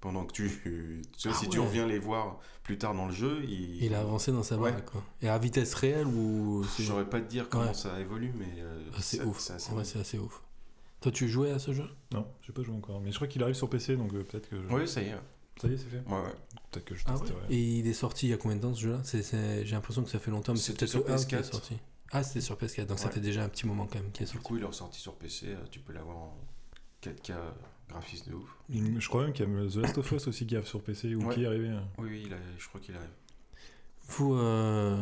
Pendant 0.00 0.24
que 0.24 0.32
tu. 0.32 0.48
tu 1.18 1.28
vois, 1.28 1.36
Ah 1.36 1.40
si 1.40 1.48
tu 1.48 1.58
reviens 1.60 1.86
les 1.86 1.98
voir 1.98 2.38
plus 2.62 2.78
tard 2.78 2.94
dans 2.94 3.06
le 3.06 3.12
jeu, 3.12 3.42
ils. 3.44 3.84
Il 3.84 3.94
a 3.94 4.00
avancé 4.00 4.32
dans 4.32 4.42
sa 4.42 4.56
Ouais. 4.56 4.70
baraque 4.70 4.86
quoi. 4.90 5.02
Et 5.20 5.28
à 5.28 5.36
vitesse 5.38 5.74
réelle 5.74 6.06
ou. 6.06 6.64
saurais 6.64 7.04
pas 7.08 7.20
te 7.20 7.28
dire 7.28 7.48
comment 7.48 7.66
Ouais. 7.66 7.74
ça 7.74 8.00
évolue, 8.00 8.32
mais. 8.38 8.60
euh, 8.60 8.82
Ah, 8.94 8.98
c'est 9.00 9.22
ouf. 9.22 9.38
C'est 9.40 9.54
assez 9.54 9.72
Ouais, 9.72 9.80
ouf. 9.80 9.86
c'est 9.86 9.98
assez 9.98 10.18
ouf. 10.18 10.40
Toi, 11.02 11.12
tu 11.12 11.28
jouais 11.28 11.50
à 11.50 11.58
ce 11.58 11.72
jeu? 11.72 11.84
Non, 12.12 12.26
j'ai 12.42 12.52
pas 12.52 12.62
joué 12.62 12.74
encore. 12.74 13.00
Mais 13.00 13.10
je 13.10 13.16
crois 13.16 13.26
qu'il 13.28 13.42
arrive 13.42 13.54
sur 13.54 13.68
PC, 13.68 13.96
donc 13.96 14.12
euh, 14.14 14.22
peut-être 14.22 14.48
que. 14.48 14.56
je- 14.56 14.74
Oui, 14.74 14.86
ça 14.88 15.02
y 15.02 15.06
est. 15.08 15.14
Ça 15.60 15.68
y 15.68 15.72
est, 15.74 15.76
c'est 15.76 15.88
fait? 15.90 16.02
Ouais, 16.06 16.14
ouais. 16.20 16.34
Peut-être 16.70 16.84
que 16.86 16.94
je 16.94 17.04
Ah 17.06 17.14
ouais? 17.16 17.28
Et 17.50 17.58
il 17.78 17.86
est 17.86 17.92
sorti 17.92 18.26
il 18.26 18.30
y 18.30 18.32
a 18.32 18.36
combien 18.38 18.56
de 18.56 18.62
temps 18.62 18.72
ce 18.74 18.80
jeu-là? 18.80 19.02
J'ai 19.64 19.74
l'impression 19.74 20.02
que 20.02 20.08
ça 20.08 20.18
fait 20.18 20.30
longtemps, 20.30 20.52
mais 20.54 20.58
c'est 20.58 20.72
peut-être 20.72 20.94
le 20.94 21.00
sur 21.02 21.10
1 21.10 21.16
qui 21.26 21.34
est 21.34 21.38
PS4. 21.40 21.50
sorti. 21.52 21.76
Ah, 22.12 22.22
c'était 22.22 22.40
sur 22.40 22.56
PS4, 22.56 22.86
donc 22.86 22.98
ça 22.98 23.08
fait 23.10 23.20
déjà 23.20 23.44
un 23.44 23.48
petit 23.48 23.66
moment 23.66 23.86
quand 23.86 24.00
même 24.00 24.10
qu'il 24.10 24.22
est 24.24 24.26
Du 24.26 24.32
sorti. 24.32 24.46
coup, 24.46 24.56
il 24.56 24.62
est 24.62 24.66
ressorti 24.66 24.98
sur 25.00 25.14
PC, 25.14 25.46
euh, 25.48 25.56
tu 25.70 25.78
peux 25.80 25.92
l'avoir 25.92 26.16
en 26.16 26.36
4K 27.02 27.30
euh, 27.30 27.50
graphisme 27.88 28.30
de 28.30 28.34
ouf. 28.36 28.56
Je 28.68 29.08
crois 29.08 29.22
même 29.24 29.32
qu'il 29.32 29.48
y 29.48 29.48
a 29.48 29.68
The 29.70 29.76
Last 29.76 29.98
of 29.98 30.10
Us 30.12 30.26
aussi 30.26 30.46
qui 30.46 30.56
arrive 30.56 30.66
sur 30.68 30.82
PC 30.82 31.14
ou 31.14 31.24
Ouais. 31.26 31.34
qui 31.34 31.44
est 31.44 31.46
arrivé. 31.46 31.70
Oui, 31.98 32.08
oui, 32.10 32.22
il 32.26 32.34
a- 32.34 32.36
je 32.58 32.68
crois 32.68 32.80
qu'il 32.80 32.96
arrive. 32.96 33.08
Vous, 34.10 34.34
euh, 34.34 34.94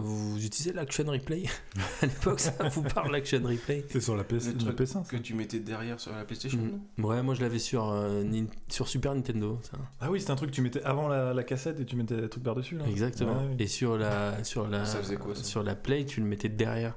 vous 0.00 0.36
utilisez 0.44 0.72
l'Action 0.72 1.04
Replay 1.06 1.44
À 2.02 2.06
l'époque, 2.06 2.40
ça 2.40 2.52
vous 2.70 2.82
parle 2.82 3.12
l'Action 3.12 3.40
Replay? 3.44 3.84
C'est 3.88 4.00
sur 4.00 4.16
la, 4.16 4.24
PS, 4.24 4.46
Le 4.46 4.52
la 4.52 4.58
truc 4.58 4.78
PS1 4.80 4.86
ça 4.86 5.02
Que 5.08 5.16
tu 5.16 5.34
mettais 5.34 5.60
derrière 5.60 6.00
sur 6.00 6.12
la 6.12 6.24
PlayStation 6.24 6.58
Mm. 6.58 6.80
non? 6.98 7.08
Ouais, 7.08 7.22
moi 7.22 7.34
je 7.34 7.40
l'avais 7.40 7.58
sur, 7.58 7.90
euh, 7.90 8.24
sur 8.68 8.88
Super 8.88 9.14
Nintendo. 9.14 9.58
Ça. 9.62 9.78
Ah 10.00 10.10
oui, 10.10 10.20
c'est 10.20 10.30
un 10.30 10.36
truc 10.36 10.50
que 10.50 10.54
tu 10.56 10.62
mettais 10.62 10.82
avant 10.82 11.08
la, 11.08 11.32
la 11.32 11.44
cassette 11.44 11.78
et 11.80 11.84
tu 11.84 11.94
mettais 11.96 12.16
le 12.16 12.28
truc 12.28 12.42
par-dessus 12.42 12.76
là. 12.78 12.84
Exactement. 12.88 13.32
Ouais, 13.38 13.48
oui. 13.50 13.56
Et 13.60 13.66
sur 13.68 13.96
la, 13.96 14.42
sur, 14.44 14.66
la, 14.68 14.84
Ça 14.84 14.98
faisait 14.98 15.16
quoi, 15.16 15.34
ça? 15.34 15.44
sur 15.44 15.62
la 15.62 15.74
Play, 15.74 16.04
tu 16.04 16.20
le 16.20 16.26
mettais 16.26 16.48
derrière. 16.48 16.96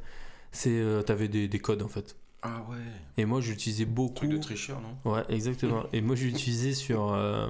C'est, 0.51 0.69
euh, 0.71 1.01
T'avais 1.03 1.27
des, 1.27 1.47
des 1.47 1.59
codes 1.59 1.81
en 1.83 1.87
fait. 1.89 2.15
Ah 2.41 2.63
ouais. 2.69 2.77
Et 3.17 3.25
moi 3.25 3.41
j'utilisais 3.41 3.85
beaucoup. 3.85 4.13
Truc 4.17 4.29
de 4.29 4.37
tricheur, 4.37 4.79
non? 4.79 5.11
Ouais, 5.11 5.23
exactement. 5.29 5.83
Et 5.93 6.01
moi 6.01 6.15
j'utilisais 6.15 6.73
sur. 6.75 7.11
euh, 7.13 7.47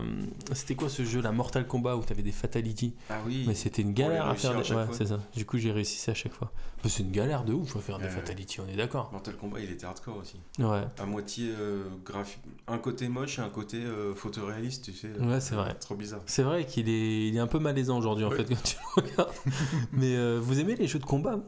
C'était 0.54 0.76
quoi 0.76 0.88
ce 0.88 1.04
jeu 1.04 1.22
là 1.22 1.34
Mortal 1.34 1.68
Kombat 1.68 1.98
où 1.98 2.04
t'avais 2.04 2.22
des 2.24 2.32
fatalities? 2.32 2.94
Ah 3.10 3.20
oui. 3.26 3.44
Mais 3.46 3.56
c'était 3.56 3.82
une 3.82 3.92
galère 3.92 4.28
à 4.28 4.36
faire 4.36 4.52
à 4.52 4.60
Ouais, 4.60 4.88
c'est 4.94 5.08
ça. 5.08 5.20
Du 5.36 5.46
coup 5.46 5.58
j'ai 5.58 5.72
réussi 5.74 5.98
ça 5.98 6.12
à 6.12 6.16
chaque 6.16 6.32
fois. 6.32 6.52
Mais 6.84 6.90
c'est 6.90 7.04
une 7.04 7.12
galère 7.12 7.44
de 7.44 7.52
ouf 7.52 7.76
à 7.76 7.80
faire 7.80 8.00
des 8.00 8.08
fatalities, 8.08 8.62
on 8.62 8.68
est 8.70 8.78
d'accord. 8.78 9.10
Mortal 9.12 9.36
Kombat, 9.36 9.60
il 9.60 9.72
était 9.72 9.86
hardcore 9.86 10.16
aussi. 10.18 10.40
Ouais. 10.60 10.84
À 10.98 11.06
moitié 11.06 11.50
euh, 11.60 11.84
graphique. 12.06 12.42
Un 12.68 12.78
côté 12.78 13.10
moche 13.10 13.38
et 13.40 13.42
un 13.42 13.50
côté 13.50 13.78
euh, 13.84 14.16
photoréaliste, 14.16 14.86
tu 14.86 14.94
sais. 14.94 15.10
Ouais, 15.20 15.42
c'est 15.42 15.56
vrai. 15.56 15.74
Trop 15.74 15.96
bizarre. 15.96 16.22
C'est 16.26 16.44
vrai 16.44 16.66
qu'il 16.66 16.88
est, 16.88 17.28
il 17.28 17.36
est 17.36 17.40
un 17.40 17.48
peu 17.48 17.60
malaisant 17.60 17.98
aujourd'hui 17.98 18.24
en 18.24 18.30
Ouais. 18.30 18.38
fait 18.38 18.46
quand 18.46 18.64
tu 18.64 18.78
le 18.96 19.02
regardes. 19.04 19.34
Mais 19.92 20.16
euh, 20.16 20.40
vous 20.42 20.60
aimez 20.62 20.76
les 20.76 20.88
jeux 20.88 21.00
de 21.00 21.06
combat 21.06 21.40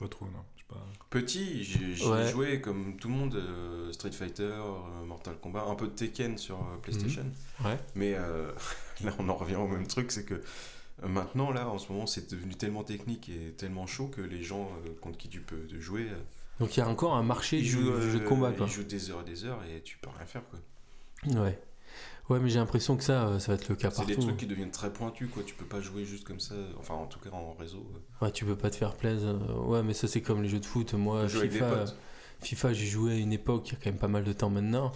Pas 0.00 0.08
trop, 0.08 0.24
non. 0.24 0.40
Pas. 0.72 0.86
Petit, 1.10 1.62
j'ai 1.64 2.08
Ouais. 2.08 2.30
joué 2.30 2.60
comme 2.60 2.96
tout 2.96 3.08
le 3.08 3.14
monde, 3.14 3.34
euh, 3.34 3.92
Street 3.92 4.12
Fighter, 4.12 4.44
euh, 4.44 5.04
Mortal 5.04 5.36
Kombat, 5.40 5.64
un 5.68 5.74
peu 5.74 5.86
de 5.86 5.92
Tekken 5.92 6.38
sur 6.38 6.56
euh, 6.56 6.78
PlayStation. 6.80 7.26
Ouais. 7.64 7.78
Mais 7.94 8.14
euh, 8.14 8.50
là, 9.04 9.12
on 9.18 9.28
en 9.28 9.34
revient 9.34 9.56
au 9.56 9.68
même 9.68 9.86
truc, 9.86 10.10
c'est 10.10 10.24
que 10.24 10.42
maintenant, 11.06 11.50
là, 11.50 11.68
en 11.68 11.78
ce 11.78 11.92
moment, 11.92 12.06
c'est 12.06 12.30
devenu 12.30 12.54
tellement 12.54 12.82
technique 12.84 13.28
et 13.28 13.52
tellement 13.52 13.86
chaud 13.86 14.06
que 14.08 14.22
les 14.22 14.42
gens 14.42 14.70
euh, 14.86 14.90
contre 15.00 15.18
qui 15.18 15.28
tu 15.28 15.40
peux 15.40 15.68
jouer, 15.78 16.08
euh, 16.10 16.16
Donc 16.60 16.76
il 16.76 16.80
y 16.80 16.82
a 16.82 16.88
encore 16.88 17.14
un 17.14 17.22
marché 17.22 17.58
du, 17.60 17.66
jouent, 17.68 17.98
du 17.98 18.10
jeu 18.10 18.20
de 18.20 18.24
combat 18.26 18.52
quoi. 18.52 18.66
Ils 18.66 18.72
jouent 18.72 18.84
des 18.84 19.10
heures 19.10 19.20
et 19.20 19.30
des 19.30 19.44
heures 19.44 19.60
et 19.64 19.82
tu 19.82 19.98
peux 19.98 20.08
rien 20.10 20.26
faire, 20.26 20.42
quoi. 20.48 20.58
Ouais. 21.42 21.60
Ouais, 22.30 22.38
mais 22.40 22.48
j'ai 22.48 22.58
l'impression 22.60 22.96
que 22.96 23.02
ça, 23.04 23.26
euh, 23.26 23.38
ça 23.38 23.52
va 23.52 23.56
être 23.56 23.68
le 23.68 23.74
cas 23.74 23.90
C'est 23.90 23.96
partout. 23.96 24.10
des 24.14 24.16
trucs 24.16 24.36
qui 24.36 24.46
deviennent 24.46 24.70
très 24.70 24.92
pointus, 24.92 25.28
quoi. 25.32 25.42
Tu 25.44 25.54
peux 25.54 25.64
pas 25.64 25.80
jouer 25.80 26.04
juste 26.04 26.24
comme 26.24 26.40
ça, 26.40 26.54
enfin, 26.78 26.94
en 26.94 27.06
tout 27.06 27.18
cas 27.18 27.30
en 27.30 27.52
réseau. 27.54 27.84
euh. 27.94 28.24
Ouais, 28.24 28.30
tu 28.32 28.44
peux 28.44 28.56
pas 28.56 28.70
te 28.70 28.76
faire 28.76 28.94
plaisir. 28.94 29.34
Ouais, 29.66 29.82
mais 29.82 29.92
ça 29.92 30.06
c'est 30.08 30.22
comme 30.22 30.42
les 30.42 30.48
jeux 30.48 30.60
de 30.60 30.66
foot. 30.66 30.94
Moi, 30.94 31.28
FIFA. 31.28 31.84
FIFA, 32.40 32.72
j'ai 32.72 32.86
joué 32.86 33.12
à 33.12 33.16
une 33.16 33.32
époque, 33.32 33.68
il 33.68 33.72
y 33.72 33.76
a 33.76 33.78
quand 33.82 33.90
même 33.90 33.98
pas 33.98 34.08
mal 34.08 34.24
de 34.24 34.32
temps 34.32 34.50
maintenant. 34.50 34.92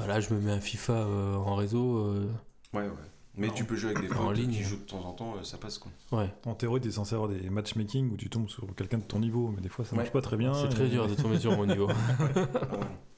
Euh, 0.00 0.06
Là, 0.06 0.20
je 0.20 0.32
me 0.34 0.40
mets 0.40 0.52
un 0.52 0.60
FIFA 0.60 0.92
euh, 0.92 1.34
en 1.36 1.54
réseau. 1.54 1.98
euh, 1.98 2.30
Ouais, 2.74 2.82
ouais. 2.82 2.90
Mais 3.36 3.48
En- 3.48 3.52
tu 3.54 3.64
peux 3.64 3.76
jouer 3.76 3.92
avec 3.92 4.08
des 4.08 4.14
en 4.16 4.26
potes 4.26 4.36
ligne. 4.36 4.50
qui 4.50 4.62
jouent 4.64 4.76
de 4.76 4.82
temps 4.82 5.04
en 5.04 5.12
temps, 5.12 5.34
euh, 5.38 5.42
ça 5.44 5.56
passe, 5.56 5.78
quoi. 5.78 5.90
Ouais, 6.12 6.32
En 6.46 6.54
théorie, 6.54 6.80
t'es 6.80 6.90
censé 6.90 7.14
avoir 7.14 7.28
des 7.30 7.48
matchmaking 7.48 8.12
où 8.12 8.16
tu 8.16 8.28
tombes 8.28 8.48
sur 8.48 8.66
quelqu'un 8.74 8.98
de 8.98 9.04
ton 9.04 9.20
niveau, 9.20 9.52
mais 9.54 9.60
des 9.62 9.68
fois 9.68 9.84
ça 9.84 9.94
marche 9.96 10.08
Ouais. 10.08 10.12
pas 10.12 10.20
très 10.20 10.36
bien. 10.36 10.52
c'est 10.52 10.68
très 10.68 10.86
et- 10.86 10.90
dur 10.90 11.06
de 11.08 11.14
tomber 11.14 11.38
sur 11.38 11.56
mon 11.56 11.64
niveau. 11.66 11.86
Ouais. 12.20 12.46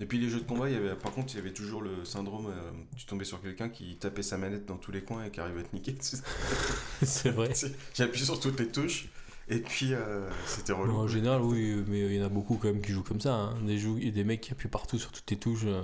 Et 0.00 0.06
puis 0.06 0.18
les 0.18 0.28
jeux 0.30 0.40
de 0.40 0.46
combat, 0.46 0.68
il 0.68 0.74
y 0.74 0.76
avait, 0.78 0.94
par 0.94 1.12
contre, 1.12 1.34
il 1.34 1.36
y 1.36 1.40
avait 1.40 1.52
toujours 1.52 1.82
le 1.82 2.04
syndrome, 2.06 2.46
euh, 2.46 2.70
tu 2.96 3.04
tombais 3.04 3.24
sur 3.26 3.40
quelqu'un 3.42 3.68
qui 3.68 3.96
tapait 3.96 4.22
sa 4.22 4.38
manette 4.38 4.64
dans 4.66 4.76
tous 4.78 4.90
les 4.92 5.02
coins 5.02 5.24
et 5.24 5.30
qui 5.30 5.40
arrivait 5.40 5.60
à 5.60 5.64
te 5.64 5.74
niquer. 5.76 5.94
c'est 7.02 7.30
vrai. 7.30 7.50
J'appuie 7.94 8.24
sur 8.24 8.40
toutes 8.40 8.58
les 8.60 8.68
touches 8.68 9.08
et 9.48 9.58
puis 9.60 9.92
euh, 9.92 10.28
c'était 10.46 10.72
relou. 10.72 10.92
Bon, 10.92 10.98
en 11.00 11.06
général, 11.08 11.42
oui, 11.42 11.84
mais 11.86 12.00
il 12.06 12.14
y 12.16 12.22
en 12.22 12.26
a 12.26 12.28
beaucoup 12.30 12.56
quand 12.56 12.68
même 12.68 12.80
qui 12.80 12.92
jouent 12.92 13.02
comme 13.02 13.20
ça. 13.20 13.34
hein. 13.34 13.58
Des, 13.66 13.78
jou- 13.78 13.98
et 14.00 14.10
des 14.10 14.24
mecs 14.24 14.40
qui 14.40 14.52
appuient 14.52 14.68
partout 14.68 14.98
sur 14.98 15.12
toutes 15.12 15.30
les 15.30 15.36
touches, 15.36 15.64
euh, 15.66 15.82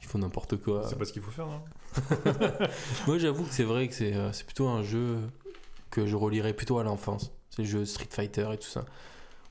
qui 0.00 0.06
font 0.08 0.18
n'importe 0.18 0.56
quoi. 0.56 0.84
C'est 0.88 0.98
pas 0.98 1.04
ce 1.04 1.12
qu'il 1.12 1.22
faut 1.22 1.30
faire, 1.30 1.46
non 1.46 1.62
Moi, 3.06 3.18
j'avoue 3.18 3.44
que 3.44 3.52
c'est 3.54 3.62
vrai 3.64 3.86
que 3.88 3.94
c'est 3.94 4.14
c'est 4.32 4.44
plutôt 4.44 4.68
un 4.68 4.82
jeu 4.82 5.18
que 5.90 6.06
je 6.06 6.16
relierais 6.16 6.54
plutôt 6.54 6.78
à 6.78 6.82
l'enfance. 6.82 7.30
C'est 7.50 7.62
le 7.62 7.68
jeu 7.68 7.84
Street 7.84 8.08
Fighter 8.10 8.48
et 8.52 8.58
tout 8.58 8.66
ça. 8.68 8.84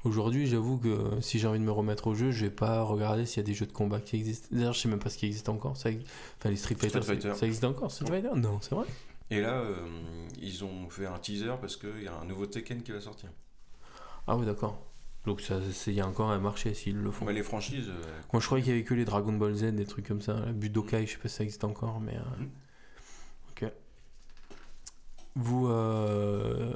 Aujourd'hui, 0.03 0.47
j'avoue 0.47 0.77
que 0.77 1.21
si 1.21 1.39
j'ai 1.39 1.47
envie 1.47 1.59
de 1.59 1.63
me 1.63 1.71
remettre 1.71 2.07
au 2.07 2.15
jeu, 2.15 2.31
je 2.31 2.45
vais 2.45 2.51
pas 2.51 2.81
regarder 2.83 3.25
s'il 3.25 3.37
y 3.37 3.39
a 3.39 3.47
des 3.47 3.53
jeux 3.53 3.65
de 3.65 3.71
combat 3.71 4.01
qui 4.01 4.17
existent. 4.17 4.49
D'ailleurs, 4.51 4.73
je 4.73 4.79
sais 4.81 4.89
même 4.89 4.99
pas 4.99 5.09
ce 5.09 5.17
qui 5.17 5.25
existe 5.27 5.47
encore. 5.47 5.77
Ça, 5.77 5.89
enfin, 6.39 6.49
les 6.49 6.57
Street 6.57 6.75
Fighter, 6.75 7.01
Fighter. 7.01 7.33
ça- 7.35 7.45
existe 7.45 7.63
encore 7.63 7.89
Street 7.89 8.07
Fighter? 8.07 8.31
Non, 8.35 8.59
c'est 8.61 8.75
vrai. 8.75 8.85
Et 9.29 9.39
là, 9.39 9.61
euh, 9.61 9.87
ils 10.41 10.63
ont 10.65 10.89
fait 10.89 11.05
un 11.05 11.17
teaser 11.19 11.53
parce 11.61 11.77
qu'il 11.77 12.03
y 12.03 12.07
a 12.07 12.15
un 12.19 12.25
nouveau 12.25 12.45
Tekken 12.45 12.83
qui 12.83 12.91
va 12.91 12.99
sortir. 12.99 13.29
Ah 14.27 14.35
oui, 14.35 14.45
d'accord. 14.45 14.77
Donc 15.25 15.41
il 15.87 15.93
y 15.93 16.01
a 16.01 16.07
encore 16.07 16.31
un 16.31 16.39
marché 16.39 16.73
s'ils 16.73 16.97
le 16.97 17.09
font. 17.09 17.25
Ouais, 17.25 17.31
les 17.31 17.43
franchises, 17.43 17.87
euh, 17.87 18.19
Moi, 18.33 18.41
je 18.41 18.45
croyais 18.45 18.61
qu'il 18.61 18.73
y 18.73 18.75
avait 18.75 18.83
que 18.83 18.93
les 18.93 19.05
Dragon 19.05 19.31
Ball 19.31 19.55
Z, 19.55 19.71
des 19.73 19.85
trucs 19.85 20.05
comme 20.07 20.21
ça. 20.21 20.33
La 20.45 20.51
Budokai, 20.51 21.05
je 21.07 21.13
sais 21.13 21.17
pas 21.17 21.29
si 21.29 21.35
ça 21.35 21.43
existe 21.45 21.63
encore, 21.63 22.01
mais. 22.01 22.17
euh, 22.17 22.39
Mhm. 22.41 22.49
Vous, 25.35 25.67
euh, 25.67 26.73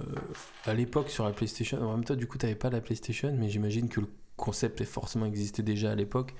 à 0.65 0.73
l'époque, 0.73 1.09
sur 1.09 1.25
la 1.25 1.31
PlayStation, 1.31 1.79
en 1.81 1.91
même 1.95 2.03
temps, 2.05 2.15
du 2.15 2.25
coup, 2.27 2.37
t'avais 2.37 2.55
pas 2.55 2.69
la 2.69 2.81
PlayStation, 2.81 3.33
mais 3.37 3.49
j'imagine 3.49 3.87
que 3.87 4.01
le 4.01 4.07
concept 4.35 4.81
est 4.81 4.85
forcément 4.85 5.25
existé 5.25 5.61
déjà 5.63 5.91
à 5.91 5.95
l'époque. 5.95 6.33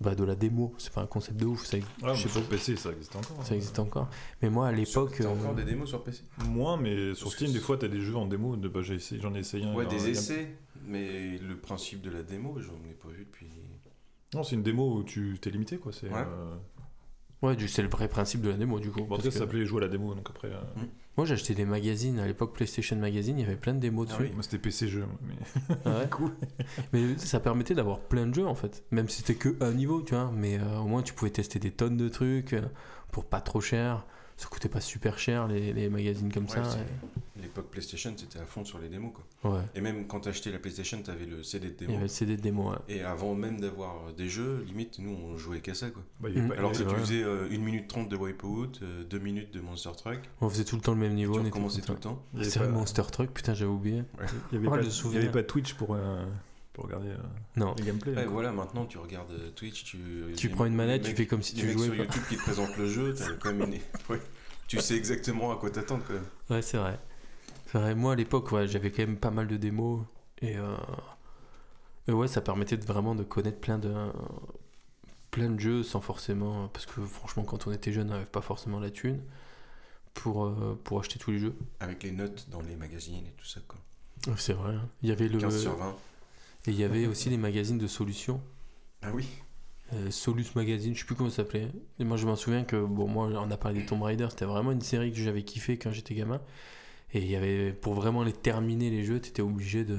Bah, 0.00 0.14
de 0.14 0.22
la 0.22 0.36
démo, 0.36 0.72
c'est 0.78 0.92
pas 0.92 1.00
un 1.02 1.06
concept 1.06 1.38
de 1.40 1.44
ouf, 1.46 1.64
ça, 1.66 1.76
Ah, 2.04 2.14
je 2.14 2.22
sais 2.22 2.28
sur 2.28 2.40
pas, 2.44 2.50
PC, 2.50 2.76
ça 2.76 2.92
existe 2.92 3.16
encore. 3.16 3.44
ça 3.44 3.54
existe 3.56 3.78
encore. 3.80 4.08
Mais 4.40 4.48
moi, 4.48 4.68
à 4.68 4.72
l'époque. 4.72 5.16
T'as 5.18 5.26
encore 5.28 5.50
euh, 5.50 5.54
des 5.54 5.64
démos 5.64 5.88
sur 5.88 6.04
PC 6.04 6.22
Moins, 6.46 6.76
mais 6.76 7.14
sur 7.16 7.24
Parce 7.24 7.34
Steam, 7.34 7.52
des 7.52 7.58
fois, 7.58 7.76
t'as 7.76 7.88
des 7.88 8.00
jeux 8.00 8.14
en 8.16 8.26
démo. 8.26 8.54
De, 8.56 8.68
bah, 8.68 8.80
j'ai 8.80 8.94
essayé, 8.94 9.20
j'en 9.20 9.34
ai 9.34 9.40
essayé 9.40 9.64
un. 9.66 9.74
Ouais, 9.74 9.86
des 9.86 10.08
essais, 10.10 10.54
mais 10.86 11.36
le 11.38 11.56
principe 11.56 12.00
de 12.00 12.10
la 12.10 12.22
démo, 12.22 12.60
j'en 12.60 12.74
ai 12.88 12.94
pas 12.94 13.08
vu 13.08 13.24
depuis. 13.24 13.48
Non, 14.34 14.44
c'est 14.44 14.54
une 14.54 14.62
démo 14.62 14.98
où 14.98 15.02
tu 15.02 15.36
t'es 15.42 15.50
limité, 15.50 15.78
quoi. 15.78 15.92
C'est. 15.92 16.08
Ouais. 16.08 16.14
euh, 16.24 16.54
Ouais, 17.42 17.56
c'est 17.68 17.82
le 17.82 17.88
vrai 17.88 18.08
principe 18.08 18.40
de 18.42 18.50
la 18.50 18.56
démo, 18.56 18.78
du 18.78 18.90
coup. 18.90 19.02
Bon, 19.04 19.14
en 19.14 19.16
tout 19.18 19.22
cas, 19.24 19.28
que- 19.28 19.34
ça 19.34 19.40
s'appelait 19.40 19.66
jouer 19.66 19.78
à 19.82 19.86
la 19.86 19.88
démo, 19.88 20.14
donc 20.14 20.28
après. 20.30 20.48
euh, 20.48 20.60
Moi, 21.18 21.26
j'ai 21.26 21.34
acheté 21.34 21.52
des 21.52 21.64
magazines, 21.64 22.20
à 22.20 22.26
l'époque 22.28 22.54
PlayStation 22.54 22.94
Magazine, 22.96 23.36
il 23.38 23.42
y 23.42 23.44
avait 23.44 23.56
plein 23.56 23.74
de 23.74 23.80
démos 23.80 24.06
Ah 24.08 24.12
dessus. 24.12 24.22
oui. 24.28 24.30
Moi, 24.34 24.44
c'était 24.44 24.58
PC 24.58 24.86
jeu. 24.86 25.04
Mais... 25.26 25.74
Ah 25.84 25.98
ouais. 26.20 26.30
Mais 26.92 27.18
ça 27.18 27.40
permettait 27.40 27.74
d'avoir 27.74 27.98
plein 27.98 28.24
de 28.24 28.32
jeux 28.32 28.46
en 28.46 28.54
fait. 28.54 28.84
Même 28.92 29.08
si 29.08 29.16
c'était 29.22 29.34
que 29.34 29.56
un 29.60 29.72
niveau, 29.72 30.00
tu 30.00 30.14
vois. 30.14 30.30
Mais 30.32 30.60
euh, 30.60 30.78
au 30.78 30.84
moins 30.86 31.02
tu 31.02 31.14
pouvais 31.14 31.32
tester 31.32 31.58
des 31.58 31.72
tonnes 31.72 31.96
de 31.96 32.08
trucs 32.08 32.52
euh, 32.52 32.62
pour 33.10 33.24
pas 33.24 33.40
trop 33.40 33.60
cher. 33.60 34.06
Ça 34.38 34.46
coûtait 34.48 34.68
pas 34.68 34.80
super 34.80 35.18
cher 35.18 35.48
les, 35.48 35.72
les 35.72 35.88
magazines 35.90 36.32
comme 36.32 36.44
Ouais, 36.44 36.50
ça. 36.50 36.64
c'est- 36.64 37.42
L'époque 37.42 37.66
PlayStation, 37.70 38.12
c'était 38.16 38.38
à 38.38 38.44
fond 38.44 38.64
sur 38.64 38.78
les 38.78 38.88
démos, 38.88 39.12
quoi. 39.12 39.24
et- 39.44 39.48
Ouais. 39.54 39.62
Et 39.74 39.80
même 39.80 40.06
quand 40.06 40.20
t'achetais 40.20 40.50
la 40.52 40.58
PlayStation, 40.60 41.00
t'avais 41.02 41.24
le 41.26 41.42
CD 41.42 41.68
de 41.68 41.72
Il 41.72 41.74
y 41.74 41.76
démo. 41.86 41.92
avait 41.94 42.02
le 42.02 42.08
CD 42.08 42.36
de 42.36 42.40
démo. 42.42 42.70
ouais. 42.70 42.76
Et 42.88 43.02
avant 43.02 43.34
même 43.34 43.60
d'avoir 43.60 44.12
des 44.16 44.28
jeux, 44.28 44.64
limite, 44.66 44.98
nous, 45.00 45.10
on 45.10 45.36
jouait 45.36 45.60
qu'à 45.60 45.74
ça, 45.74 45.90
quoi. 45.90 46.02
Bah, 46.20 46.28
pas- 46.48 46.54
Alors 46.56 46.70
que 46.72 46.78
tu 46.84 46.94
faisais 46.96 47.22
euh, 47.22 47.48
1 47.50 47.58
minute 47.58 47.88
30 47.88 48.08
de 48.08 48.16
Wipeout, 48.16 48.80
2 49.10 49.18
minutes 49.18 49.52
de 49.52 49.60
Monster 49.60 49.90
Truck, 49.96 50.20
On 50.40 50.48
faisait 50.48 50.64
tout 50.64 50.76
le 50.76 50.82
temps 50.82 50.92
le 50.92 50.98
même 51.00 51.14
niveau. 51.14 51.32
tu 51.34 51.38
on 51.38 51.42
était 51.42 51.50
recommençais 51.50 51.80
tout 51.82 51.92
le 51.92 51.98
temps. 51.98 52.22
C'est 52.42 52.58
vrai, 52.60 52.68
pas- 52.68 52.74
Monster 52.74 53.02
Truck, 53.10 53.30
putain, 53.30 53.54
j'avais 53.54 53.70
oublié. 53.72 54.04
Il 54.52 54.54
y 54.54 54.56
avait 54.58 54.66
Oh, 54.68 54.70
pas- 54.70 54.80
il 54.82 55.12
y 55.14 55.16
avait 55.16 55.30
pas 55.32 55.42
Twitch 55.42 55.74
pour, 55.74 55.94
euh, 55.94 56.24
pour 56.78 56.86
regarder 56.86 57.08
euh, 57.08 57.16
Non. 57.56 57.74
les 57.76 57.84
gameplays. 57.86 58.14
Ouais, 58.14 58.26
voilà, 58.26 58.52
maintenant, 58.52 58.86
tu 58.86 58.98
regardes 58.98 59.32
euh, 59.32 59.50
Twitch, 59.50 59.82
tu... 59.82 59.98
Tu 60.36 60.46
les- 60.48 60.54
prends 60.54 60.64
une 60.64 60.76
manette, 60.76 61.02
tu 61.02 61.12
fais 61.12 61.26
comme 61.26 61.42
si 61.42 61.56
tu 61.56 61.68
jouais. 61.72 61.86
sur. 61.86 61.94
YouTube 61.96 62.22
qui 62.28 62.36
te 62.36 62.42
présentent 62.42 62.76
le 62.76 62.86
jeu, 62.88 63.16
quand 63.40 63.52
même 63.52 63.72
une... 63.72 63.80
ouais. 64.10 64.20
Tu 64.68 64.78
sais 64.80 64.94
exactement 64.96 65.50
à 65.50 65.56
quoi 65.56 65.70
t'attendre, 65.70 66.04
quand 66.06 66.14
même. 66.14 66.26
Ouais, 66.50 66.62
c'est 66.62 66.76
vrai. 66.76 66.96
C'est 67.66 67.78
vrai. 67.78 67.96
Moi, 67.96 68.12
à 68.12 68.14
l'époque, 68.14 68.52
ouais, 68.52 68.68
j'avais 68.68 68.92
quand 68.92 69.02
même 69.02 69.16
pas 69.16 69.32
mal 69.32 69.48
de 69.48 69.56
démos. 69.56 70.02
Et, 70.40 70.56
euh, 70.56 70.76
et 72.06 72.12
ouais, 72.12 72.28
ça 72.28 72.40
permettait 72.42 72.76
de 72.76 72.84
vraiment 72.84 73.16
de 73.16 73.24
connaître 73.24 73.58
plein 73.58 73.78
de, 73.78 73.92
plein 75.32 75.50
de 75.50 75.58
jeux 75.58 75.82
sans 75.82 76.00
forcément. 76.00 76.68
Parce 76.68 76.86
que 76.86 77.00
franchement, 77.04 77.42
quand 77.42 77.66
on 77.66 77.72
était 77.72 77.92
jeune, 77.92 78.08
on 78.10 78.12
n'avait 78.12 78.24
pas 78.24 78.40
forcément 78.40 78.78
la 78.78 78.90
thune 78.90 79.20
pour, 80.14 80.44
euh, 80.44 80.78
pour 80.84 81.00
acheter 81.00 81.18
tous 81.18 81.32
les 81.32 81.38
jeux. 81.40 81.56
Avec 81.80 82.04
les 82.04 82.12
notes 82.12 82.46
dans 82.50 82.60
les 82.62 82.76
magazines 82.76 83.26
et 83.26 83.32
tout 83.36 83.46
ça, 83.46 83.60
quoi. 83.66 83.80
C'est 84.36 84.52
vrai. 84.52 84.74
hein. 84.74 84.88
Il 85.02 85.08
y 85.08 85.12
avait 85.12 85.28
le, 85.28 85.38
15 85.40 85.60
sur 85.60 85.76
20. 85.76 85.96
Et 86.66 86.70
il 86.70 86.78
y 86.78 86.84
avait 86.84 87.06
aussi 87.06 87.30
les 87.30 87.36
magazines 87.36 87.78
de 87.78 87.86
solutions. 87.86 88.40
Ah 89.02 89.10
oui 89.14 89.26
Euh, 89.94 90.10
Solus 90.10 90.46
Magazine, 90.54 90.94
je 90.94 91.00
sais 91.00 91.06
plus 91.06 91.14
comment 91.14 91.30
ça 91.30 91.36
s'appelait. 91.36 91.68
Et 91.98 92.04
moi, 92.04 92.16
je 92.18 92.26
m'en 92.26 92.36
souviens 92.36 92.64
que, 92.64 92.76
bon, 92.84 93.08
moi, 93.08 93.30
on 93.34 93.50
a 93.50 93.56
parlé 93.56 93.80
des 93.80 93.86
Tomb 93.86 94.02
Raider, 94.02 94.26
c'était 94.30 94.44
vraiment 94.44 94.72
une 94.72 94.82
série 94.82 95.12
que 95.12 95.18
j'avais 95.18 95.42
kiffé 95.44 95.78
quand 95.78 95.92
j'étais 95.92 96.14
gamin. 96.14 96.40
Et 97.14 97.20
il 97.20 97.30
y 97.30 97.36
avait, 97.36 97.72
pour 97.72 97.94
vraiment 97.94 98.22
les 98.22 98.34
terminer, 98.34 98.90
les 98.90 99.04
jeux, 99.04 99.18
t'étais 99.20 99.40
obligé 99.40 99.84
de. 99.84 99.98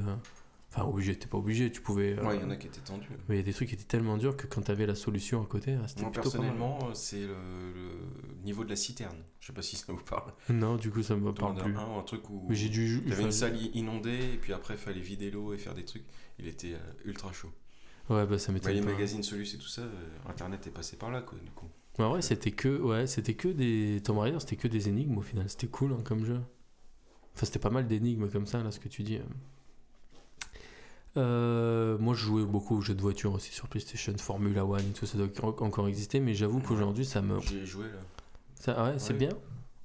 Enfin, 0.71 0.83
obligé, 0.85 1.15
t'es 1.17 1.25
pas 1.27 1.39
obligé, 1.39 1.71
tu 1.71 1.81
pouvais. 1.81 2.15
euh, 2.19 2.23
Ouais, 2.23 2.35
il 2.35 2.41
y 2.41 2.45
en 2.45 2.51
a 2.51 2.55
qui 2.55 2.67
étaient 2.67 2.79
tendus. 2.81 3.07
Mais 3.27 3.35
il 3.35 3.37
y 3.37 3.41
a 3.41 3.43
des 3.43 3.53
trucs 3.53 3.69
qui 3.69 3.73
étaient 3.73 3.85
tellement 3.85 4.17
durs 4.17 4.37
que 4.37 4.45
quand 4.45 4.61
t'avais 4.61 4.85
la 4.85 4.93
solution 4.93 5.41
à 5.41 5.45
côté, 5.47 5.75
ah, 5.83 5.87
c'était 5.87 6.03
Moi, 6.03 6.11
personnellement, 6.11 6.77
euh, 6.89 6.93
c'est 6.93 7.21
le, 7.25 7.33
le 7.33 8.43
niveau 8.43 8.63
de 8.63 8.69
la 8.69 8.75
citerne. 8.75 9.17
Je 9.39 9.47
sais 9.47 9.53
pas 9.53 9.63
si 9.63 9.77
ça 9.77 9.91
vous 9.91 10.03
parle. 10.03 10.31
Non, 10.51 10.75
du 10.75 10.91
coup, 10.91 11.01
ça 11.01 11.15
me 11.15 11.33
parle 11.33 11.57
plus. 11.57 11.75
1, 11.75 11.97
un 11.97 12.03
truc 12.03 12.29
où 12.29 12.45
j'ai 12.51 12.69
dû. 12.69 13.03
t'avais 13.09 13.23
une 13.23 13.31
salle 13.31 13.57
inondée 13.73 14.33
et 14.33 14.37
puis 14.37 14.53
après, 14.53 14.77
fallait 14.77 14.99
vider 15.01 15.31
l'eau 15.31 15.53
et 15.53 15.57
faire 15.57 15.73
des 15.73 15.85
trucs. 15.85 16.05
Il 16.37 16.47
était 16.47 16.73
euh, 16.75 16.77
ultra 17.05 17.33
chaud. 17.33 17.51
Ouais, 18.09 18.25
bah 18.27 18.37
ça 18.37 18.47
Bah, 18.51 18.53
m'étonne 18.53 18.73
les 18.73 18.81
pas. 18.81 18.91
magazines 18.91 19.23
Solus 19.23 19.53
et 19.55 19.57
tout 19.57 19.67
ça, 19.67 19.81
euh, 19.81 20.07
Internet 20.27 20.65
est 20.67 20.71
passé 20.71 20.97
par 20.97 21.09
là, 21.09 21.21
quoi, 21.21 21.37
du 21.43 21.49
coup. 21.51 21.67
Ouais, 21.97 22.05
en 22.05 22.09
vrai, 22.11 22.21
c'était 22.21 22.51
que, 22.51 22.79
ouais, 22.79 23.07
c'était 23.07 23.33
que 23.33 23.47
des 23.47 24.01
Tomb 24.03 24.19
Raider, 24.19 24.39
c'était 24.39 24.55
que 24.55 24.67
des 24.67 24.87
énigmes 24.87 25.17
au 25.17 25.21
final. 25.21 25.49
C'était 25.49 25.67
cool 25.67 25.93
hein, 25.93 26.01
comme 26.05 26.25
jeu. 26.25 26.39
Enfin, 27.35 27.45
c'était 27.47 27.59
pas 27.59 27.69
mal 27.71 27.87
d'énigmes 27.87 28.29
comme 28.29 28.45
ça, 28.45 28.61
là, 28.63 28.69
ce 28.71 28.79
que 28.79 28.87
tu 28.87 29.01
dis. 29.03 29.17
euh. 29.17 29.23
Euh, 31.19 31.97
moi, 31.99 32.13
je 32.15 32.25
jouais 32.25 32.45
beaucoup 32.45 32.77
aux 32.77 32.81
jeux 32.81 32.95
de 32.95 33.01
voiture 33.01 33.33
aussi 33.33 33.51
sur 33.51 33.67
PlayStation, 33.67 34.13
Formula 34.17 34.65
One 34.65 34.79
et 34.81 34.93
tout, 34.93 35.05
ça 35.05 35.17
doit 35.17 35.27
en- 35.43 35.47
encore 35.65 35.87
exister, 35.87 36.19
mais 36.19 36.33
j'avoue 36.33 36.59
qu'aujourd'hui, 36.61 37.05
ça 37.05 37.21
me. 37.21 37.39
J'y 37.41 37.57
ai 37.59 37.65
joué 37.65 37.85
là. 37.87 37.99
Ça, 38.55 38.75
ah 38.77 38.83
ouais, 38.91 38.99
c'est 38.99 39.13
bien 39.13 39.29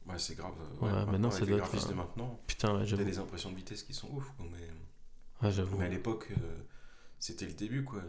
Ouais, 0.07 0.19
c'est 0.19 0.35
grave. 0.37 0.53
Ouais, 0.81 0.91
maintenant, 1.07 1.31
ça 1.31 1.41
doit 1.41 1.49
les 1.49 1.53
être, 1.55 1.59
graphismes 1.61 1.89
euh, 1.89 1.93
de 1.93 1.97
maintenant. 1.97 2.39
Putain, 2.47 2.73
ouais, 2.75 2.79
T'as 2.81 2.85
j'avoue. 2.85 3.05
des 3.05 3.19
impressions 3.19 3.51
de 3.51 3.57
vitesse 3.57 3.83
qui 3.83 3.95
sont 3.95 4.09
ouf. 4.13 4.25
quoi, 4.37 4.47
Mais, 4.53 5.47
Ouais, 5.47 5.53
j'avoue. 5.53 5.77
mais 5.79 5.87
à 5.87 5.89
l'époque, 5.89 6.29
euh, 6.31 6.63
c'était 7.27 7.47
le 7.47 7.53
début 7.55 7.85
quoi. 7.85 8.01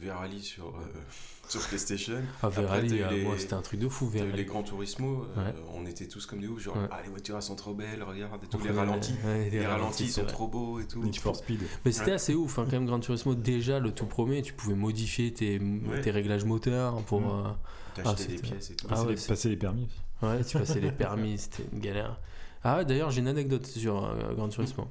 Verali 0.00 0.40
sur, 0.40 0.68
euh, 0.68 0.70
sur 1.48 1.60
PlayStation. 1.66 2.22
Ah, 2.42 2.46
Après, 2.46 2.62
Verali, 2.62 3.02
euh, 3.02 3.10
les- 3.10 3.24
moi, 3.24 3.34
c'était 3.36 3.54
un 3.54 3.62
truc 3.62 3.80
de 3.80 3.88
fou, 3.88 4.08
Verali. 4.08 4.32
les 4.32 4.44
Grands 4.44 4.62
Turismo, 4.62 5.26
euh, 5.36 5.44
Ouais. 5.46 5.54
on 5.74 5.84
était 5.86 6.06
tous 6.06 6.24
comme 6.24 6.40
des 6.40 6.46
oufs, 6.46 6.60
genre 6.62 6.76
Ouais. 6.76 6.88
ah 6.90 7.00
les 7.02 7.10
voitures 7.10 7.34
elles 7.36 7.42
sont 7.42 7.56
trop 7.56 7.74
belles, 7.74 8.02
regarde 8.02 8.42
et 8.44 8.46
tout, 8.46 8.58
On 8.60 8.64
les 8.64 8.70
ralentis, 8.70 9.14
ouais, 9.26 9.50
les 9.50 9.66
ralentis 9.66 10.08
sont 10.08 10.24
trop 10.24 10.46
beaux 10.48 10.78
et 10.80 10.86
tout. 10.86 11.02
Need 11.02 11.16
for 11.16 11.34
Speed. 11.36 11.60
Mais 11.84 11.90
c'était 11.92 12.06
Ouais. 12.10 12.12
assez 12.12 12.34
ouf, 12.34 12.58
hein, 12.58 12.64
quand 12.66 12.72
même, 12.76 12.86
Gran 12.86 13.00
Turismo. 13.00 13.34
Déjà, 13.34 13.80
le 13.80 13.92
tout 13.92 14.06
premier, 14.06 14.40
tu 14.42 14.52
pouvais 14.52 14.74
modifier 14.76 15.32
tes, 15.34 15.58
Ouais. 15.58 16.00
tes 16.00 16.10
réglages 16.12 16.44
moteurs 16.44 17.02
pour. 17.02 17.20
Euh, 17.34 17.48
T'as 17.94 18.02
Ah, 18.06 18.14
des 18.14 18.36
pièces 18.36 18.70
et 18.70 18.74
tout. 18.76 18.86
Ah 18.86 18.90
Passer 18.90 19.02
ouais, 19.04 19.10
les- 19.10 19.16
c'est- 19.16 19.28
passer 19.28 19.48
les 19.48 19.56
permis. 19.56 19.88
Ouais, 20.22 20.44
tu 20.44 20.56
passais 20.56 20.78
les 20.80 20.92
permis, 20.92 21.36
c'était 21.38 21.64
une 21.72 21.80
galère. 21.80 22.20
Ah 22.62 22.76
ouais, 22.78 22.84
d'ailleurs, 22.84 23.10
j'ai 23.10 23.20
une 23.20 23.26
anecdote 23.28 23.66
sur 23.66 24.04
euh, 24.04 24.32
Gran 24.34 24.48
Turismo. 24.48 24.86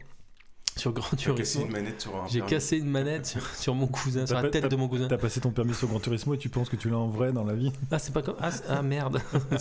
Sur 0.79 0.93
Gran 0.93 1.09
T'as 1.11 1.33
cassé 1.33 1.59
Turismo, 1.59 2.27
j'ai 2.29 2.41
cassé 2.41 2.77
une 2.77 2.89
manette 2.89 3.25
sur, 3.25 3.45
sur 3.53 3.75
mon 3.75 3.87
cousin, 3.87 4.25
sur 4.25 4.37
T'as 4.37 4.43
la 4.43 4.49
tête 4.49 4.71
de 4.71 4.75
mon 4.77 4.87
cousin. 4.87 5.07
T'as 5.09 5.17
passé 5.17 5.41
ton 5.41 5.51
permis 5.51 5.73
sur 5.73 5.89
Gran 5.89 5.99
Turismo 5.99 6.35
et 6.35 6.37
tu 6.37 6.47
penses 6.47 6.69
que 6.69 6.77
tu 6.77 6.89
l'as 6.89 6.97
en 6.97 7.09
vrai 7.09 7.33
dans 7.33 7.43
la 7.43 7.53
vie? 7.53 7.73
Ah, 7.91 7.99
c'est 7.99 8.13
pas 8.13 8.21
comme. 8.21 8.37
Ah, 8.39 8.49
ah, 8.69 8.81
merde. 8.81 9.21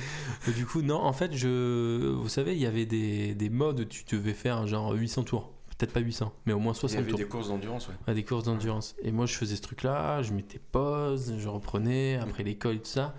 Du 0.56 0.66
coup, 0.66 0.82
non, 0.82 1.00
en 1.02 1.12
fait, 1.12 1.34
je. 1.34 2.10
Vous 2.12 2.28
savez, 2.28 2.54
il 2.54 2.60
y 2.60 2.66
avait 2.66 2.86
des, 2.86 3.34
des 3.34 3.50
modes 3.50 3.80
où 3.80 3.84
tu 3.84 4.04
devais 4.16 4.32
faire 4.32 4.66
genre 4.68 4.92
800 4.92 5.24
tours. 5.24 5.50
Peut-être 5.76 5.92
pas 5.92 6.00
800, 6.00 6.32
mais 6.46 6.52
au 6.52 6.58
moins 6.58 6.72
Il 6.74 6.76
y 6.76 6.80
60 6.80 6.98
avait 7.00 7.08
tours. 7.10 7.18
des 7.18 7.24
courses 7.24 7.48
d'endurance, 7.48 7.88
ouais. 8.06 8.14
des 8.14 8.22
courses 8.22 8.44
d'endurance. 8.44 8.94
Et 9.02 9.10
moi, 9.12 9.26
je 9.26 9.34
faisais 9.34 9.56
ce 9.56 9.62
truc-là, 9.62 10.22
je 10.22 10.32
mettais 10.32 10.60
pause, 10.70 11.34
je 11.38 11.48
reprenais 11.48 12.16
après 12.16 12.44
l'école 12.44 12.76
et 12.76 12.80
tout 12.80 12.84
ça. 12.84 13.14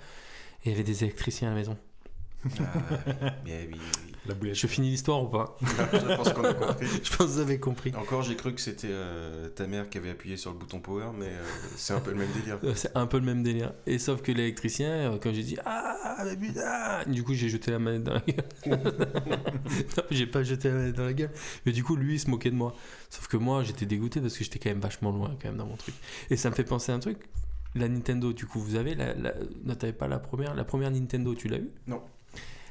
Et 0.63 0.69
il 0.69 0.71
y 0.71 0.75
avait 0.75 0.83
des 0.83 1.03
électriciens 1.03 1.47
à 1.49 1.51
la 1.51 1.57
maison. 1.57 1.77
Ah, 2.45 2.49
mais 3.45 3.67
oui, 3.69 3.79
oui. 3.79 4.10
La 4.27 4.35
boulette. 4.35 4.55
Je 4.55 4.67
finis 4.67 4.91
l'histoire 4.91 5.23
ou 5.23 5.27
pas 5.27 5.57
Je 5.61 6.15
pense 6.15 6.31
qu'on 6.33 6.43
a 6.43 6.53
compris. 6.53 6.87
Je 7.03 7.09
pense 7.09 7.17
que 7.17 7.23
vous 7.23 7.39
avez 7.39 7.59
compris. 7.59 7.91
Encore, 7.95 8.21
j'ai 8.21 8.35
cru 8.35 8.53
que 8.53 8.61
c'était 8.61 8.89
euh, 8.91 9.49
ta 9.49 9.65
mère 9.65 9.89
qui 9.89 9.97
avait 9.97 10.11
appuyé 10.11 10.37
sur 10.37 10.51
le 10.51 10.57
bouton 10.57 10.79
power, 10.79 11.07
mais 11.17 11.25
euh, 11.25 11.43
c'est 11.75 11.93
un 11.93 11.99
peu 11.99 12.11
le 12.11 12.17
même 12.17 12.31
délire. 12.31 12.59
C'est 12.75 12.95
un 12.95 13.07
peu 13.07 13.17
le 13.17 13.25
même 13.25 13.41
délire. 13.41 13.73
Et 13.87 13.97
sauf 13.97 14.21
que 14.21 14.31
l'électricien, 14.31 14.89
euh, 14.89 15.17
quand 15.21 15.33
j'ai 15.33 15.43
dit 15.43 15.57
Ah, 15.65 16.17
mais 16.23 16.37
putain 16.37 17.03
Du 17.07 17.23
coup, 17.23 17.33
j'ai 17.33 17.49
jeté 17.49 17.71
la 17.71 17.79
manette 17.79 18.03
dans 18.03 18.13
la 18.13 18.19
gueule. 18.21 18.45
non, 19.97 20.03
j'ai 20.11 20.27
pas 20.27 20.43
jeté 20.43 20.69
la 20.69 20.75
manette 20.75 20.95
dans 20.95 21.05
la 21.05 21.13
gueule. 21.13 21.31
Mais 21.65 21.71
du 21.71 21.83
coup, 21.83 21.95
lui, 21.95 22.15
il 22.15 22.19
se 22.19 22.29
moquait 22.29 22.51
de 22.51 22.55
moi. 22.55 22.75
Sauf 23.09 23.27
que 23.27 23.37
moi, 23.37 23.63
j'étais 23.63 23.87
dégoûté 23.87 24.21
parce 24.21 24.37
que 24.37 24.43
j'étais 24.43 24.59
quand 24.59 24.69
même 24.69 24.81
vachement 24.81 25.11
loin 25.11 25.35
quand 25.41 25.47
même 25.47 25.57
dans 25.57 25.65
mon 25.65 25.77
truc. 25.77 25.95
Et 26.29 26.37
ça 26.37 26.49
me 26.51 26.55
fait 26.55 26.63
penser 26.63 26.91
à 26.91 26.95
un 26.95 26.99
truc. 26.99 27.17
La 27.73 27.87
Nintendo, 27.87 28.33
du 28.33 28.45
coup, 28.45 28.59
vous 28.59 28.75
avez 28.75 28.93
la, 28.95 29.13
la... 29.13 29.33
Non, 29.63 29.75
t'avais 29.75 29.93
pas 29.93 30.07
la 30.07 30.19
première 30.19 30.53
La 30.53 30.65
première 30.65 30.91
Nintendo, 30.91 31.33
tu 31.33 31.47
l'as 31.47 31.57
eu? 31.57 31.71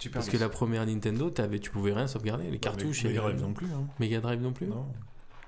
Parce 0.09 0.29
que 0.29 0.37
la 0.37 0.49
première 0.49 0.87
Nintendo, 0.87 1.31
tu 1.31 1.71
pouvais 1.71 1.93
rien 1.93 2.07
sauvegarder. 2.07 2.51
Les 2.51 2.59
cartouches, 2.59 3.03
il 3.03 3.11
y 3.11 3.15
Mega 3.15 3.23
Drive 3.23 3.41
non 3.41 3.53
plus. 3.53 3.67
Hein. 3.67 3.87
Mega 3.99 4.21
Drive 4.21 4.41
non 4.41 4.53
plus 4.53 4.67
Non. 4.67 4.87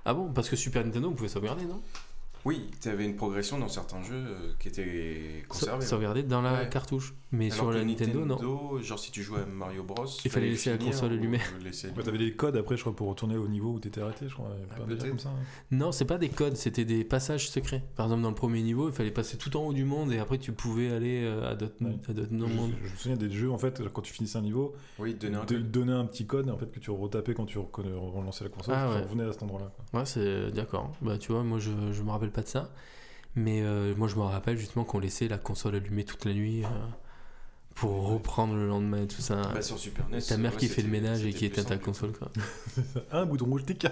Ah 0.05 0.15
bon? 0.15 0.33
Parce 0.33 0.49
que 0.49 0.57
Super 0.57 0.85
Nintendo, 0.85 1.09
on 1.09 1.13
pouvait 1.13 1.29
sauvegarder, 1.29 1.65
non? 1.65 1.81
Oui, 2.45 2.69
tu 2.81 2.89
avais 2.89 3.05
une 3.05 3.15
progression 3.15 3.59
dans 3.59 3.69
certains 3.69 4.03
jeux 4.03 4.15
euh, 4.17 4.53
qui 4.59 4.69
était 4.69 5.45
conservée. 5.49 5.83
Sa- 5.83 5.91
Sauvegarder 5.91 6.23
dans 6.25 6.43
la 6.43 6.63
Ouais. 6.63 6.69
cartouche. 6.69 7.15
Mais 7.35 7.47
Alors 7.47 7.57
sur 7.57 7.71
la 7.73 7.83
Nintendo, 7.83 8.27
non. 8.27 8.79
genre 8.83 8.99
si 8.99 9.11
tu 9.11 9.23
jouais 9.23 9.41
à 9.41 9.47
Mario 9.47 9.85
Bros, 9.85 10.05
Il 10.23 10.31
fallait 10.31 10.51
laisser 10.51 10.69
la 10.71 10.77
console 10.77 11.13
allumée. 11.13 11.39
laisser 11.65 11.89
Ouais. 11.89 12.03
T'avais 12.03 12.19
des 12.19 12.33
codes 12.33 12.57
après, 12.59 12.77
je 12.77 12.83
crois, 12.83 12.95
pour 12.95 13.09
retourner 13.09 13.37
au 13.39 13.49
niveau 13.49 13.71
où 13.71 13.79
t'étais 13.81 14.03
arrêté, 14.03 14.27
je 14.29 14.35
crois. 14.35 14.51
Ah, 14.71 14.81
peut-être. 14.87 15.09
comme 15.09 15.19
ça. 15.19 15.31
hein. 15.31 15.43
Non, 15.71 15.93
c'est 15.93 16.05
pas 16.05 16.19
des 16.19 16.29
codes, 16.29 16.57
c'était 16.57 16.85
des 16.85 17.05
passages 17.05 17.49
secrets. 17.49 17.83
Par 17.97 18.05
exemple, 18.07 18.23
dans 18.23 18.29
le 18.29 18.35
premier 18.35 18.61
niveau, 18.61 18.89
il 18.89 18.93
fallait 18.95 19.11
passer 19.13 19.39
tout 19.39 19.57
en 19.57 19.61
haut 19.67 19.73
du 19.73 19.85
monde 19.85 20.13
et 20.13 20.19
après 20.19 20.37
tu 20.37 20.53
pouvais 20.53 20.91
aller 20.93 21.23
euh, 21.25 21.51
à 21.51 21.55
d'autres 21.55 21.77
Ouais. 21.83 21.97
Je, 22.07 22.35
mondes. 22.35 22.73
je 22.85 22.91
me 22.93 22.97
souviens 22.97 23.17
des 23.17 23.31
jeux, 23.31 23.51
en 23.51 23.57
fait, 23.59 23.81
quand 23.95 24.03
tu 24.03 24.13
finissais 24.13 24.37
un 24.37 24.43
niveau, 24.43 24.75
Oui, 24.99 25.15
donner 25.15 25.37
un 25.37 25.45
de 25.45 25.55
code. 25.55 25.71
donner 25.71 25.93
un 25.93 26.05
petit 26.05 26.27
code 26.27 26.51
en 26.51 26.59
fait, 26.59 26.71
que 26.71 26.81
tu 26.81 26.91
retapais 26.91 27.33
quand 27.33 27.47
tu 27.47 27.57
relançais 27.59 28.45
la 28.45 28.51
console, 28.51 28.75
Ah 28.77 28.91
tu 28.99 29.03
revenais 29.05 29.25
à 29.25 29.33
cet 29.33 29.43
endroit-là. 29.45 29.73
Ouais, 29.95 30.05
c'est 30.05 30.51
d'accord. 30.51 30.93
Bah, 31.01 31.17
tu 31.17 31.33
vois, 31.33 31.43
moi 31.45 31.59
je, 31.61 31.71
je 31.93 32.03
me 32.03 32.11
rappelle 32.11 32.31
pas 32.33 32.43
de 32.43 32.49
ça. 32.49 32.71
Mais 33.35 33.63
euh, 33.63 33.95
moi 33.97 34.09
je 34.09 34.17
me 34.17 34.23
rappelle 34.23 34.59
justement 34.59 34.85
qu'on 34.85 34.99
laissait 34.99 35.29
la 35.29 35.39
console 35.39 35.77
allumée 35.77 36.05
toute 36.05 36.25
la 36.25 36.35
nuit 36.35 36.65
euh, 36.65 36.69
pour 37.75 38.09
reprendre 38.09 38.55
le 38.55 38.67
lendemain 38.67 39.03
et 39.03 39.07
tout 39.07 39.23
ça. 39.23 39.41
Bah, 39.55 39.63
sur 39.63 39.79
Super 39.79 40.09
NES. 40.09 40.21
ta 40.21 40.37
mère 40.37 40.57
qui 40.57 40.69
fait 40.69 40.83
le 40.83 40.91
ménage 40.91 41.25
et 41.25 41.33
qui 41.33 41.47
éteint 41.47 41.65
ta 41.65 41.79
console 41.79 42.13
quoi. 42.13 42.31
Un 43.13 43.25
bouton 43.25 43.47
rouge, 43.47 43.65
tic 43.65 43.87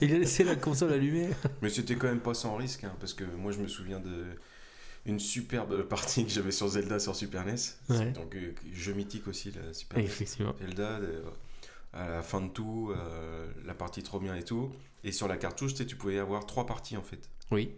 Il 0.00 0.14
a 0.14 0.18
laissé 0.18 0.44
la 0.44 0.56
console 0.56 0.92
allumée. 0.92 1.28
Mais 1.60 1.68
c'était 1.68 1.96
quand 1.96 2.08
même 2.08 2.20
pas 2.20 2.34
sans 2.34 2.56
risque, 2.56 2.84
hein, 2.84 2.94
parce 3.00 3.12
que 3.12 3.24
moi 3.24 3.52
je 3.52 3.58
me 3.58 3.68
souviens 3.68 4.00
de 4.00 4.24
une 5.06 5.20
superbe 5.20 5.82
partie 5.88 6.24
que 6.24 6.30
j'avais 6.30 6.50
sur 6.50 6.68
Zelda 6.68 6.98
sur 6.98 7.14
Super 7.14 7.44
NES. 7.44 7.54
Ouais. 7.90 8.12
Donc 8.12 8.34
euh, 8.34 8.54
jeu 8.72 8.94
mythique 8.94 9.28
aussi, 9.28 9.52
la 9.52 9.72
Super 9.72 9.98
NES. 9.98 10.04
Effectivement. 10.04 10.54
Zelda, 10.60 10.98
euh, 11.00 11.22
à 11.92 12.08
la 12.08 12.22
fin 12.22 12.40
de 12.40 12.48
tout, 12.48 12.92
euh, 12.94 13.46
la 13.64 13.74
partie 13.74 14.02
trop 14.02 14.18
bien 14.18 14.34
et 14.34 14.42
tout. 14.42 14.72
Et 15.04 15.12
sur 15.12 15.28
la 15.28 15.36
cartouche, 15.36 15.72
tu 15.72 15.78
sais, 15.78 15.86
tu 15.86 15.96
pouvais 15.96 16.18
avoir 16.18 16.46
trois 16.46 16.66
parties 16.66 16.96
en 16.96 17.02
fait. 17.02 17.28
Oui. 17.50 17.70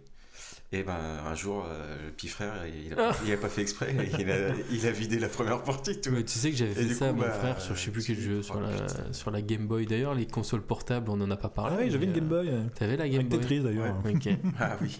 Et 0.73 0.83
ben 0.83 0.97
un 1.25 1.33
jour, 1.33 1.65
euh, 1.65 1.95
le 2.05 2.11
petit 2.11 2.27
frère, 2.27 2.53
il 2.67 2.93
a, 2.93 3.11
Ah. 3.11 3.15
il 3.25 3.31
a 3.31 3.37
pas 3.37 3.47
fait 3.47 3.61
exprès, 3.61 3.95
il 4.19 4.29
a, 4.29 4.49
il 4.71 4.85
a 4.85 4.91
vidé 4.91 5.17
la 5.17 5.29
première 5.29 5.63
partie. 5.63 5.99
Tout. 6.01 6.11
Mais 6.11 6.23
tu 6.23 6.37
sais 6.37 6.51
que 6.51 6.57
j'avais 6.57 6.73
fait 6.73 6.93
ça 6.93 7.07
à 7.09 7.11
mon 7.13 7.21
bah, 7.21 7.31
frère 7.31 7.61
sur 7.61 7.73
je 7.75 7.79
sais 7.85 7.91
plus 7.91 8.03
quel 8.05 8.19
jeu, 8.19 8.41
sur, 8.41 8.59
la, 8.59 8.67
putain. 8.69 9.13
sur 9.13 9.31
la 9.31 9.41
Game 9.41 9.65
Boy. 9.65 9.85
D'ailleurs, 9.85 10.13
les 10.13 10.25
consoles 10.27 10.61
portables, 10.63 11.09
on 11.09 11.21
en 11.21 11.31
a 11.31 11.37
pas 11.37 11.47
parlé. 11.47 11.75
Ah 11.79 11.81
oui, 11.83 11.89
j'avais 11.91 12.05
une 12.05 12.11
Game 12.11 12.27
Boy. 12.27 12.49
euh, 12.49 12.63
T'avais 12.75 12.97
la 12.97 13.07
Game 13.07 13.19
Avec 13.21 13.29
Boy 13.29 13.39
Tetris 13.39 13.59
d'ailleurs. 13.61 13.95
Ah 14.59 14.75
oui, 14.81 14.97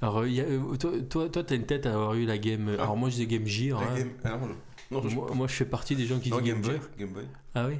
Alors, 0.00 0.18
euh, 0.20 0.28
il 0.28 0.34
y 0.34 0.40
a- 0.40 0.46
toi, 0.78 0.92
toi, 1.10 1.28
toi, 1.28 1.44
t'as 1.44 1.54
une 1.54 1.66
tête 1.66 1.84
à 1.84 1.92
avoir 1.92 2.14
eu 2.14 2.24
la 2.24 2.38
Game. 2.38 2.74
Ah. 2.78 2.82
Alors, 2.84 2.96
moi, 2.96 3.10
je 3.10 3.16
dis 3.16 3.26
Game 3.26 3.46
Gear. 3.46 3.78
hein. 3.78 3.94
Game. 3.98 4.10
Ah 4.24 4.38
non, 4.40 4.46
non, 4.46 5.02
non, 5.02 5.08
je- 5.08 5.34
Moi, 5.34 5.46
je 5.48 5.52
fais 5.52 5.66
partie 5.66 5.94
des 5.96 6.06
gens 6.06 6.18
qui 6.18 6.30
non, 6.30 6.38
disent 6.40 6.46
Game, 6.54 6.62
Game 6.62 6.70
Boy. 6.72 6.80
Gear, 6.80 6.90
Game 6.98 7.12
Boy. 7.12 7.24
Ah 7.54 7.66
oui 7.68 7.74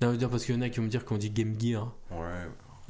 Non, 0.00 0.16
parce 0.30 0.46
qu'il 0.46 0.54
y 0.54 0.58
en 0.58 0.62
a 0.62 0.70
qui 0.70 0.78
vont 0.78 0.84
me 0.86 0.90
dire 0.90 1.04
qu'on 1.04 1.18
dit 1.18 1.28
Game 1.30 1.54
Gear. 1.60 1.92
Ouais, 2.10 2.16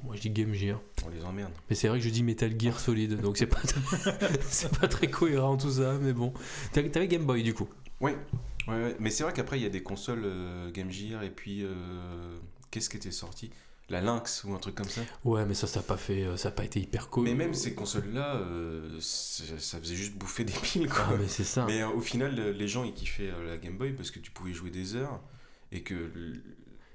Moi, 0.07 0.17
je 0.17 0.21
dis 0.23 0.31
Game 0.31 0.55
Gear. 0.55 0.81
on 1.05 1.11
les 1.11 1.25
emmerde. 1.25 1.53
Mais 1.69 1.77
c'est 1.77 1.89
vrai 1.89 1.99
que 1.99 2.05
je 2.05 2.11
dis 2.11 2.23
Metal 2.23 2.53
Gear 2.59 2.79
Solid, 2.79 3.21
donc 3.21 3.37
c'est 3.37 3.47
pas, 3.47 3.61
c'est 4.49 4.79
pas 4.79 4.89
très 4.89 5.09
cohérent 5.11 5.57
tout 5.57 5.71
ça, 5.71 5.99
mais 6.01 6.13
bon. 6.13 6.33
T'avais 6.73 7.09
Game 7.09 7.25
Boy 7.25 7.43
du 7.43 7.55
coup 7.55 7.69
Ouais, 8.01 8.17
ouais, 8.69 8.75
ouais. 8.75 8.97
mais 9.01 9.11
c'est 9.11 9.25
vrai 9.25 9.33
qu'après 9.33 9.59
il 9.59 9.63
y 9.63 9.67
a 9.67 9.71
des 9.71 9.83
consoles 9.83 10.23
euh, 10.25 10.71
Game 10.71 10.91
Gear 10.91 11.23
et 11.23 11.31
puis 11.31 11.65
euh, 11.65 12.39
qu'est-ce 12.71 12.89
qui 12.89 12.97
était 12.99 13.11
sorti? 13.11 13.51
La 13.89 14.01
Lynx 14.01 14.43
ou 14.45 14.53
un 14.53 14.59
truc 14.59 14.75
comme 14.75 14.89
ça? 14.89 15.01
Ouais, 15.25 15.45
mais 15.47 15.55
ça, 15.55 15.69
ça 15.69 15.79
a 15.79 15.83
pas 15.85 15.97
fait, 15.97 16.25
euh, 16.25 16.37
ça 16.37 16.49
a 16.49 16.51
pas 16.53 16.65
été 16.65 16.81
hyper 16.81 17.09
cool. 17.09 17.23
Mais 17.25 17.35
même 17.35 17.55
ces 17.55 17.73
consoles-là, 17.73 18.35
euh, 18.35 18.99
ça 19.01 19.79
faisait 19.79 19.95
juste 19.95 20.15
bouffer 20.15 20.43
des 20.45 20.53
piles 20.53 20.89
quoi. 20.89 21.07
Ah, 21.11 21.15
mais 21.19 21.29
c'est 21.29 21.45
ça. 21.45 21.67
Mais 21.67 21.83
euh, 21.83 21.89
au 21.91 22.01
final, 22.01 22.35
les 22.35 22.69
gens 22.69 22.83
ils 22.85 22.95
kiffaient 22.95 23.31
la 23.47 23.57
Game 23.59 23.77
Boy 23.79 23.93
parce 23.93 24.11
que 24.11 24.19
tu 24.19 24.31
pouvais 24.33 24.53
jouer 24.53 24.71
des 24.71 24.97
heures 24.97 25.21
et 25.73 25.83
que 25.83 26.11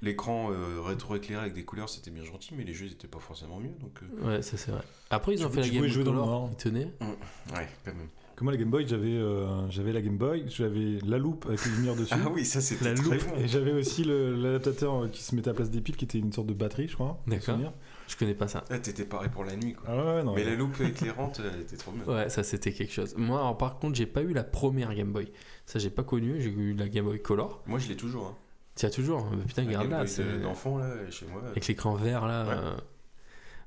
l'écran 0.02 0.50
euh, 0.52 0.82
rétro-éclairé 0.82 1.42
avec 1.42 1.54
des 1.54 1.64
couleurs 1.64 1.90
c'était 1.90 2.12
bien 2.12 2.24
gentil, 2.24 2.54
mais 2.58 2.64
les 2.64 2.74
jeux 2.74 2.86
ils 2.88 2.94
étaient 2.94 3.08
pas 3.08 3.20
forcément 3.20 3.60
mieux 3.60 3.74
donc. 3.80 4.00
euh, 4.04 4.28
Ouais, 4.38 4.42
ça 4.42 4.58
c'est 4.58 4.72
vrai. 4.72 4.82
Après, 5.10 5.34
ils 5.34 5.46
ont 5.46 5.50
Tu- 5.50 5.56
fait 5.56 5.62
la 5.62 5.70
Game 5.70 5.80
Boy 5.82 5.90
jouer 5.90 6.04
dans 6.04 6.14
le 6.14 6.20
Color 6.22 6.50
qui 6.52 6.56
tenait. 6.64 6.92
Ouais, 7.02 7.68
quand 7.86 7.94
même. 7.94 8.08
Comme 8.36 8.46
moi, 8.46 8.54
la 8.54 8.58
Game 8.60 8.72
Boy, 8.72 8.88
j'avais 8.88 9.10
euh, 9.18 9.70
j'avais 9.70 9.92
la 9.94 10.02
Game 10.02 10.18
Boy, 10.18 10.46
j'avais 10.48 10.98
la 11.06 11.20
loupe 11.20 11.46
avec 11.48 11.64
les 11.66 11.72
lumières 11.74 11.96
dessus. 11.96 12.14
Ah 12.16 12.30
oui, 12.34 12.44
ça 12.44 12.60
c'était 12.62 12.86
La 12.86 12.94
très 12.96 13.18
loupe. 13.18 13.28
bon. 13.30 13.36
Et 13.36 13.48
j'avais 13.48 13.72
aussi 13.74 14.04
l'adaptateur 14.06 15.04
euh, 15.04 15.08
qui 15.10 15.22
se 15.22 15.36
mettait 15.36 15.50
à 15.50 15.52
la 15.52 15.58
place 15.58 15.70
des 15.70 15.82
piles, 15.82 15.96
qui 15.98 16.06
était 16.06 16.18
une 16.18 16.32
sorte 16.34 16.48
de 16.48 16.54
batterie, 16.54 16.88
je 16.88 16.96
crois. 16.96 17.22
D'accord. 17.28 17.60
Je 18.08 18.18
connais 18.18 18.34
pas 18.34 18.48
ça. 18.48 18.64
Ah, 18.70 18.80
t'étais 18.80 19.06
paré 19.06 19.30
pour 19.30 19.44
la 19.46 19.56
nuit 19.56 19.74
quoi. 19.74 19.86
Ah 19.88 19.96
ouais, 19.96 20.04
ouais, 20.16 20.24
non. 20.24 20.34
mais 20.34 20.44
ouais. 20.44 20.50
la 20.50 20.56
loupe 20.56 20.82
éclairante, 20.82 21.40
elle 21.54 21.62
était 21.62 21.78
trop 21.78 21.92
bien. 21.92 22.04
Ouais, 22.14 22.30
ça 22.30 22.42
c'était 22.44 22.72
quelque 22.74 22.92
chose. 22.92 23.14
Moi, 23.16 23.38
alors, 23.40 23.58
par 23.58 23.78
contre, 23.80 23.96
j'ai 23.96 24.06
pas 24.08 24.22
eu 24.22 24.34
la 24.34 24.44
première 24.44 24.94
Game 24.96 25.12
Boy. 25.14 25.32
Ça, 25.68 25.78
j'ai 25.80 25.90
pas 25.92 26.04
connu. 26.04 26.42
J'ai 26.42 26.50
eu 26.50 26.74
la 26.74 26.90
Game 26.90 27.06
Boy 27.06 27.22
Color. 27.22 27.62
Moi 27.68 27.78
je 27.80 27.90
l'ai 27.90 27.96
toujours. 27.96 28.26
Hein. 28.28 28.36
Tiens, 28.76 28.90
toujours. 28.90 29.30
Mais 29.32 29.44
putain, 29.44 29.64
La 29.64 29.80
regarde 29.80 29.90
là. 29.90 30.40
D'enfant 30.42 30.78
là 30.78 31.10
chez 31.12 31.26
moi. 31.28 31.42
Avec 31.50 31.68
l'écran 31.68 31.96
vert 31.96 32.26
là. 32.26 32.46
Ouais. 32.46 32.54
euh. 32.56 32.76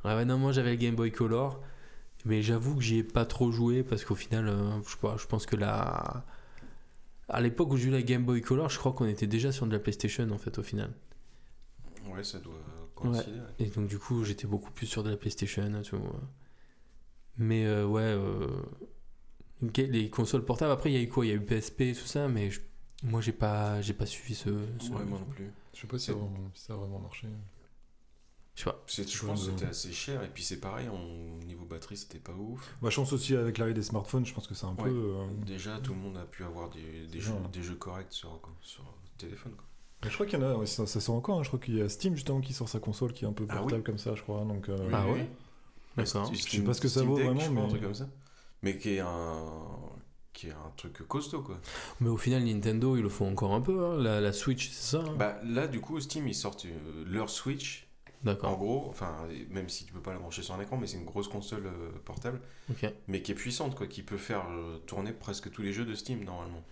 Ouais, 0.04 0.14
ouais, 0.16 0.24
non, 0.24 0.38
moi 0.38 0.52
j'avais 0.52 0.70
le 0.70 0.76
Game 0.76 0.94
Boy 0.96 1.12
Color. 1.12 1.60
Mais 2.26 2.40
j'avoue 2.42 2.76
que 2.76 2.82
j'y 2.82 2.98
ai 2.98 3.04
pas 3.04 3.26
trop 3.26 3.52
joué 3.52 3.82
parce 3.82 4.04
qu'au 4.04 4.14
final, 4.14 4.48
euh, 4.48 4.82
je 4.86 4.90
sais 4.92 4.96
pas, 5.00 5.16
je 5.18 5.26
pense 5.26 5.44
que 5.46 5.56
la. 5.56 6.24
À 7.28 7.40
l'époque 7.40 7.70
où 7.72 7.76
j'ai 7.76 7.88
eu 7.88 7.90
la 7.90 8.02
Game 8.02 8.24
Boy 8.24 8.40
Color, 8.40 8.68
je 8.70 8.78
crois 8.78 8.92
qu'on 8.92 9.06
était 9.06 9.26
déjà 9.26 9.52
sur 9.52 9.66
de 9.66 9.72
la 9.72 9.78
PlayStation 9.78 10.28
en 10.30 10.38
fait 10.38 10.58
au 10.58 10.62
final. 10.62 10.90
Ouais, 12.14 12.24
ça 12.24 12.38
doit 12.38 12.54
coïncider. 12.94 13.32
ouais. 13.32 13.66
Et 13.66 13.66
donc 13.70 13.86
du 13.88 13.98
coup, 13.98 14.24
j'étais 14.24 14.46
beaucoup 14.46 14.70
plus 14.70 14.86
sur 14.86 15.02
de 15.02 15.10
la 15.10 15.16
PlayStation 15.16 15.64
et 15.78 15.82
tout. 15.82 15.98
Mais 17.36 17.66
euh, 17.66 17.86
ouais, 17.86 18.16
les 19.76 20.10
consoles 20.10 20.44
portables. 20.44 20.72
Après, 20.72 20.90
il 20.90 20.94
y 20.94 20.98
a 20.98 21.02
eu 21.02 21.08
quoi? 21.08 21.24
Il 21.24 21.28
y 21.28 21.32
a 21.32 21.34
eu 21.34 21.40
PSP 21.40 21.80
et 21.82 21.92
tout 21.94 22.06
ça, 22.06 22.28
mais 22.28 22.50
je- 22.50 22.60
moi 23.04 23.20
j'ai 23.20 23.32
pas, 23.32 23.80
j'ai 23.82 23.94
pas 23.94 24.06
suivi 24.06 24.34
ce. 24.34 24.50
ce- 24.80 24.90
Ouais, 24.90 25.04
moi 25.04 25.18
non 25.20 25.26
plus. 25.26 25.50
Je 25.74 25.80
sais 25.80 25.86
pas 25.86 25.98
si 25.98 26.06
ça, 26.06 26.12
a 26.12 26.14
vraiment- 26.16 26.50
si 26.54 26.64
ça 26.64 26.72
a 26.72 26.76
vraiment 26.76 26.98
marché. 26.98 27.28
Je 28.54 28.60
sais 28.62 28.70
pas. 28.70 28.84
Je 28.86 29.26
pense 29.26 29.44
que 29.46 29.50
c'était 29.50 29.66
assez 29.66 29.92
cher 29.92 30.22
et 30.22 30.28
puis 30.28 30.44
c'est 30.44 30.60
pareil, 30.60 30.88
au 30.88 31.44
niveau 31.44 31.64
batterie 31.64 31.96
c'était 31.96 32.20
pas 32.20 32.32
ouf. 32.32 32.74
Bah, 32.80 32.88
je 32.90 32.96
pense 32.96 33.12
aussi 33.12 33.34
avec 33.34 33.58
l'arrivée 33.58 33.74
des 33.74 33.82
smartphones, 33.82 34.24
je 34.24 34.32
pense 34.32 34.46
que 34.46 34.54
c'est 34.54 34.66
un 34.66 34.74
Ouais. 34.76 34.84
peu. 34.84 35.14
euh, 35.16 35.26
Déjà 35.44 35.78
tout 35.80 35.92
le 35.92 35.98
monde 35.98 36.16
a 36.16 36.24
pu 36.24 36.44
avoir 36.44 36.70
des, 36.70 37.08
jeux, 37.20 37.32
ça, 37.32 37.48
des 37.52 37.62
jeux 37.62 37.74
corrects 37.74 38.12
sur, 38.12 38.40
sur 38.60 38.84
téléphone. 39.18 39.52
Quoi. 39.56 39.64
mais 40.04 40.08
je 40.10 40.14
crois 40.14 40.26
qu'il 40.26 40.38
y 40.38 40.42
en 40.42 40.46
a, 40.46 40.54
ouais, 40.54 40.66
ça, 40.66 40.86
ça 40.86 41.00
sort 41.00 41.16
encore. 41.16 41.40
hein. 41.40 41.42
Je 41.42 41.48
crois 41.48 41.58
qu'il 41.58 41.76
y 41.76 41.80
a 41.82 41.88
Steam 41.88 42.14
justement 42.14 42.40
qui 42.40 42.52
sort 42.52 42.68
sa 42.68 42.78
console 42.78 43.12
qui 43.12 43.24
est 43.24 43.28
un 43.28 43.32
peu 43.32 43.44
Ah 43.48 43.54
oui 43.54 43.58
portable 43.60 43.82
comme 43.82 43.98
ça, 43.98 44.14
je 44.14 44.22
crois. 44.22 44.44
Donc, 44.44 44.68
euh, 44.68 44.88
Ah 44.92 45.08
ouais 45.10 45.28
D'accord. 45.96 46.32
Je 46.32 46.40
sais 46.40 46.60
pas 46.62 46.74
ce 46.74 46.80
que 46.80 46.88
ça 46.88 47.00
Steam 47.00 47.08
vaut 47.10 47.16
Deck, 47.16 47.26
vraiment, 47.26 47.40
je 47.40 47.46
crois, 47.50 47.60
un 47.60 47.64
mais- 47.64 47.68
truc 47.70 47.82
comme 47.82 47.94
ça. 47.94 48.08
Mais 48.62 48.78
qui 48.78 48.90
est 48.90 49.00
un 49.00 49.46
qui 50.34 50.48
est 50.48 50.52
un 50.52 50.72
truc 50.76 50.98
costaud 51.08 51.40
quoi. 51.40 51.58
Mais 52.00 52.10
au 52.10 52.16
final, 52.18 52.44
Nintendo, 52.44 52.96
ils 52.96 53.02
le 53.02 53.08
font 53.08 53.30
encore 53.30 53.54
un 53.54 53.60
peu. 53.62 53.82
hein. 53.86 53.96
La, 53.96 54.20
la 54.20 54.32
Switch, 54.34 54.68
c'est 54.70 54.96
ça 54.98 55.02
hein 55.08 55.14
Bah 55.18 55.38
là 55.44 55.66
du 55.66 55.80
coup 55.80 55.98
Steam 56.00 56.28
ils 56.28 56.34
sortent 56.34 56.66
euh, 56.66 57.04
leur 57.06 57.30
Switch 57.30 57.86
en 58.06 58.26
D'accord. 58.26 58.56
gros, 58.56 58.86
enfin 58.88 59.14
même 59.50 59.68
si 59.68 59.84
tu 59.84 59.92
peux 59.92 60.00
pas 60.00 60.12
la 60.12 60.18
brancher 60.18 60.42
sur 60.42 60.54
un 60.54 60.60
écran 60.60 60.76
mais 60.78 60.86
c'est 60.86 60.96
une 60.96 61.04
grosse 61.04 61.28
console 61.28 61.66
euh, 61.66 61.90
portable 62.06 62.40
Ok. 62.70 62.90
mais 63.06 63.20
qui 63.20 63.32
est 63.32 63.34
puissante 63.34 63.74
quoi, 63.74 63.86
qui 63.86 64.02
peut 64.02 64.16
faire 64.16 64.46
euh, 64.50 64.78
tourner 64.86 65.12
presque 65.12 65.50
tous 65.50 65.60
les 65.62 65.72
jeux 65.74 65.84
de 65.84 65.94
Steam 65.94 66.24
normalement. 66.24 66.62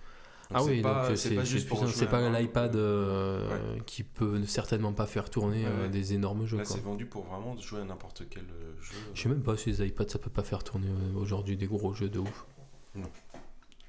Donc, 0.51 0.61
Ah 0.61 0.65
oui, 0.65 0.81
pas, 0.83 1.09
donc 1.09 1.17
c'est 1.17 1.35
pas 1.35 1.45
juste 1.45 1.69
pour 1.69 1.87
C'est 1.89 2.07
pas 2.07 2.19
un- 2.19 2.39
l'iPad 2.39 2.75
euh, 2.77 3.79
qui 3.87 4.03
peut 4.03 4.43
certainement 4.47 4.93
pas 4.95 5.07
faire 5.07 5.29
tourner 5.31 5.65
Ouais, 5.65 5.83
ouais. 5.83 5.89
des 5.89 6.15
énormes 6.15 6.47
jeux. 6.47 6.57
Là 6.59 6.65
c'est 6.65 6.83
vendu 6.83 7.05
pour 7.07 7.25
vraiment 7.25 7.57
jouer 7.59 7.81
à 7.81 7.85
n'importe 7.85 8.25
quel 8.31 8.45
jeu. 8.81 8.95
Je 9.15 9.23
sais 9.23 9.29
même 9.29 9.43
pas 9.43 9.57
si 9.57 9.71
les 9.71 9.87
iPads 9.87 10.09
ça 10.09 10.19
peut 10.19 10.31
pas 10.31 10.43
faire 10.43 10.65
tourner 10.65 10.89
aujourd'hui 11.17 11.57
des 11.59 11.67
gros 11.67 11.93
jeux 11.95 12.09
de 12.09 12.19
ouf. 12.19 12.47
Non. 12.95 13.09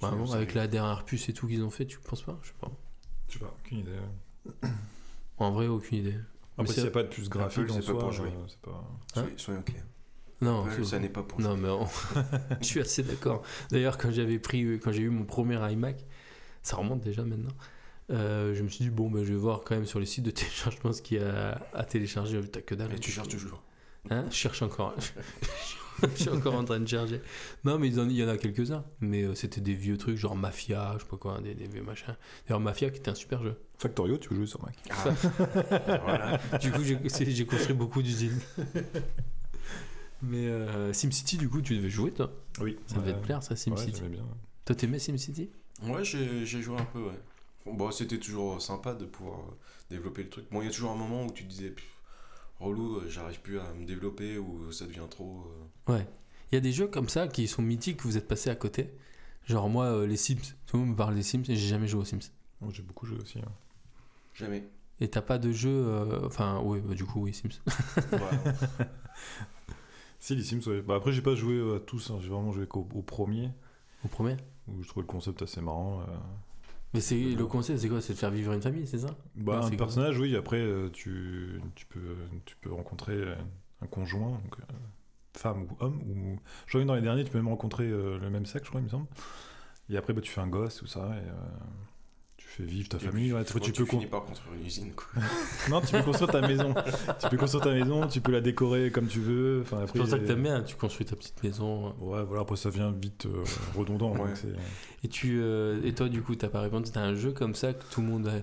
Ça 0.10 0.36
avec 0.36 0.50
arrive. 0.50 0.56
la 0.56 0.68
dernière 0.68 1.06
puce 1.06 1.30
et 1.30 1.34
tout 1.34 1.48
qu'ils 1.48 1.64
ont 1.64 1.70
fait, 1.70 1.86
tu 1.86 2.00
penses 2.00 2.22
pas? 2.24 2.38
Je 2.42 2.48
sais 2.50 2.54
pas. 2.60 2.72
Je 3.30 3.34
sais 3.34 3.40
pas, 3.40 3.54
aucune 3.64 3.80
idée. 3.80 3.92
En 5.38 5.52
vrai, 5.52 5.68
aucune 5.68 6.00
idée. 6.00 6.12
Mais 6.58 6.62
Après, 6.64 6.68
c'est- 6.68 6.74
s'il 6.74 6.84
n'y 6.84 6.90
a 6.90 6.92
pas 6.92 7.04
de 7.04 7.08
puce 7.08 7.30
graphique 7.30 7.66
c'est 7.72 7.86
pas 7.86 7.94
pour 8.00 8.12
jouer. 8.12 8.30
euh, 8.30 8.46
c'est 8.48 8.60
pas... 8.62 8.72
Hein? 8.72 9.22
Soyez, 9.24 9.34
soyons 9.38 9.62
clairs. 9.64 9.86
Non, 10.42 10.66
Apple, 10.66 10.86
ça 10.86 11.00
n'est 11.00 11.10
pas 11.10 11.24
pour 11.24 11.40
Non, 11.40 11.56
mais 11.58 11.70
on- 11.70 11.88
je 12.62 12.66
suis 12.66 12.80
assez 12.82 13.02
d'accord. 13.02 13.44
D'ailleurs, 13.72 13.98
quand 13.98 14.12
j'avais 14.12 14.40
pris, 14.40 14.80
quand 14.80 14.92
j'ai 14.92 15.04
eu 15.04 15.10
mon 15.10 15.24
premier 15.26 15.56
iMac, 15.72 16.06
ça 16.62 16.76
remonte 16.78 17.02
déjà 17.02 17.24
maintenant. 17.24 17.54
euh, 18.12 18.54
je 18.54 18.62
me 18.62 18.68
suis 18.68 18.84
dit 18.86 18.92
bon, 18.92 19.10
ben, 19.10 19.24
je 19.24 19.32
vais 19.34 19.40
voir 19.40 19.62
quand 19.64 19.74
même 19.76 19.86
sur 19.86 20.00
les 20.00 20.06
sites 20.06 20.26
de 20.26 20.32
téléchargement 20.32 20.92
ce 20.92 21.02
qu'il 21.02 21.18
y 21.18 21.24
a 21.24 21.62
à 21.74 21.84
télécharger. 21.86 22.42
T'as 22.50 22.62
que 22.62 22.76
dalle. 22.76 22.94
Et 22.94 23.00
tu 23.00 23.10
cherches 23.12 23.30
toujours. 23.30 23.64
Hein? 24.10 24.26
Je 24.30 24.36
cherche 24.36 24.62
encore. 24.62 24.94
je 26.15 26.22
suis 26.22 26.30
encore 26.30 26.56
en 26.56 26.64
train 26.64 26.80
de 26.80 26.88
charger. 26.88 27.22
Non, 27.64 27.78
mais 27.80 27.88
il 27.90 28.11
y 28.11 28.24
en- 28.24 28.28
a 28.28 28.38
quelques-uns. 28.38 28.84
Mais 28.99 29.24
euh, 29.24 29.36
c'était 29.36 29.61
des 29.61 29.74
vieux 29.74 29.98
trucs, 29.98 30.18
genre 30.18 30.36
Mafia, 30.36 30.94
je 30.98 31.03
sais 31.03 31.10
pas 31.10 31.18
quoi, 31.18 31.40
des, 31.41 31.53
des 31.56 31.68
vieux 31.68 31.84
machins. 31.84 32.15
D'ailleurs, 32.48 32.60
Mafia 32.60 32.90
qui 32.90 32.98
était 32.98 33.10
un 33.11 33.15
super 33.15 33.44
jeu. 33.44 33.56
Factorio, 33.78 34.18
tu 34.18 34.34
jouer 34.34 34.45
sur 34.48 34.61
Mac. 34.64 34.76
Ah, 34.91 35.10
voilà. 36.03 36.40
Du 36.61 36.72
coup, 36.72 36.84
j'ai 36.84 37.45
construit 37.45 37.76
beaucoup 37.76 38.02
d'usines. 38.02 38.40
Mais 40.22 40.48
euh, 40.48 40.94
SimCity, 40.94 41.38
du 41.38 41.49
coup, 41.49 41.61
tu 41.61 41.76
devais 41.76 41.90
jouer, 41.90 42.11
toi? 42.11 42.32
Oui. 42.61 42.78
Ça 42.88 42.95
devait 42.99 43.14
te 43.14 43.20
plaire, 43.24 43.44
ça, 43.44 43.52
Ouais, 43.52 43.57
SimCity? 43.57 43.94
j'aimais 43.98 44.10
bien. 44.10 44.26
toi, 44.65 44.76
t'aimais 44.76 44.99
SimCity? 44.99 45.49
Ouais, 45.84 46.03
j'ai 46.03 46.45
joué 46.61 46.78
un 46.78 46.86
peu, 46.86 46.99
ouais. 46.99 47.20
Bon, 47.65 47.74
bah, 47.74 47.90
c'était 47.91 48.18
toujours 48.18 48.61
sympa 48.61 48.94
de 48.94 49.06
pouvoir 49.06 49.40
euh, 49.40 49.53
développer 49.90 50.24
le 50.24 50.30
truc. 50.30 50.45
Bon, 50.52 50.61
il 50.61 50.65
y 50.65 50.68
a 50.70 50.72
toujours 50.72 50.91
un 50.91 50.95
moment 50.95 51.26
où 51.26 51.32
tu 51.32 51.44
disais, 51.44 51.74
relou, 52.60 52.98
euh, 52.98 53.08
j'arrive 53.10 53.42
plus 53.42 53.60
à 53.60 53.74
me 53.74 53.86
développer 53.86 54.38
ou 54.38 54.72
ça 54.72 54.86
devient 54.86 55.08
trop. 55.10 55.44
euh. 55.90 55.94
Ouais. 55.94 56.08
Il 56.52 56.56
y 56.56 56.58
a 56.58 56.62
des 56.62 56.72
jeux 56.72 56.88
comme 56.88 57.10
ça 57.10 57.28
qui 57.28 57.48
sont 57.48 57.62
mythiques 57.62 57.98
que 57.98 58.04
vous 58.04 58.18
êtes 58.18 58.28
passé 58.28 58.50
à 58.50 58.56
côté. 58.56 58.94
Genre, 59.48 59.68
moi, 59.70 59.86
euh, 59.86 60.06
les 60.08 60.18
Sims. 60.18 60.38
Tout 60.68 60.78
le 60.78 60.84
monde 60.84 60.92
me 60.92 60.96
parle 60.96 61.16
des 61.16 61.24
Sims 61.24 61.42
et 61.50 61.56
j'ai 61.56 61.68
jamais 61.68 61.88
joué 61.88 62.02
aux 62.02 62.06
Sims. 62.06 62.20
J'ai 62.70 62.84
beaucoup 62.84 63.06
joué 63.06 63.18
aussi. 63.20 63.40
hein. 63.40 63.52
Jamais. 64.36 64.64
Et 65.02 65.10
t'as 65.10 65.22
pas 65.22 65.38
de 65.38 65.52
jeu. 65.52 65.70
euh, 65.72 66.26
Enfin, 66.26 66.62
oui, 66.64 66.80
bah, 66.80 66.94
du 66.94 67.04
coup, 67.06 67.22
oui, 67.24 67.34
Sims. 67.34 67.60
Voilà. 68.12 68.44
Si, 70.20 70.36
les 70.36 70.44
Sims, 70.44 70.62
ouais. 70.68 70.82
Bah, 70.82 70.96
après, 70.96 71.12
j'ai 71.12 71.22
pas 71.22 71.36
joué 71.36 71.76
à 71.76 71.80
tous. 71.82 72.10
hein. 72.10 72.18
J'ai 72.22 72.30
vraiment 72.30 72.52
joué 72.54 72.66
qu'au 72.66 72.88
au 72.94 73.02
premier, 73.02 73.50
Au 74.06 74.08
premier? 74.08 74.38
Où 74.70 74.82
je 74.82 74.88
trouvais 74.88 75.02
le 75.06 75.12
concept 75.12 75.42
assez 75.42 75.60
marrant. 75.60 76.00
euh. 76.02 76.06
Mais 76.94 77.02
c'est 77.02 77.20
le 77.20 77.45
concept, 77.48 77.80
c'est 77.80 77.90
quoi? 77.90 78.02
C'est 78.02 78.14
de 78.14 78.18
faire 78.20 78.30
vivre 78.32 78.53
une 78.53 78.61
famille, 78.61 78.86
c'est 78.86 78.99
ça? 78.99 79.15
Bah, 79.36 79.60
Ouais, 79.60 79.65
un 79.65 79.70
personnage, 79.72 80.20
oui. 80.20 80.36
Après, 80.36 80.60
euh, 80.60 80.90
tu, 80.91 81.60
tu, 81.76 81.86
peux, 81.88 82.15
tu 82.45 82.56
peux 82.57 82.72
rencontrer 82.72 83.14
euh, 83.14 83.36
un 83.82 83.88
conjoint, 83.88 84.32
donc, 84.32 84.60
euh, 84.60 84.74
femme 85.36 85.64
ou 85.64 85.78
homme. 85.80 86.02
Ou... 86.07 86.40
Je 86.65 86.72
crois 86.72 86.82
que 86.82 86.88
dans 86.88 86.95
les 86.95 87.02
derniers, 87.02 87.24
tu 87.24 87.32
peux 87.32 87.40
même 87.40 87.48
rencontrer 87.48 87.86
euh, 87.90 88.20
le 88.20 88.30
même 88.30 88.45
sexe, 88.45 88.65
je 88.65 88.70
crois, 88.70 88.82
il 88.82 88.86
me 88.86 88.90
semble. 88.90 89.07
Et 89.90 89.98
après, 89.98 90.14
bah, 90.14 90.22
tu 90.22 90.32
fais 90.32 90.41
un 90.41 90.48
gosse, 90.48 90.78
tout 90.78 90.88
ça. 90.88 90.99
Et, 91.18 91.28
euh, 91.28 91.34
fais 92.58 92.64
vivre 92.64 92.90
ta 92.90 92.98
Et 92.98 93.00
famille. 93.02 93.24
puis, 93.30 93.34
ouais. 93.34 93.44
tu 93.46 93.54
peux 93.54 93.60
tu 93.60 93.86
con- 93.86 93.92
finis 94.00 94.06
par 94.08 94.24
construire 94.26 94.54
une 94.56 94.66
usine, 94.66 94.92
quoi. 94.94 95.08
Non, 95.70 95.82
tu 95.82 95.92
peux 95.96 96.04
construire 96.04 96.32
ta 96.32 96.42
maison. 96.48 96.74
tu 97.22 97.30
peux 97.30 97.38
construire 97.38 97.64
ta 97.64 97.72
maison, 97.74 98.08
tu 98.08 98.22
peux 98.22 98.32
la 98.32 98.42
décorer 98.42 98.92
comme 98.92 99.08
tu 99.08 99.20
veux. 99.20 99.62
Enfin, 99.62 99.78
C'est 99.78 99.84
après, 99.84 100.00
pour 100.00 100.08
ça 100.08 100.20
que 100.20 100.26
t'aimes 100.26 100.44
bien, 100.44 100.62
tu 100.62 100.76
construis 100.76 101.06
ta 101.06 101.16
petite 101.16 101.42
maison. 101.44 101.94
Ouais, 102.00 102.24
voilà, 102.24 102.42
après 102.44 102.56
ça 102.58 102.70
vient 102.70 102.92
vite 102.92 103.26
euh, 103.26 103.44
redondant. 103.76 104.12
Ouais. 104.14 104.20
donc 104.30 104.38
Et, 105.04 105.08
tu, 105.08 105.40
euh, 105.42 105.82
et 105.84 105.94
toi, 105.94 106.10
du 106.10 106.22
coup, 106.22 106.36
t'as 106.36 106.50
pas 106.50 106.62
répondu 106.62 106.90
T'as 106.92 107.02
un 107.02 107.16
jeu 107.16 107.32
comme 107.32 107.56
ça 107.56 107.74
que 107.74 107.84
tout 107.92 108.02
le 108.02 108.08
monde. 108.08 108.28
A... 108.28 108.34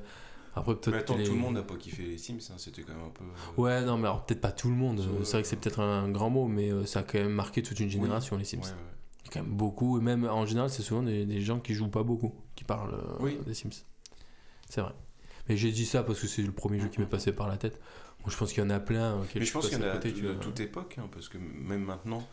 Après, 0.59 0.75
peut-être. 0.75 0.91
Mais 0.95 0.99
attends, 0.99 1.17
les- 1.17 1.25
tout 1.25 1.33
le 1.35 1.39
monde 1.39 1.55
n'a 1.55 1.63
pas 1.63 1.77
kiffé 1.77 2.03
les 2.03 2.19
Sims, 2.19 2.39
hein, 2.51 2.55
c'était 2.59 2.83
quand 2.83 2.93
même 2.95 3.05
un 3.07 3.11
peu. 3.11 3.23
euh, 3.23 3.63
Ouais, 3.63 3.85
non, 3.85 3.97
mais 3.97 4.09
alors 4.09 4.27
peut-être 4.27 4.41
pas 4.41 4.51
tout 4.51 4.69
le 4.69 4.75
monde. 4.75 5.01
C'est 5.23 5.33
vrai 5.33 5.43
que 5.43 5.49
c'est 5.49 5.55
peut-être 5.57 5.79
un 5.81 6.09
grand 6.09 6.29
mot, 6.31 6.49
mais 6.49 6.73
euh, 6.73 6.85
ça 6.85 7.01
a 7.01 7.03
quand 7.05 7.19
même 7.19 7.31
marqué 7.33 7.63
toute 7.63 7.79
une 7.79 7.87
oui. 7.87 7.93
génération, 7.93 8.37
les 8.37 8.45
Sims. 8.45 8.59
Ouais, 8.59 8.67
ouais. 8.67 8.73
Il 9.23 9.27
y 9.27 9.29
a 9.29 9.33
quand 9.35 9.43
même 9.47 9.57
beaucoup, 9.57 9.99
et 9.99 10.01
même 10.03 10.25
en 10.25 10.45
général, 10.47 10.69
c'est 10.69 10.83
souvent 10.83 11.05
des, 11.05 11.25
des 11.25 11.41
gens 11.41 11.61
qui 11.61 11.73
jouent 11.75 11.87
pas 11.89 12.03
beaucoup, 12.03 12.35
qui 12.57 12.65
parlent 12.65 12.95
euh, 12.95 13.17
Oui. 13.21 13.39
des 13.47 13.55
Sims. 13.55 13.71
C'est 14.71 14.81
vrai. 14.81 14.93
Mais 15.49 15.57
j'ai 15.59 15.71
dit 15.73 15.85
ça 15.85 16.03
parce 16.03 16.21
que 16.21 16.27
c'est 16.27 16.43
le 16.43 16.53
premier 16.53 16.81
jeu 16.81 16.89
qui 16.89 17.01
m'est 17.01 17.07
passé 17.07 17.33
par 17.33 17.49
la 17.49 17.57
tête. 17.59 17.79
Moi, 18.21 18.29
je 18.31 18.37
pense 18.37 18.53
qu'il 18.53 18.63
y 18.63 18.67
en 18.67 18.71
a 18.71 18.81
plein. 18.81 19.17
euh, 19.19 19.25
Mais 19.35 19.45
je 19.45 19.53
pense 19.53 19.69
qu'il 19.69 19.79
y 19.79 19.81
en 19.81 19.85
a 19.85 19.91
à 19.91 19.93
côté, 19.95 20.13
de, 20.13 20.35
toute 20.35 20.61
époque, 20.61 20.97
hein, 20.99 21.09
parce 21.13 21.29
que 21.29 21.39
même 21.39 21.85
maintenant, 21.85 22.27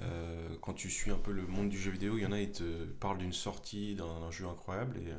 euh, 0.00 0.48
quand 0.62 0.72
tu 0.74 0.88
suis 0.90 1.10
un 1.10 1.16
peu 1.18 1.32
le 1.32 1.46
monde 1.46 1.68
du 1.68 1.78
jeu 1.78 1.90
vidéo, 1.90 2.16
il 2.16 2.22
y 2.22 2.26
en 2.26 2.32
a 2.32 2.38
qui 2.40 2.52
te 2.52 2.84
parlent 2.84 3.18
d'une 3.18 3.32
sortie 3.32 3.94
d'un 3.96 4.30
jeu 4.30 4.46
incroyable, 4.46 4.98
et 4.98 5.10
euh, 5.10 5.16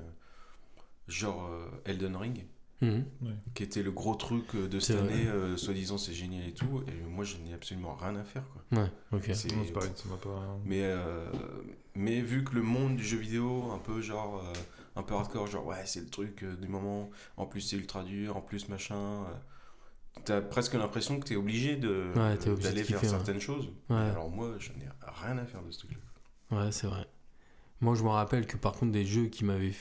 genre 1.08 1.48
euh, 1.52 1.68
Elden 1.86 2.16
Ring, 2.16 2.46
Mhm. 2.82 3.06
qui 3.54 3.62
était 3.62 3.84
le 3.84 3.92
gros 3.92 4.16
truc 4.16 4.56
de 4.56 4.80
cette 4.80 4.98
année, 5.00 5.28
euh, 5.28 5.56
soi-disant 5.56 6.00
c'est 6.00 6.14
génial 6.14 6.48
et 6.48 6.54
tout, 6.54 6.82
et 6.88 7.08
moi 7.08 7.24
je 7.24 7.38
n'ai 7.38 7.54
absolument 7.54 7.96
rien 7.96 8.16
à 8.16 8.24
faire. 8.24 8.44
Quoi. 8.54 8.82
Ouais, 8.84 8.90
ok. 9.12 9.30
C'est- 9.36 9.74
pareil, 9.74 9.92
ça 9.96 10.10
m'a 10.10 10.18
pas. 10.18 10.58
Mais, 10.66 10.82
euh, 10.84 11.30
mais 11.96 12.22
vu 12.22 12.44
que 12.44 12.56
le 12.56 12.64
monde 12.64 12.96
du 12.96 13.04
jeu 13.04 13.18
vidéo, 13.18 13.72
un 13.72 13.78
peu 13.78 14.02
genre, 14.02 14.44
euh, 14.44 14.54
un 14.96 15.04
peu 15.04 15.14
hardcore, 15.14 15.48
genre 15.48 15.66
ouais, 15.66 15.86
c'est 15.86 16.02
le 16.02 16.10
truc 16.10 16.44
euh, 16.44 16.56
du 16.56 16.68
moment, 16.68 17.10
en 17.38 17.46
plus 17.46 17.62
c'est 17.62 17.76
ultra 17.78 18.04
dur, 18.04 18.36
en 18.38 18.42
plus 18.42 18.68
machin, 18.70 18.96
euh, 19.26 20.20
t'as 20.26 20.42
presque 20.42 20.74
l'impression 20.74 21.20
que 21.20 21.28
t'es 21.28 21.36
obligé 21.36 21.76
de 21.78 22.12
Ouais, 22.16 22.48
obligé 22.50 22.70
d'aller 22.70 22.84
faire 22.84 23.02
ouais. 23.02 23.08
certaines 23.10 23.40
choses. 23.40 23.70
Ouais. 23.90 23.96
Alors 23.98 24.30
moi, 24.30 24.56
je 24.60 24.70
n'ai 24.74 24.88
rien 25.22 25.38
à 25.38 25.46
faire 25.46 25.64
de 25.64 25.72
ce 25.72 25.80
truc-là. 25.80 25.98
Ouais, 26.66 26.72
c'est 26.72 26.88
vrai. 26.88 27.08
Moi, 27.80 27.96
je 27.96 28.04
me 28.04 28.10
rappelle 28.10 28.46
que 28.46 28.58
par 28.58 28.74
contre, 28.74 28.92
des 28.92 29.06
jeux 29.06 29.28
qui 29.28 29.44
m'avaient 29.46 29.74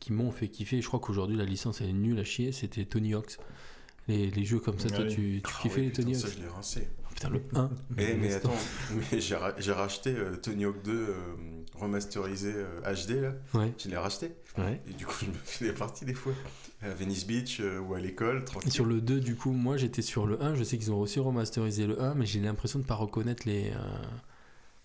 qui 0.00 0.12
m'ont 0.12 0.30
fait 0.30 0.48
kiffer, 0.48 0.80
je 0.80 0.86
crois 0.86 1.00
qu'aujourd'hui 1.00 1.36
la 1.36 1.44
licence 1.44 1.80
elle 1.80 1.90
est 1.90 1.92
nulle 1.92 2.18
à 2.18 2.24
chier, 2.24 2.52
c'était 2.52 2.84
Tony 2.84 3.14
Hawk's. 3.14 3.38
Les, 4.06 4.30
les 4.30 4.44
jeux 4.44 4.60
comme 4.60 4.78
ça, 4.78 4.88
toi, 4.90 5.00
Ouais. 5.04 5.08
tu, 5.08 5.40
tu 5.44 5.54
Ah 5.56 5.58
kiffais 5.62 5.80
les 5.80 5.86
putain, 5.90 6.02
Tony 6.02 6.14
ça 6.14 6.26
Hawk's? 6.26 6.36
je 6.38 6.42
l'ai 6.42 6.48
rincé. 6.48 6.88
Putain, 7.14 7.30
le 7.30 7.40
1. 7.54 7.70
Eh, 7.98 8.14
mais 8.14 8.34
attends, 8.34 8.52
mais 9.12 9.20
j'ai 9.20 9.36
ra- 9.36 9.54
j'ai 9.58 9.72
racheté 9.72 10.10
euh, 10.16 10.36
Tony 10.36 10.64
Hawk 10.64 10.82
2 10.82 10.92
euh, 10.92 11.14
remasterisé 11.76 12.52
euh, 12.54 12.80
HD 12.82 13.20
là, 13.22 13.32
Ouais, 13.54 13.72
je 13.82 13.88
l'ai 13.88 13.96
racheté. 13.96 14.32
ouais. 14.58 14.80
Et 14.88 14.92
du 14.94 15.06
coup, 15.06 15.14
je 15.20 15.26
me 15.26 15.34
fais 15.44 15.66
des 15.66 15.72
parties 15.72 16.04
des 16.04 16.14
fois. 16.14 16.32
À 16.82 16.88
Venice 16.90 17.26
Beach 17.26 17.60
euh, 17.60 17.78
ou 17.80 17.94
à 17.94 18.00
l'école, 18.00 18.38
Et 18.40 18.44
tranquille. 18.44 18.72
sur 18.72 18.84
le 18.84 19.00
2, 19.00 19.20
du 19.20 19.36
coup, 19.36 19.52
moi 19.52 19.76
j'étais 19.76 20.02
sur 20.02 20.26
le 20.26 20.42
1, 20.42 20.54
je 20.54 20.64
sais 20.64 20.76
qu'ils 20.76 20.92
ont 20.92 21.00
aussi 21.00 21.18
remasterisé 21.20 21.86
le 21.86 22.00
1, 22.02 22.14
mais 22.14 22.26
j'ai 22.26 22.40
l'impression 22.40 22.78
de 22.78 22.84
pas 22.84 22.94
reconnaître 22.96 23.44
les. 23.46 23.70
euh, 23.70 23.76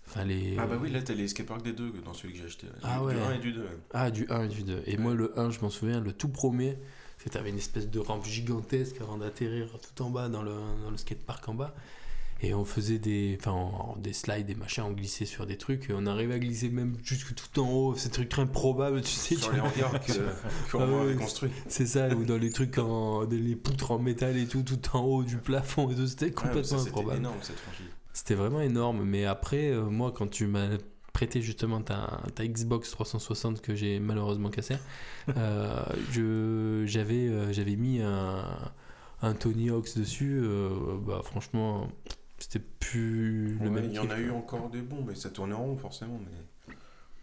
Enfin, 0.08 0.24
les. 0.24 0.56
Ah 0.58 0.66
bah 0.66 0.78
oui, 0.82 0.90
là 0.90 1.02
t'as 1.04 1.14
les 1.14 1.28
skateparks 1.28 1.62
des 1.64 1.74
deux 1.74 1.92
dans 2.04 2.14
celui 2.16 2.34
que 2.34 2.40
j'ai 2.40 2.46
acheté. 2.46 2.66
Ah 2.82 2.98
du, 3.00 3.06
ouais. 3.06 3.14
Du 3.14 3.20
1 3.22 3.32
et 3.34 3.38
du 3.40 3.52
2. 3.54 3.66
Ah, 3.94 4.10
du 4.12 4.26
1 4.30 4.44
et 4.44 4.48
du 4.48 4.64
2. 4.64 4.82
Et 4.88 4.98
moi, 4.98 5.14
le 5.14 5.38
1, 5.40 5.52
je 5.52 5.60
m'en 5.60 5.70
souviens, 5.70 6.00
le 6.00 6.14
tout 6.14 6.30
premier, 6.30 6.78
c'est 7.20 7.26
que 7.30 7.34
t'avais 7.36 7.50
une 7.52 7.58
espèce 7.60 7.88
de 7.90 8.00
rampe 8.00 8.26
gigantesque 8.26 8.96
avant 9.02 9.18
d'atterrir 9.18 9.68
tout 9.96 10.02
en 10.04 10.10
bas 10.10 10.28
dans 10.30 10.42
le, 10.42 10.54
dans 10.84 10.90
le 10.90 10.98
skatepark 10.98 11.48
en 11.50 11.54
bas. 11.54 11.76
Et 12.42 12.54
on 12.54 12.64
faisait 12.64 13.00
des, 13.00 13.38
enfin, 13.40 13.52
en- 13.52 13.96
des 13.98 14.14
slides, 14.14 14.46
des 14.48 14.56
machins, 14.56 14.84
on 14.88 14.92
glissait 14.92 15.26
sur 15.26 15.46
des 15.46 15.58
trucs, 15.58 15.90
et 15.90 15.94
on 15.96 16.06
arrivait 16.06 16.36
à 16.36 16.40
glisser 16.40 16.70
même 16.70 16.96
jusque 17.04 17.36
tout 17.36 17.60
en 17.60 17.70
haut, 17.70 17.96
ces 17.96 18.10
trucs 18.10 18.38
improbables, 18.40 19.02
tu 19.02 19.10
sais. 19.12 19.36
Sur 19.36 19.50
tu- 19.50 19.56
les 19.56 19.62
hangars 19.62 20.00
que- 20.00 20.14
qu'on 20.72 20.80
Ah 20.80 20.88
ouais, 20.88 20.96
avait 21.02 21.08
ouais. 21.12 21.16
construits. 21.16 21.52
C'est 21.68 21.86
ça, 21.86 22.08
ou 22.16 22.24
dans 22.24 22.38
les 22.38 22.50
trucs 22.52 22.78
en, 22.78 23.26
dans 23.26 23.30
les 23.32 23.56
poutres 23.58 23.92
en 23.92 24.00
métal 24.00 24.38
et 24.38 24.46
tout, 24.48 24.64
tout 24.64 24.80
en 24.96 25.02
haut 25.02 25.24
du 25.24 25.36
plafond 25.38 25.90
et 25.92 25.96
tout, 25.96 26.08
c'était 26.08 26.28
Ouais, 26.28 26.32
complètement 26.32 26.64
ça, 26.64 26.78
C'était 26.80 26.90
improbable. 26.92 27.18
énorme 27.20 27.38
cette 27.42 27.60
franchise. 27.60 27.88
C'était 28.14 28.36
vraiment 28.36 28.62
énorme, 28.62 29.04
mais 29.04 29.26
après, 29.26 29.72
euh, 29.72 29.84
moi, 29.90 30.14
quand 30.16 30.28
tu 30.30 30.48
m'as 30.48 30.70
prêté 31.12 31.42
justement 31.42 31.82
ta, 31.82 32.22
ta 32.36 32.46
Xbox 32.48 32.92
360 32.92 33.60
que 33.62 33.76
j'ai 33.76 34.00
malheureusement 34.00 34.50
cassée, 34.50 34.78
euh, 35.36 35.84
je, 36.12 36.84
j'avais, 36.86 37.28
euh, 37.28 37.52
j'avais 37.52 37.76
mis 37.76 38.00
un, 38.02 38.46
un 39.22 39.34
Tony 39.34 39.70
Hawk's 39.70 39.98
dessus. 39.98 40.42
bah, 41.06 41.22
franchement, 41.24 41.90
c'était 42.40 42.60
plus 42.60 43.58
le 43.60 43.70
même. 43.70 43.86
il 43.86 43.94
y 43.94 44.00
en 44.00 44.04
a 44.06 44.08
quoi. 44.08 44.18
eu 44.20 44.32
encore 44.32 44.70
des 44.70 44.82
bons, 44.82 45.04
mais 45.06 45.16
ça 45.16 45.30
tournait 45.30 45.54
en 45.56 45.64
rond 45.64 45.78
forcément. 45.78 46.20
Mais 46.20 46.74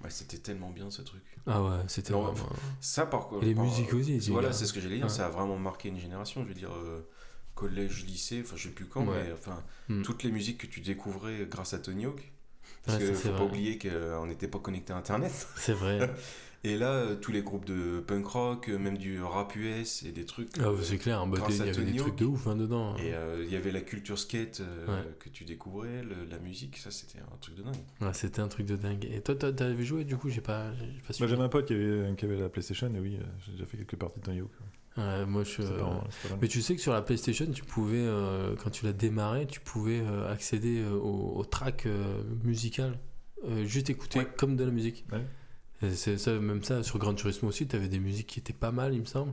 ouais, 0.05 0.11
c'était 0.11 0.39
tellement 0.39 0.71
bien 0.71 0.91
ce 0.91 1.03
truc. 1.03 1.23
Ah 1.47 1.63
ouais, 1.63 1.71
c'était 1.89 2.13
vraiment. 2.13 2.35
Ça 2.81 3.07
par 3.07 3.29
contre. 3.29 3.45
Et 3.45 3.47
les 3.49 3.55
par- 3.55 3.65
musiques 3.65 3.93
aussi, 3.95 4.21
c'est 4.21 4.31
Voilà, 4.31 4.53
c'est 4.53 4.67
ce 4.67 4.73
que 4.73 4.81
j'allais 4.81 4.97
dire. 4.99 5.11
Ça 5.11 5.27
a 5.27 5.31
vraiment 5.31 5.57
marqué 5.59 5.89
une 5.89 5.99
génération. 5.99 6.43
Je 6.43 6.49
veux 6.49 6.55
dire, 6.55 6.73
euh, 6.73 7.09
collège, 7.55 8.05
lycée, 8.05 8.43
enfin 8.45 8.57
je 8.57 8.65
sais 8.65 8.75
plus 8.75 8.87
quand, 8.87 9.07
Ouais. 9.07 9.25
mais 9.25 9.33
enfin 9.33 9.63
Hmm. 9.89 10.03
toutes 10.03 10.23
les 10.23 10.31
musiques 10.31 10.59
que 10.59 10.67
tu 10.67 10.81
découvrais 10.81 11.47
grâce 11.51 11.73
à 11.75 11.79
Tony 11.79 12.07
Hawk. 12.07 12.33
Parce 12.85 12.99
Ouais, 12.99 13.09
que 13.09 13.15
faut 13.15 13.31
pas 13.31 13.45
oublier 13.45 13.79
qu'on 13.79 14.27
n'était 14.27 14.49
pas 14.49 14.59
connecté 14.59 14.93
à 14.93 14.97
internet. 14.97 15.33
C'est 15.57 15.73
vrai. 15.73 15.99
Et 16.69 16.77
là, 16.77 16.89
euh, 16.95 17.15
tous 17.15 17.31
les 17.31 17.43
groupes 17.43 17.65
de 17.65 18.01
punk 18.01 18.27
rock, 18.27 18.69
euh, 18.69 18.77
même 18.79 18.99
du 18.99 19.23
rap 19.23 19.55
US 19.55 20.03
et 20.03 20.11
des 20.11 20.25
trucs. 20.25 20.49
Ah, 20.59 20.65
euh, 20.65 20.77
c'est 20.83 20.99
clair, 20.99 21.25
bah, 21.27 21.37
grâce 21.39 21.59
il 21.59 21.59
y 21.59 21.69
à 21.69 21.73
avait 21.73 21.85
des 21.85 21.97
trucs 21.97 22.17
de 22.17 22.25
ouf 22.25 22.49
hein, 22.49 22.57
dedans. 22.57 22.97
Et 22.97 23.15
euh, 23.15 23.45
il 23.47 23.53
y 23.53 23.57
avait 23.57 23.71
la 23.71 23.81
culture 23.83 24.19
skate 24.19 24.61
euh, 24.63 24.87
Ouais. 24.87 25.09
que 25.21 25.29
tu 25.29 25.45
découvrais, 25.45 26.03
le- 26.03 26.25
la 26.29 26.39
musique, 26.41 26.77
ça 26.79 26.91
c'était 26.91 27.21
un 27.21 27.37
truc 27.41 27.55
de 27.55 27.63
dingue. 27.63 27.77
Ouais, 28.01 28.13
c'était 28.15 28.41
un 28.41 28.49
truc 28.49 28.67
de 28.67 28.75
dingue. 28.75 29.05
Et 29.05 29.21
toi, 29.21 29.37
t'as- 29.37 29.53
t'avais 29.53 29.85
joué 29.85 30.03
du 30.05 30.17
coup 30.17 30.29
J'ai 30.29 30.41
pas, 30.41 30.71
Bah. 31.09 31.15
J'avais 31.27 31.41
un 31.43 31.49
pote 31.49 31.67
qui 31.67 31.75
avait, 31.75 32.15
qui 32.17 32.25
avait 32.25 32.37
la 32.37 32.49
PlayStation 32.49 32.93
et 32.93 32.99
oui, 32.99 33.19
j'ai 33.45 33.53
déjà 33.53 33.65
fait 33.67 33.77
quelques 33.77 33.97
parties 33.97 34.19
de 34.19 34.25
Tony 34.25 34.41
Hawk. 34.41 34.51
Ouais, 34.97 35.25
moi, 35.27 35.45
je. 35.45 35.63
Mais 36.41 36.49
tu 36.49 36.63
sais 36.63 36.75
que 36.75 36.81
sur 36.81 36.93
la 36.95 37.03
PlayStation, 37.03 37.47
tu 37.53 37.63
pouvais, 37.63 37.99
euh, 37.99 38.57
quand 38.57 38.71
tu 38.71 38.85
l'as 38.87 38.93
démarré, 38.93 39.47
tu 39.47 39.61
pouvais 39.61 40.01
euh, 40.01 40.33
accéder 40.33 40.81
euh, 40.81 40.95
au, 40.97 41.37
au 41.39 41.45
track 41.45 41.87
euh, 41.87 42.23
musical, 42.43 42.99
euh, 43.47 43.65
juste 43.67 43.89
écouter 43.91 44.21
Ouais. 44.21 44.29
comme 44.37 44.57
de 44.57 44.65
la 44.65 44.71
musique. 44.73 45.05
Ouais. 45.13 45.21
C'est 45.81 46.17
ça, 46.19 46.33
même 46.39 46.63
ça, 46.65 46.83
sur 46.83 46.99
Gran 46.99 47.15
Turismo 47.15 47.49
aussi, 47.49 47.67
tu 47.67 47.77
avais 47.77 47.89
des 47.89 47.99
musiques 47.99 48.27
qui 48.29 48.39
étaient 48.41 48.53
pas 48.53 48.73
mal, 48.73 48.95
il 48.95 49.01
me 49.01 49.07
semble. 49.07 49.33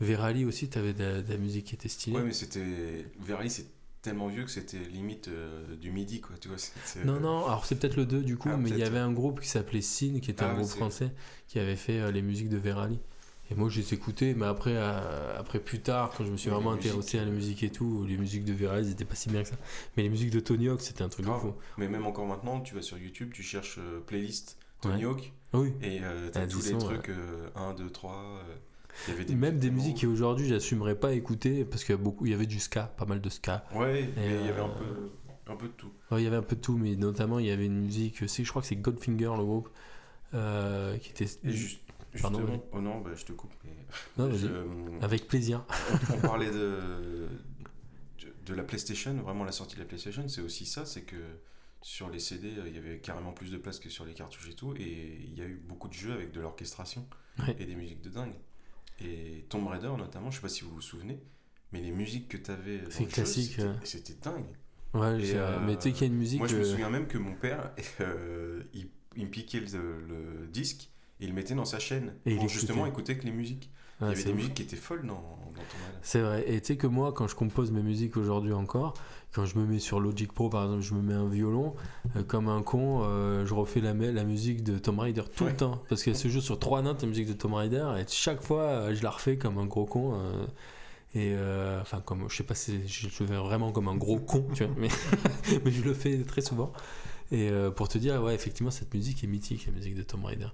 Verali 0.00 0.44
aussi, 0.44 0.68
tu 0.68 0.78
avais 0.78 0.92
de, 0.92 1.22
de 1.22 1.30
la 1.32 1.38
musique 1.38 1.66
qui 1.66 1.74
était 1.74 1.88
stylée. 1.88 2.16
Ouais, 2.16 2.22
mais 2.22 2.32
c'était. 2.32 3.06
Verly, 3.20 3.50
c'est 3.50 3.66
tellement 4.02 4.28
vieux 4.28 4.44
que 4.44 4.50
c'était 4.50 4.78
limite 4.78 5.28
euh, 5.28 5.76
du 5.76 5.90
midi, 5.90 6.20
quoi, 6.20 6.36
tu 6.40 6.48
vois. 6.48 6.56
Non, 7.04 7.20
non, 7.20 7.44
alors 7.46 7.66
c'est 7.66 7.74
peut-être 7.78 7.96
le 7.96 8.06
2 8.06 8.22
du 8.22 8.36
coup, 8.38 8.48
Ah, 8.50 8.56
mais 8.56 8.70
il 8.70 8.78
y 8.78 8.82
avait 8.82 8.98
un 8.98 9.12
groupe 9.12 9.40
qui 9.40 9.48
s'appelait 9.48 9.82
Sin, 9.82 10.20
qui 10.20 10.30
était 10.30 10.44
Ah, 10.44 10.50
un 10.52 10.54
groupe 10.54 10.68
français, 10.70 11.12
qui 11.48 11.58
avait 11.58 11.76
fait 11.76 12.00
euh, 12.00 12.10
les 12.10 12.22
musiques 12.22 12.48
de 12.48 12.56
Verali. 12.56 12.98
Et 13.50 13.54
moi, 13.56 13.68
je 13.68 13.80
les 13.80 13.94
écoutais, 13.94 14.32
mais 14.34 14.46
après, 14.46 14.74
euh, 14.76 15.38
après 15.38 15.58
plus 15.58 15.80
tard, 15.80 16.12
quand 16.16 16.24
je 16.24 16.30
me 16.30 16.36
suis 16.36 16.50
vraiment 16.50 16.70
intéressé 16.70 17.18
à 17.18 17.24
la 17.24 17.30
musique 17.32 17.62
et 17.64 17.70
tout, 17.70 18.04
les 18.06 18.16
musiques 18.16 18.44
de 18.44 18.52
Verali, 18.52 18.86
ils 18.86 18.92
étaient 18.92 19.04
pas 19.04 19.16
si 19.16 19.28
bien 19.28 19.42
que 19.42 19.48
ça. 19.48 19.56
Mais 19.96 20.04
les 20.04 20.08
musiques 20.08 20.30
de 20.30 20.40
Tony 20.40 20.68
Hawk, 20.68 20.80
c'était 20.80 21.02
un 21.02 21.08
truc 21.08 21.26
de 21.26 21.32
fou. 21.32 21.52
Mais 21.76 21.88
même 21.88 22.06
encore 22.06 22.26
maintenant, 22.26 22.60
tu 22.60 22.74
vas 22.74 22.82
sur 22.82 22.96
YouTube, 22.96 23.32
tu 23.34 23.42
cherches 23.42 23.80
playlist 24.06 24.56
Tony 24.80 25.04
Ouais. 25.04 25.10
Hawk 25.10 25.32
oui. 25.52 25.72
et 25.82 26.00
euh, 26.02 26.28
t'as 26.32 26.42
Ah, 26.42 26.46
tous 26.46 26.64
les 26.64 26.78
trucs 26.78 27.10
1, 27.54 27.74
2, 27.74 27.90
3. 27.90 28.42
Il 29.06 29.10
y 29.12 29.16
avait 29.16 29.24
des 29.24 29.34
Même 29.34 29.58
des 29.58 29.70
musiques 29.70 30.02
mots. 30.04 30.10
qu'aujourd'hui, 30.10 30.48
j'assumerais 30.48 30.94
pas 30.96 31.12
écouter, 31.12 31.64
parce 31.64 31.84
qu'il 31.84 31.94
y, 31.94 31.98
beaucoup, 31.98 32.26
il 32.26 32.32
y 32.32 32.34
avait 32.34 32.46
du 32.46 32.58
ska, 32.60 32.84
pas 32.96 33.04
mal 33.06 33.20
de 33.20 33.28
ska. 33.30 33.64
Ouais, 33.74 34.08
mais 34.16 34.26
il 34.40 34.46
y 34.46 34.48
avait 34.48 34.60
euh, 34.60 34.64
un 34.64 34.68
peu, 34.68 35.10
un 35.52 35.56
peu 35.56 35.66
de 35.68 35.72
tout. 35.72 35.90
Ouais, 36.10 36.20
il 36.20 36.24
y 36.24 36.26
avait 36.26 36.36
un 36.36 36.42
peu 36.42 36.56
de 36.56 36.60
tout, 36.60 36.76
mais 36.76 36.96
notamment, 36.96 37.38
il 37.38 37.46
y 37.46 37.50
avait 37.50 37.66
une 37.66 37.80
musique, 37.80 38.24
je 38.26 38.48
crois 38.50 38.62
que 38.62 38.68
c'est 38.68 38.76
Goldfinger, 38.76 39.32
le 39.36 39.44
groupe, 39.44 39.68
euh, 40.34 40.96
qui 40.98 41.10
était. 41.10 41.26
Et 41.44 41.52
juste, 41.52 41.80
Pardon, 42.20 42.38
justement, 42.40 42.64
oh 42.72 42.80
non, 42.80 43.00
bah, 43.00 43.10
je 43.14 43.24
te 43.24 43.30
coupe. 43.32 43.52
Mais 43.64 43.70
Non, 44.18 44.28
vas-y. 44.28 44.38
je- 44.40 45.04
Avec 45.04 45.28
plaisir. 45.28 45.64
on, 46.10 46.14
on 46.16 46.20
parlait 46.26 46.50
de, 46.50 46.78
de, 48.20 48.28
de 48.46 48.54
la 48.54 48.64
PlayStation, 48.64 49.14
vraiment 49.22 49.44
la 49.44 49.52
sortie 49.52 49.76
de 49.76 49.80
la 49.80 49.86
PlayStation, 49.86 50.26
c'est 50.28 50.40
aussi 50.40 50.66
ça, 50.66 50.84
c'est 50.84 51.02
que 51.02 51.14
sur 51.82 52.10
les 52.10 52.18
CD, 52.18 52.48
euh, 52.58 52.64
il 52.68 52.74
y 52.74 52.78
avait 52.78 52.98
carrément 52.98 53.32
plus 53.32 53.50
de 53.50 53.56
place 53.58 53.78
que 53.80 53.88
sur 53.88 54.04
les 54.04 54.12
cartouches 54.14 54.48
et 54.50 54.54
tout, 54.54 54.74
et 54.76 55.20
il 55.24 55.38
y 55.38 55.42
a 55.42 55.46
eu 55.46 55.54
beaucoup 55.66 55.88
de 55.88 55.94
jeux 55.94 56.12
avec 56.12 56.32
de 56.32 56.40
l'orchestration 56.40 57.06
Ouais. 57.38 57.56
et 57.58 57.64
des 57.64 57.74
musiques 57.76 58.02
de 58.02 58.10
dingue. 58.10 58.34
Et 59.00 59.46
Tomb 59.48 59.66
Raider 59.68 59.90
notamment, 59.96 60.30
je 60.30 60.36
sais 60.36 60.42
pas 60.42 60.48
si 60.48 60.62
vous 60.62 60.70
vous 60.74 60.80
souvenez, 60.82 61.18
mais 61.72 61.80
les 61.80 61.90
musiques 61.92 62.28
que 62.28 62.36
tu 62.36 62.50
avais 62.50 62.80
C'est 62.90 63.06
classique, 63.06 63.58
c'était, 63.82 64.14
dingue. 64.22 64.44
Ouais, 64.92 65.22
Et, 65.24 65.32
euh, 65.36 65.58
mais 65.64 65.76
tu 65.76 65.82
sais 65.84 65.92
qu'il 65.92 66.02
y 66.06 66.10
a 66.10 66.12
une 66.12 66.18
musique. 66.18 66.40
Moi 66.40 66.48
je 66.48 66.56
me 66.56 66.62
euh, 66.62 66.64
souviens 66.64 66.90
même 66.90 67.06
que 67.06 67.16
mon 67.16 67.34
père, 67.34 67.70
euh, 68.00 68.62
il, 68.74 68.88
il 69.16 69.26
me 69.26 69.30
piquait 69.30 69.60
le, 69.60 70.00
le 70.06 70.46
disque 70.48 70.90
et 71.20 71.24
il 71.24 71.28
le 71.28 71.34
mettait 71.34 71.54
dans 71.54 71.64
sa 71.64 71.78
chaîne 71.78 72.14
Et 72.26 72.34
pour 72.36 72.48
justement 72.48 72.84
écouter 72.86 73.16
que 73.16 73.24
les 73.24 73.30
musiques. 73.30 73.70
il 74.00 74.08
y 74.08 74.10
avait 74.10 74.24
des 74.24 74.32
musiques 74.34 74.54
qui 74.54 74.62
étaient 74.62 74.76
folles 74.76 75.06
dans, 75.06 75.14
dans 75.14 75.60
Raider. 75.60 75.98
C'est 76.02 76.20
vrai. 76.20 76.44
Et 76.52 76.60
tu 76.60 76.66
sais 76.68 76.76
que 76.76 76.86
moi, 76.88 77.12
quand 77.12 77.28
je 77.28 77.36
compose 77.36 77.70
mes 77.70 77.82
musiques 77.82 78.16
aujourd'hui 78.16 78.52
encore, 78.52 78.94
quand 79.32 79.46
je 79.46 79.58
me 79.58 79.64
mets 79.64 79.78
sur 79.78 80.00
Logic 80.00 80.32
Pro, 80.32 80.48
par 80.48 80.64
exemple, 80.64 80.82
je 80.82 80.94
me 80.94 81.02
mets 81.02 81.14
un 81.14 81.28
violon, 81.28 81.74
euh, 82.16 82.22
comme 82.24 82.48
un 82.48 82.62
con, 82.62 83.02
euh, 83.04 83.46
je 83.46 83.54
refais 83.54 83.80
la, 83.80 83.92
la 83.92 84.24
musique 84.24 84.64
de 84.64 84.78
Tomb 84.78 84.98
Raider 84.98 85.22
tout 85.34 85.44
le 85.44 85.54
temps. 85.54 85.82
Parce 85.88 86.02
qu'elle 86.02 86.16
se 86.16 86.28
joue 86.28 86.40
sur 86.40 86.58
trois 86.58 86.82
notes, 86.82 87.02
la 87.02 87.08
musique 87.08 87.28
de 87.28 87.32
Tomb 87.32 87.54
Raider, 87.54 87.86
et 87.98 88.04
chaque 88.08 88.42
fois, 88.42 88.62
euh, 88.62 88.94
je 88.94 89.02
la 89.02 89.10
refais 89.10 89.36
comme 89.36 89.58
un 89.58 89.66
gros 89.66 89.86
con. 89.86 90.18
et 91.14 91.34
enfin, 91.80 92.00
comme 92.00 92.28
je 92.28 92.36
sais 92.36 92.44
pas 92.44 92.54
si 92.54 92.86
je 92.88 93.06
le 93.06 93.10
fais 93.10 93.24
vraiment 93.24 93.72
comme 93.72 93.88
un 93.88 93.96
gros 93.96 94.18
con, 94.18 94.46
tu 94.54 94.64
vois, 94.64 94.74
mais, 94.76 94.88
mais 95.64 95.70
je 95.70 95.82
le 95.82 95.94
fais 95.94 96.22
très 96.24 96.42
souvent. 96.42 96.72
Et 97.32 97.50
pour 97.76 97.88
te 97.88 97.98
dire, 97.98 98.20
ouais, 98.22 98.34
effectivement, 98.34 98.72
cette 98.72 98.92
musique 98.92 99.22
est 99.22 99.28
mythique, 99.28 99.66
la 99.66 99.72
musique 99.72 99.94
de 99.94 100.02
Tomb 100.02 100.24
Raider. 100.24 100.48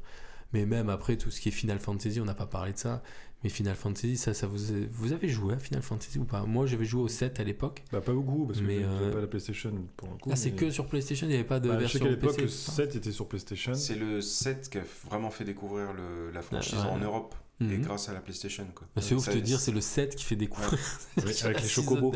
Mais 0.53 0.67
même 0.67 0.91
après, 0.91 1.17
tout 1.17 1.31
ce 1.31 1.41
qui 1.41 1.49
est 1.49 1.53
Final 1.53 1.79
Fantasy, 1.79 2.21
on 2.21 2.25
n'a 2.25 2.35
pas 2.35 2.47
parlé 2.47 2.73
de 2.73 2.79
ça. 2.79 3.03
Mais 3.45 3.51
Final 3.51 3.77
Fantasy, 3.77 4.17
ça, 4.17 4.33
ça 4.35 4.47
vous, 4.47 4.59
vous 4.93 5.13
avez 5.13 5.29
joué 5.29 5.55
à 5.55 5.59
Final 5.59 5.83
Fantasy 5.83 6.19
ou 6.19 6.25
pas? 6.25 6.43
Moi, 6.45 6.67
j'avais 6.67 6.85
joué 6.87 7.03
au 7.03 7.09
7 7.09 7.39
à 7.39 7.45
l'époque. 7.45 7.85
Bah, 7.93 8.01
pas 8.01 8.13
beaucoup, 8.13 8.47
parce 8.47 8.61
que 8.61 8.65
Mais, 8.65 8.81
j'avais 8.81 9.05
euh, 9.05 9.13
pas 9.13 9.21
la 9.21 9.27
PlayStation 9.27 9.73
pour 9.97 10.09
le 10.09 10.15
coup. 10.17 10.31
Ah, 10.33 10.37
c'est 10.37 10.51
mais- 10.51 10.57
que 10.57 10.71
sur 10.71 10.87
PlayStation, 10.87 11.27
il 11.27 11.31
n'y 11.31 11.35
avait 11.37 11.45
pas 11.45 11.61
de 11.61 11.69
Bah, 11.69 11.75
je 11.75 11.87
sais 11.87 11.99
version 11.99 12.01
qu'à 12.05 12.11
l'époque, 12.11 12.41
le 12.41 12.49
7 12.49 12.97
était 12.97 13.13
sur 13.13 13.29
PlayStation. 13.29 13.75
C'est 13.75 13.95
le 13.95 14.21
7 14.23 14.69
qui 14.71 14.79
a 14.79 14.83
vraiment 15.09 15.31
fait 15.31 15.45
découvrir 15.45 15.93
le- 15.93 16.31
la 16.33 16.43
franchise 16.43 16.79
Ouais. 16.79 16.91
en 16.91 16.99
Europe 16.99 17.35
Mhm. 17.61 17.73
et 17.73 17.79
grâce 17.79 18.09
à 18.09 18.15
la 18.15 18.21
PlayStation. 18.21 18.67
Quoi. 18.75 18.87
Bah, 18.97 19.03
c'est 19.03 19.15
ouf 19.15 19.29
de 19.29 19.33
te 19.35 19.39
dire, 19.39 19.61
c'est 19.61 19.71
le 19.73 19.81
7 19.83 20.17
qui 20.17 20.25
fait 20.25 20.37
découvrir. 20.37 20.71
Avec 21.45 21.63
les 21.63 21.69
chocobos. 21.69 22.13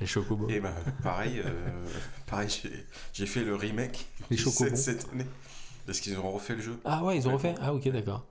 Les 0.00 0.06
chocobos. 0.06 0.48
Et 0.50 0.60
bah 0.60 0.74
pareil, 1.02 1.40
euh, 1.44 1.86
pareil 2.26 2.48
j'ai- 3.14 3.26
fait 3.26 3.44
le 3.44 3.54
remake 3.54 4.06
Les 4.30 4.36
du 4.36 4.42
chocobos. 4.42 4.70
7 4.74 4.76
cette 4.76 5.12
année. 5.12 5.24
Parce 5.86 6.00
qu'ils 6.00 6.18
ont 6.18 6.30
refait 6.32 6.54
le 6.56 6.60
jeu. 6.62 6.76
Ah 6.84 7.02
ouais, 7.04 7.16
ils 7.16 7.28
ont 7.28 7.32
refait? 7.32 7.54
Ah 7.62 7.72
ok, 7.72 7.88
d'accord. 7.90 8.26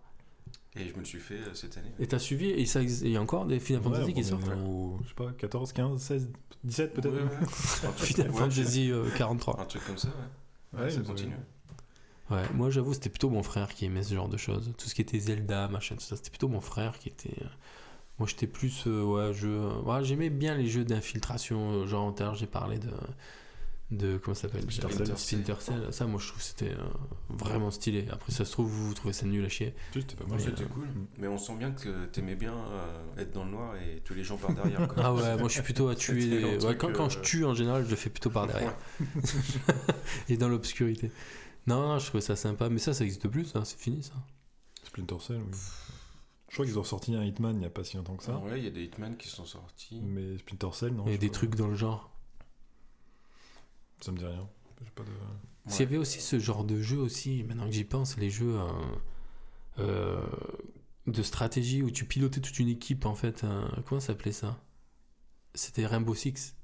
Et 0.77 0.88
je 0.88 0.93
me 0.93 0.99
le 0.99 1.06
suis 1.06 1.19
fait 1.19 1.35
euh, 1.35 1.53
cette 1.53 1.77
année. 1.77 1.91
Et 1.99 2.07
t'as 2.07 2.19
suivi 2.19 2.49
Et 2.49 2.65
ça 2.65 2.81
il 2.81 3.10
y 3.10 3.15
a 3.18 3.22
encore 3.22 3.45
des 3.45 3.60
Final 3.60 3.81
Fantasy 3.84 4.03
Ouais, 4.07 4.14
qui 4.14 4.23
sortent 4.23 4.43
au, 4.65 4.99
je 5.03 5.07
sais 5.10 5.14
pas, 5.15 5.31
14, 5.38 5.72
15, 5.73 6.02
16, 6.02 6.30
17 6.64 6.93
peut-être 6.93 7.14
Ouais, 7.14 7.22
ouais. 7.22 7.30
Un 7.88 7.91
truc- 7.91 8.07
Final 8.07 8.31
ouais, 8.31 8.38
Fantasy 8.38 8.91
euh, 8.91 9.10
43. 9.18 9.60
Un 9.61 9.65
truc 9.65 9.85
comme 9.85 9.97
ça, 9.97 10.10
ouais. 10.73 10.81
Ouais, 10.84 10.89
ça 10.91 11.02
continue. 11.02 11.35
Ouais, 12.31 12.41
moi 12.56 12.69
j'avoue, 12.72 12.93
c'était 12.93 13.10
plutôt 13.10 13.30
mon 13.30 13.43
frère 13.43 13.73
qui 13.73 13.85
aimait 13.85 14.02
ce 14.03 14.15
genre 14.15 14.27
de 14.27 14.38
choses. 14.38 14.73
Tout 14.77 14.88
ce 14.89 14.95
qui 14.95 15.02
était 15.02 15.19
Zelda, 15.19 15.68
machin, 15.68 15.95
tout 15.95 16.02
ça, 16.02 16.15
c'était 16.15 16.31
plutôt 16.31 16.47
mon 16.47 16.60
frère 16.61 16.97
qui 16.99 17.10
était. 17.10 17.39
euh, 17.43 17.47
Moi 18.19 18.27
j'étais 18.27 18.47
plus. 18.47 18.84
euh, 18.88 19.03
ouais, 19.03 19.31
euh, 19.43 19.81
ouais, 19.84 20.03
J'aimais 20.03 20.30
bien 20.31 20.56
les 20.56 20.68
jeux 20.68 20.84
d'infiltration. 20.84 21.72
euh, 21.72 21.85
genre, 21.88 22.14
tout 22.15 22.23
à 22.23 22.26
l'heure, 22.26 22.35
j'ai 22.35 22.47
parlé 22.47 22.80
de. 22.80 22.89
De. 23.91 24.18
Comment 24.18 24.34
ça 24.34 24.44
s'appelle 24.44 24.64
Splinter 24.64 24.94
Cell. 25.06 25.18
Splinter 25.18 25.56
Cell. 25.60 25.88
Ça, 25.94 26.06
moi 26.07 26.20
je 26.20 26.28
trouve 26.28 26.40
que 26.40 26.44
c'était 26.45 26.72
euh, 26.72 26.84
vraiment 27.30 27.70
stylé. 27.70 28.07
Après, 28.12 28.32
ça 28.32 28.44
se 28.44 28.52
trouve, 28.52 28.68
vous, 28.68 28.88
vous 28.88 28.94
trouvez 28.95 29.14
ça 29.14 29.26
nul 29.28 29.45
à 29.45 29.49
chier. 29.49 29.76
C'était 29.94 30.16
pas 30.16 30.26
Moi, 30.26 30.38
mal. 30.38 30.45
C'était 30.45 30.64
euh, 30.64 30.68
cool. 30.74 30.88
Mais 31.18 31.28
on 31.28 31.38
sent 31.38 31.56
bien 31.57 31.72
que 31.72 32.06
t'aimais 32.07 32.36
bien 32.36 32.56
euh, 32.56 33.22
être 33.22 33.32
dans 33.32 33.45
le 33.45 33.52
noir 33.52 33.76
et 33.76 34.02
tous 34.03 34.16
les 34.16 34.24
gens 34.24 34.38
par 34.38 34.53
derrière. 34.53 34.88
quoi. 34.88 35.03
Ah 35.06 35.14
ouais, 35.14 35.38
moi 35.38 35.48
je 35.48 35.53
suis 35.53 35.62
plutôt 35.62 35.88
à 35.88 35.95
tuer. 35.95 36.26
Les- 36.26 36.66
ouais, 36.66 36.76
quand, 36.78 36.91
quand 36.94 37.10
je 37.10 37.20
tue 37.20 37.45
en 37.45 37.53
général, 37.53 37.86
je 37.86 37.90
le 37.91 37.95
fais 37.95 38.10
plutôt 38.10 38.32
par 38.32 38.48
derrière. 38.48 38.76
Et 40.30 40.38
dans 40.38 40.49
l'obscurité. 40.49 41.12
Non, 41.68 41.82
non, 41.88 41.99
je 41.99 42.06
trouvais 42.07 42.22
ça 42.22 42.36
sympa. 42.36 42.70
Mais 42.70 42.80
ça, 42.80 42.94
ça 42.94 43.03
existe 43.03 43.28
plus, 43.28 43.45
ça. 43.45 43.66
C'est 43.66 43.80
fini 43.80 44.03
ça. 44.03 44.14
Splinter 44.84 45.18
Cell, 45.20 45.38
oui. 45.45 45.57
Je 46.49 46.53
crois 46.56 46.66
qu'ils 46.66 46.80
ont 46.80 46.84
sorti 46.84 47.14
un 47.16 47.24
Hitman 47.24 47.53
il 47.56 47.60
n'y 47.60 47.66
a 47.66 47.70
pas 47.70 47.84
si 47.84 47.98
longtemps 47.98 48.16
que 48.16 48.24
ça. 48.24 48.38
Ouais, 48.38 48.60
il 48.60 48.64
y 48.64 48.68
a 48.68 48.72
des 48.72 48.84
Hitman 48.84 49.18
qui 49.18 49.28
sont 49.28 49.45
sortis. 49.45 49.99
Mais 50.03 50.38
Splinter 50.38 50.70
Cell, 50.74 50.94
non. 50.94 51.03
Il 51.07 51.12
y 51.12 51.16
a 51.16 51.18
des 51.18 51.30
trucs 51.32 51.56
dans 51.56 51.68
le 51.68 51.76
genre. 51.76 52.12
Ça 54.01 54.11
me 54.11 54.17
dit 54.17 54.26
rien. 54.26 54.47
Pas 54.95 55.03
de. 55.03 55.09
S'il 55.67 55.81
y 55.85 55.88
avait 55.88 55.97
aussi 55.97 56.22
ce 56.22 56.38
genre 56.39 56.63
de 56.63 56.80
jeu 56.81 56.97
aussi, 56.97 57.43
maintenant 57.43 57.65
que 57.65 57.72
j'y 57.73 57.84
pense, 57.85 58.17
les 58.17 58.30
jeux 58.30 58.55
euh, 58.59 58.67
euh, 59.80 60.22
de 61.07 61.23
stratégie 61.23 61.81
où 61.81 61.89
tu 61.89 62.05
pilotais 62.05 62.39
toute 62.41 62.59
une 62.59 62.67
équipe 62.69 63.05
en 63.05 63.15
fait. 63.15 63.43
euh, 63.43 63.65
comment 63.85 63.99
ça 63.99 64.07
s'appelait 64.07 64.31
ça? 64.31 64.61
C'était 65.55 65.85
Rainbow 65.85 66.13
Six. 66.13 66.55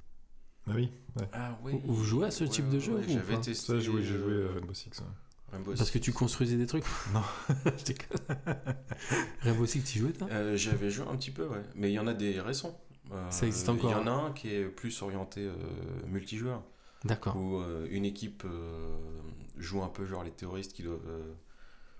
Ah 0.68 0.74
oui, 0.76 0.92
ouais. 1.16 1.28
Ah 1.34 1.58
Vous- 1.64 1.80
vous 1.86 2.04
jouez 2.04 2.28
à 2.28 2.32
ce 2.32 2.44
type 2.44 2.70
de 2.70 2.80
jeu, 2.80 2.94
ou 2.94 3.02
J'avais 3.08 3.36
pas? 3.36 3.42
testé. 3.42 3.66
Ça, 3.74 3.80
j'ai 3.80 4.04
joué, 4.04 4.46
à 4.50 4.54
Rainbow 4.54 4.74
Six. 4.74 4.90
ouais. 5.00 5.06
Rainbow 5.52 5.74
Parce 5.76 5.90
que 5.92 5.98
tu 5.98 6.14
construisais 6.14 6.56
des 6.56 6.68
trucs 6.68 6.86
Non. 7.14 7.24
Je 7.78 7.84
déconne. 7.84 8.20
Rainbow 9.42 9.66
Six, 9.66 9.84
tu 9.84 10.00
jouais 10.00 10.14
toi? 10.14 10.28
Euh, 10.32 10.56
J'avais 10.56 10.90
joué 10.92 11.06
un 11.08 11.16
petit 11.16 11.32
peu, 11.32 11.48
ouais. 11.48 11.64
Mais 11.76 11.90
il 11.90 11.94
y 11.94 12.00
en 12.00 12.08
a 12.08 12.14
des 12.14 12.40
récents. 12.40 12.80
Euh, 13.12 13.30
Ça 13.32 13.48
existe 13.48 13.68
Il 13.68 13.70
y 13.70 13.72
encore, 13.88 13.96
en 14.02 14.08
a 14.08 14.12
un 14.12 14.32
qui 14.32 14.54
est 14.54 14.66
plus 14.66 15.02
orienté 15.02 15.42
euh, 15.42 15.56
multijoueur. 16.08 16.64
D'accord. 17.04 17.36
Où 17.36 17.58
euh, 17.58 17.88
une 17.90 18.06
équipe 18.06 18.44
euh, 18.46 18.96
joue 19.58 19.82
un 19.84 19.88
peu 19.90 20.06
genre 20.06 20.24
les 20.24 20.32
terroristes 20.32 20.74
qui 20.74 20.84
doivent 20.84 21.00
euh, 21.08 21.34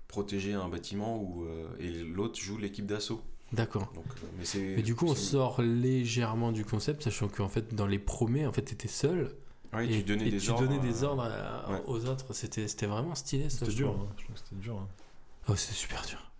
protéger 0.08 0.52
un 0.52 0.68
bâtiment 0.68 1.20
ou, 1.20 1.44
euh, 1.44 1.66
et 1.80 1.90
l'autre 2.04 2.38
joue 2.40 2.56
l'équipe 2.58 2.86
d'assaut. 2.86 3.20
D'accord. 3.52 3.90
Donc, 3.94 4.04
mais, 4.38 4.44
c'est- 4.44 4.76
Mais 4.76 4.82
du 4.82 4.94
coup, 4.94 5.06
on 5.06 5.14
sort 5.14 5.60
légèrement 5.60 6.52
du 6.52 6.64
concept, 6.64 7.02
sachant 7.02 7.28
qu'en 7.28 7.48
fait, 7.48 7.74
dans 7.74 7.86
les 7.86 7.98
premiers, 7.98 8.46
en 8.46 8.52
fait, 8.52 8.62
t'étais 8.62 8.88
seul. 8.88 9.34
Ouais, 9.74 9.86
et 9.88 9.98
tu 9.98 10.02
donnais 10.04 10.28
et 10.28 10.30
des 10.30 10.38
tu 10.38 10.50
ordres. 10.50 10.66
donnais 10.66 10.78
des 10.78 11.02
euh, 11.02 11.06
ordres 11.06 11.22
à- 11.24 11.70
ouais. 11.72 11.82
aux 11.86 12.04
autres. 12.06 12.32
C'était 12.34 12.68
c'était 12.68 12.86
vraiment 12.86 13.14
stylé, 13.14 13.48
ça. 13.50 13.60
C'était 13.60 13.72
dur, 13.72 13.90
hein. 13.90 14.06
je 14.18 14.24
que 14.26 14.38
c'était 14.38 14.56
dur. 14.56 14.76
hein. 14.78 14.88
Oh, 15.48 15.56
c'était 15.56 15.74
super 15.74 16.02
dur. 16.06 16.30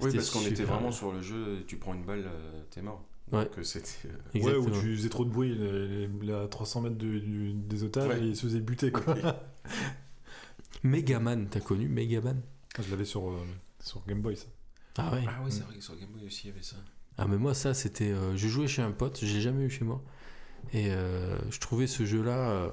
Oui, 0.00 0.12
parce 0.14 0.30
qu'on 0.30 0.40
était 0.44 0.64
vraiment 0.64 0.88
dur. 0.88 0.96
sur 0.96 1.12
le 1.12 1.20
jeu, 1.22 1.64
tu 1.66 1.76
prends 1.76 1.94
une 1.94 2.04
balle, 2.04 2.30
t'es 2.70 2.82
mort. 2.82 3.02
Ouais. 3.32 3.48
Euh, 3.58 3.62
c'était. 3.64 3.88
euh, 4.06 4.40
Ouais, 4.40 4.54
où 4.56 4.70
tu 4.70 4.96
faisais 4.96 5.08
trop 5.08 5.24
de 5.24 5.30
bruit, 5.30 5.54
les- 5.54 6.06
les- 6.06 6.32
à 6.32 6.46
300 6.46 6.80
mètres 6.82 6.96
du- 6.96 7.20
du- 7.20 7.52
des 7.54 7.82
otages, 7.82 8.08
Ouais. 8.08 8.20
et 8.20 8.26
ils 8.28 8.36
se 8.36 8.42
faisaient 8.46 8.60
buter, 8.60 8.92
quoi. 8.92 9.14
oui. 9.14 9.20
Megaman, 10.82 11.48
t'as 11.48 11.60
connu 11.60 11.88
Megaman? 11.88 12.40
Je 12.80 12.90
l'avais 12.90 13.04
sur, 13.04 13.28
euh, 13.30 13.44
sur 13.82 14.04
Game 14.06 14.20
Boy, 14.20 14.36
ça. 14.36 14.46
Ah 14.98 15.12
ouais. 15.12 15.24
Ah 15.26 15.40
oui, 15.44 15.50
c'est 15.52 15.62
vrai 15.64 15.74
que 15.76 15.82
sur 15.82 15.96
Game 15.98 16.08
Boy 16.10 16.24
aussi 16.26 16.46
il 16.46 16.50
y 16.50 16.52
avait 16.52 16.62
ça. 16.62 16.76
Ah 17.18 17.26
mais 17.26 17.38
moi 17.38 17.54
ça 17.54 17.72
c'était, 17.74 18.10
euh, 18.12 18.36
je 18.36 18.46
jouais 18.48 18.68
chez 18.68 18.82
un 18.82 18.92
pote, 18.92 19.18
je 19.24 19.26
l'ai 19.34 19.40
jamais 19.40 19.64
eu 19.64 19.70
chez 19.70 19.84
moi, 19.84 20.02
et 20.72 20.90
euh, 20.90 21.38
je 21.50 21.58
trouvais 21.60 21.86
ce 21.86 22.04
jeu-là, 22.04 22.50
euh, 22.50 22.70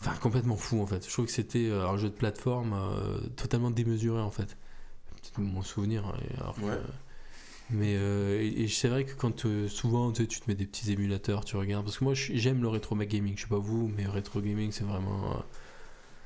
enfin 0.00 0.14
complètement 0.16 0.56
fou 0.56 0.80
en 0.80 0.86
fait. 0.86 1.06
Je 1.06 1.12
trouvais 1.12 1.26
que 1.26 1.32
c'était 1.32 1.68
euh, 1.68 1.86
un 1.88 1.96
jeu 1.98 2.08
de 2.08 2.14
plateforme 2.14 2.72
euh, 2.74 3.20
totalement 3.36 3.70
démesuré 3.70 4.20
en 4.20 4.30
fait. 4.30 4.56
peut-être 5.10 5.38
mon 5.40 5.62
souvenir. 5.62 6.06
hein, 6.06 6.14
alors 6.38 6.56
que- 6.56 6.62
Ouais. 6.62 6.78
Mais 7.72 7.96
euh, 7.96 8.40
et, 8.40 8.64
et 8.64 8.68
c'est 8.68 8.88
vrai 8.88 9.04
que 9.04 9.14
quand 9.14 9.46
euh, 9.46 9.66
souvent 9.68 10.12
tu, 10.12 10.22
sais, 10.22 10.28
tu 10.28 10.40
te 10.40 10.48
mets 10.50 10.54
des 10.54 10.66
petits 10.66 10.92
émulateurs, 10.92 11.44
tu 11.44 11.56
regardes. 11.56 11.84
Parce 11.84 11.98
que 11.98 12.04
moi 12.04 12.14
j'aime 12.14 12.62
le 12.62 12.68
rétro 12.68 12.94
gaming, 12.96 13.34
je 13.36 13.42
sais 13.42 13.48
pas 13.48 13.58
vous, 13.58 13.90
mais 13.96 14.06
rétro 14.06 14.40
gaming 14.40 14.70
c'est 14.72 14.84
vraiment. 14.84 15.32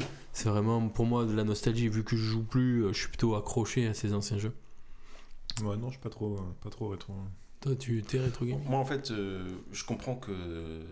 euh, 0.01 0.05
c'est 0.33 0.49
vraiment 0.51 0.87
pour 0.89 1.07
moi 1.07 1.25
de 1.25 1.33
la 1.33 1.45
nostalgie. 1.45 1.89
Vu 1.89 2.05
que 2.05 2.17
je 2.17 2.23
joue 2.23 2.43
plus, 2.43 2.85
euh, 2.85 2.93
je 2.93 2.99
suis 2.99 3.09
plutôt 3.09 3.37
accroché 3.37 3.87
à 3.87 3.95
ces 3.95 4.13
anciens 4.13 4.39
jeux. 4.39 4.53
Ouais, 5.63 5.77
non, 5.77 5.87
je 5.87 5.93
suis 5.93 6.03
pas 6.03 6.11
trop, 6.11 6.39
pas 6.63 6.69
trop 6.69 6.89
rétro. 6.89 7.15
Toi, 7.61 7.75
tu 7.77 8.03
t'es 8.03 8.21
rétro 8.21 8.45
gaming? 8.45 8.63
Moi, 8.69 8.79
en 8.79 8.85
fait, 8.85 9.11
euh, 9.11 9.49
je 9.73 9.85
comprends 9.85 10.17
que 10.17 10.33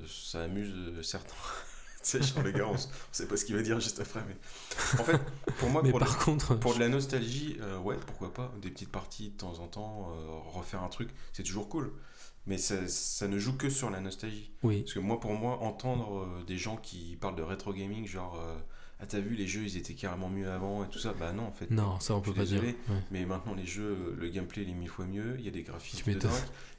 ça 0.08 0.44
amuse 0.44 0.74
certains. 1.02 1.34
Sais, 2.08 2.22
genre 2.22 2.42
les 2.44 2.52
gars, 2.52 2.66
on, 2.68 2.76
sait 3.12 3.26
pas 3.26 3.36
ce 3.36 3.44
qu'il 3.44 3.56
va 3.56 3.62
dire 3.62 3.80
juste 3.80 4.00
après, 4.00 4.20
mais. 4.26 4.36
En 5.00 5.04
fait, 5.04 5.18
pour 5.58 5.70
moi, 5.70 5.82
Mais 5.82 5.90
pour, 5.90 5.98
par 6.00 6.08
le- 6.18 6.24
contre, 6.24 6.54
pour 6.54 6.74
de 6.74 6.80
la 6.80 6.88
nostalgie, 6.88 7.56
euh, 7.60 7.78
ouais, 7.78 7.96
pourquoi 8.06 8.32
pas. 8.32 8.52
Des 8.62 8.70
petites 8.70 8.90
parties 8.92 9.30
de 9.30 9.36
temps 9.36 9.58
en 9.60 9.68
temps, 9.68 10.10
euh, 10.16 10.50
refaire 10.52 10.82
un 10.82 10.88
truc, 10.88 11.10
c'est 11.32 11.42
toujours 11.42 11.68
cool. 11.68 11.92
Mais 12.46 12.58
ça, 12.58 12.86
ça 12.88 13.26
ne 13.28 13.38
joue 13.38 13.56
que 13.56 13.70
sur 13.70 13.90
la 13.90 14.00
nostalgie. 14.00 14.52
oui, 14.62 14.80
Parce 14.82 14.94
que 14.94 14.98
moi, 15.00 15.18
pour 15.18 15.32
moi, 15.32 15.58
entendre 15.62 16.24
euh, 16.24 16.44
des 16.46 16.58
gens 16.58 16.76
qui 16.76 17.16
parlent 17.20 17.36
de 17.36 17.42
rétro 17.42 17.72
gaming, 17.72 18.06
genre, 18.06 18.38
ah, 19.00 19.06
t'as 19.06 19.18
vu, 19.18 19.34
les 19.34 19.46
jeux, 19.46 19.62
ils 19.62 19.76
étaient 19.76 19.94
carrément 19.94 20.28
mieux 20.28 20.48
avant 20.50 20.84
et 20.84 20.88
tout 20.88 20.98
ça, 20.98 21.14
bah 21.18 21.32
non, 21.32 21.44
en 21.44 21.52
fait. 21.52 21.70
non, 21.70 21.98
ça 22.00 22.14
on 22.14 22.20
peut 22.20 22.32
pas 22.32 22.44
dire. 22.44 22.62
Ouais. 22.62 22.76
Mais 23.10 23.26
maintenant, 23.26 23.54
les 23.54 23.66
jeux, 23.66 24.14
le 24.16 24.28
gameplay, 24.28 24.62
il 24.62 24.70
est 24.70 24.74
mille 24.74 24.88
fois 24.88 25.04
mieux. 25.04 25.36
Il 25.38 25.44
y 25.44 25.48
a 25.48 25.50
des 25.50 25.62
graphismes 25.62 26.12
de 26.14 26.18
dingue. 26.18 26.30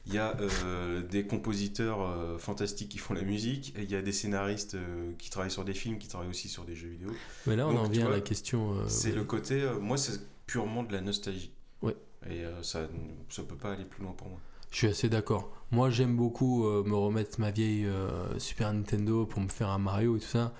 Il 0.06 0.14
y 0.14 0.18
a 0.18 0.36
euh, 0.40 1.02
des 1.02 1.26
compositeurs 1.26 2.00
euh, 2.00 2.38
fantastiques 2.38 2.88
qui 2.90 2.98
font 2.98 3.14
la 3.14 3.22
musique. 3.22 3.74
Il 3.76 3.90
y 3.90 3.96
a 3.96 4.02
des 4.02 4.12
scénaristes 4.12 4.76
euh, 4.76 5.12
qui 5.18 5.30
travaillent 5.30 5.50
sur 5.50 5.64
des 5.64 5.74
films, 5.74 5.98
qui 5.98 6.08
travaillent 6.08 6.30
aussi 6.30 6.48
sur 6.48 6.64
des 6.64 6.74
jeux 6.74 6.88
vidéo. 6.88 7.10
Mais 7.46 7.56
là 7.56 7.66
on 7.68 7.72
Donc, 7.74 7.86
en 7.86 7.88
vient 7.88 8.06
à 8.06 8.10
la 8.10 8.20
question. 8.20 8.76
c'est 8.88 9.10
ouais. 9.10 9.16
le 9.16 9.24
côté. 9.24 9.68
moi, 9.80 9.96
c'est 9.96 10.20
purement 10.46 10.82
de 10.84 10.92
la 10.92 11.00
nostalgie. 11.00 11.52
Ouais. 11.82 11.96
Et 12.30 12.42
ça 12.62 12.88
ça 13.28 13.42
peut 13.42 13.56
pas 13.56 13.72
aller 13.72 13.84
plus 13.84 14.02
loin 14.02 14.12
pour 14.12 14.28
moi. 14.28 14.40
Je 14.70 14.78
suis 14.78 14.86
assez 14.88 15.08
d'accord. 15.08 15.50
Moi, 15.70 15.90
j'aime 15.90 16.16
beaucoup 16.16 16.66
euh, 16.66 16.84
me 16.84 16.94
remettre 16.94 17.40
ma 17.40 17.50
vieille 17.50 17.86
euh, 17.86 18.38
Super 18.38 18.72
Nintendo 18.72 19.26
pour 19.26 19.40
me 19.40 19.48
faire 19.48 19.68
un 19.70 19.78
Mario 19.78 20.16
et 20.16 20.20
tout 20.20 20.26
ça. 20.26 20.52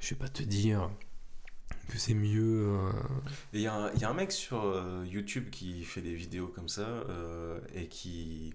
Je 0.00 0.10
vais 0.10 0.18
pas 0.18 0.28
te 0.28 0.42
dire 0.42 0.90
que 1.88 1.98
c'est 1.98 2.14
mieux. 2.14 2.68
euh, 2.68 2.90
il 3.52 3.60
y, 3.60 3.66
a 3.66 3.74
un- 3.74 3.92
il 3.94 4.00
y 4.00 4.04
a 4.04 4.10
un 4.10 4.14
mec 4.14 4.32
sur 4.32 4.62
euh, 4.64 5.04
YouTube 5.06 5.50
qui 5.50 5.84
fait 5.84 6.00
des 6.02 6.14
vidéos 6.14 6.48
comme 6.48 6.68
ça 6.68 6.82
euh, 6.82 7.58
et 7.74 7.86
qui, 7.88 8.54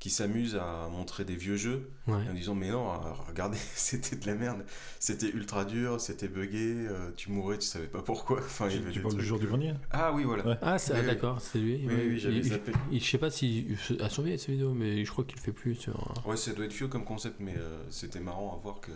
qui 0.00 0.10
s'amuse 0.10 0.56
à 0.56 0.88
montrer 0.90 1.24
des 1.24 1.36
vieux 1.36 1.56
jeux 1.56 1.88
ouais. 2.08 2.14
en 2.28 2.34
disant 2.34 2.54
mais 2.56 2.70
non 2.70 2.90
regardez 3.28 3.56
c'était 3.74 4.16
de 4.16 4.26
la 4.26 4.34
merde 4.34 4.64
c'était 4.98 5.28
ultra 5.30 5.64
dur 5.64 6.00
c'était 6.00 6.26
buggé 6.28 6.74
euh, 6.88 7.10
tu 7.16 7.30
mourais 7.30 7.56
tu 7.58 7.66
savais 7.68 7.86
pas 7.86 8.02
pourquoi 8.02 8.38
enfin 8.44 8.66
il 8.68 8.78
Tu, 8.78 8.82
avait 8.82 8.92
tu 8.92 9.00
parles 9.00 9.16
du 9.16 9.24
jour 9.24 9.38
du 9.38 9.46
grenier 9.46 9.74
ah 9.92 10.12
oui 10.12 10.24
voilà 10.24 10.44
Ouais. 10.46 10.58
Ah, 10.60 10.76
c'est 10.78 10.92
Oui, 10.94 11.00
oui. 11.00 11.06
d'accord, 11.06 11.40
c'est 11.40 11.58
lui. 11.58 11.84
oui 11.86 11.94
oui 12.08 12.18
j'avais 12.18 12.36
Il- 12.38 12.44
zappé 12.44 12.72
il- 12.90 13.00
je 13.02 13.08
sais 13.10 13.18
pas 13.18 13.30
si. 13.30 13.68
À 14.00 14.10
surveiller 14.10 14.38
cette 14.38 14.50
vidéo, 14.50 14.74
mais 14.74 15.04
je 15.04 15.10
crois 15.10 15.24
qu'il 15.24 15.36
le 15.36 15.42
fait 15.42 15.52
plus 15.52 15.76
sur. 15.76 16.12
ouais 16.26 16.36
ça 16.36 16.52
doit 16.52 16.64
être 16.64 16.72
vieux 16.74 16.88
comme 16.88 17.04
concept 17.04 17.36
mais 17.38 17.54
euh, 17.56 17.80
c'était 17.90 18.20
marrant 18.20 18.54
à 18.58 18.60
voir 18.60 18.80
que 18.80 18.90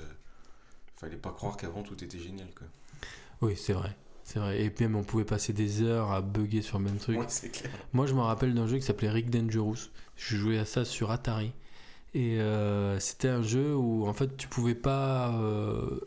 fallait 0.97 1.16
pas 1.16 1.31
croire 1.31 1.56
qu'avant 1.56 1.82
tout 1.82 2.02
était 2.02 2.18
génial 2.18 2.48
quoi 2.56 2.66
Oui, 3.43 3.55
c'est 3.56 3.73
vrai. 3.73 3.94
C'est 4.24 4.39
vrai. 4.40 4.60
Et 4.62 4.70
puis 4.70 4.85
même, 4.86 4.97
on 4.97 5.05
pouvait 5.05 5.24
passer 5.24 5.52
des 5.52 5.82
heures 5.82 6.10
à 6.10 6.20
bugger 6.20 6.62
sur 6.62 6.78
le 6.78 6.85
même 6.85 6.97
truc. 6.97 7.18
ouais 7.18 7.27
c'est 7.28 7.51
clair 7.51 7.70
Moi, 7.93 8.06
je 8.06 8.14
me 8.14 8.20
rappelle 8.20 8.55
d'un 8.55 8.66
jeu 8.66 8.77
qui 8.77 8.82
s'appelait 8.82 9.10
Rick 9.10 9.31
Dangerous. 9.31 9.77
Je 10.16 10.36
jouais 10.36 10.59
à 10.59 10.64
ça 10.64 10.85
sur 10.85 11.10
Atari. 11.12 11.52
Et 12.14 12.40
euh, 12.40 12.98
c'était 12.98 13.28
un 13.28 13.43
jeu 13.43 13.77
où, 13.77 14.06
en 14.06 14.12
fait, 14.14 14.36
tu 14.36 14.48
pouvais 14.48 14.74
pas. 14.74 15.32
euh, 15.40 16.01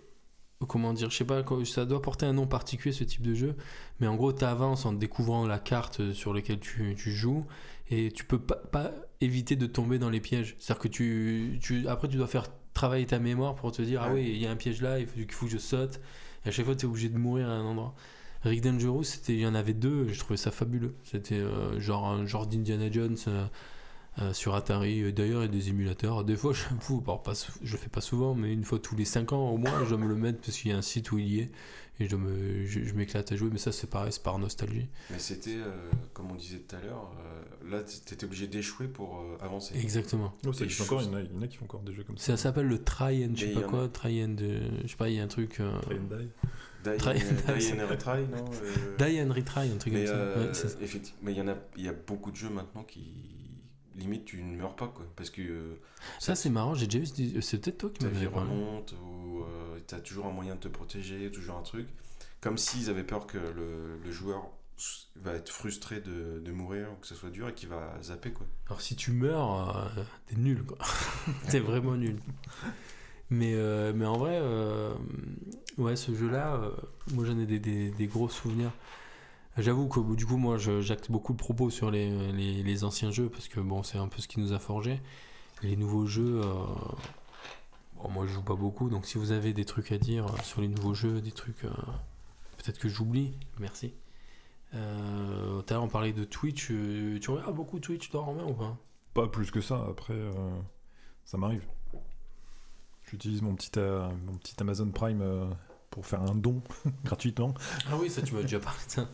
comment 0.68 0.92
dire 0.92 1.10
Je 1.12 1.16
sais 1.18 1.24
pas, 1.24 1.44
ça 1.66 1.86
doit 1.86 2.02
porter 2.02 2.26
un 2.26 2.34
nom 2.34 2.46
particulier, 2.48 2.92
ce 2.94 3.06
type 3.06 3.22
de 3.22 3.34
jeu. 3.36 3.56
Mais 4.02 4.08
en 4.08 4.16
gros, 4.16 4.34
tu 4.34 4.44
avances 4.44 4.86
en 4.86 4.92
découvrant 4.92 5.48
la 5.48 5.60
carte 5.60 6.12
sur 6.12 6.34
laquelle 6.34 6.60
tu, 6.60 6.96
tu 6.98 7.12
joues. 7.12 7.46
Et 7.92 8.12
tu 8.12 8.26
peux 8.26 8.40
pas, 8.40 8.56
pas 8.56 8.92
éviter 9.22 9.56
de 9.56 9.66
tomber 9.66 9.98
dans 9.98 10.10
les 10.10 10.20
pièges. 10.20 10.56
C'est-à-dire 10.60 10.82
que 10.82 10.88
tu, 10.90 11.58
tu. 11.62 11.88
Après, 11.88 12.08
tu 12.10 12.18
dois 12.18 12.28
faire 12.28 12.48
travailler 12.80 13.06
ta 13.06 13.20
mémoire 13.20 13.56
pour 13.56 13.74
te 13.74 13.82
dire 13.82 14.02
Ah 14.02 14.14
oui, 14.14 14.32
il 14.34 14.42
y 14.42 14.48
a 14.48 14.52
un 14.52 14.56
piège 14.56 14.82
là, 14.82 15.00
il 15.00 15.06
faut, 15.06 15.18
il 15.18 15.30
faut 15.30 15.46
que 15.48 15.52
je 15.52 15.58
saute. 15.58 16.00
Et 16.46 16.50
à 16.50 16.52
chaque 16.52 16.66
fois, 16.66 16.76
tu 16.76 16.86
es 16.86 16.90
obligé 16.90 17.10
de 17.10 17.18
mourir 17.18 17.50
à 17.50 17.52
un 17.52 17.66
endroit. 17.66 17.94
Rick 18.44 18.62
Dangerous, 18.62 19.04
c'était, 19.04 19.34
il 19.34 19.42
y 19.42 19.48
en 19.48 19.54
avait 19.54 19.74
deux, 19.74 20.08
je 20.08 20.18
trouvais 20.18 20.38
ça 20.38 20.50
fabuleux. 20.50 20.96
C'était 21.04 21.36
euh, 21.36 21.78
genre 21.82 22.08
un 22.08 22.26
genre 22.26 22.48
d'Indiana 22.48 22.90
Jones 22.90 23.18
euh, 23.28 23.46
euh, 24.20 24.32
sur 24.32 24.56
Atari. 24.56 25.12
D'ailleurs, 25.12 25.44
il 25.44 25.48
y 25.48 25.50
a 25.50 25.52
des 25.52 25.68
émulateurs. 25.70 26.24
Des 26.24 26.38
fois, 26.38 26.54
j'avoue, 26.54 27.02
bon, 27.06 27.18
pas 27.18 27.34
je 27.62 27.72
le 27.74 27.78
fais 27.78 27.90
pas 27.90 28.00
souvent, 28.00 28.34
mais 28.36 28.54
une 28.54 28.64
fois 28.64 28.80
tous 28.80 28.96
les 28.96 29.04
5 29.04 29.34
ans 29.34 29.50
au 29.50 29.58
moins, 29.58 29.84
je 29.84 29.90
dois 29.90 29.98
me 29.98 30.08
le 30.08 30.16
mettre 30.16 30.40
parce 30.40 30.58
qu'il 30.58 30.72
y 30.72 30.74
a 30.74 30.78
un 30.78 30.82
site 30.82 31.12
où 31.12 31.18
il 31.18 31.28
y 31.28 31.40
est. 31.42 31.52
Et 32.00 32.08
je, 32.08 32.16
me, 32.16 32.66
je, 32.66 32.82
je 32.86 32.94
m'éclate 32.94 33.30
à 33.34 33.36
jouer, 33.36 33.50
mais 33.52 33.58
ça, 33.58 33.74
c'est 33.74 33.90
pareil, 33.90 34.14
c'est 34.14 34.24
par 34.24 34.40
nostalgie. 34.40 34.88
mais 35.10 35.20
c'était 35.20 35.58
comme 36.14 36.32
on 36.32 36.36
disait 36.36 36.60
tout 36.60 36.78
à 36.78 36.80
l'heure 36.80 37.12
là 37.70 37.82
t'étais 37.84 38.26
obligé 38.26 38.48
d'échouer 38.48 38.88
pour 38.88 39.20
euh, 39.20 39.38
avancer 39.42 39.76
Exactement. 39.78 40.34
Oh, 40.48 40.54
ça 40.54 40.68
je- 40.68 40.84
encore, 40.84 41.02
il 41.02 41.08
y, 41.08 41.10
en 41.10 41.14
a, 41.16 41.22
il 41.22 41.34
y 41.34 41.38
en 41.38 41.42
a 41.42 41.48
qui 41.48 41.58
font 41.58 41.66
encore 41.66 41.82
des 41.82 41.94
jeux 41.94 42.04
comme 42.04 42.18
ça. 42.18 42.26
Ça 42.26 42.38
s'appelle 42.38 42.68
le 42.68 42.84
try 42.84 43.26
and 43.26 43.32
je 43.36 43.46
sais 43.48 43.54
pas 43.54 43.62
quoi, 43.62 43.84
a- 43.84 43.88
try 43.88 44.24
and, 44.24 44.36
euh, 44.42 44.70
je 44.84 44.88
sais 44.88 44.96
pas, 44.98 45.10
il 45.10 45.16
y 45.16 45.20
a 45.20 45.24
un 45.24 45.28
truc. 45.28 45.60
euh, 45.60 45.80
Try 45.82 45.96
and 45.98 46.04
Die. 46.18 46.30
Die, 46.84 46.98
Try- 46.98 47.10
and- 47.12 47.58
Die 47.58 47.74
and 47.74 47.88
Retry 47.90 48.28
non 48.28 48.46
euh, 48.64 48.98
Die 48.98 49.22
and 49.22 49.34
retry, 49.34 49.70
un 49.70 49.78
truc 49.78 49.92
mais 49.94 50.06
comme 50.06 50.08
ça. 50.08 50.14
euh, 50.16 50.48
Ouais, 50.48 50.54
c'est- 50.54 50.82
effectivement 50.82 51.20
mais 51.24 51.34
il 51.34 51.38
y 51.38 51.42
en 51.42 51.48
a 51.50 51.56
il 51.78 51.84
y 51.84 51.90
a 51.90 51.94
beaucoup 51.94 52.32
de 52.32 52.38
jeux 52.38 52.50
maintenant 52.50 52.84
qui 52.84 53.14
limite 53.96 54.24
tu 54.26 54.42
ne 54.42 54.56
meurs 54.56 54.76
pas 54.78 54.88
quoi 54.88 55.06
parce 55.18 55.30
que 55.30 55.42
euh, 55.42 55.76
ça, 56.20 56.36
c'est 56.36 56.50
marrant, 56.50 56.74
j'ai 56.76 56.88
déjà 56.88 57.00
vu. 57.00 57.06
ce- 57.06 57.42
C'est 57.42 57.58
peut-être 57.60 57.78
toi 57.80 57.90
qui 57.90 58.06
m'avais 58.06 58.28
remonte 58.28 58.94
ou 59.04 59.44
tu 59.88 59.96
as 59.96 60.00
toujours 60.00 60.28
un 60.28 60.32
moyen 60.32 60.56
de 60.56 60.60
te 60.62 60.68
protéger, 60.70 61.30
toujours 61.32 61.58
un 61.58 61.64
truc. 61.64 61.88
Comme 62.42 62.58
s'ils 62.58 62.90
avaient 62.90 63.04
peur 63.04 63.28
que 63.28 63.38
le, 63.38 63.98
le 64.02 64.12
joueur 64.12 64.50
va 65.16 65.34
être 65.34 65.50
frustré 65.50 66.00
de, 66.02 66.52
mourir 66.52 66.88
ou 66.92 66.96
que 67.02 67.08
ce 67.08 67.16
soit 67.16 67.30
dur 67.30 67.48
et 67.50 67.54
qu'il 67.54 67.70
va 67.70 67.98
zapper 68.02 68.32
quoi. 68.32 68.46
Alors 68.68 68.82
si 68.82 68.96
tu 68.96 69.12
meurs, 69.12 69.78
euh, 69.78 70.04
t'es 70.28 70.36
nul 70.36 70.64
quoi. 70.64 70.78
t'es 71.50 71.60
vraiment 71.60 71.96
nul. 71.96 72.20
Mais, 73.30 73.54
euh, 73.54 73.94
mais 73.96 74.06
en 74.06 74.18
vrai, 74.18 74.40
euh, 74.42 74.94
ouais, 75.78 75.96
ce 75.96 76.16
jeu-là, 76.16 76.60
moi 77.12 77.26
j'en 77.26 77.38
ai 77.38 77.46
des, 77.46 78.08
gros 78.08 78.30
souvenirs. 78.30 78.72
J'avoue 79.58 79.88
que 79.88 80.16
du 80.16 80.26
coup, 80.26 80.38
moi 80.38 80.58
j'acte 80.58 81.12
beaucoup 81.12 81.34
de 81.34 81.38
propos 81.38 81.70
sur 81.70 81.92
les, 81.92 82.32
les- 82.32 82.64
les 82.64 82.84
anciens 82.84 83.12
jeux 83.12 83.30
parce 83.30 83.48
que 83.48 83.60
bon, 83.60 83.84
c'est 83.84 83.98
un 83.98 84.08
peu 84.08 84.22
ce 84.22 84.28
qui 84.28 84.40
nous 84.40 84.54
a 84.54 84.60
forgé. 84.60 85.00
Les 85.62 85.76
nouveaux 85.76 86.06
jeux, 86.06 86.42
bon, 87.96 88.10
moi 88.10 88.26
je 88.26 88.34
joue 88.34 88.42
pas 88.42 88.56
beaucoup 88.56 88.90
donc 88.90 89.06
si 89.06 89.18
vous 89.18 89.32
avez 89.32 89.52
des 89.54 89.66
trucs 89.66 89.92
à 89.92 89.98
dire 89.98 90.26
sur 90.44 90.62
les 90.62 90.70
nouveaux 90.70 90.94
jeux, 90.94 91.22
des 91.22 91.32
trucs, 91.34 91.62
peut-être 92.58 92.80
que 92.80 92.88
j'oublie, 92.90 93.34
merci. 93.60 93.94
Euh, 94.76 95.62
Tout 95.62 95.66
à 95.70 95.74
l'heure 95.74 95.84
on 95.84 95.88
parlait 95.88 96.14
de 96.14 96.24
Twitch, 96.24 96.70
euh, 96.72 97.20
tu 97.20 97.32
regardes 97.32 97.56
beaucoup 97.56 97.80
Twitch 97.80 98.10
toi 98.10 98.22
Romain 98.22 98.46
ou 98.46 98.54
pas? 98.54 98.78
Pas 99.14 99.28
plus 99.28 99.50
que 99.52 99.62
ça, 99.62 99.84
après, 99.90 100.14
euh, 100.14 100.32
ça 101.26 101.38
m'arrive. 101.38 101.66
J'utilise 103.10 103.42
mon 103.42 103.56
petit, 103.56 103.72
euh, 103.78 104.08
mon 104.28 104.34
petit 104.38 104.56
Amazon 104.62 104.90
Prime 104.92 105.22
euh, 105.22 105.46
pour 105.90 106.06
faire 106.06 106.22
un 106.22 106.36
don 106.36 106.62
gratuitement. 107.04 107.54
Ah 107.90 107.98
oui, 108.00 108.10
ça 108.10 108.22
tu 108.22 108.36
m'as 108.36 108.42
déjà 108.44 108.60
parlé 108.60 108.80
de 108.86 108.92
ça. 108.92 109.10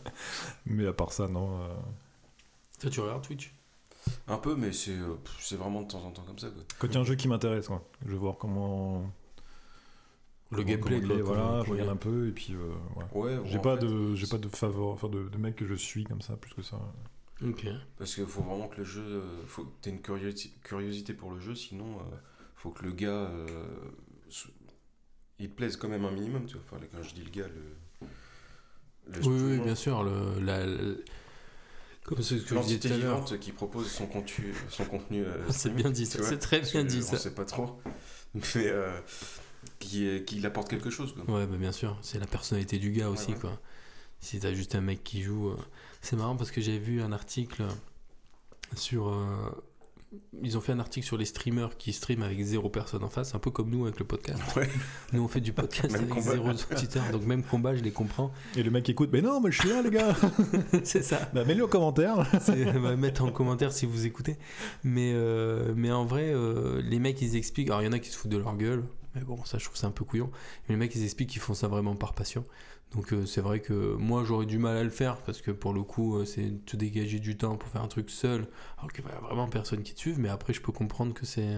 Mais 0.66 0.86
à 0.86 0.92
part 0.92 1.12
ça, 1.12 1.28
non. 1.28 1.62
euh, 1.62 1.68
Toi 2.80 2.90
tu 2.90 3.00
regardes 3.00 3.22
Twitch? 3.22 3.54
Un 4.28 4.36
peu, 4.36 4.54
mais 4.54 4.72
c'est 4.72 4.92
euh, 4.96 5.16
vraiment 5.52 5.80
de 5.82 5.88
temps 5.88 6.04
en 6.04 6.10
temps 6.10 6.22
comme 6.22 6.38
ça 6.38 6.48
quoi. 6.50 6.62
Quand 6.78 6.86
il 6.88 6.94
y 6.94 6.96
a 6.98 7.00
un 7.00 7.04
jeu 7.04 7.14
qui 7.16 7.26
m'intéresse, 7.28 7.66
quoi. 7.68 7.82
je 8.04 8.12
vais 8.12 8.18
voir 8.18 8.36
comment. 8.36 9.02
Le 10.52 10.62
gameplay, 10.62 11.00
voilà, 11.22 11.62
je 11.64 11.70
regarde 11.70 11.90
un 11.90 11.96
peu 11.96 12.28
et 12.28 12.32
puis 12.32 12.54
euh. 12.54 12.72
Ouais, 13.18 13.36
J'ai 13.46 13.58
pas 13.58 13.76
fait, 13.78 13.86
de, 13.86 14.14
j'ai 14.14 14.26
pas 14.28 14.38
de 14.38 14.48
faveur, 14.48 14.88
enfin 14.88 15.08
de, 15.08 15.28
de 15.28 15.38
mecs 15.38 15.56
que 15.56 15.66
je 15.66 15.74
suis 15.74 16.04
comme 16.04 16.20
ça, 16.22 16.36
plus 16.36 16.54
que 16.54 16.62
ça. 16.62 16.78
Ok. 17.44 17.66
Parce 17.98 18.14
qu'il 18.14 18.26
faut 18.26 18.42
vraiment 18.42 18.68
que 18.68 18.76
le 18.78 18.84
jeu. 18.84 19.02
euh, 19.02 19.42
faut 19.46 19.64
que 19.64 19.70
tu 19.82 19.88
aies 19.88 19.92
une 19.92 19.98
curiosi- 20.00 20.52
curiosité 20.62 21.12
pour 21.14 21.30
le 21.32 21.40
jeu, 21.40 21.54
sinon 21.54 21.96
euh, 21.98 22.16
faut 22.54 22.70
que 22.70 22.84
le 22.84 22.92
gars. 22.92 23.08
euh, 23.10 23.46
il 25.38 25.50
te 25.50 25.54
plaise 25.54 25.76
quand 25.76 25.88
même 25.88 26.04
un 26.04 26.10
minimum, 26.12 26.46
tu 26.46 26.54
vois. 26.54 26.62
Enfin, 26.70 26.86
quand 26.90 27.02
je 27.02 27.14
dis 27.14 27.22
le 27.22 27.30
gars, 27.30 27.48
le. 27.48 28.08
le 29.12 29.26
Oui, 29.26 29.42
oui, 29.58 29.58
bien 29.64 29.74
sûr. 29.74 30.02
Le, 30.02 30.40
la, 30.40 30.64
le- 30.64 31.04
Comme 32.04 32.22
ce 32.22 32.34
que 32.36 32.40
je 32.40 32.44
disais 32.44 32.54
L'entité 32.54 32.88
tout 32.88 32.94
à 32.94 32.98
l'heure. 32.98 33.14
vivante 33.16 33.38
qui 33.40 33.52
propose 33.52 33.90
son 33.90 34.06
contenu, 34.06 34.54
son 34.70 34.84
contenu 34.84 35.24
euh, 35.24 35.36
C'est 35.50 35.74
bien 35.74 35.90
dit 35.90 36.06
ça, 36.06 36.22
c'est 36.22 36.38
très 36.38 36.60
bien 36.60 36.84
dit 36.84 37.00
On 37.02 37.06
ça. 37.06 37.18
sait 37.18 37.34
pas 37.34 37.44
trop, 37.44 37.78
mais 38.34 38.40
euh, 38.56 38.98
qui, 39.78 40.06
est- 40.06 40.24
qui 40.24 40.44
apporte 40.46 40.68
quelque 40.68 40.90
chose. 40.90 41.14
Quoi. 41.14 41.34
Ouais, 41.38 41.46
bah 41.46 41.56
bien 41.56 41.72
sûr. 41.72 41.96
C'est 42.02 42.18
la 42.18 42.26
personnalité 42.26 42.78
du 42.78 42.90
gars 42.92 43.08
aussi, 43.10 43.32
ouais. 43.32 43.38
quoi. 43.38 43.58
Si 44.20 44.38
t'as 44.40 44.54
juste 44.54 44.74
un 44.74 44.80
mec 44.80 45.04
qui 45.04 45.22
joue. 45.22 45.48
euh, 45.50 45.56
C'est 46.00 46.16
marrant 46.16 46.36
parce 46.36 46.50
que 46.50 46.60
j'avais 46.60 46.78
vu 46.78 47.02
un 47.02 47.12
article 47.12 47.64
sur. 48.74 49.08
euh, 49.08 49.50
Ils 50.42 50.56
ont 50.56 50.60
fait 50.60 50.72
un 50.72 50.78
article 50.80 51.04
sur 51.06 51.18
les 51.18 51.26
streamers 51.26 51.76
qui 51.76 51.92
streament 51.92 52.22
avec 52.22 52.40
zéro 52.42 52.68
personne 52.70 53.04
en 53.04 53.08
face, 53.10 53.34
un 53.34 53.38
peu 53.38 53.50
comme 53.50 53.68
nous 53.70 53.84
avec 53.84 53.98
le 53.98 54.06
podcast. 54.06 54.40
Ouais. 54.56 54.68
Nous 55.12 55.22
on 55.22 55.28
fait 55.28 55.40
du 55.42 55.52
podcast 55.52 55.92
Même 55.92 56.02
avec 56.02 56.14
combat. 56.14 56.32
zéro 56.32 56.48
auditeur, 56.48 57.04
donc 57.12 57.24
même 57.24 57.42
combat, 57.42 57.74
je 57.76 57.82
les 57.82 57.90
comprends. 57.90 58.32
Et 58.56 58.62
le 58.62 58.70
mec 58.70 58.88
écoute, 58.88 59.10
mais 59.12 59.20
non, 59.20 59.40
mais 59.40 59.50
je 59.52 59.60
suis 59.60 59.68
là, 59.68 59.82
les 59.82 59.90
gars 59.90 60.16
c'est 60.84 61.02
ça. 61.02 61.28
bah, 61.34 61.44
Mets-le 61.44 61.64
en 61.64 61.68
commentaire 61.68 62.26
bah, 62.82 62.96
mettre 62.96 63.22
en 63.24 63.30
commentaire 63.30 63.72
si 63.72 63.84
vous 63.84 64.06
écoutez. 64.06 64.36
Mais, 64.82 65.12
euh, 65.14 65.74
mais 65.76 65.92
en 65.92 66.06
vrai, 66.06 66.30
euh, 66.32 66.80
les 66.82 66.98
mecs, 66.98 67.20
ils 67.20 67.36
expliquent. 67.36 67.68
Alors, 67.68 67.82
il 67.82 67.86
y 67.86 67.88
en 67.88 67.92
a 67.92 67.98
qui 67.98 68.08
se 68.10 68.16
foutent 68.16 68.30
de 68.30 68.38
leur 68.38 68.56
gueule. 68.56 68.84
Mais 69.16 69.24
bon, 69.24 69.44
ça, 69.44 69.58
je 69.58 69.64
trouve 69.64 69.76
ça 69.76 69.88
un 69.88 69.90
peu 69.90 70.04
couillon. 70.04 70.30
Mais 70.68 70.74
les 70.74 70.76
mecs, 70.76 70.94
ils 70.94 71.02
expliquent 71.02 71.30
qu'ils 71.30 71.40
font 71.40 71.54
ça 71.54 71.66
vraiment 71.66 71.96
par 71.96 72.14
passion. 72.14 72.44
Donc 72.94 73.12
euh, 73.12 73.26
c'est 73.26 73.40
vrai 73.40 73.60
que 73.60 73.94
moi 73.94 74.22
j'aurais 74.24 74.46
du 74.46 74.58
mal 74.58 74.76
à 74.76 74.84
le 74.84 74.90
faire 74.90 75.16
parce 75.18 75.42
que 75.42 75.50
pour 75.50 75.72
le 75.72 75.82
coup 75.82 76.16
euh, 76.16 76.24
c'est 76.24 76.64
te 76.64 76.76
dégager 76.76 77.18
du 77.18 77.36
temps 77.36 77.56
pour 77.56 77.68
faire 77.68 77.82
un 77.82 77.88
truc 77.88 78.10
seul 78.10 78.46
alors 78.78 78.92
qu'il 78.92 79.04
y 79.04 79.08
a 79.08 79.20
vraiment 79.20 79.48
personne 79.48 79.82
qui 79.82 79.92
te 79.92 79.98
suive 79.98 80.20
mais 80.20 80.28
après 80.28 80.52
je 80.52 80.60
peux 80.60 80.70
comprendre 80.70 81.12
que 81.12 81.26
c'est 81.26 81.56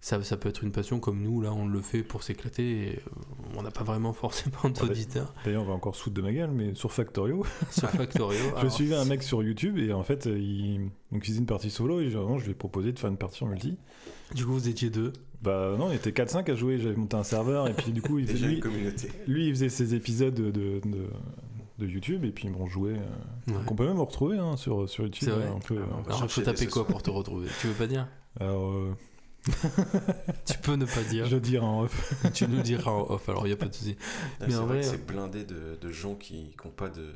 ça, 0.00 0.22
ça 0.22 0.36
peut 0.36 0.48
être 0.48 0.62
une 0.62 0.70
passion 0.70 1.00
comme 1.00 1.22
nous 1.22 1.40
là 1.40 1.52
on 1.52 1.66
le 1.66 1.80
fait 1.80 2.02
pour 2.02 2.24
s'éclater 2.24 2.88
et 2.88 2.96
euh, 2.96 3.10
on 3.56 3.62
n'a 3.62 3.70
pas 3.70 3.84
vraiment 3.84 4.12
forcément 4.12 4.68
d'auditeurs 4.68 5.32
D'ailleurs, 5.44 5.62
on 5.62 5.66
va 5.66 5.74
encore 5.74 5.96
se 5.96 6.02
foutre 6.02 6.16
de 6.16 6.22
ma 6.22 6.32
gueule, 6.32 6.50
mais 6.52 6.74
sur 6.74 6.92
Factorio, 6.92 7.44
sur 7.70 7.90
Factorio. 7.90 8.38
je 8.38 8.56
Alors, 8.56 8.72
suivais 8.72 8.94
un 8.94 9.04
mec 9.04 9.24
sur 9.24 9.42
YouTube 9.42 9.76
et 9.78 9.92
en 9.92 10.04
fait, 10.04 10.26
il, 10.26 10.90
donc, 11.10 11.22
il 11.24 11.26
faisait 11.26 11.38
une 11.38 11.46
partie 11.46 11.70
solo 11.70 12.00
et 12.00 12.10
genre, 12.10 12.38
je 12.38 12.44
lui 12.44 12.52
ai 12.52 12.54
proposé 12.54 12.92
de 12.92 12.98
faire 12.98 13.10
une 13.10 13.16
partie 13.16 13.42
en 13.42 13.48
multi. 13.48 13.76
Du 14.34 14.44
coup 14.44 14.52
vous 14.52 14.68
étiez 14.68 14.90
deux. 14.90 15.12
Bah 15.42 15.74
non, 15.78 15.90
il 15.90 15.96
était 15.96 16.10
4-5 16.10 16.50
à 16.50 16.54
jouer, 16.56 16.78
j'avais 16.78 16.96
monté 16.96 17.16
un 17.16 17.22
serveur 17.22 17.68
et 17.68 17.72
puis 17.74 17.92
du 17.92 18.02
coup, 18.02 18.18
il 18.18 18.26
faisait, 18.26 18.46
lui, 18.48 18.60
communauté. 18.60 19.08
lui, 19.28 19.46
il 19.46 19.50
faisait 19.54 19.68
ses 19.68 19.94
épisodes 19.94 20.34
de, 20.34 20.50
de, 20.50 20.80
de 21.78 21.86
YouTube 21.86 22.24
et 22.24 22.30
puis 22.32 22.48
bon, 22.48 22.62
on 22.64 22.66
jouait. 22.66 22.94
euh, 22.94 23.52
Ouais. 23.52 23.64
Qu'on 23.64 23.76
peut 23.76 23.86
même 23.86 24.00
retrouver 24.00 24.36
hein, 24.38 24.56
sur, 24.56 24.88
sur 24.88 25.04
YouTube. 25.04 25.28
C'est 25.28 25.34
vrai. 25.34 25.44
euh, 25.44 25.50
Ah, 25.50 25.54
on 25.56 25.60
peut- 25.60 25.78
Alors 26.08 26.20
il 26.24 26.28
faut 26.28 26.40
taper 26.42 26.66
quoi 26.66 26.86
pour 26.86 27.02
te 27.02 27.10
retrouver? 27.10 27.46
Tu 27.60 27.68
veux 27.68 27.72
pas 27.74 27.86
dire? 27.86 28.08
Alors, 28.40 28.70
euh, 28.72 28.94
Tu 30.44 30.58
peux 30.58 30.74
ne 30.74 30.84
pas 30.84 31.02
dire. 31.08 31.26
je 31.30 31.36
dirais 31.36 31.64
en 31.64 31.82
off. 31.82 32.14
tu 32.34 32.46
nous 32.48 32.60
diras 32.60 32.90
en 32.90 33.06
off 33.10 33.28
alors 33.28 33.46
il 33.46 33.50
y 33.50 33.52
a 33.52 33.56
pas 33.56 33.68
de 33.68 33.74
souci. 33.74 33.96
Ah, 34.00 34.44
Mais 34.46 34.50
c'est 34.50 34.56
en 34.56 34.66
vrai 34.66 34.80
vrai, 34.80 34.80
que 34.80 34.86
c'est 34.96 35.06
blindé 35.06 35.44
de, 35.44 35.78
de 35.80 35.90
gens 35.92 36.14
qui 36.14 36.50
n'ont 36.64 36.70
pas 36.70 36.88
de 36.88 37.06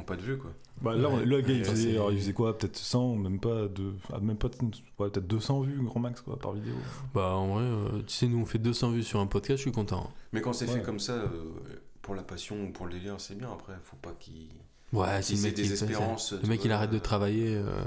qui 0.00 0.06
pas 0.06 0.16
de 0.16 0.22
vue 0.22 0.36
quoi. 0.38 0.50
Bah, 0.82 0.94
là, 0.96 1.08
on- 1.10 1.18
Ouais. 1.18 1.26
là, 1.26 1.36
le 1.36 1.40
gars, 1.42 1.52
il 1.52 1.64
faisait, 1.64 1.90
c'est- 1.90 1.94
alors, 1.96 2.10
il 2.10 2.18
faisait 2.18 2.32
quoi? 2.32 2.56
Peut-être 2.56 2.76
100, 2.76 3.14
même 3.16 3.38
pas, 3.38 3.68
de, 3.68 3.92
ah, 4.12 4.18
même 4.20 4.36
pas 4.38 4.48
ouais, 4.48 5.10
peut-être 5.10 5.26
200 5.26 5.60
vues, 5.60 5.78
grand 5.82 6.00
max, 6.00 6.20
quoi, 6.22 6.38
par 6.38 6.52
vidéo. 6.52 6.74
Bah 7.14 7.34
en 7.34 7.48
vrai, 7.54 7.64
euh, 7.64 8.02
tu 8.06 8.14
sais 8.14 8.26
nous 8.28 8.38
on 8.38 8.46
fait 8.46 8.58
200 8.58 8.90
vues 8.92 9.02
sur 9.02 9.20
un 9.20 9.26
podcast, 9.26 9.58
je 9.58 9.62
suis 9.62 9.72
content. 9.72 10.10
Mais 10.32 10.40
quand 10.40 10.52
c'est 10.54 10.66
Ouais. 10.68 10.76
fait 10.78 10.82
comme 10.82 10.98
ça, 11.00 11.12
euh, 11.12 11.28
pour 12.02 12.14
la 12.14 12.22
passion 12.22 12.64
ou 12.64 12.72
pour 12.72 12.86
le 12.86 12.92
délire, 12.94 13.16
c'est 13.20 13.36
bien. 13.36 13.52
Après, 13.52 13.74
faut 13.84 13.96
pas 13.96 14.12
qu'ils 14.18 14.48
Ouais, 14.92 15.20
si 15.22 15.36
le 15.36 15.42
mec, 15.42 15.54
des 15.54 15.72
espérances. 15.72 16.32
le 16.32 16.48
mec 16.48 16.64
il 16.64 16.72
arrête 16.72 16.90
de 16.90 16.96
euh, 16.96 17.00
travailler, 17.00 17.54
euh, 17.56 17.84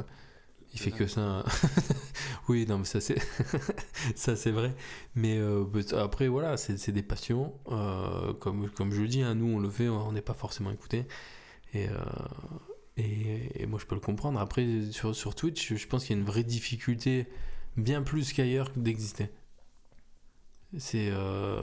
il 0.74 0.80
fait 0.80 0.92
que 0.92 1.08
ça. 1.08 1.44
oui, 2.48 2.66
non 2.70 2.78
mais 2.78 2.86
ça 2.86 3.02
c'est 3.02 3.18
ça 4.16 4.36
c'est 4.36 4.52
vrai. 4.52 4.74
Mais 5.16 5.38
euh, 5.40 5.64
but- 5.64 5.94
après 5.94 6.28
voilà, 6.28 6.58
c'est 6.58 6.78
c'est 6.78 6.92
des 6.92 7.04
passions. 7.04 7.54
euh, 7.72 8.34
comme 8.34 8.70
comme 8.70 8.92
je 8.92 9.02
le 9.02 9.08
dis, 9.08 9.22
hein, 9.24 9.36
nous 9.36 9.48
on 9.48 9.60
le 9.60 9.70
fait, 9.70 9.90
on 9.90 10.12
n'est 10.12 10.22
pas 10.22 10.34
forcément 10.34 10.72
écouté. 10.72 11.06
Et, 11.74 11.88
euh, 11.90 11.94
et 12.98 13.64
et 13.64 13.66
moi 13.66 13.80
je 13.80 13.86
peux 13.86 13.96
le 13.96 14.02
comprendre. 14.02 14.40
Après 14.40 14.92
sur 14.92 15.16
sur 15.16 15.36
Twitch, 15.36 15.74
je 15.76 15.88
pense 15.88 16.06
qu'il 16.06 16.16
y 16.16 16.20
a 16.20 16.22
une 16.22 16.28
vraie 16.28 16.44
difficulté 16.44 17.28
bien 17.78 18.04
plus 18.04 18.34
qu'ailleurs 18.34 18.72
d'exister. 18.76 19.30
C'est 20.78 21.10
euh, 21.12 21.62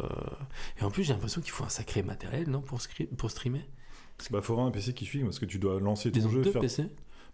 et 0.81 0.85
en 0.85 0.91
plus 0.91 1.03
j'ai 1.05 1.13
l'impression 1.13 1.41
qu'il 1.41 1.51
faut 1.51 1.65
un 1.65 1.69
sacré 1.69 2.03
matériel 2.03 2.49
non 2.49 2.61
pour 2.61 2.79
pour 3.17 3.31
streamer? 3.31 3.63
Bah, 4.31 4.43
faut 4.43 4.53
avoir 4.53 4.67
un 4.69 4.71
PC 4.71 4.93
qui 4.93 5.07
suit, 5.07 5.23
parce 5.25 5.39
que 5.39 5.47
tu 5.47 5.59
dois 5.59 5.81
lancer 5.81 6.11
Ils 6.15 6.21
ton 6.23 6.27
ont 6.29 6.31
jeu. 6.31 6.43
deux 6.43 6.53
faire- 6.53 6.61
PC. 6.61 6.85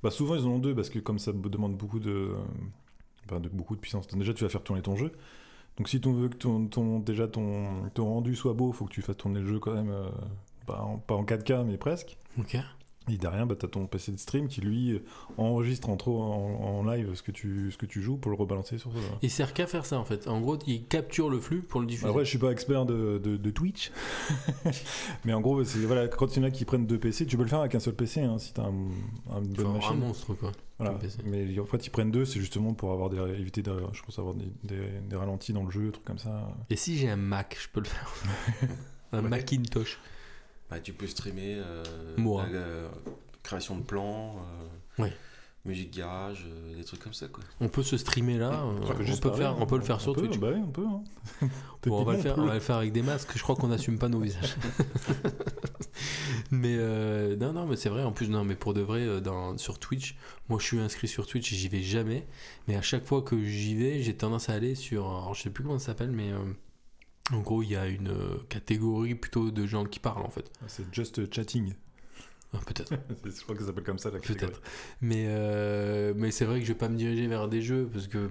Bah, 0.05 0.11
souvent, 0.13 0.37
ils 0.37 0.45
en 0.45 0.51
ont 0.51 0.59
deux, 0.61 0.73
parce 0.73 0.89
que 0.89 1.01
comme 1.01 1.19
ça 1.19 1.33
demande 1.33 1.77
beaucoup 1.77 1.99
de, 1.99 2.33
enfin, 3.25 3.41
de, 3.41 3.49
beaucoup 3.49 3.75
de 3.75 3.81
puissance, 3.81 4.07
déjà, 4.07 4.33
tu 4.33 4.45
vas 4.45 4.51
faire 4.51 4.63
tourner 4.63 4.83
ton 4.83 4.95
jeu. 4.95 5.11
Donc, 5.79 5.89
si 5.89 6.01
tu 6.01 6.13
veux 6.13 6.29
que 6.29 6.37
ton, 6.37 6.69
ton- 6.69 7.01
déjà 7.01 7.27
ton, 7.27 7.91
ton 7.93 8.05
rendu 8.05 8.37
soit 8.37 8.53
beau, 8.55 8.71
faut 8.71 8.85
que 8.85 8.93
tu 8.93 9.03
fasses 9.03 9.17
tourner 9.17 9.41
le 9.41 9.47
jeu 9.49 9.59
quand 9.59 9.75
même, 9.75 9.91
euh, 9.91 10.09
pas, 10.67 10.81
en, 10.81 10.99
pas 10.99 11.15
en 11.15 11.25
4K, 11.25 11.65
mais 11.65 11.77
presque. 11.79 12.17
Ok. 12.39 12.57
Et 13.09 13.19
derrière, 13.19 13.47
bah, 13.47 13.55
tu 13.55 13.65
as 13.65 13.69
ton 13.69 13.87
PC 13.87 14.11
de 14.11 14.17
stream 14.17 14.49
qui, 14.49 14.61
lui, 14.61 15.01
enregistre 15.39 15.91
en, 15.91 15.97
trop, 15.97 16.21
en, 16.21 16.81
en 16.81 16.83
live 16.91 17.15
ce 17.15 17.23
que, 17.23 17.31
tu, 17.31 17.71
ce 17.71 17.77
que 17.79 17.87
tu 17.87 18.03
joues 18.03 18.17
pour 18.17 18.33
le 18.33 18.37
rebalancer 18.37 18.79
sur 18.79 18.91
ça. 18.91 18.99
Il 19.23 19.31
sert 19.31 19.55
qu'à 19.55 19.69
faire 19.69 19.87
ça 19.87 20.01
en 20.01 20.05
fait. 20.05 20.27
En 20.27 20.41
gros, 20.41 20.59
il 20.67 20.87
capture 20.87 21.31
le 21.31 21.39
flux 21.39 21.61
pour 21.63 21.79
le 21.81 21.87
diffuser. 21.87 22.09
Après, 22.09 22.25
je 22.25 22.31
suis 22.31 22.39
pas 22.41 22.51
expert 22.51 22.85
de, 22.85 23.19
de, 23.23 23.37
de 23.37 23.51
Twitch, 23.51 23.93
mais 25.25 25.33
en 25.33 25.41
gros, 25.41 25.63
voilà, 25.63 26.09
quand 26.09 26.35
il 26.37 26.41
y 26.43 26.45
en 26.45 26.49
a 26.49 26.51
qui 26.51 26.65
prennent 26.65 26.87
deux 26.89 26.99
PC, 26.99 27.27
tu 27.27 27.37
peux 27.37 27.45
le 27.45 27.49
faire 27.49 27.61
avec 27.61 27.77
un 27.77 27.81
seul 27.81 27.95
PC 27.95 28.23
hein, 28.23 28.39
si 28.39 28.53
tu 28.53 28.61
as 28.61 28.65
un, 28.65 28.75
un- 29.31 29.41
une 29.43 29.53
bonne 29.53 29.67
avoir 29.67 29.71
un 29.71 29.95
machine. 29.95 29.99
monstre 30.01 30.35
quoi. 30.35 30.51
Voilà. 30.79 30.99
Mais 31.25 31.59
en 31.61 31.65
fait, 31.65 31.87
ils 31.87 31.91
prennent 31.91 32.11
deux, 32.11 32.25
c'est 32.25 32.41
justement 32.41 32.75
pour 32.75 32.91
avoir 32.93 33.09
des, 33.09 33.19
éviter, 33.41 33.63
de, 33.63 33.73
je 33.93 34.03
pense, 34.03 34.19
avoir 34.19 34.35
des, 34.35 34.47
des- 34.65 34.99
des 35.09 35.15
ralentis 35.17 35.53
dans 35.53 35.63
le 35.65 35.71
jeu, 35.71 35.93
trucs 35.93 36.05
comme 36.05 36.19
ça. 36.19 36.49
Et 36.71 36.77
si 36.77 36.97
j'ai 36.99 37.09
un 37.09 37.15
Mac, 37.17 37.57
je 37.61 37.69
peux 37.69 37.81
le 37.81 37.87
faire. 37.87 38.13
un. 39.13 39.23
Macintosh. 39.23 39.99
Bah, 40.71 40.81
tu 40.81 40.93
peux 40.93 41.07
streamer 41.07 41.55
euh, 41.59 41.85
Moi. 42.17 42.47
la, 42.53 42.59
la 42.59 42.89
création 43.43 43.77
de 43.77 43.83
plans, 43.83 44.37
euh, 44.99 45.03
Ouais. 45.03 45.13
musique 45.65 45.95
garage, 45.97 46.45
euh, 46.49 46.75
des 46.77 46.83
trucs 46.85 47.01
comme 47.01 47.15
ça 47.15 47.29
quoi. 47.29 47.45
On 47.61 47.69
peut 47.69 47.83
se 47.85 47.97
streamer 47.97 48.39
là. 48.39 48.65
euh, 48.65 48.81
peut 48.87 48.95
on, 48.99 49.03
juste 49.05 49.23
peut 49.23 49.29
parler, 49.31 49.45
faire, 49.45 49.61
on 49.61 49.67
peut 49.67 49.77
le 49.77 49.83
faire 49.85 50.01
sur 50.01 50.13
peut, 50.15 50.23
Twitch. 50.23 50.39
Bah 50.41 50.49
oui, 50.55 50.61
on 50.65 50.71
peut. 50.71 50.85
hein. 50.87 51.03
Bon, 51.87 52.01
on, 52.01 52.05
va 52.05 52.15
le 52.15 52.19
faire, 52.19 52.35
peut 52.35 52.41
on 52.41 52.47
va 52.47 52.55
le 52.55 52.61
faire 52.61 52.77
avec 52.79 52.91
des 52.93 53.03
masques. 53.03 53.31
Je 53.37 53.43
crois 53.45 53.55
qu'on 53.55 53.69
n'assume 53.69 53.97
pas 53.97 54.09
nos 54.09 54.19
visages. 54.19 54.57
mais 56.51 56.75
euh, 56.79 57.37
non, 57.37 57.53
non, 57.53 57.67
mais 57.67 57.77
c'est 57.77 57.89
vrai. 57.89 58.03
En 58.03 58.11
plus, 58.13 58.29
non, 58.29 58.45
mais 58.45 58.57
pour 58.57 58.75
de 58.75 58.81
vrai, 58.81 59.01
euh, 59.03 59.21
dans, 59.21 59.57
sur 59.59 59.79
Twitch, 59.79 60.17
moi, 60.49 60.59
je 60.59 60.65
suis 60.65 60.79
inscrit 60.81 61.07
sur 61.09 61.27
Twitch 61.29 61.53
et 61.53 61.57
j'y 61.57 61.69
vais 61.69 61.83
jamais. 61.83 62.27
Mais 62.67 62.75
à 62.77 62.83
chaque 62.83 63.05
fois 63.05 63.23
que 63.23 63.41
j'y 63.45 63.77
vais, 63.77 64.03
j'ai 64.03 64.17
tendance 64.17 64.49
à 64.49 64.55
aller 64.55 64.75
sur. 64.75 65.05
Alors, 65.07 65.35
je 65.35 65.43
sais 65.43 65.51
plus 65.51 65.63
comment 65.65 65.79
ça 65.79 65.87
s'appelle, 65.87 66.11
mais 66.11 66.33
euh, 66.33 66.39
en 67.33 67.41
gros, 67.41 67.63
il 67.63 67.71
y 67.71 67.77
a 67.77 67.87
une 67.87 68.09
euh, 68.09 68.39
catégorie 68.49 69.15
plutôt 69.15 69.51
de 69.51 69.67
gens 69.67 69.85
qui 69.85 69.99
parlent 69.99 70.25
en 70.25 70.31
fait. 70.31 70.51
C'est 70.69 70.93
just 70.95 71.33
chatting. 71.33 71.75
Ah, 72.53 72.59
Peut-être. 72.67 72.95
je 73.25 73.43
crois 73.43 73.55
que 73.55 73.63
ça 73.63 73.69
s'appelle 73.69 73.85
comme 73.85 73.99
ça 73.99 74.11
la 74.11 74.21
catégorie. 74.21 74.47
Peut-être. 74.47 74.63
Mais, 75.01 75.27
euh, 75.29 76.13
mais 76.17 76.31
c'est 76.31 76.45
vrai 76.45 76.61
que 76.61 76.67
je 76.67 76.73
vais 76.73 76.79
pas 76.79 76.89
me 76.89 76.97
diriger 76.97 77.27
vers 77.27 77.49
des 77.49 77.63
jeux 77.63 77.89
parce 77.93 78.07
que 78.07 78.31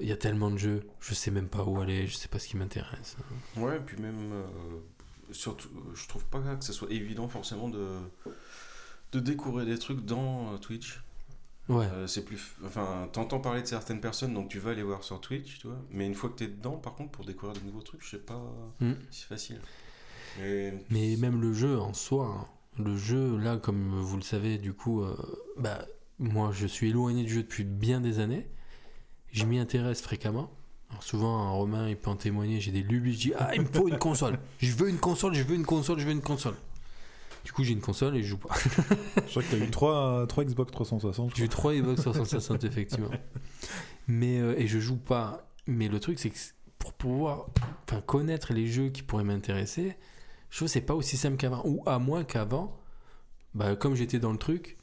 il 0.00 0.08
y 0.08 0.12
a 0.12 0.16
tellement 0.16 0.50
de 0.50 0.58
jeux, 0.58 0.82
je 1.00 1.14
sais 1.14 1.30
même 1.30 1.48
pas 1.48 1.62
où 1.62 1.80
aller, 1.80 2.06
je 2.06 2.16
sais 2.16 2.28
pas 2.28 2.38
ce 2.38 2.48
qui 2.48 2.56
m'intéresse. 2.56 3.16
Ouais, 3.56 3.76
et 3.76 3.80
puis 3.80 3.96
même, 4.00 4.32
euh, 4.32 4.44
surtout, 5.30 5.68
je 5.94 6.08
trouve 6.08 6.24
pas 6.26 6.40
que 6.40 6.64
ce 6.64 6.72
soit 6.72 6.90
évident 6.90 7.28
forcément 7.28 7.68
de, 7.68 7.86
de 9.12 9.20
découvrir 9.20 9.66
des 9.66 9.78
trucs 9.78 10.04
dans 10.04 10.52
euh, 10.52 10.58
Twitch. 10.58 11.03
Ouais. 11.68 11.86
Euh, 11.86 12.06
c'est 12.06 12.24
plus, 12.24 12.52
enfin, 12.64 13.08
t'entends 13.12 13.40
parler 13.40 13.62
de 13.62 13.66
certaines 13.66 14.00
personnes, 14.00 14.34
donc 14.34 14.48
tu 14.50 14.58
vas 14.58 14.70
aller 14.72 14.82
voir 14.82 15.02
sur 15.02 15.20
Twitch, 15.20 15.58
tu 15.60 15.66
vois. 15.66 15.78
Mais 15.90 16.06
une 16.06 16.14
fois 16.14 16.28
que 16.30 16.34
t'es 16.34 16.46
dedans, 16.48 16.76
par 16.76 16.94
contre, 16.94 17.10
pour 17.12 17.24
découvrir 17.24 17.58
de 17.58 17.64
nouveaux 17.66 17.80
trucs, 17.82 18.02
je 18.04 18.10
sais 18.10 18.18
pas 18.18 18.42
Mm. 18.80 18.92
si 19.10 19.20
c'est 19.22 19.26
facile. 19.28 19.60
Et- 20.42 20.72
Mais 20.90 21.16
même 21.16 21.40
le 21.40 21.52
jeu 21.54 21.78
en 21.80 21.94
soi, 21.94 22.26
hein, 22.26 22.46
le 22.82 22.96
jeu, 22.96 23.38
là, 23.38 23.56
comme 23.56 23.98
vous 24.00 24.16
le 24.16 24.22
savez, 24.22 24.58
du 24.58 24.72
coup, 24.74 25.02
euh, 25.02 25.16
bah, 25.56 25.86
moi 26.18 26.50
je 26.52 26.66
suis 26.66 26.90
éloigné 26.90 27.22
du 27.24 27.32
jeu 27.32 27.42
depuis 27.42 27.64
bien 27.64 28.00
des 28.00 28.18
années. 28.18 28.46
Je 29.32 29.44
m'y 29.46 29.58
intéresse 29.58 30.02
fréquemment. 30.02 30.50
Alors 30.90 31.02
souvent, 31.02 31.38
un 31.46 31.50
Romain, 31.50 31.88
il 31.88 31.96
peut 31.96 32.10
en 32.10 32.16
témoigner, 32.16 32.60
j'ai 32.60 32.72
des 32.72 32.82
lubies, 32.82 33.14
je 33.14 33.18
dis 33.18 33.32
Ah, 33.38 33.54
il 33.54 33.62
me 33.62 33.66
faut 33.66 33.88
une 33.88 33.98
console. 33.98 34.38
Je 34.58 34.72
veux 34.72 34.88
une 34.88 34.98
console, 34.98 35.34
je 35.34 35.42
veux 35.42 35.54
une 35.54 35.64
console, 35.66 35.98
je 35.98 36.04
veux 36.06 36.12
une 36.12 36.20
console. 36.20 36.54
Du 37.44 37.52
coup, 37.52 37.62
j'ai 37.62 37.72
une 37.72 37.80
console 37.80 38.16
et 38.16 38.22
je 38.22 38.28
joue 38.28 38.38
pas. 38.38 38.54
Je 39.26 39.30
crois 39.30 39.42
que 39.42 39.50
t'as 39.50 39.58
eu 39.58 39.70
3, 39.70 40.26
trois 40.26 40.44
Xbox 40.44 40.72
360. 40.72 41.30
je 41.30 41.36
J'ai 41.36 41.44
eu 41.44 41.48
3 41.48 41.74
Xbox 41.74 42.00
360 42.00 42.64
effectivement. 42.64 43.10
Mais 44.08 44.38
euh, 44.40 44.58
et 44.58 44.66
je 44.66 44.78
joue 44.78 44.96
pas. 44.96 45.50
Mais 45.66 45.88
le 45.88 46.00
truc 46.00 46.18
c'est 46.18 46.30
que 46.30 46.38
pour 46.78 46.92
pouvoir 46.94 47.46
connaître 48.06 48.52
les 48.52 48.66
jeux 48.66 48.88
qui 48.88 49.02
pourraient 49.02 49.24
m'intéresser, 49.24 49.96
je 50.50 50.56
trouve 50.56 50.68
que 50.68 50.72
c'est 50.72 50.80
pas 50.80 50.94
aussi 50.94 51.16
simple 51.16 51.36
qu'avant 51.36 51.62
ou 51.64 51.82
à 51.86 51.98
moins 51.98 52.24
qu'avant 52.24 52.78
bah 53.54 53.76
comme 53.76 53.94
j'étais 53.94 54.18
dans 54.18 54.32
le 54.32 54.38
truc 54.38 54.76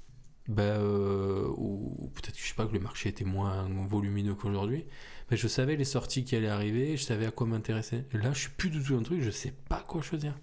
bah 0.47 0.63
euh, 0.63 1.47
ou 1.57 2.11
peut-être 2.15 2.35
que 2.35 2.41
je 2.41 2.47
sais 2.47 2.55
pas 2.55 2.65
que 2.65 2.73
le 2.73 2.79
marché 2.79 3.09
était 3.09 3.25
moins 3.25 3.69
volumineux 3.87 4.35
qu'aujourd'hui, 4.35 4.85
mais 5.29 5.37
je 5.37 5.47
savais 5.47 5.75
les 5.75 5.85
sorties 5.85 6.25
qui 6.25 6.35
allaient 6.35 6.47
arriver, 6.47 6.97
je 6.97 7.03
savais 7.03 7.25
à 7.25 7.31
quoi 7.31 7.47
m'intéresser. 7.47 8.05
Là, 8.11 8.33
je 8.33 8.39
suis 8.39 8.49
plus 8.49 8.69
du 8.69 8.81
tout 8.83 8.93
dans 8.93 8.99
le 8.99 9.05
truc, 9.05 9.21
je 9.21 9.29
sais 9.29 9.53
pas 9.69 9.83
quoi 9.87 10.01
choisir. 10.01 10.33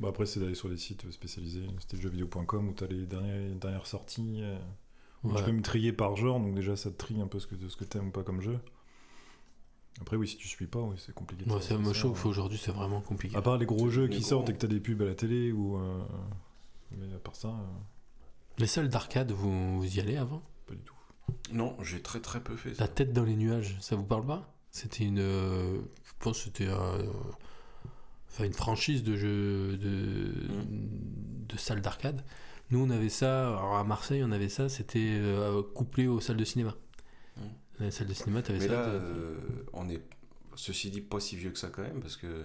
Bah 0.00 0.08
après, 0.08 0.24
c'est 0.26 0.40
d'aller 0.40 0.54
sur 0.54 0.68
des 0.70 0.78
sites 0.78 1.10
spécialisés, 1.10 1.62
c'était 1.80 1.98
jeuxvideo.com 2.00 2.68
où 2.68 2.72
t'as 2.72 2.86
les 2.86 3.06
dernières, 3.06 3.54
dernières 3.56 3.86
sorties. 3.86 4.40
euh, 4.42 4.58
Ouais. 5.22 5.34
Tu 5.36 5.44
peux 5.44 5.52
me 5.52 5.60
trier 5.60 5.92
par 5.92 6.16
genre, 6.16 6.40
donc 6.40 6.54
déjà 6.54 6.76
ça 6.76 6.90
te 6.90 6.96
trie 6.96 7.20
un 7.20 7.26
peu 7.26 7.38
ce 7.38 7.46
que, 7.46 7.54
ce 7.68 7.76
que 7.76 7.84
t'aimes 7.84 8.08
ou 8.08 8.10
pas 8.10 8.22
comme 8.22 8.40
jeu. 8.40 8.58
Après, 10.00 10.16
oui, 10.16 10.26
si 10.26 10.38
tu 10.38 10.48
suis 10.48 10.66
pas, 10.66 10.80
oui, 10.80 10.96
c'est 10.98 11.14
compliqué. 11.14 11.44
de 11.44 11.48
Moi, 11.50 11.60
ça 11.60 11.76
me 11.76 11.92
chauffe 11.92 12.24
aujourd'hui, 12.24 12.58
c'est 12.58 12.70
vraiment 12.72 13.02
compliqué. 13.02 13.36
À 13.36 13.42
part 13.42 13.58
les 13.58 13.66
gros 13.66 13.90
jeux 13.90 14.04
Les 14.06 14.14
qui 14.16 14.20
gros. 14.20 14.28
sortent 14.30 14.48
et 14.48 14.54
que 14.54 14.58
t'as 14.58 14.66
des 14.66 14.80
pubs 14.80 15.02
à 15.02 15.04
la 15.04 15.14
télé 15.14 15.52
ou. 15.52 15.76
euh, 15.76 16.00
Mais 16.92 17.14
à 17.14 17.18
part 17.18 17.36
ça, 17.36 17.48
euh, 17.48 17.52
Les 18.58 18.66
salles 18.66 18.88
d'arcade, 18.88 19.30
vous, 19.32 19.78
vous 19.78 19.96
y 19.96 20.00
allez 20.00 20.16
avant? 20.16 20.42
pas 20.66 20.74
du 20.74 20.80
tout. 20.80 20.94
Non, 21.52 21.76
j'ai 21.82 22.00
très 22.00 22.20
très 22.20 22.40
peu 22.42 22.56
fait 22.56 22.74
ça. 22.74 22.84
La 22.84 22.88
tête 22.88 23.12
dans 23.12 23.24
les 23.24 23.36
nuages, 23.36 23.76
ça 23.82 23.96
vous 23.96 24.04
parle 24.04 24.24
pas? 24.26 24.54
C'était 24.70 25.04
une. 25.04 25.18
euh, 25.18 25.82
je 26.04 26.12
pense 26.18 26.38
que 26.38 26.44
c'était 26.44 26.68
euh, 26.68 27.02
enfin, 28.30 28.44
une 28.44 28.52
franchise 28.52 29.02
de 29.02 29.16
jeux 29.16 29.76
de, 29.76 30.32
de 31.48 31.56
salles 31.58 31.80
d'arcade. 31.82 32.24
Nous, 32.70 32.78
on 32.80 32.90
avait 32.90 33.08
ça, 33.08 33.48
alors 33.48 33.76
à 33.76 33.84
Marseille, 33.84 34.22
on 34.24 34.30
avait 34.30 34.48
ça, 34.48 34.68
c'était 34.68 34.98
euh, 35.20 35.62
couplé 35.74 36.06
aux 36.06 36.20
salles 36.20 36.36
de 36.36 36.44
cinéma. 36.44 36.76
Mm. 37.36 37.40
Les 37.80 37.90
salles 37.90 38.06
de 38.06 38.14
cinéma, 38.14 38.42
t'avais 38.42 38.60
ça. 38.60 38.66
là, 38.68 38.78
euh, 38.88 39.36
on 39.72 39.88
est, 39.88 40.00
ceci 40.54 40.90
dit, 40.90 41.00
pas 41.00 41.18
si 41.20 41.36
vieux 41.36 41.50
que 41.50 41.58
ça 41.58 41.68
quand 41.68 41.82
même, 41.82 42.00
parce 42.00 42.16
que 42.16 42.44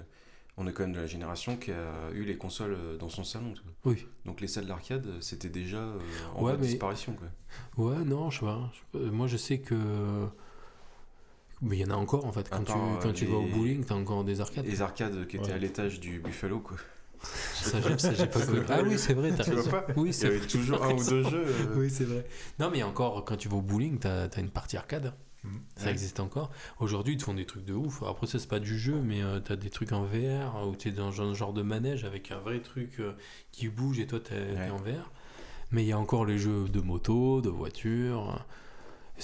on 0.58 0.66
est 0.68 0.72
quand 0.74 0.84
même 0.84 0.94
de 0.94 1.00
la 1.02 1.06
génération 1.06 1.58
qui 1.58 1.72
a 1.72 2.10
eu 2.14 2.24
les 2.24 2.38
consoles 2.38 2.74
euh, 2.80 2.98
dans 2.98 3.10
son 3.10 3.24
salon. 3.26 3.54
vois. 3.84 3.94
Oui. 3.94 4.08
Donc 4.26 4.40
les 4.42 4.48
salles 4.48 4.66
d'arcade, 4.68 5.06
c'était 5.22 5.50
déjà 5.50 5.86
en 6.36 6.44
Ouais, 6.44 6.56
mais- 6.58 6.66
disparition. 6.68 7.14
Quoi. 7.14 7.28
Ouais, 7.86 8.04
non, 8.06 8.30
je 8.32 8.40
sais 8.40 8.46
pas. 8.46 8.72
Je- 8.94 9.00
euh, 9.00 9.12
Moi, 9.12 9.28
je 9.28 9.38
sais 9.38 9.60
que. 9.60 10.28
Mais 11.66 11.78
il 11.78 11.82
y 11.82 11.86
en 11.86 11.92
a 11.92 11.96
encore 11.96 12.26
en 12.26 12.32
fait. 12.32 12.48
Quand, 12.50 12.64
tu, 12.64 12.74
quand 13.02 13.12
tu 13.12 13.26
vas 13.26 13.38
au 13.38 13.48
bowling, 13.48 13.84
t'as 13.84 13.96
encore 13.96 14.24
des 14.24 14.40
arcades. 14.40 14.66
Les 14.66 14.82
arcades 14.82 15.28
qui 15.28 15.36
étaient 15.38 15.48
Ouais. 15.48 15.52
à 15.54 15.58
l'étage 15.58 16.00
du 16.00 16.20
Buffalo, 16.20 16.60
quoi. 16.60 16.78
Ça, 17.24 17.80
j'ai- 17.82 18.28
pas 18.28 18.40
connu. 18.46 18.60
Ah 18.70 18.82
oui, 18.84 19.00
c'est 19.00 19.14
vrai, 19.16 19.34
t'as 19.36 19.44
vois 19.52 19.82
pas 19.82 19.94
Oui, 19.98 20.10
Il 20.10 20.12
y 20.12 20.14
c'est 20.14 20.28
avait 20.28 20.38
vrai. 20.38 20.48
toujours 20.48 20.84
un 20.84 20.94
ou 20.94 21.04
deux 21.04 21.24
jeux. 21.24 21.46
euh, 21.48 21.66
Oui, 21.76 21.90
c'est 21.90 22.04
vrai. 22.04 22.26
Non, 22.60 22.70
mais 22.72 22.84
encore, 22.84 23.26
quand 23.26 23.36
tu 23.36 23.50
vas 23.50 23.58
au 23.58 23.62
bowling, 23.62 23.98
t'as 23.98 24.26
as 24.28 24.40
une 24.40 24.50
partie 24.52 24.78
arcade. 24.78 25.14
Mhm. 25.44 25.52
Ça 25.76 25.86
Ouais. 25.86 25.92
existe 25.92 26.20
encore. 26.20 26.52
Aujourd'hui, 26.80 27.16
ils 27.16 27.18
te 27.18 27.24
font 27.24 27.34
des 27.34 27.46
trucs 27.46 27.66
de 27.66 27.74
ouf. 27.74 28.04
Après, 28.04 28.28
ça, 28.28 28.38
c'est 28.38 28.48
pas 28.50 28.60
du 28.60 28.78
jeu, 28.78 29.02
mais 29.04 29.24
euh, 29.24 29.40
t'as 29.40 29.56
des 29.56 29.70
trucs 29.72 29.92
en 29.92 30.04
VR 30.04 30.56
euh, 30.58 30.66
où 30.68 30.76
t'es 30.76 30.92
dans 30.92 31.20
un 31.22 31.34
genre 31.34 31.54
de 31.54 31.62
manège 31.64 32.04
avec 32.04 32.32
un 32.32 32.38
vrai 32.40 32.60
truc 32.60 33.00
euh, 33.00 33.14
qui 33.52 33.70
bouge 33.70 34.00
et 34.00 34.06
toi, 34.08 34.20
t'es 34.20 34.36
t'es 34.36 34.60
Ouais. 34.60 34.70
en 34.70 34.78
VR. 34.78 35.12
Mais 35.72 35.84
il 35.84 35.88
y 35.88 35.92
a 35.94 35.98
encore 36.00 36.26
les 36.26 36.38
jeux 36.38 36.66
de 36.70 36.80
moto, 36.80 37.42
de 37.42 37.50
voiture. 37.50 38.46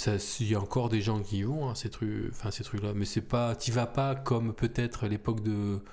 Il 0.07 0.47
y 0.47 0.55
a 0.55 0.59
encore 0.59 0.89
des 0.89 1.01
gens 1.01 1.21
qui 1.21 1.39
y 1.39 1.43
vont, 1.43 1.69
hein, 1.69 1.75
ces 1.75 1.89
trucs, 1.89 2.29
enfin 2.31 2.51
ces 2.51 2.63
trucs-là. 2.63 2.93
Mais 2.93 3.05
c'est 3.05 3.21
pas, 3.21 3.55
t'y 3.55 3.71
vas 3.71 3.87
pas 3.87 4.15
comme 4.15 4.53
peut-être 4.53 5.07
l'époque 5.07 5.41
de, 5.41 5.83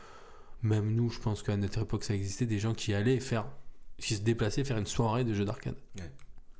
même 0.62 0.94
nous, 0.94 1.10
je 1.10 1.18
pense 1.18 1.42
qu'à 1.42 1.56
notre 1.56 1.82
époque 1.82 2.04
ça 2.04 2.14
existait 2.14 2.46
des 2.46 2.58
gens 2.58 2.74
qui 2.74 2.94
allaient 2.94 3.20
faire, 3.20 3.46
qui 3.98 4.14
se 4.14 4.22
déplaçaient 4.22 4.64
faire 4.64 4.78
une 4.78 4.86
soirée 4.86 5.24
de 5.24 5.34
jeux 5.34 5.44
d'arcade. 5.44 5.76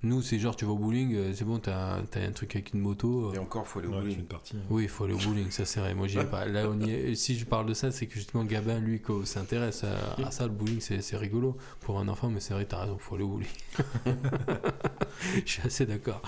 Nous, 0.05 0.23
c'est 0.23 0.39
genre 0.39 0.55
tu 0.55 0.65
vas 0.65 0.71
au 0.71 0.77
bowling, 0.79 1.13
euh, 1.17 1.33
c'est 1.35 1.45
bon, 1.45 1.59
t'as 1.59 1.97
as 1.97 2.19
un 2.21 2.31
truc 2.31 2.55
avec 2.55 2.73
une 2.73 2.79
moto. 2.81 3.31
euh, 3.31 3.35
Et 3.35 3.39
encore, 3.39 3.67
faut 3.67 3.81
aller 3.81 3.89
au 3.89 3.93
Ouais, 3.93 4.01
bowling. 4.03 4.19
une 4.21 4.27
partie. 4.27 4.55
oui, 4.71 4.85
il 4.85 4.89
faut 4.89 5.03
aller 5.05 5.15
au 5.15 5.19
bowling, 5.19 5.51
ça 5.51 5.65
c'est 5.65 5.81
vrai. 5.81 5.93
Moi, 5.95 6.07
j'y 6.07 6.19
vais 6.19 6.25
pas. 6.27 6.47
Là, 6.47 6.69
on 6.71 6.79
y 6.81 6.91
est- 6.91 7.15
Si 7.17 7.37
je 7.37 7.45
parle 7.45 7.67
de 7.67 7.75
ça, 7.75 7.91
c'est 7.91 8.07
que 8.07 8.15
justement, 8.15 8.45
Gabin, 8.45 8.79
lui, 8.79 9.03
s'intéresse 9.25 9.83
à, 9.83 10.25
à 10.25 10.31
ça, 10.31 10.45
le 10.47 10.53
bowling, 10.53 10.79
c'est 10.81 11.03
c'est 11.03 11.17
rigolo 11.17 11.57
pour 11.81 11.99
un 11.99 12.07
enfant, 12.07 12.29
mais 12.31 12.39
c'est 12.39 12.55
vrai, 12.55 12.65
t'as 12.65 12.83
raison, 12.83 12.97
faut 12.97 13.17
aller 13.17 13.25
au 13.25 13.29
bowling. 13.29 13.49
je 15.45 15.51
suis 15.51 15.63
assez 15.63 15.85
d'accord. 15.87 16.23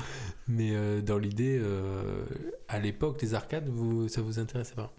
Mais 0.48 0.70
euh, 0.74 1.00
dans 1.00 1.18
l'idée, 1.18 1.58
euh, 1.62 2.24
à 2.68 2.80
l'époque, 2.80 3.22
les 3.22 3.34
arcades, 3.34 3.68
vous, 3.68 4.08
ça 4.08 4.20
vous 4.20 4.38
intéressait 4.40 4.74
pas? 4.74 4.92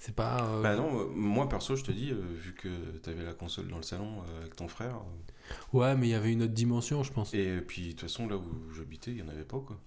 C'est 0.00 0.14
pas. 0.14 0.44
euh, 0.44 0.62
Bah 0.62 0.76
non, 0.76 1.08
moi 1.14 1.48
perso, 1.48 1.76
je 1.76 1.82
te 1.84 1.92
dis, 1.92 2.10
euh, 2.10 2.16
vu 2.36 2.52
que 2.54 2.68
t'avais 3.02 3.22
la 3.24 3.32
console 3.34 3.68
dans 3.68 3.76
le 3.78 3.82
salon 3.82 4.22
euh, 4.28 4.40
avec 4.42 4.56
ton 4.56 4.68
frère, 4.68 4.96
euh, 4.96 5.32
Ouais, 5.72 5.96
mais 5.96 6.08
il 6.08 6.10
y 6.10 6.14
avait 6.14 6.32
une 6.32 6.42
autre 6.42 6.52
dimension, 6.54 7.02
je 7.02 7.12
pense. 7.12 7.34
et 7.34 7.60
puis 7.60 7.86
de 7.86 7.90
toute 7.92 8.02
façon, 8.02 8.26
là 8.28 8.36
où 8.36 8.72
j'habitais, 8.76 9.10
il 9.12 9.18
y 9.18 9.22
en 9.22 9.28
avait 9.28 9.44
pas 9.44 9.58
quoi. 9.58 9.78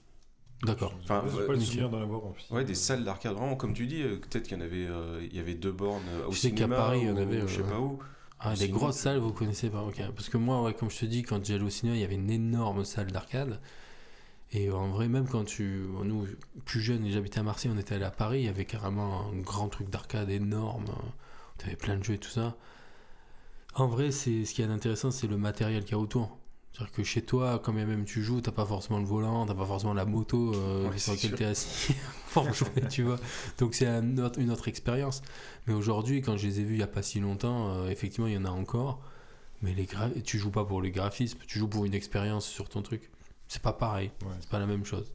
D'accord. 0.64 0.94
Enfin, 1.04 1.24
J'ai 1.28 1.40
ouais, 1.40 1.48
pas 1.48 1.54
le 1.54 1.60
souvenir 1.60 1.90
d'en 1.90 2.02
avoir 2.02 2.24
en 2.24 2.36
Ouais, 2.52 2.64
des 2.64 2.76
salles 2.76 3.04
d'arcade, 3.04 3.34
vraiment, 3.34 3.56
comme 3.56 3.74
tu 3.74 3.88
dis, 3.88 4.04
euh, 4.04 4.18
peut-être 4.18 4.48
qu'il 4.48 4.58
y 4.58 4.62
en 4.62 4.64
avait, 4.64 4.86
euh, 4.86 5.20
il 5.24 5.36
y 5.36 5.40
avait 5.40 5.56
deux 5.56 5.72
bornes 5.72 6.04
euh, 6.10 6.28
au 6.28 6.32
Je 6.32 6.38
sais 6.40 6.52
qu'à 6.52 6.68
Paris, 6.68 7.00
il 7.02 7.08
y 7.08 7.12
en 7.12 7.18
avait, 7.18 7.42
ou 7.42 7.48
je 7.48 7.56
sais 7.56 7.62
euh, 7.62 7.70
pas 7.70 7.80
où. 7.80 8.00
Ah, 8.40 8.54
les 8.56 8.70
grosses 8.70 8.98
salles, 8.98 9.18
vous 9.18 9.34
connaissez 9.34 9.70
pas 9.70 9.82
ok. 9.84 10.02
Parce 10.16 10.30
que 10.30 10.38
moi, 10.38 10.64
ouais, 10.64 10.74
comme 10.74 10.90
je 10.90 11.00
te 11.00 11.06
dis, 11.06 11.24
quand 11.24 11.44
j'allais 11.44 11.64
au 11.64 11.70
cinéma, 11.70 11.96
il 11.96 12.02
y 12.02 12.04
avait 12.04 12.16
une 12.16 12.30
énorme 12.30 12.86
salle 12.86 13.12
d'arcade. 13.12 13.60
Et 14.52 14.70
en 14.70 14.90
vrai, 14.90 15.08
même 15.08 15.28
quand 15.28 15.46
tu. 15.46 15.86
Nous, 16.04 16.28
plus 16.66 16.82
jeunes, 16.82 17.06
et 17.06 17.12
j'habitais 17.12 17.40
à 17.40 17.44
Marseille, 17.44 17.72
on 17.74 17.78
était 17.80 17.96
allé 17.96 18.04
à 18.04 18.12
Paris, 18.12 18.42
il 18.42 18.46
y 18.46 18.50
avait 18.50 18.66
carrément 18.66 19.30
un 19.30 19.38
grand 19.40 19.70
truc 19.70 19.90
d'arcade 19.90 20.30
énorme. 20.30 20.86
Tu 21.58 21.66
avais 21.68 21.76
plein 21.76 21.98
de 21.98 22.04
jeux 22.04 22.16
et 22.16 22.20
tout 22.20 22.30
ça. 22.30 22.56
En 23.76 23.88
vrai, 23.88 24.12
c'est 24.12 24.46
ce 24.46 24.54
qui 24.54 24.62
est 24.62 24.66
intéressant, 24.66 25.12
c'est 25.12 25.28
le 25.28 25.38
matériel 25.38 25.84
qu'il 25.84 25.94
y 25.94 25.96
a 25.96 26.00
autour. 26.00 26.38
C'est-à-dire 26.74 26.94
que 26.94 27.04
chez 27.04 27.22
toi, 27.22 27.60
quand 27.64 27.74
même 27.74 28.06
tu 28.06 28.24
joues, 28.24 28.40
t'as 28.42 28.52
pas 28.52 28.66
forcément 28.66 29.00
le 29.00 29.06
volant, 29.06 29.46
t'as 29.46 29.54
pas 29.54 29.66
forcément 29.66 29.94
la 29.94 30.06
moto 30.06 30.54
euh, 30.56 30.90
Ouais, 30.90 30.98
sur 30.98 31.12
laquelle 31.14 31.36
t'es 31.36 31.46
assis 31.46 31.96
pour 32.34 32.52
jouer, 32.54 32.70
tu 32.90 33.04
vois. 33.04 33.18
Donc 33.60 33.76
c'est 33.76 33.88
un 33.88 34.18
autre- 34.18 34.40
une 34.40 34.52
autre 34.52 34.68
expérience. 34.70 35.22
Mais 35.68 35.74
aujourd'hui, 35.74 36.22
quand 36.22 36.38
je 36.38 36.48
les 36.48 36.60
ai 36.62 36.64
vus 36.64 36.76
il 36.76 36.80
y 36.80 36.84
a 36.84 36.88
pas 36.88 37.02
si 37.04 37.20
longtemps, 37.20 37.70
euh, 37.70 37.90
effectivement, 37.90 38.28
il 38.28 38.34
y 38.34 38.38
en 38.38 38.46
a 38.46 38.50
encore. 38.50 39.02
Mais 39.62 39.74
les 39.74 39.86
gra- 39.86 40.22
tu 40.24 40.40
joues 40.40 40.50
pas 40.52 40.64
pour 40.66 40.82
les 40.82 40.92
graphismes, 40.92 41.40
tu 41.46 41.60
joues 41.60 41.68
pour 41.68 41.86
une 41.86 41.94
expérience 41.94 42.46
sur 42.48 42.68
ton 42.70 42.82
truc. 42.82 43.12
C'est 43.48 43.62
pas 43.62 43.74
pareil, 43.74 44.12
Ouais. 44.24 44.32
c'est 44.40 44.50
pas 44.50 44.60
la 44.60 44.66
même 44.66 44.86
chose. 44.86 45.12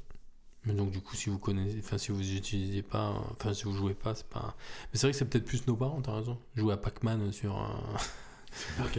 Mais 0.66 0.74
donc 0.74 0.90
du 0.90 1.00
coup, 1.00 1.16
si 1.16 1.30
vous 1.30 1.38
connaissez, 1.38 1.78
enfin 1.82 1.96
si 1.96 2.12
vous 2.12 2.32
utilisez 2.34 2.82
pas, 2.82 3.14
enfin 3.32 3.54
si 3.54 3.64
vous 3.64 3.72
jouez 3.72 3.94
pas, 3.94 4.14
c'est 4.14 4.26
pas. 4.28 4.54
Mais 4.92 4.98
c'est 4.98 5.06
vrai 5.06 5.12
que 5.12 5.18
c'est 5.18 5.24
peut-être 5.24 5.44
plus 5.46 5.66
nos 5.66 5.76
parents, 5.76 6.00
t'as 6.02 6.16
raison. 6.16 6.38
Jouer 6.54 6.74
à 6.74 6.76
Pac-Man 6.76 7.32
sur 7.32 7.56
un. 7.56 7.80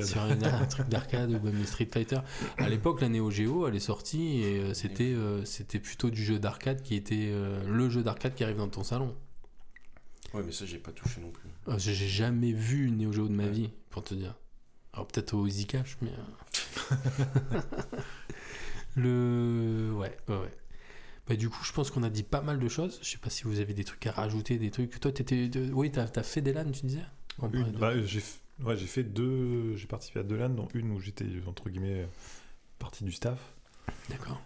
Sur 0.03 0.21
un, 0.21 0.41
un 0.41 0.65
truc 0.65 0.87
d'arcade 0.89 1.31
ou 1.31 1.39
même 1.39 1.57
les 1.57 1.65
Street 1.65 1.87
Fighter. 1.91 2.19
À 2.57 2.69
l'époque, 2.69 3.01
la 3.01 3.09
Neo 3.09 3.31
Geo, 3.31 3.67
elle 3.67 3.75
est 3.75 3.79
sortie 3.79 4.39
et 4.41 4.59
euh, 4.59 4.73
c'était 4.73 5.13
euh, 5.13 5.43
c'était 5.45 5.79
plutôt 5.79 6.09
du 6.09 6.23
jeu 6.23 6.39
d'arcade 6.39 6.81
qui 6.81 6.95
était 6.95 7.29
euh, 7.31 7.63
le 7.67 7.89
jeu 7.89 8.03
d'arcade 8.03 8.35
qui 8.35 8.43
arrive 8.43 8.57
dans 8.57 8.69
ton 8.69 8.83
salon. 8.83 9.15
Ouais, 10.33 10.43
mais 10.45 10.51
ça, 10.51 10.65
j'ai 10.65 10.77
pas 10.77 10.91
touché 10.91 11.21
non 11.21 11.31
plus. 11.31 11.49
Euh, 11.69 11.79
J'ai 11.79 11.95
jamais 11.95 12.51
vu 12.51 12.87
une 12.87 12.97
Neo 12.97 13.11
Geo 13.13 13.27
de 13.27 13.33
ma 13.33 13.47
vie, 13.47 13.69
pour 13.89 14.03
te 14.03 14.13
dire. 14.13 14.35
Alors 14.93 15.07
peut-être 15.07 15.33
au 15.33 15.47
Easy 15.47 15.65
Cash, 15.65 15.97
mais. 16.01 16.11
Le. 18.95 19.91
Ouais, 19.95 20.15
ouais, 20.27 20.35
ouais. 20.35 20.51
Bah, 21.27 21.35
du 21.35 21.49
coup, 21.49 21.63
je 21.63 21.71
pense 21.73 21.91
qu'on 21.91 22.03
a 22.03 22.09
dit 22.09 22.23
pas 22.23 22.41
mal 22.41 22.59
de 22.59 22.67
choses. 22.67 22.99
Je 23.01 23.09
sais 23.09 23.17
pas 23.17 23.29
si 23.29 23.43
vous 23.43 23.59
avez 23.59 23.73
des 23.73 23.83
trucs 23.83 24.05
à 24.07 24.11
rajouter, 24.11 24.57
des 24.57 24.71
trucs. 24.71 24.99
Toi, 24.99 25.11
t'étais. 25.11 25.49
Oui, 25.71 25.91
t'as 25.91 26.07
as 26.15 26.23
fait 26.23 26.41
des 26.41 26.53
LAN, 26.53 26.71
tu 26.71 26.85
disais? 26.85 27.03
Une- 27.53 27.71
bah, 27.73 27.99
j'ai 28.01 28.23
ouais, 28.63 28.75
j'ai 28.77 28.85
fait 28.87 29.03
deux 29.03 29.75
j'ai 29.75 29.87
participé 29.87 30.19
à 30.19 30.23
deux 30.23 30.37
LAN 30.37 30.49
dont 30.49 30.67
une 30.73 30.91
où 30.91 30.99
j'étais 30.99 31.25
entre 31.47 31.69
guillemets 31.69 32.07
partie 32.79 33.03
du 33.03 33.11
staff 33.11 33.39
D'accord. 34.09 34.41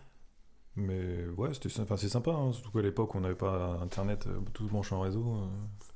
mais 0.75 1.25
ouais 1.37 1.53
c'était 1.53 1.69
sy- 1.69 1.81
enfin, 1.81 1.97
c'est 1.97 2.09
sympa 2.09 2.31
hein, 2.31 2.51
surtout 2.53 2.71
qu'à 2.71 2.81
l'époque 2.81 3.13
on 3.15 3.21
n'avait 3.21 3.35
pas 3.35 3.79
internet 3.81 4.27
euh, 4.27 4.39
tout 4.53 4.67
branché 4.67 4.95
en 4.95 5.01
réseau 5.01 5.25
euh. 5.35 5.47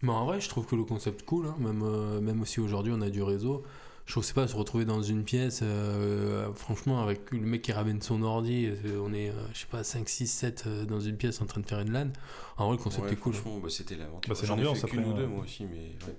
Mais 0.01 0.11
en 0.11 0.25
vrai, 0.25 0.39
je 0.41 0.49
trouve 0.49 0.65
que 0.67 0.75
le 0.75 0.83
concept 0.83 1.23
cool, 1.25 1.47
hein, 1.47 1.55
même, 1.57 1.81
euh, 1.83 2.19
même 2.21 2.45
si 2.45 2.59
aujourd'hui 2.59 2.91
on 2.95 3.01
a 3.01 3.09
du 3.09 3.23
réseau. 3.23 3.63
Je 4.05 4.11
trouve, 4.11 4.23
c'est 4.23 4.35
pas, 4.35 4.47
se 4.47 4.55
retrouver 4.55 4.85
dans 4.85 5.01
une 5.01 5.23
pièce, 5.23 5.61
euh, 5.63 6.53
franchement, 6.53 7.01
avec 7.01 7.31
le 7.31 7.39
mec 7.39 7.63
qui 7.63 7.71
ramène 7.71 8.01
son 8.01 8.21
ordi, 8.21 8.67
euh, 8.67 9.01
on 9.03 9.13
est, 9.13 9.29
euh, 9.31 9.33
je 9.53 9.59
sais 9.61 9.65
pas, 9.67 9.83
5, 9.83 10.07
6, 10.07 10.27
7 10.27 10.65
euh, 10.67 10.85
dans 10.85 10.99
une 10.99 11.17
pièce 11.17 11.41
en 11.41 11.47
train 11.47 11.59
de 11.61 11.65
faire 11.65 11.79
une 11.79 11.91
LAN. 11.91 12.09
En 12.57 12.67
vrai, 12.67 12.77
le 12.77 12.83
concept 12.83 13.05
Ouais, 13.05 13.13
est 13.13 13.15
cool. 13.15 13.33
franchement, 13.33 13.57
bah, 13.59 13.69
c'était 13.71 13.95
l'aventure. 13.95 14.29
Bah, 14.31 14.35
c'est 14.39 14.45
J'en 14.45 14.55
ai 14.55 14.57
l'ambiance, 14.57 14.81
fait 14.81 14.89
qu'une 14.89 14.99
après, 14.99 15.11
ou 15.11 15.13
deux, 15.15 15.23
euh. 15.23 15.27
moi 15.27 15.43
aussi, 15.45 15.63
mais 15.65 15.95
ouais. 16.05 16.17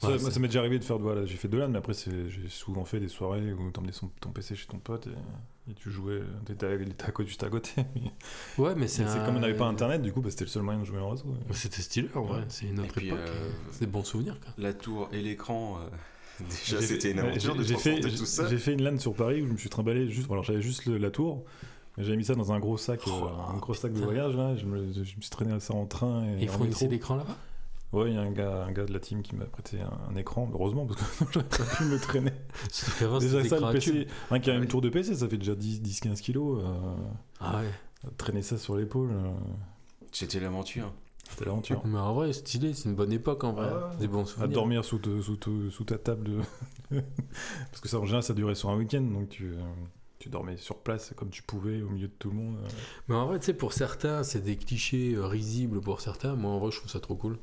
Ça, 0.00 0.08
Ouais, 0.10 0.18
moi, 0.20 0.30
ça 0.30 0.38
m'est 0.38 0.46
déjà 0.48 0.60
arrivé 0.60 0.78
de 0.78 0.84
faire 0.84 0.98
voilà, 0.98 1.26
j'ai 1.26 1.36
fait 1.36 1.48
deux 1.48 1.58
LAN 1.58 1.68
mais 1.70 1.78
après 1.78 1.92
j'ai 1.94 2.48
souvent 2.48 2.84
fait 2.84 3.00
des 3.00 3.08
soirées 3.08 3.52
où 3.52 3.70
t'emmenais 3.72 3.92
ton 4.20 4.30
PC 4.30 4.54
chez 4.54 4.66
ton 4.68 4.78
pote 4.78 5.08
et, 5.08 5.70
et 5.70 5.74
tu 5.74 5.90
jouais 5.90 6.20
t'étais 6.44 6.66
à, 6.66 6.74
il 6.74 6.88
était 6.90 7.04
à 7.06 7.10
côté 7.10 7.28
juste 7.28 7.42
à 7.42 7.48
côté 7.50 7.72
Ouais, 8.58 8.74
mais 8.76 8.86
c'est 8.86 9.02
un- 9.02 9.24
comme 9.24 9.36
on 9.36 9.40
n'avait 9.40 9.56
pas 9.56 9.66
internet 9.66 10.00
du 10.00 10.12
coup 10.12 10.20
bah, 10.20 10.30
c'était 10.30 10.44
le 10.44 10.50
seul 10.50 10.62
moyen 10.62 10.78
de 10.80 10.84
jouer 10.84 11.00
en 11.00 11.10
réseau 11.10 11.24
ouais. 11.26 11.34
C'était 11.52 11.82
stylé 11.82 12.08
en 12.14 12.22
vrai, 12.22 12.38
Ouais. 12.40 12.44
c'est 12.48 12.66
une 12.66 12.78
autre 12.80 12.94
puis, 12.94 13.08
époque, 13.08 13.18
euh, 13.20 13.50
c'est 13.72 13.80
des 13.80 13.86
bons 13.86 14.04
souvenirs. 14.04 14.38
Quoi. 14.40 14.52
La 14.56 14.72
tour 14.72 15.08
et 15.12 15.20
l'écran, 15.20 15.78
euh, 15.80 15.88
déjà, 16.44 16.80
J'ai 16.80 16.86
c'était 16.86 17.10
une 17.10 17.18
aventure 17.18 17.56
de 17.56 17.64
j'ai 17.64 17.74
fait, 17.76 17.90
transporter 17.98 18.16
tout 18.18 18.24
ça. 18.26 18.46
j'ai 18.48 18.58
fait 18.58 18.72
une 18.74 18.82
LAN 18.82 18.98
sur 18.98 19.14
Paris 19.14 19.42
où 19.42 19.46
je 19.48 19.52
me 19.52 19.58
suis 19.58 19.68
trimballé 19.68 20.08
juste 20.10 20.30
alors 20.30 20.44
j'avais 20.44 20.62
juste 20.62 20.86
le- 20.86 20.98
la 20.98 21.10
tour 21.10 21.44
mais 21.96 22.04
j'avais 22.04 22.16
mis 22.16 22.24
ça 22.24 22.36
dans 22.36 22.52
un 22.52 22.60
gros 22.60 22.76
sac 22.78 23.00
Oh, 23.08 23.10
euh, 23.24 23.52
un 23.52 23.58
gros 23.58 23.74
sac 23.74 23.92
de 23.92 23.98
voyage 24.00 24.36
là 24.36 24.54
je 24.54 24.64
me, 24.64 24.92
je 24.92 25.00
me 25.00 25.04
suis 25.04 25.30
traîné 25.30 25.58
ça 25.58 25.74
en 25.74 25.86
train 25.86 26.24
et, 26.24 26.44
Et 26.44 26.44
ils 26.44 26.64
métro. 26.64 26.88
l'écran 26.88 27.16
là-bas? 27.16 27.36
Ouais 27.92 28.10
il 28.10 28.14
y 28.14 28.18
a 28.18 28.20
un 28.22 28.30
gars 28.30 28.64
un 28.64 28.72
gars 28.72 28.84
de 28.84 28.92
la 28.92 29.00
team 29.00 29.22
qui 29.22 29.34
m'a 29.36 29.44
prêté 29.46 29.80
un, 29.80 30.12
un 30.12 30.16
écran 30.16 30.48
heureusement 30.52 30.86
parce 30.86 31.00
que 31.00 31.24
j'aurais 31.32 31.46
pas 31.48 31.64
pu 31.76 31.84
me 31.84 31.98
traîner 31.98 32.32
déjà 33.20 33.44
ça 33.44 33.58
le 33.58 33.64
à. 33.64 33.72
PC 33.72 33.90
qu'il 33.90 33.98
y 34.46 34.50
a 34.50 34.54
Ouais. 34.54 34.56
une 34.62 34.66
tour 34.68 34.80
de 34.80 34.88
PC 34.88 35.14
ça 35.14 35.28
fait 35.28 35.38
déjà 35.38 35.54
10-15 35.54 36.20
kilos 36.20 36.62
euh, 36.62 36.94
Ah 37.40 37.60
ouais. 37.60 38.10
traîner 38.16 38.42
ça 38.42 38.58
sur 38.58 38.76
l'épaule 38.76 39.10
euh, 39.12 39.30
C'était 40.12 40.40
l'aventure. 40.40 40.92
c'était 41.30 41.44
l'aventure 41.46 41.80
Mais 41.86 41.98
en 41.98 42.14
vrai, 42.14 42.32
stylé, 42.32 42.74
c'est 42.74 42.88
une 42.88 42.94
bonne 42.94 43.12
époque 43.12 43.44
en 43.44 43.52
vrai. 43.52 43.68
Ah. 43.72 43.94
Des 43.98 44.08
bons 44.08 44.22
à 44.22 44.26
souvenirs. 44.26 44.48
dormir 44.54 44.84
sous, 44.84 44.98
te- 44.98 45.20
sous, 45.20 45.36
te- 45.36 45.70
sous 45.70 45.84
ta 45.84 45.98
table 45.98 46.24
de... 46.24 46.40
parce 47.70 47.80
que 47.80 47.88
ça 47.88 47.98
en 47.98 48.04
général 48.04 48.22
ça 48.22 48.34
durait 48.34 48.54
sur 48.54 48.70
un 48.70 48.76
week-end 48.76 49.00
donc 49.02 49.28
tu, 49.28 49.46
euh, 49.52 49.60
tu 50.18 50.28
dormais 50.28 50.56
sur 50.56 50.76
place 50.78 51.12
comme 51.16 51.30
tu 51.30 51.42
pouvais 51.42 51.80
au 51.82 51.88
milieu 51.88 52.08
de 52.08 52.12
tout 52.18 52.30
le 52.30 52.36
monde. 52.36 52.56
Mais 53.08 53.14
en 53.14 53.26
vrai, 53.26 53.38
tu 53.38 53.46
sais, 53.46 53.54
pour 53.54 53.72
certains, 53.72 54.22
c'est 54.24 54.40
des 54.40 54.56
clichés 54.56 55.14
euh, 55.14 55.26
risibles 55.26 55.80
pour 55.80 56.00
certains. 56.00 56.34
Moi, 56.34 56.50
en 56.50 56.58
vrai, 56.58 56.70
je 56.72 56.78
trouve 56.78 56.90
ça 56.90 56.98
trop 57.00 57.14
cool. 57.14 57.38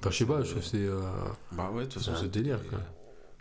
Enfin, 0.00 0.10
je 0.10 0.16
sais 0.16 0.24
pas, 0.26 0.40
c'est. 0.62 0.76
euh, 0.78 1.00
Bah 1.52 1.70
ouais, 1.72 1.82
de 1.84 1.88
toute 1.90 2.02
façon, 2.02 2.12
C'est 2.20 2.30
délire, 2.30 2.58
des- 2.60 2.68
quoi. 2.68 2.78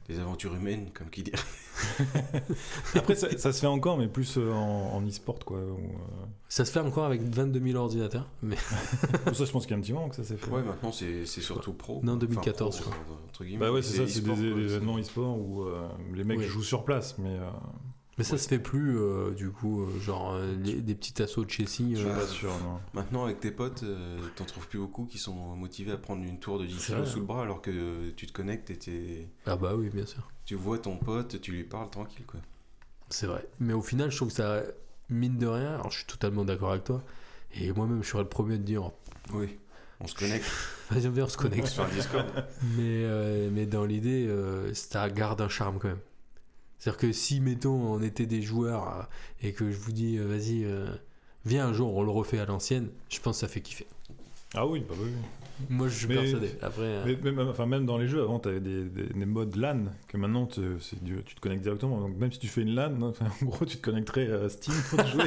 Des 0.08 0.20
aventures 0.20 0.56
humaines, 0.56 0.88
comme 0.94 1.10
qui 1.12 1.22
dit. 1.24 1.32
Après, 2.96 3.16
ça, 3.16 3.28
ça 3.38 3.54
se 3.54 3.60
fait 3.62 3.68
encore, 3.68 3.98
mais 3.98 4.08
plus 4.08 4.38
euh, 4.38 4.52
en, 4.52 4.96
en 4.96 5.06
e-sport, 5.08 5.40
quoi. 5.46 5.60
où, 5.60 5.78
Ça 6.48 6.66
se 6.66 6.72
fait 6.72 6.80
encore 6.80 7.06
avec 7.06 7.22
22 7.22 7.60
000 7.72 7.78
ordinateurs, 7.80 8.28
mais 8.42 8.56
euh, 9.28 9.34
ça, 9.34 9.46
je 9.46 9.52
pense 9.52 9.64
qu'il 9.68 9.72
y 9.72 9.76
a 9.76 9.78
un 9.78 9.82
petit 9.82 9.94
moment 9.94 10.10
que 10.10 10.16
ça 10.16 10.24
s'est 10.24 10.38
fait. 10.38 10.50
Ouais, 10.50 10.64
maintenant, 10.64 10.92
c'est 10.92 11.26
c'est 11.28 11.42
surtout 11.42 11.74
pro. 11.74 12.00
Non, 12.04 12.14
Enfin, 12.14 12.26
2014, 12.26 12.76
pro, 12.82 12.86
je 12.86 12.90
crois. 12.90 13.06
euh, 13.12 13.28
entre 13.30 13.44
guillemets. 13.44 13.60
Bah 13.60 13.72
ouais, 13.72 13.82
c'est 13.84 13.98
ça, 13.98 14.08
c'est 14.08 14.22
des, 14.22 14.30
quoi, 14.30 14.38
événements 14.40 14.98
e-sport 14.98 15.38
où 15.38 15.64
euh, 15.64 15.88
les 16.14 16.24
mecs 16.24 16.42
jouent 16.42 16.64
sur 16.64 16.84
place, 16.86 17.16
mais 17.20 17.36
euh, 17.38 17.48
mais 18.20 18.24
ça 18.24 18.38
se 18.38 18.48
fait 18.48 18.60
plus 18.60 18.98
euh, 19.00 19.32
du 19.32 19.50
coup, 19.50 19.82
euh, 19.82 20.00
genre 20.00 20.34
euh, 20.34 20.54
les- 20.64 20.82
des 20.82 20.94
petits 20.94 21.20
assauts 21.24 21.44
de 21.44 21.50
Chessy. 21.50 21.96
je 21.96 22.02
suis 22.02 22.08
pas 22.08 22.28
sûr. 22.28 22.50
Non. 22.64 22.80
Maintenant, 22.94 23.24
avec 23.26 23.40
tes 23.40 23.50
potes, 23.50 23.82
euh, 23.84 24.20
t'en 24.36 24.46
trouves 24.46 24.68
plus 24.68 24.78
beaucoup 24.78 25.06
qui 25.06 25.18
sont 25.18 25.56
motivés 25.56 25.94
à 25.94 25.98
prendre 25.98 26.24
une 26.24 26.38
tour 26.40 26.60
de 26.60 26.66
10 26.68 26.78
C'est 26.80 26.94
kilos 26.94 27.10
sous 27.10 27.20
le 27.20 27.26
bras 27.26 27.42
alors 27.42 27.62
que 27.62 27.72
euh, 27.72 28.12
tu 28.16 28.28
te 28.28 28.32
connectes 28.34 28.70
et 28.70 28.78
t'es- 28.78 29.28
Ah 29.48 29.56
bah 29.56 29.74
oui, 29.76 29.90
bien 29.90 30.06
sûr. 30.06 30.30
tu 30.46 30.54
vois 30.56 30.78
ton 30.78 30.98
pote, 30.98 31.42
tu 31.42 31.52
lui 31.52 31.64
parles 31.64 31.90
tranquille, 31.90 32.26
quoi. 32.28 32.40
C'est 33.10 33.26
vrai. 33.26 33.48
Mais 33.60 33.74
au 33.74 33.82
final, 33.82 34.12
je 34.12 34.18
trouve 34.18 34.28
que 34.30 34.36
ça, 34.36 34.62
mine 35.10 35.38
de 35.40 35.48
rien, 35.48 35.74
alors 35.74 35.90
je 35.90 35.98
suis 35.98 36.06
totalement 36.06 36.46
d'accord 36.46 36.70
avec 36.72 36.84
toi. 36.84 37.02
Et 37.56 37.72
moi-même, 37.74 38.04
je 38.04 38.10
serais 38.10 38.22
le 38.24 38.30
premier 38.30 38.58
de 38.60 38.64
dire, 38.64 38.92
Oui. 39.34 39.58
On 40.02 40.08
se 40.08 40.16
connecte 40.16 40.46
vas-y, 40.92 41.10
viens, 41.10 41.26
on 41.26 41.28
se 41.28 41.36
connecte. 41.38 41.68
sur 41.68 41.84
un 41.84 41.90
Discord. 41.90 42.26
Mais, 42.78 43.04
euh, 43.04 43.50
mais 43.52 43.66
dans 43.66 43.84
l'idée, 43.84 44.28
euh, 44.28 44.74
ça 44.74 45.10
garde 45.10 45.42
un 45.42 45.50
charme 45.50 45.78
quand 45.80 45.90
même. 45.90 46.00
C'est-à-dire 46.80 46.98
que 46.98 47.12
si, 47.12 47.42
mettons, 47.42 47.94
on 47.94 48.02
était 48.02 48.26
des 48.26 48.42
joueurs 48.42 48.88
euh, 48.88 49.48
et 49.48 49.52
que 49.52 49.70
je 49.70 49.78
vous 49.78 49.92
dis, 49.92 50.18
euh, 50.18 50.26
vas-y, 50.26 50.64
euh, 50.64 50.88
viens 51.46 51.68
un 51.68 51.74
jour, 51.74 51.94
on 51.96 52.04
le 52.04 52.12
refait 52.12 52.40
à 52.40 52.46
l'ancienne, 52.46 52.90
je 53.10 53.20
pense 53.20 53.38
que 53.38 53.42
ça 53.42 53.48
fait 53.48 53.62
kiffer. 53.62 53.86
Ah 54.54 54.66
oui, 54.66 54.84
bah 54.88 54.96
oui. 54.98 55.12
Moi, 55.70 55.88
je 55.90 55.94
suis 55.94 56.08
Mais- 56.08 56.16
persuadé. 56.16 56.50
Après, 56.62 56.82
euh, 56.84 57.16
Mais 57.24 57.32
même, 57.32 57.48
enfin, 57.50 57.66
même 57.66 57.86
dans 57.86 57.98
les 57.98 58.08
jeux, 58.08 58.22
avant, 58.22 58.40
tu 58.40 58.48
avais 58.50 58.60
des, 58.62 58.84
des, 58.86 59.08
des 59.08 59.26
modes 59.26 59.56
LAN 59.56 59.86
que 60.08 60.16
maintenant 60.18 60.46
tu, 60.46 60.62
c'est 60.80 61.04
du- 61.04 61.22
tu 61.26 61.36
te 61.36 61.42
connectes 61.42 61.64
directement. 61.64 62.00
Donc, 62.00 62.18
même 62.18 62.32
si 62.32 62.40
tu 62.40 62.48
fais 62.48 62.62
une 62.62 62.76
LAN, 62.76 63.02
enfin, 63.02 63.26
en 63.42 63.46
gros, 63.46 63.66
tu 63.66 63.78
te 63.78 63.82
connecterais 63.82 64.32
à 64.32 64.48
Steam 64.50 64.74
pour 64.90 65.06
jouer 65.06 65.26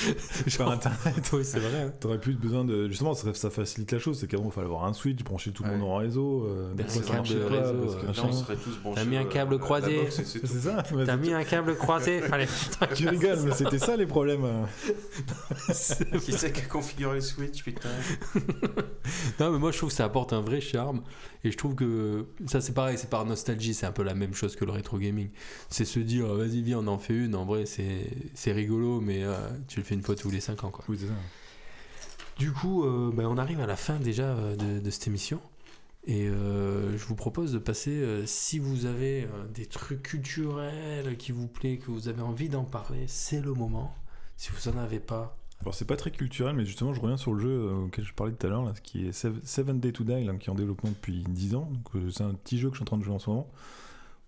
par 0.58 0.70
internet. 0.70 1.30
oui, 1.32 1.44
c'est 1.44 1.58
vrai. 1.60 1.82
hein. 1.82 1.92
T'aurais 2.00 2.18
plus 2.20 2.34
besoin 2.34 2.64
de. 2.64 2.88
Justement, 2.88 3.14
ça, 3.14 3.32
ça 3.34 3.50
facilite 3.50 3.92
la 3.92 3.98
chose. 3.98 4.18
C'est 4.18 4.26
qu'avant, 4.26 4.46
il 4.46 4.52
fallait 4.52 4.66
avoir 4.66 4.84
un 4.84 4.92
switch, 4.94 5.22
brancher 5.22 5.50
tout 5.52 5.62
le 5.64 5.70
Ouais. 5.70 5.76
monde 5.76 5.88
en 5.90 5.96
réseau. 5.96 6.46
euh, 6.46 6.72
des 6.74 6.82
Ben, 6.84 6.88
c'est 6.88 7.04
câble 7.04 7.28
pas, 7.28 7.48
réseau, 7.60 7.74
parce 7.82 7.94
que 7.96 8.02
euh, 8.02 8.06
machin. 8.06 8.22
on 8.28 8.32
serait 8.32 8.56
tous 8.56 8.78
branchés. 8.78 9.00
T'as 9.02 9.04
mis 9.08 9.16
un 9.16 9.24
câble 9.24 9.58
croisé. 9.58 10.10
c'est 10.10 10.46
ça 10.46 10.82
T'as 11.04 11.16
mis 11.16 11.32
un 11.32 11.44
câble 11.44 11.76
croisé, 11.76 12.20
fallait. 12.22 12.48
Tu 12.94 13.08
rigoles, 13.08 13.38
mais 13.44 13.52
c'était 13.52 13.78
ça 13.78 13.96
les 13.96 14.06
problèmes. 14.06 14.46
Qui 16.24 16.32
c'est 16.32 16.52
qui 16.52 16.60
a 16.60 16.64
configuré 16.66 17.16
le 17.16 17.20
Switch, 17.20 17.62
putain? 17.62 17.88
Non, 19.40 19.50
mais 19.52 19.58
moi 19.58 19.72
je 19.74 19.78
trouve 19.78 19.90
que 19.90 19.96
ça 19.96 20.04
apporte 20.04 20.32
un 20.32 20.40
vrai 20.40 20.60
charme. 20.60 21.02
Et 21.44 21.50
je 21.50 21.56
trouve 21.58 21.74
que 21.74 22.26
ça, 22.46 22.60
c'est 22.60 22.72
pareil, 22.72 22.96
c'est 22.96 23.10
par 23.10 23.26
nostalgie, 23.26 23.74
c'est 23.74 23.86
un 23.86 23.92
peu 23.92 24.02
la 24.02 24.14
même 24.14 24.34
chose 24.34 24.56
que 24.56 24.64
le 24.64 24.72
rétro 24.72 24.98
gaming. 24.98 25.28
C'est 25.68 25.84
se 25.84 26.00
dire, 26.00 26.26
vas-y, 26.34 26.62
viens, 26.62 26.78
on 26.78 26.86
en 26.86 26.98
fait 26.98 27.14
une. 27.14 27.34
En 27.34 27.44
vrai, 27.44 27.64
c'est 27.66 28.52
rigolo, 28.52 29.00
mais 29.00 29.22
euh, 29.22 29.34
tu 29.68 29.80
le 29.80 29.84
fais 29.84 29.94
une 29.94 30.02
fois 30.02 30.16
tous 30.16 30.30
les 30.30 30.40
5 30.40 30.64
ans, 30.64 30.70
quoi. 30.70 30.84
Oui. 30.88 30.98
Du 32.38 32.52
coup, 32.52 32.84
euh, 32.84 33.12
ben, 33.14 33.26
on 33.26 33.36
arrive 33.36 33.60
à 33.60 33.66
la 33.66 33.76
fin 33.76 33.98
déjà 33.98 34.24
euh, 34.24 34.56
de, 34.56 34.80
de 34.80 34.90
cette 34.90 35.06
émission. 35.06 35.40
Et 36.06 36.28
euh, 36.28 36.98
je 36.98 37.04
vous 37.06 37.14
propose 37.14 37.52
de 37.52 37.58
passer, 37.58 37.90
euh, 37.90 38.26
si 38.26 38.58
vous 38.58 38.84
avez 38.84 39.22
euh, 39.24 39.46
des 39.54 39.64
trucs 39.64 40.02
culturels 40.02 41.16
qui 41.16 41.32
vous 41.32 41.48
plaît, 41.48 41.78
que 41.78 41.90
vous 41.90 42.08
avez 42.08 42.20
envie 42.20 42.50
d'en 42.50 42.64
parler, 42.64 43.04
c'est 43.06 43.40
le 43.40 43.54
moment. 43.54 43.94
Si 44.36 44.50
vous 44.50 44.68
en 44.68 44.76
avez 44.76 45.00
pas, 45.00 45.38
Alors, 45.64 45.74
c'est 45.74 45.86
pas 45.86 45.96
très 45.96 46.10
culturel, 46.10 46.54
mais 46.54 46.66
justement, 46.66 46.92
je 46.94 47.00
reviens 47.00 47.16
sur 47.16 47.32
le 47.32 47.40
jeu 47.40 47.48
euh, 47.50 47.86
auquel 47.86 48.04
je 48.04 48.12
parlais 48.12 48.32
tout 48.32 48.46
à 48.46 48.50
l'heure, 48.50 48.72
qui 48.82 49.06
est 49.06 49.12
Sev- 49.12 49.40
Seven 49.44 49.80
Day 49.80 49.92
to 49.92 50.04
Die, 50.04 50.24
là, 50.24 50.34
qui 50.34 50.48
est 50.48 50.52
en 50.52 50.54
développement 50.54 50.90
depuis 50.90 51.24
10 51.28 51.54
ans. 51.54 51.70
Donc, 51.72 51.96
euh, 51.96 52.10
c'est 52.10 52.22
un 52.22 52.34
petit 52.34 52.58
jeu 52.58 52.68
que 52.68 52.74
je 52.74 52.78
suis 52.78 52.82
en 52.82 52.86
train 52.86 52.98
de 52.98 53.02
jouer 53.02 53.14
en 53.14 53.18
ce 53.18 53.30
moment. 53.30 53.48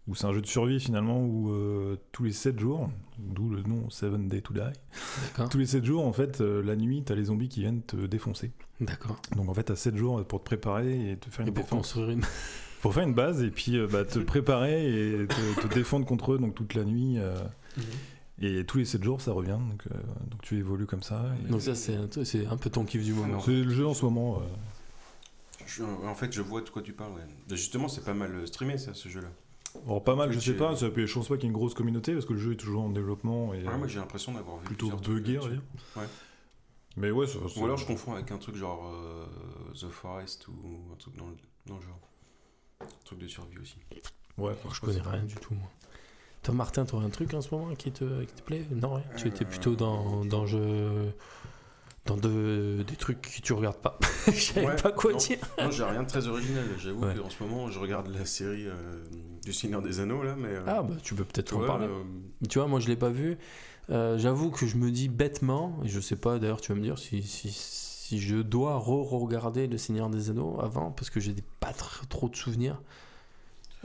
Où 0.09 0.15
c'est 0.15 0.27
un 0.27 0.33
jeu 0.33 0.41
de 0.41 0.47
survie 0.47 0.79
finalement, 0.81 1.21
où 1.21 1.51
euh, 1.53 1.97
tous 2.13 2.23
les 2.25 2.33
7 2.33 2.59
jours, 2.61 2.89
d'où 3.19 3.51
le 3.51 3.63
nom 3.63 3.91
Seven 3.91 4.29
Day 4.29 4.41
to 4.41 4.55
Die, 4.55 4.61
tous 5.51 5.59
les 5.59 5.67
7 5.67 5.85
jours, 5.85 6.07
en 6.07 6.13
fait, 6.13 6.41
euh, 6.41 6.63
la 6.63 6.77
nuit, 6.77 7.03
t'as 7.05 7.17
les 7.17 7.25
zombies 7.25 7.49
qui 7.49 7.61
viennent 7.61 7.83
te 7.83 7.97
défoncer. 7.97 8.53
D'accord. 8.81 9.17
Donc 9.35 9.49
en 9.49 9.55
fait, 9.55 9.65
t'as 9.65 9.75
7 9.77 9.97
jours 9.97 10.25
pour 10.25 10.39
te 10.41 10.45
préparer 10.45 11.11
et 11.11 11.17
te 11.17 11.29
faire 11.29 11.45
Et 11.45 11.49
une 11.49 11.55
pour 11.55 11.65
défense. 11.65 11.79
construire 11.93 12.11
une. 12.11 12.23
Pour 12.83 12.95
faire 12.95 13.03
une 13.05 13.15
base 13.15 13.43
et 13.43 13.51
puis 13.51 13.77
euh, 13.79 13.89
bah, 13.91 14.05
te 14.05 14.21
préparer 14.21 14.87
et 15.23 15.27
te, 15.27 15.67
te 15.67 15.75
défendre 15.75 16.07
contre 16.07 16.35
eux 16.35 16.39
donc 16.39 16.55
toute 16.55 16.75
la 16.75 16.85
nuit. 16.85 17.17
euh, 17.19 17.35
et 18.41 18.65
tous 18.65 18.79
les 18.79 18.85
7 18.85 19.03
jours, 19.03 19.21
ça 19.21 19.33
revient. 19.33 19.59
Donc, 19.71 19.83
euh, 19.91 19.97
donc 20.31 20.43
tu 20.43 20.57
évolues 20.59 20.87
comme 20.87 21.03
ça. 21.03 21.25
et- 21.45 21.49
Donc, 21.49 21.63
ça, 21.63 21.75
c'est 21.75 21.95
un, 21.97 22.07
truc- 22.07 22.27
c'est 22.27 22.47
un 22.47 22.57
peu 22.57 22.69
ton 22.71 22.85
kiff 22.85 23.03
du 23.05 23.13
moment. 23.15 23.41
C'est 23.41 23.53
le 23.63 23.71
jeu 23.71 23.87
en 23.87 23.95
ce 23.95 24.05
moment. 24.05 24.41
euh, 24.41 24.45
Je- 25.67 25.83
En 25.83 26.15
fait, 26.15 26.33
je 26.33 26.43
vois 26.43 26.61
de 26.61 26.69
quoi 26.71 26.83
tu 26.83 26.93
parles. 26.93 27.13
ouais. 27.15 27.57
Justement, 27.57 27.89
c'est 27.89 28.05
pas 28.05 28.15
mal 28.15 28.31
euh, 28.35 28.47
streamé, 28.47 28.79
ça, 28.79 28.95
ce 28.95 29.09
jeu-là. 29.09 29.29
Alors 29.87 30.03
pas 30.03 30.15
mal, 30.15 30.33
je 30.33 30.39
sais 30.39 30.55
pas. 30.55 30.75
ça 30.77 30.87
je 30.95 31.13
pense 31.15 31.29
pas 31.29 31.35
qu'il 31.35 31.45
y 31.45 31.47
ait 31.47 31.51
une 31.51 31.53
grosse 31.57 31.75
communauté 31.75 32.15
parce 32.15 32.25
que 32.25 32.33
le 32.33 32.39
jeu 32.39 32.53
est 32.53 32.57
toujours 32.57 32.85
en 32.85 32.89
développement 32.91 33.53
et 33.53 33.63
Ouais, 33.63 33.69
euh, 33.69 33.77
moi, 33.77 33.87
j'ai 33.89 33.99
l'impression 33.99 34.33
d'avoir 34.33 34.57
vu 34.59 34.65
plutôt 34.67 34.91
buggé. 34.97 35.39
on 35.39 35.43
va 35.43 35.49
dire. 35.51 35.63
Ouais. 35.97 36.05
Mais 36.97 37.11
ouais, 37.11 37.27
ça, 37.27 37.35
ça- 37.47 37.61
Ou 37.61 37.65
alors 37.65 37.77
je 37.77 37.85
confonds 37.87 38.15
avec 38.15 38.31
un 38.31 38.39
truc 38.39 38.55
genre 38.57 38.91
euh, 38.95 39.27
The 39.75 39.91
Forest 39.91 40.49
ou 40.49 40.53
un 40.93 40.97
truc 40.97 41.17
dans 41.17 41.27
le, 41.27 41.37
dans 41.67 41.77
le 41.77 41.83
genre. 41.83 42.01
Un 42.81 42.87
truc 43.05 43.19
de 43.19 43.27
survie 43.29 43.59
aussi. 43.59 43.77
ouais, 44.39 44.55
Je 44.73 44.81
connais 44.81 45.01
rien 45.03 45.25
du 45.25 45.35
tout, 45.35 45.53
moi. 45.55 45.69
Toi, 46.47 46.55
Martin, 46.55 46.85
tu 46.85 46.95
un 46.95 47.11
truc 47.11 47.35
en 47.35 47.41
ce 47.41 47.53
moment 47.53 47.75
qui 47.75 47.91
te, 47.91 48.23
qui 48.23 48.33
te 48.33 48.43
plaît? 48.43 48.65
Non, 48.71 48.95
rien. 48.95 49.05
Tu 49.17 49.27
étais 49.27 49.45
plutôt 49.45 49.75
dans, 49.75 50.25
dans 50.25 50.47
jeu. 50.47 51.13
Dans 52.05 52.17
de, 52.17 52.85
des 52.87 52.95
trucs 52.95 53.21
que 53.21 53.41
tu 53.43 53.53
regardes 53.53 53.79
pas. 53.79 53.99
Je 54.29 54.41
savais 54.41 54.67
Ouais, 54.69 54.77
pas 54.77 54.93
quoi 54.93 55.11
non. 55.11 55.19
dire. 55.19 55.39
Non, 55.61 55.73
j'ai 55.73 55.83
rien 55.83 56.05
de 56.05 56.09
très 56.09 56.29
original. 56.29 56.65
J'avoue 56.79 57.05
Ouais. 57.05 57.17
qu'en 57.17 57.29
ce 57.29 57.43
moment, 57.43 57.69
je 57.69 57.81
regarde 57.81 58.07
la 58.17 58.25
série 58.25 58.69
euh, 58.69 58.75
du 59.45 59.53
Seigneur 59.53 59.83
des 59.83 59.99
Anneaux 59.99 60.23
là, 60.23 60.37
mais. 60.39 60.51
euh, 60.51 60.63
Ah, 60.69 60.85
bah, 60.85 60.95
tu 61.03 61.17
peux 61.17 61.25
peut-être 61.25 61.57
en 61.57 61.67
parler. 61.67 61.87
euh, 61.89 62.05
Tu 62.49 62.61
vois, 62.61 62.69
moi, 62.69 62.79
je 62.79 62.87
l'ai 62.87 62.95
pas 62.95 63.11
vu. 63.11 63.39
Euh, 63.91 64.17
J'avoue 64.17 64.53
que 64.53 64.67
je 64.67 64.77
me 64.77 64.93
dis 64.93 65.09
bêtement, 65.09 65.81
et 65.85 65.89
je 65.89 65.99
sais 65.99 66.15
pas, 66.15 66.39
d'ailleurs, 66.39 66.61
tu 66.61 66.71
vas 66.73 66.79
me 66.79 66.85
dire 66.85 66.97
si, 66.97 67.25
si, 67.25 67.51
si 67.51 68.21
je 68.21 68.37
dois 68.37 68.77
re-regarder 68.79 69.67
Le 69.67 69.79
Seigneur 69.79 70.09
des 70.09 70.31
Anneaux 70.31 70.61
avant, 70.61 70.93
parce 70.93 71.11
que 71.11 71.19
j'ai 71.19 71.33
des- 71.33 71.43
pas 71.59 71.73
tr- 71.73 72.07
trop 72.09 72.29
de 72.29 72.37
souvenirs. 72.37 72.81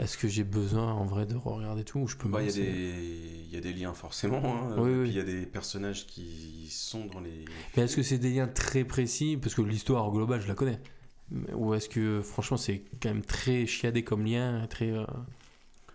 Est-ce 0.02 0.18
que 0.18 0.28
j'ai 0.28 0.44
besoin 0.44 0.92
en 0.92 1.06
vrai 1.06 1.26
de 1.26 1.36
re-regarder 1.36 1.84
tout 1.84 2.00
ou 2.00 2.08
je 2.08 2.18
peux 2.18 2.28
bah, 2.28 2.42
il 2.42 2.48
y, 2.48 2.50
a 2.50 2.54
des- 2.54 3.44
il 3.46 3.54
y 3.54 3.58
a 3.58 3.62
des 3.62 3.72
liens 3.72 3.94
forcément. 3.94 4.42
hein. 4.44 4.76
Oui, 4.78 4.90
oui. 4.96 5.10
Il 5.10 5.16
y 5.16 5.20
a 5.20 5.24
des 5.24 5.46
personnages 5.46 6.08
qui 6.08 6.68
sont 6.72 7.06
dans 7.06 7.20
les. 7.20 7.46
Mais 7.78 7.84
est-ce 7.84 7.96
que 7.96 8.04
c'est 8.04 8.18
des 8.18 8.32
liens 8.34 8.48
très 8.48 8.84
précis? 8.84 9.38
Parce 9.42 9.54
que 9.56 9.62
l'histoire 9.62 10.10
globale, 10.12 10.42
je 10.42 10.48
la 10.48 10.56
connais. 10.56 10.80
Ou 11.54 11.74
est-ce 11.76 11.88
que 11.88 12.22
franchement, 12.22 12.58
c'est 12.58 12.84
quand 13.02 13.10
même 13.10 13.22
très 13.22 13.66
chiadé 13.68 14.04
comme 14.04 14.26
lien 14.26 14.66
très, 14.70 14.90
euh, 14.92 15.06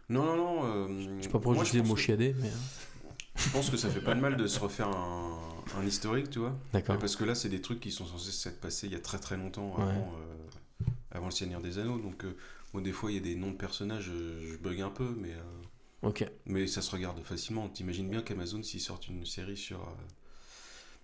Non, 0.09 0.25
non, 0.25 0.37
non. 0.37 0.61
euh, 0.65 0.87
Je 1.19 1.25
sais 1.25 1.29
pas 1.29 1.41
pourquoi 1.41 1.65
je 1.65 1.73
dit 1.73 1.77
le 1.79 1.83
mot 1.83 1.95
que- 1.95 2.01
chiadé, 2.01 2.35
mais. 2.41 2.47
euh, 2.49 3.11
Je 3.37 3.51
pense 3.51 3.69
que 3.71 3.77
ça 3.77 3.91
fait 3.91 4.01
pas 4.01 4.15
de 4.15 4.21
mal 4.21 4.37
de 4.37 4.47
se 4.47 4.59
refaire 4.61 4.89
un, 4.89 5.39
un 5.79 5.85
historique, 5.85 6.31
tu 6.31 6.39
vois. 6.39 6.57
D'accord. 6.73 6.97
Parce 6.99 7.17
que 7.17 7.25
là, 7.25 7.35
c'est 7.35 7.49
des 7.51 7.61
trucs 7.61 7.81
qui 7.81 7.91
sont 7.91 8.07
censés 8.07 8.31
s'être 8.33 8.61
passés 8.61 8.87
il 8.87 8.93
y 8.93 8.97
a 8.97 9.01
très 9.01 9.19
très 9.19 9.37
longtemps 9.37 9.75
avant, 9.77 9.87
Ouais. 9.87 9.95
euh, 9.99 10.85
avant 11.11 11.27
le 11.27 11.33
Seigneur 11.33 11.61
des 11.61 11.79
Anneaux. 11.79 11.99
Donc, 11.99 12.25
des 12.81 12.93
fois, 12.93 13.11
il 13.11 13.15
y 13.15 13.19
a 13.19 13.23
des 13.23 13.35
noms 13.37 13.51
de 13.51 13.57
personnages, 13.57 14.09
euh, 14.11 14.41
je 14.53 14.57
bug 14.57 14.81
un 14.81 14.91
peu, 14.91 15.15
mais, 15.19 15.33
euh, 15.33 16.09
Ok. 16.09 16.29
mais 16.47 16.67
ça 16.67 16.83
se 16.83 16.91
regarde 16.91 17.23
facilement. 17.23 17.69
T'imagines 17.69 18.09
bien 18.09 18.23
qu'Amazon, 18.23 18.63
s'ils 18.63 18.81
sortent 18.81 19.09
une 19.09 19.25
série 19.27 19.57
sur, 19.57 19.81
euh, 19.81 19.93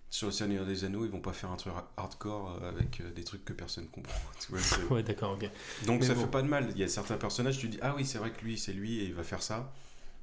sur 0.09 0.27
le 0.27 0.33
Seigneur 0.33 0.65
des 0.65 0.83
Anneaux, 0.85 1.05
ils 1.05 1.11
vont 1.11 1.21
pas 1.21 1.33
faire 1.33 1.49
un 1.51 1.55
truc 1.57 1.73
hardcore 1.97 2.59
avec 2.63 3.01
des 3.15 3.23
trucs 3.23 3.43
que 3.45 3.53
personne 3.53 3.87
comprend. 3.87 4.13
tu 4.39 4.51
vois, 4.51 4.61
c'est- 4.61 4.83
Ouais, 4.93 5.01
d'accord, 5.03 5.33
ok. 5.33 5.49
Donc, 5.87 6.01
Mais 6.01 6.05
ça 6.07 6.13
bon. 6.13 6.21
fait 6.21 6.27
pas 6.31 6.41
de 6.43 6.47
mal. 6.47 6.69
Il 6.71 6.77
y 6.77 6.83
a 6.83 6.87
certains 6.87 7.17
personnages, 7.17 7.57
tu 7.57 7.67
dis, 7.67 7.79
ah 7.81 7.93
oui, 7.95 8.05
c'est 8.05 8.19
vrai 8.19 8.31
que 8.31 8.43
lui, 8.43 8.57
c'est 8.57 8.73
lui 8.73 8.99
et 8.99 9.05
il 9.05 9.13
va 9.13 9.23
faire 9.23 9.41
ça 9.41 9.73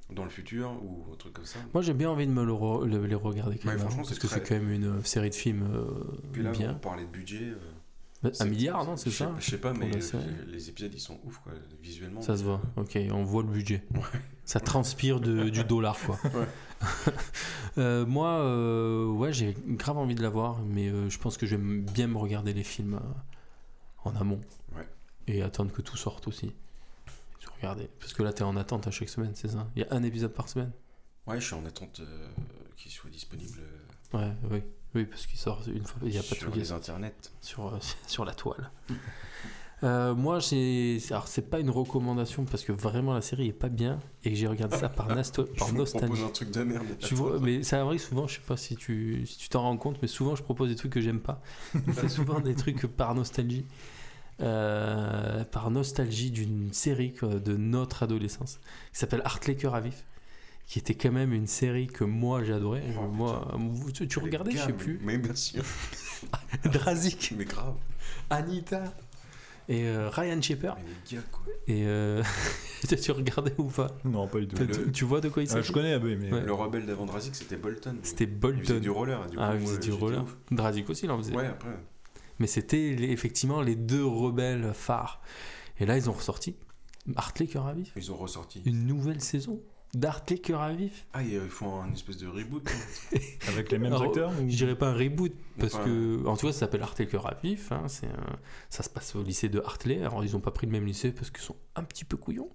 dans 0.09 0.23
le 0.23 0.29
futur 0.29 0.71
ou 0.83 1.05
un 1.11 1.15
truc 1.15 1.33
comme 1.33 1.45
ça. 1.45 1.59
Moi, 1.73 1.81
j'ai 1.83 1.93
bien 1.93 2.09
envie 2.09 2.27
de 2.27 2.31
me 2.31 2.43
le 2.45 2.51
re- 2.53 2.85
le- 2.85 3.05
les 3.05 3.15
regarder 3.15 3.57
quand 3.57 3.67
Ouais, 3.67 3.71
même. 3.75 3.79
franchement, 3.81 4.03
parce 4.03 4.19
que 4.19 4.27
c'est 4.27 4.41
quand 4.47 4.55
même 4.55 4.69
une 4.71 5.03
série 5.05 5.29
de 5.29 5.35
films 5.35 5.69
euh, 5.73 5.85
Puis 6.33 6.41
là, 6.43 6.51
bien. 6.51 6.71
on 6.75 6.79
parlait 6.79 7.03
de 7.05 7.09
budget. 7.09 7.43
euh, 7.49 7.57
Un 8.23 8.33
c'est- 8.33 8.45
milliard, 8.49 8.85
non 8.85 8.97
C'est 8.97 9.09
ça 9.09 9.33
Je 9.39 9.49
sais 9.49 9.57
pas, 9.57 9.73
mais 9.73 9.89
les 10.47 10.69
épisodes 10.69 10.93
ils 10.93 10.99
sont 10.99 11.19
ouf 11.23 11.39
quoi, 11.39 11.53
visuellement. 11.81 12.21
Ça 12.21 12.37
se 12.37 12.43
voit. 12.43 12.61
Ok, 12.77 12.97
on 13.11 13.23
voit 13.23 13.41
le 13.43 13.49
budget. 13.49 13.83
Ouais. 13.95 14.01
Ça 14.45 14.59
transpire 14.59 15.19
de- 15.19 15.49
du 15.49 15.63
dollar, 15.63 15.97
quoi. 16.05 16.19
Ouais. 16.33 16.47
Euh, 17.77 18.05
moi, 18.05 18.31
euh, 18.41 19.05
ouais, 19.07 19.31
j'ai 19.31 19.55
grave 19.65 19.97
envie 19.97 20.13
de 20.15 20.21
la 20.21 20.27
voir, 20.29 20.59
mais 20.61 20.89
euh, 20.89 21.09
je 21.09 21.17
pense 21.17 21.37
que 21.37 21.45
j'aime 21.45 21.85
bien 21.85 22.07
me 22.07 22.17
regarder 22.17 22.51
les 22.53 22.65
films 22.65 22.99
en 24.03 24.13
amont. 24.17 24.41
Ouais. 24.75 24.85
Et 25.27 25.41
attendre 25.41 25.71
que 25.71 25.81
tout 25.81 25.95
sorte 25.95 26.27
aussi. 26.27 26.51
Se 27.39 27.47
regarder. 27.55 27.87
Parce 28.01 28.13
que 28.13 28.23
là, 28.23 28.33
t'es 28.33 28.43
en 28.43 28.57
attente 28.57 28.87
à 28.87 28.91
chaque 28.91 29.07
semaine, 29.07 29.31
c'est 29.35 29.47
ça? 29.47 29.67
Il 29.77 29.83
y 29.83 29.85
a 29.85 29.93
un 29.93 30.03
épisode 30.03 30.33
par 30.33 30.49
semaine? 30.49 30.71
Ouais, 31.27 31.39
je 31.39 31.45
suis 31.45 31.55
en 31.55 31.65
attente 31.65 32.01
qu'il 32.75 32.91
soit 32.91 33.09
disponible 33.09 33.59
Ouais, 34.13 34.33
oui. 34.51 34.63
Oui, 34.95 35.05
parce 35.05 35.25
qu'il 35.25 35.39
sort 35.39 35.61
une 35.67 35.85
fois. 35.85 35.99
Il 36.03 36.09
n'y 36.11 36.17
a 36.17 36.21
pas 36.21 36.29
de 36.29 36.35
sur 36.35 36.37
truc 36.39 36.53
qui 36.53 36.59
les 36.59 36.71
internets. 36.71 37.13
sur, 37.41 37.67
euh, 37.67 37.77
sur 38.07 38.25
la 38.25 38.33
toile. 38.33 38.71
Euh, 39.83 40.13
moi, 40.13 40.39
j'ai. 40.39 40.99
Alors, 41.09 41.27
c'est 41.27 41.49
pas 41.49 41.59
une 41.59 41.69
recommandation 41.71 42.45
parce 42.45 42.63
que 42.63 42.71
vraiment 42.71 43.13
la 43.13 43.21
série 43.21 43.47
est 43.47 43.53
pas 43.53 43.69
bien 43.69 43.99
et 44.23 44.29
que 44.29 44.35
j'ai 44.35 44.45
regardé 44.47 44.77
ça 44.77 44.89
par, 44.89 45.07
nasto- 45.15 45.47
Je 45.53 45.59
par 45.59 45.73
nostalgie. 45.73 46.05
propose 46.07 46.23
un 46.23 46.29
truc 46.31 46.51
de 46.51 46.63
merde. 46.63 46.85
Vois, 47.11 47.39
mais 47.39 47.63
ça 47.63 47.81
arrive 47.81 47.99
souvent, 47.99 48.27
je 48.27 48.35
sais 48.35 48.41
pas 48.45 48.57
si 48.57 48.75
tu 48.75 49.25
si 49.25 49.37
tu 49.39 49.49
t'en 49.49 49.61
rends 49.63 49.77
compte, 49.77 49.97
mais 50.01 50.07
souvent 50.07 50.35
je 50.35 50.43
propose 50.43 50.69
des 50.69 50.75
trucs 50.75 50.91
que 50.91 51.01
j'aime 51.01 51.19
pas. 51.21 51.41
C'est 51.95 52.09
souvent 52.09 52.39
des 52.39 52.53
trucs 52.53 52.85
par 52.85 53.15
nostalgie. 53.15 53.65
Euh, 54.39 55.43
par 55.43 55.69
nostalgie 55.69 56.31
d'une 56.31 56.73
série 56.73 57.13
quoi, 57.13 57.35
de 57.35 57.55
notre 57.55 58.01
adolescence 58.01 58.59
qui 58.91 58.97
s'appelle 58.97 59.21
Cœur 59.59 59.75
à 59.75 59.81
vif 59.81 60.03
qui 60.71 60.79
était 60.79 60.95
quand 60.95 61.11
même 61.11 61.33
une 61.33 61.47
série 61.47 61.87
que 61.87 62.05
moi 62.05 62.45
j'adorais 62.45 62.81
Oh, 62.97 63.05
moi 63.09 63.45
tu, 63.93 64.07
tu 64.07 64.19
regardais 64.19 64.51
je 64.51 64.57
sais 64.57 64.67
Gars, 64.67 64.73
plus 64.73 65.01
Mais 65.03 65.17
bien 65.17 65.35
sûr. 65.35 65.65
Drazik 66.63 67.33
Mais 67.37 67.43
grave. 67.43 67.75
Anita 68.29 68.81
et 69.67 69.83
euh, 69.83 70.09
Ryan 70.09 70.41
Shepard 70.41 70.77
Mais 70.77 70.85
les 71.11 71.17
gars 71.17 71.23
quoi. 71.29 71.43
et 71.67 71.85
euh, 71.85 72.23
tu 73.03 73.11
regardais 73.11 73.53
ou 73.57 73.65
pas? 73.65 73.87
Non, 74.05 74.29
pas 74.29 74.39
du 74.39 74.47
tout. 74.47 74.65
tu, 74.91 75.03
vois 75.03 75.19
de 75.19 75.27
quoi 75.27 75.43
il 75.43 75.49
Ah, 75.49 75.55
s'agit? 75.55 75.67
je 75.67 75.73
connais 75.73 75.99
mais 75.99 76.31
Ouais. 76.31 76.45
Le 76.45 76.53
rebelle 76.53 76.85
d'avant 76.85 77.05
Drazik 77.05 77.35
c'était 77.35 77.57
Bolton. 77.57 77.97
c'était 78.03 78.23
Il 78.23 78.29
faisait 78.29 78.39
Bolton 78.39 78.79
du 78.79 78.89
roller. 78.89 79.27
Du 79.27 79.37
ah 79.41 79.49
coup, 79.49 79.55
il 79.55 79.61
faisait 79.63 79.71
moi, 79.73 79.81
du 79.81 79.91
roller. 79.91 80.25
Drazik 80.51 80.89
aussi 80.89 81.03
il 81.03 81.11
en 81.11 81.17
faisait 81.17 81.35
Ouais, 81.35 81.47
après. 81.47 81.77
Mais 82.39 82.47
c'était 82.47 82.91
effectivement 83.11 83.61
les 83.61 83.75
deux 83.75 84.05
rebelles 84.05 84.71
phares. 84.73 85.21
Et 85.81 85.85
là, 85.85 85.97
ils 85.97 86.09
ont 86.09 86.13
ressorti 86.13 86.55
Hartley 87.17 87.49
vif. 87.75 87.91
Ils 87.97 88.09
ont 88.13 88.15
ressorti. 88.15 88.61
Une 88.65 88.85
nouvelle 88.87 89.19
saison 89.19 89.59
d'Hartley 89.93 90.37
Cœur 90.39 90.61
à 90.61 90.71
vif. 90.73 91.05
Ah, 91.13 91.21
ils 91.23 91.39
font 91.49 91.81
un 91.81 91.91
espèce 91.91 92.17
de 92.17 92.27
reboot. 92.27 92.69
avec 93.47 93.71
les 93.71 93.77
mêmes 93.77 93.93
Alors, 93.93 94.03
acteurs 94.03 94.31
ou- 94.31 94.49
Je 94.49 94.55
dirais 94.55 94.75
pas 94.77 94.87
un 94.89 94.93
reboot, 94.95 95.33
parce 95.59 95.75
Enfin, 95.75 95.85
que. 95.85 96.25
En 96.27 96.37
tout 96.37 96.47
cas, 96.47 96.53
ça 96.53 96.59
s'appelle 96.59 96.81
Hartley 96.81 97.07
Cœur 97.07 97.27
à 97.27 97.35
vif. 97.43 97.71
hein, 97.71 97.83
c'est 97.87 98.07
un- 98.07 98.37
Ça 98.69 98.83
se 98.83 98.89
passe 98.89 99.15
au 99.15 99.23
lycée 99.23 99.49
de 99.49 99.59
Hartley. 99.59 99.99
Alors, 100.01 100.23
ils 100.23 100.35
ont 100.35 100.39
pas 100.39 100.51
pris 100.51 100.65
le 100.67 100.71
même 100.71 100.85
lycée 100.85 101.11
parce 101.11 101.29
qu'ils 101.29 101.43
sont 101.43 101.55
un 101.75 101.83
petit 101.83 102.05
peu 102.05 102.17
couillons. 102.17 102.49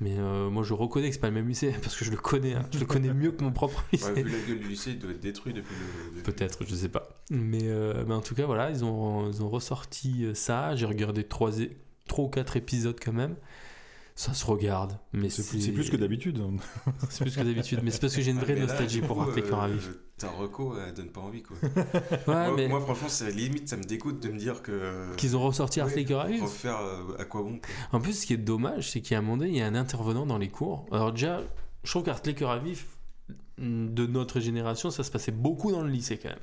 Mais 0.00 0.16
euh, 0.18 0.50
moi, 0.50 0.64
je 0.64 0.74
reconnais 0.74 1.08
que 1.08 1.14
c'est 1.14 1.20
pas 1.20 1.28
le 1.28 1.34
même 1.34 1.46
lycée 1.48 1.72
parce 1.82 1.96
que 1.96 2.04
je 2.04 2.10
le 2.10 2.16
connais. 2.16 2.54
hein. 2.54 2.66
Je 2.72 2.80
le 2.80 2.86
connais 2.86 3.12
mieux 3.14 3.30
que 3.30 3.44
mon 3.44 3.52
propre 3.52 3.84
lycée. 3.92 4.10
Ouais, 4.12 4.22
vu 4.24 4.30
la 4.32 4.38
gueule 4.48 4.58
du 4.58 4.68
lycée, 4.68 4.90
il 4.92 4.98
doit 4.98 5.10
être 5.12 5.20
détruit 5.20 5.52
depuis 5.52 5.74
le. 5.76 6.16
depuis- 6.16 6.22
Peut-être, 6.32 6.64
je 6.66 6.74
sais 6.74 6.88
pas. 6.88 7.08
Mais, 7.30 7.68
euh, 7.68 8.02
mais 8.08 8.14
en 8.14 8.20
tout 8.22 8.34
cas, 8.34 8.46
voilà, 8.46 8.70
ils 8.70 8.84
ont, 8.84 9.30
ils 9.30 9.42
ont 9.42 9.48
ressorti 9.48 10.24
euh, 10.24 10.34
ça. 10.34 10.74
J'ai 10.74 10.86
regardé 10.86 11.22
trois, 11.22 11.52
trois 12.08 12.24
ou 12.24 12.28
quatre 12.28 12.56
épisodes 12.56 12.98
quand 13.00 13.12
même. 13.12 13.36
Ça 14.14 14.34
se 14.34 14.44
regarde, 14.44 14.98
mais 15.12 15.30
C'est 15.30 15.42
c'est 15.42 15.48
plus, 15.50 15.60
c'est 15.60 15.72
plus 15.72 15.90
que 15.90 15.96
d'habitude. 15.96 16.38
C'est 17.08 17.24
plus 17.24 17.34
que 17.34 17.42
d'habitude, 17.42 17.80
mais 17.82 17.90
c'est 17.90 18.00
parce 18.00 18.14
que 18.14 18.20
j'ai 18.20 18.30
une 18.30 18.38
vraie 18.38 18.54
là, 18.54 18.62
nostalgie 18.62 19.00
pour 19.00 19.20
Arte 19.22 19.38
euh, 19.38 19.66
vif. 19.68 19.90
Ta 20.18 20.28
reco, 20.28 20.74
elle 20.78 20.92
donne 20.92 21.10
pas 21.10 21.22
envie 21.22 21.42
quoi. 21.42 21.56
Ouais, 21.62 22.26
moi, 22.26 22.54
mais 22.54 22.68
moi, 22.68 22.80
franchement, 22.80 23.08
ça, 23.08 23.30
limite, 23.30 23.68
ça 23.68 23.76
me 23.76 23.84
dégoûte 23.84 24.20
de 24.20 24.28
me 24.28 24.38
dire 24.38 24.62
que. 24.62 25.14
qu'ils 25.16 25.36
ont 25.36 25.42
ressorti 25.42 25.80
Arte 25.80 25.94
Ouais, 25.96 26.04
vif. 26.04 26.42
Refaire 26.42 26.78
euh, 26.78 27.16
à 27.18 27.24
quoi 27.24 27.42
bon 27.42 27.58
quoi. 27.58 27.98
En 27.98 28.00
plus, 28.02 28.12
ce 28.20 28.26
qui 28.26 28.34
est 28.34 28.38
dommage, 28.38 28.90
c'est 28.90 29.00
qu'à 29.00 29.18
un 29.18 29.22
moment 29.22 29.38
donné, 29.38 29.50
il 29.50 29.56
y 29.56 29.62
a 29.62 29.66
un 29.66 29.74
intervenant 29.74 30.26
dans 30.26 30.38
les 30.38 30.50
cours. 30.50 30.86
Alors 30.92 31.12
déjà, 31.12 31.40
je 31.82 31.90
trouve 31.90 32.04
qu'Arte 32.04 32.34
Cœur 32.34 32.50
à 32.50 32.58
vif, 32.58 32.98
de 33.58 34.06
notre 34.06 34.40
génération, 34.40 34.90
ça 34.90 35.04
se 35.04 35.10
passait 35.10 35.32
beaucoup 35.32 35.72
dans 35.72 35.82
le 35.82 35.90
lycée 35.90 36.18
quand 36.18 36.30
même. 36.30 36.38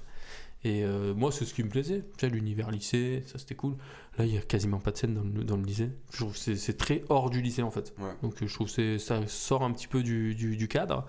Et 0.65 0.83
euh, 0.83 1.13
moi, 1.13 1.31
c'est 1.31 1.45
ce 1.45 1.53
qui 1.53 1.63
me 1.63 1.69
plaisait. 1.69 1.99
Tu 2.17 2.25
sais, 2.25 2.29
l'univers 2.29 2.69
lycée, 2.69 3.23
ça 3.27 3.37
c'était 3.39 3.55
cool. 3.55 3.75
Là, 4.17 4.25
il 4.25 4.33
y 4.33 4.37
a 4.37 4.41
quasiment 4.41 4.79
pas 4.79 4.91
de 4.91 4.97
scène 4.97 5.13
dans 5.13 5.23
le, 5.23 5.43
dans 5.45 5.55
le 5.55 5.63
lycée. 5.63 5.89
Je 6.11 6.17
trouve 6.17 6.33
que 6.33 6.37
c'est- 6.39 6.57
c'est 6.57 6.77
très 6.77 7.03
hors 7.07 7.29
du 7.29 7.41
lycée 7.41 7.61
en 7.61 7.71
fait. 7.71 7.93
Ouais. 7.97 8.09
Donc 8.21 8.35
je 8.45 8.53
trouve 8.53 8.73
que 8.73 8.97
ça 8.97 9.25
sort 9.27 9.63
un 9.63 9.71
petit 9.71 9.87
peu 9.87 10.03
du, 10.03 10.35
du- 10.35 10.57
du 10.57 10.67
cadre. 10.67 11.05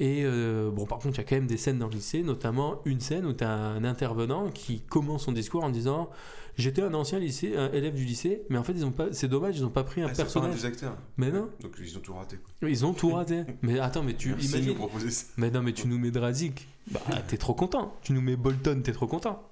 Et 0.00 0.22
euh, 0.24 0.70
bon, 0.72 0.84
par 0.86 0.98
contre, 0.98 1.16
il 1.18 1.18
y 1.18 1.20
a 1.20 1.24
quand 1.28 1.36
même 1.36 1.46
des 1.46 1.58
scènes 1.58 1.78
dans 1.78 1.86
le 1.86 1.92
lycée, 1.94 2.22
notamment 2.24 2.80
une 2.86 2.98
scène 2.98 3.24
où 3.26 3.32
tu 3.34 3.44
as 3.44 3.50
un 3.52 3.84
intervenant 3.84 4.50
qui 4.50 4.80
commence 4.80 5.24
son 5.26 5.32
discours 5.32 5.62
en 5.62 5.70
disant 5.70 6.10
J'étais 6.56 6.82
un 6.82 6.92
ancien 6.94 7.18
lycée, 7.18 7.56
un 7.56 7.70
élève 7.72 7.94
du 7.94 8.04
lycée, 8.04 8.42
mais 8.50 8.58
en 8.58 8.62
fait, 8.62 8.72
ils 8.72 8.84
ont 8.84 8.90
pas, 8.90 9.12
c'est 9.12 9.28
dommage, 9.28 9.56
ils 9.56 9.62
n'ont 9.62 9.70
pas 9.70 9.84
pris 9.84 10.02
un 10.02 10.08
Ah, 10.08 10.14
personnage. 10.14 10.54
des 10.54 10.64
acteurs. 10.66 10.96
Mais 11.16 11.30
non, 11.30 11.48
Donc 11.60 11.72
ils 11.80 11.96
ont 11.96 12.00
tout 12.00 12.12
raté. 12.14 12.36
Quoi. 12.36 12.68
ils 12.68 12.84
ont 12.84 12.92
tout 12.92 13.10
raté. 13.10 13.44
mais 13.62 13.78
attends, 13.78 14.02
mais 14.02 14.14
tu 14.14 14.28
Merci 14.30 14.60
nous 14.76 15.10
ça. 15.10 15.26
Mais 15.38 15.50
non, 15.50 15.62
mais 15.62 15.72
tu 15.72 15.88
nous 15.88 15.98
mets 15.98 16.10
Drazik, 16.10 16.68
bah 16.90 17.00
t'es 17.26 17.38
trop 17.38 17.54
content. 17.54 17.96
Tu 18.02 18.12
nous 18.12 18.20
mets 18.20 18.36
Bolton, 18.36 18.82
t'es 18.82 18.92
trop 18.92 19.06
content. 19.06 19.48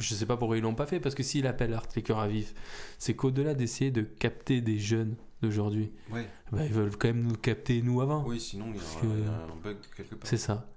Je 0.00 0.14
sais 0.14 0.26
pas 0.26 0.36
pourquoi 0.36 0.56
ils 0.56 0.62
l'ont 0.62 0.74
pas 0.74 0.86
fait, 0.86 1.00
parce 1.00 1.14
que 1.14 1.22
s'il 1.22 1.46
appelle 1.46 1.72
Art 1.74 1.86
les 1.96 2.02
cœurs 2.02 2.20
à 2.20 2.28
vif, 2.28 2.54
c'est 2.98 3.14
qu'au-delà 3.14 3.54
d'essayer 3.54 3.90
de 3.90 4.02
capter 4.02 4.60
des 4.60 4.78
jeunes 4.78 5.16
d'aujourd'hui, 5.42 5.90
Ouais. 6.12 6.26
bah, 6.52 6.64
ils 6.64 6.72
veulent 6.72 6.96
quand 6.96 7.08
même 7.08 7.22
nous 7.22 7.36
capter 7.36 7.80
nous 7.82 8.00
avant. 8.00 8.24
Oui, 8.26 8.38
sinon 8.40 8.66
il 8.70 8.76
y, 8.76 8.78
Parce 8.78 8.92
aura- 8.94 9.00
que- 9.02 9.06
il 9.06 9.24
y 9.24 9.28
a 9.28 9.32
un 9.52 9.56
bug 9.62 9.76
quelque 9.96 10.14
part. 10.16 10.28
C'est 10.28 10.36
ça. 10.36 10.68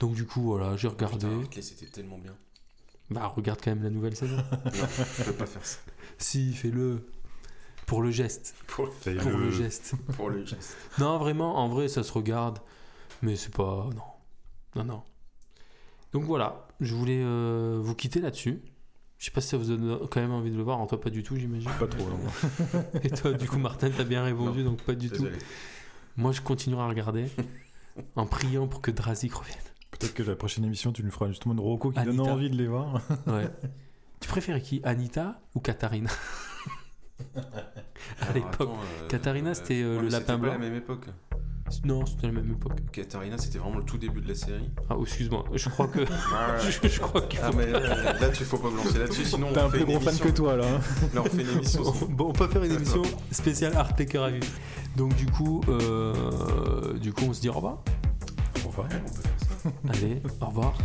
Donc 0.00 0.14
du 0.14 0.24
coup, 0.24 0.42
voilà, 0.42 0.76
j'ai 0.76 0.88
regardé. 0.88 1.26
Putain, 1.26 1.40
Hartley, 1.42 1.62
c'était 1.62 1.86
tellement 1.86 2.18
bien. 2.18 2.34
Bah 3.10 3.26
regarde 3.26 3.60
quand 3.62 3.70
même 3.70 3.82
la 3.82 3.90
nouvelle 3.90 4.14
saison. 4.16 4.36
Non, 4.36 4.42
je 5.18 5.22
peux 5.24 5.32
pas 5.32 5.46
faire 5.46 5.64
ça. 5.66 5.78
si, 6.18 6.52
fais-le. 6.54 7.06
Pour 7.86 8.02
le 8.02 8.10
geste. 8.12 8.54
Pour, 8.68 8.86
le 9.06 9.46
le- 9.46 9.50
geste. 9.50 9.94
pour 10.16 10.30
le 10.30 10.44
geste. 10.46 10.76
Non, 11.00 11.18
vraiment, 11.18 11.56
en 11.58 11.68
vrai, 11.68 11.88
ça 11.88 12.04
se 12.04 12.12
regarde. 12.12 12.60
Mais 13.22 13.34
c'est 13.34 13.52
pas. 13.52 13.88
Non. 13.96 14.02
Non, 14.76 14.84
non. 14.84 15.02
Donc 16.12 16.22
voilà, 16.24 16.68
je 16.80 16.94
voulais 16.94 17.20
euh, 17.22 17.80
vous 17.82 17.94
quitter 17.96 18.20
là-dessus. 18.20 18.60
Je 19.18 19.24
sais 19.26 19.30
pas 19.32 19.40
si 19.40 19.48
ça 19.48 19.56
vous 19.56 19.64
donne 19.76 20.06
quand 20.08 20.20
même 20.20 20.30
envie 20.32 20.50
de 20.52 20.56
le 20.56 20.62
voir. 20.62 20.78
En 20.78 20.86
toi, 20.86 21.00
pas 21.00 21.10
du 21.10 21.22
tout, 21.24 21.36
j'imagine. 21.36 21.70
Pas 21.78 21.86
trop. 21.88 22.04
non. 22.08 22.18
Et 23.02 23.10
toi, 23.10 23.32
du 23.32 23.48
coup, 23.48 23.58
Martin, 23.58 23.90
t'as 23.90 24.04
bien 24.04 24.22
répondu, 24.24 24.62
donc 24.62 24.80
pas 24.82 24.94
du 24.94 25.10
tout. 25.10 25.26
Moi, 26.16 26.30
je 26.32 26.40
continuerai 26.40 26.82
à 26.82 26.88
regarder 26.88 27.26
en 28.16 28.26
priant 28.26 28.66
pour 28.68 28.80
que 28.80 28.90
Drazik 28.90 29.34
revienne. 29.34 29.58
Peut-être 30.00 30.14
que 30.14 30.22
la 30.24 30.34
prochaine 30.34 30.64
émission, 30.64 30.90
tu 30.92 31.04
nous 31.04 31.10
feras 31.10 31.28
justement 31.28 31.54
une 31.54 31.60
roco 31.60 31.90
qui 31.92 32.02
donne 32.02 32.20
envie 32.20 32.50
de 32.50 32.56
les 32.56 32.66
voir. 32.66 33.00
Ouais. 33.26 33.48
tu 34.18 34.28
préférais 34.28 34.60
qui 34.62 34.80
Anita 34.82 35.40
ou 35.54 35.60
Katharina? 35.60 36.10
À 38.22 38.32
l'époque. 38.32 38.70
euh, 38.70 39.08
Katharina, 39.08 39.52
c'était, 39.54 39.82
euh, 39.82 39.96
ouais, 39.96 40.02
le 40.04 40.08
lapin 40.08 40.18
c'était 40.20 40.24
pas 40.32 40.36
blanc. 40.38 40.52
la 40.52 40.58
même 40.58 40.74
époque. 40.74 41.06
Non, 41.84 42.04
c'était 42.06 42.26
la 42.26 42.32
même 42.32 42.50
époque. 42.50 42.80
Katharina, 42.90 43.36
c'était 43.38 43.58
vraiment 43.58 43.76
le 43.76 43.84
tout 43.84 43.98
début 43.98 44.20
de 44.22 44.28
la 44.28 44.34
série. 44.34 44.70
Ah, 44.88 44.94
oh, 44.98 45.02
excuse-moi, 45.04 45.44
je 45.52 45.68
crois 45.68 45.86
que. 45.86 46.00
je, 46.02 46.88
je 46.88 46.98
crois 47.00 47.20
qu'il 47.22 47.38
faut. 47.38 47.44
Ah, 47.46 47.52
mais 47.54 47.66
là, 47.70 48.12
là, 48.18 48.28
tu 48.30 48.42
faut 48.44 48.56
pas 48.58 48.70
me 48.70 48.76
lancer 48.78 48.98
là-dessus, 48.98 49.24
sinon 49.26 49.52
T'es 49.52 49.60
un 49.60 49.68
fait 49.68 49.76
plus 49.84 49.86
gros 49.86 50.00
fan 50.00 50.18
que 50.18 50.28
toi 50.30 50.56
là. 50.56 50.64
hein. 50.66 50.80
Là, 51.14 51.20
on 51.20 51.24
fait 51.24 51.42
une 51.42 51.50
émission. 51.50 51.82
bon, 52.08 52.30
on 52.30 52.32
peut 52.32 52.48
faire 52.48 52.64
une 52.64 52.72
émission 52.72 53.02
spéciale 53.30 53.76
Art 53.76 53.94
Taker 53.94 54.18
à 54.24 54.30
vif. 54.30 54.58
Donc, 54.96 55.14
du 55.14 55.26
coup, 55.26 55.60
euh, 55.68 56.94
du 56.98 57.12
coup, 57.12 57.26
on 57.28 57.32
se 57.34 57.40
dit 57.42 57.48
au 57.50 57.52
revoir. 57.52 57.82
Au 58.64 58.68
revoir. 58.68 58.88
On 58.90 59.08
peut 59.08 59.22
faire 59.22 59.32
ça. 59.38 59.49
Allez, 59.88 60.22
au 60.40 60.46
revoir. 60.46 60.76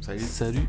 Salut. 0.00 0.20
Salut. 0.20 0.68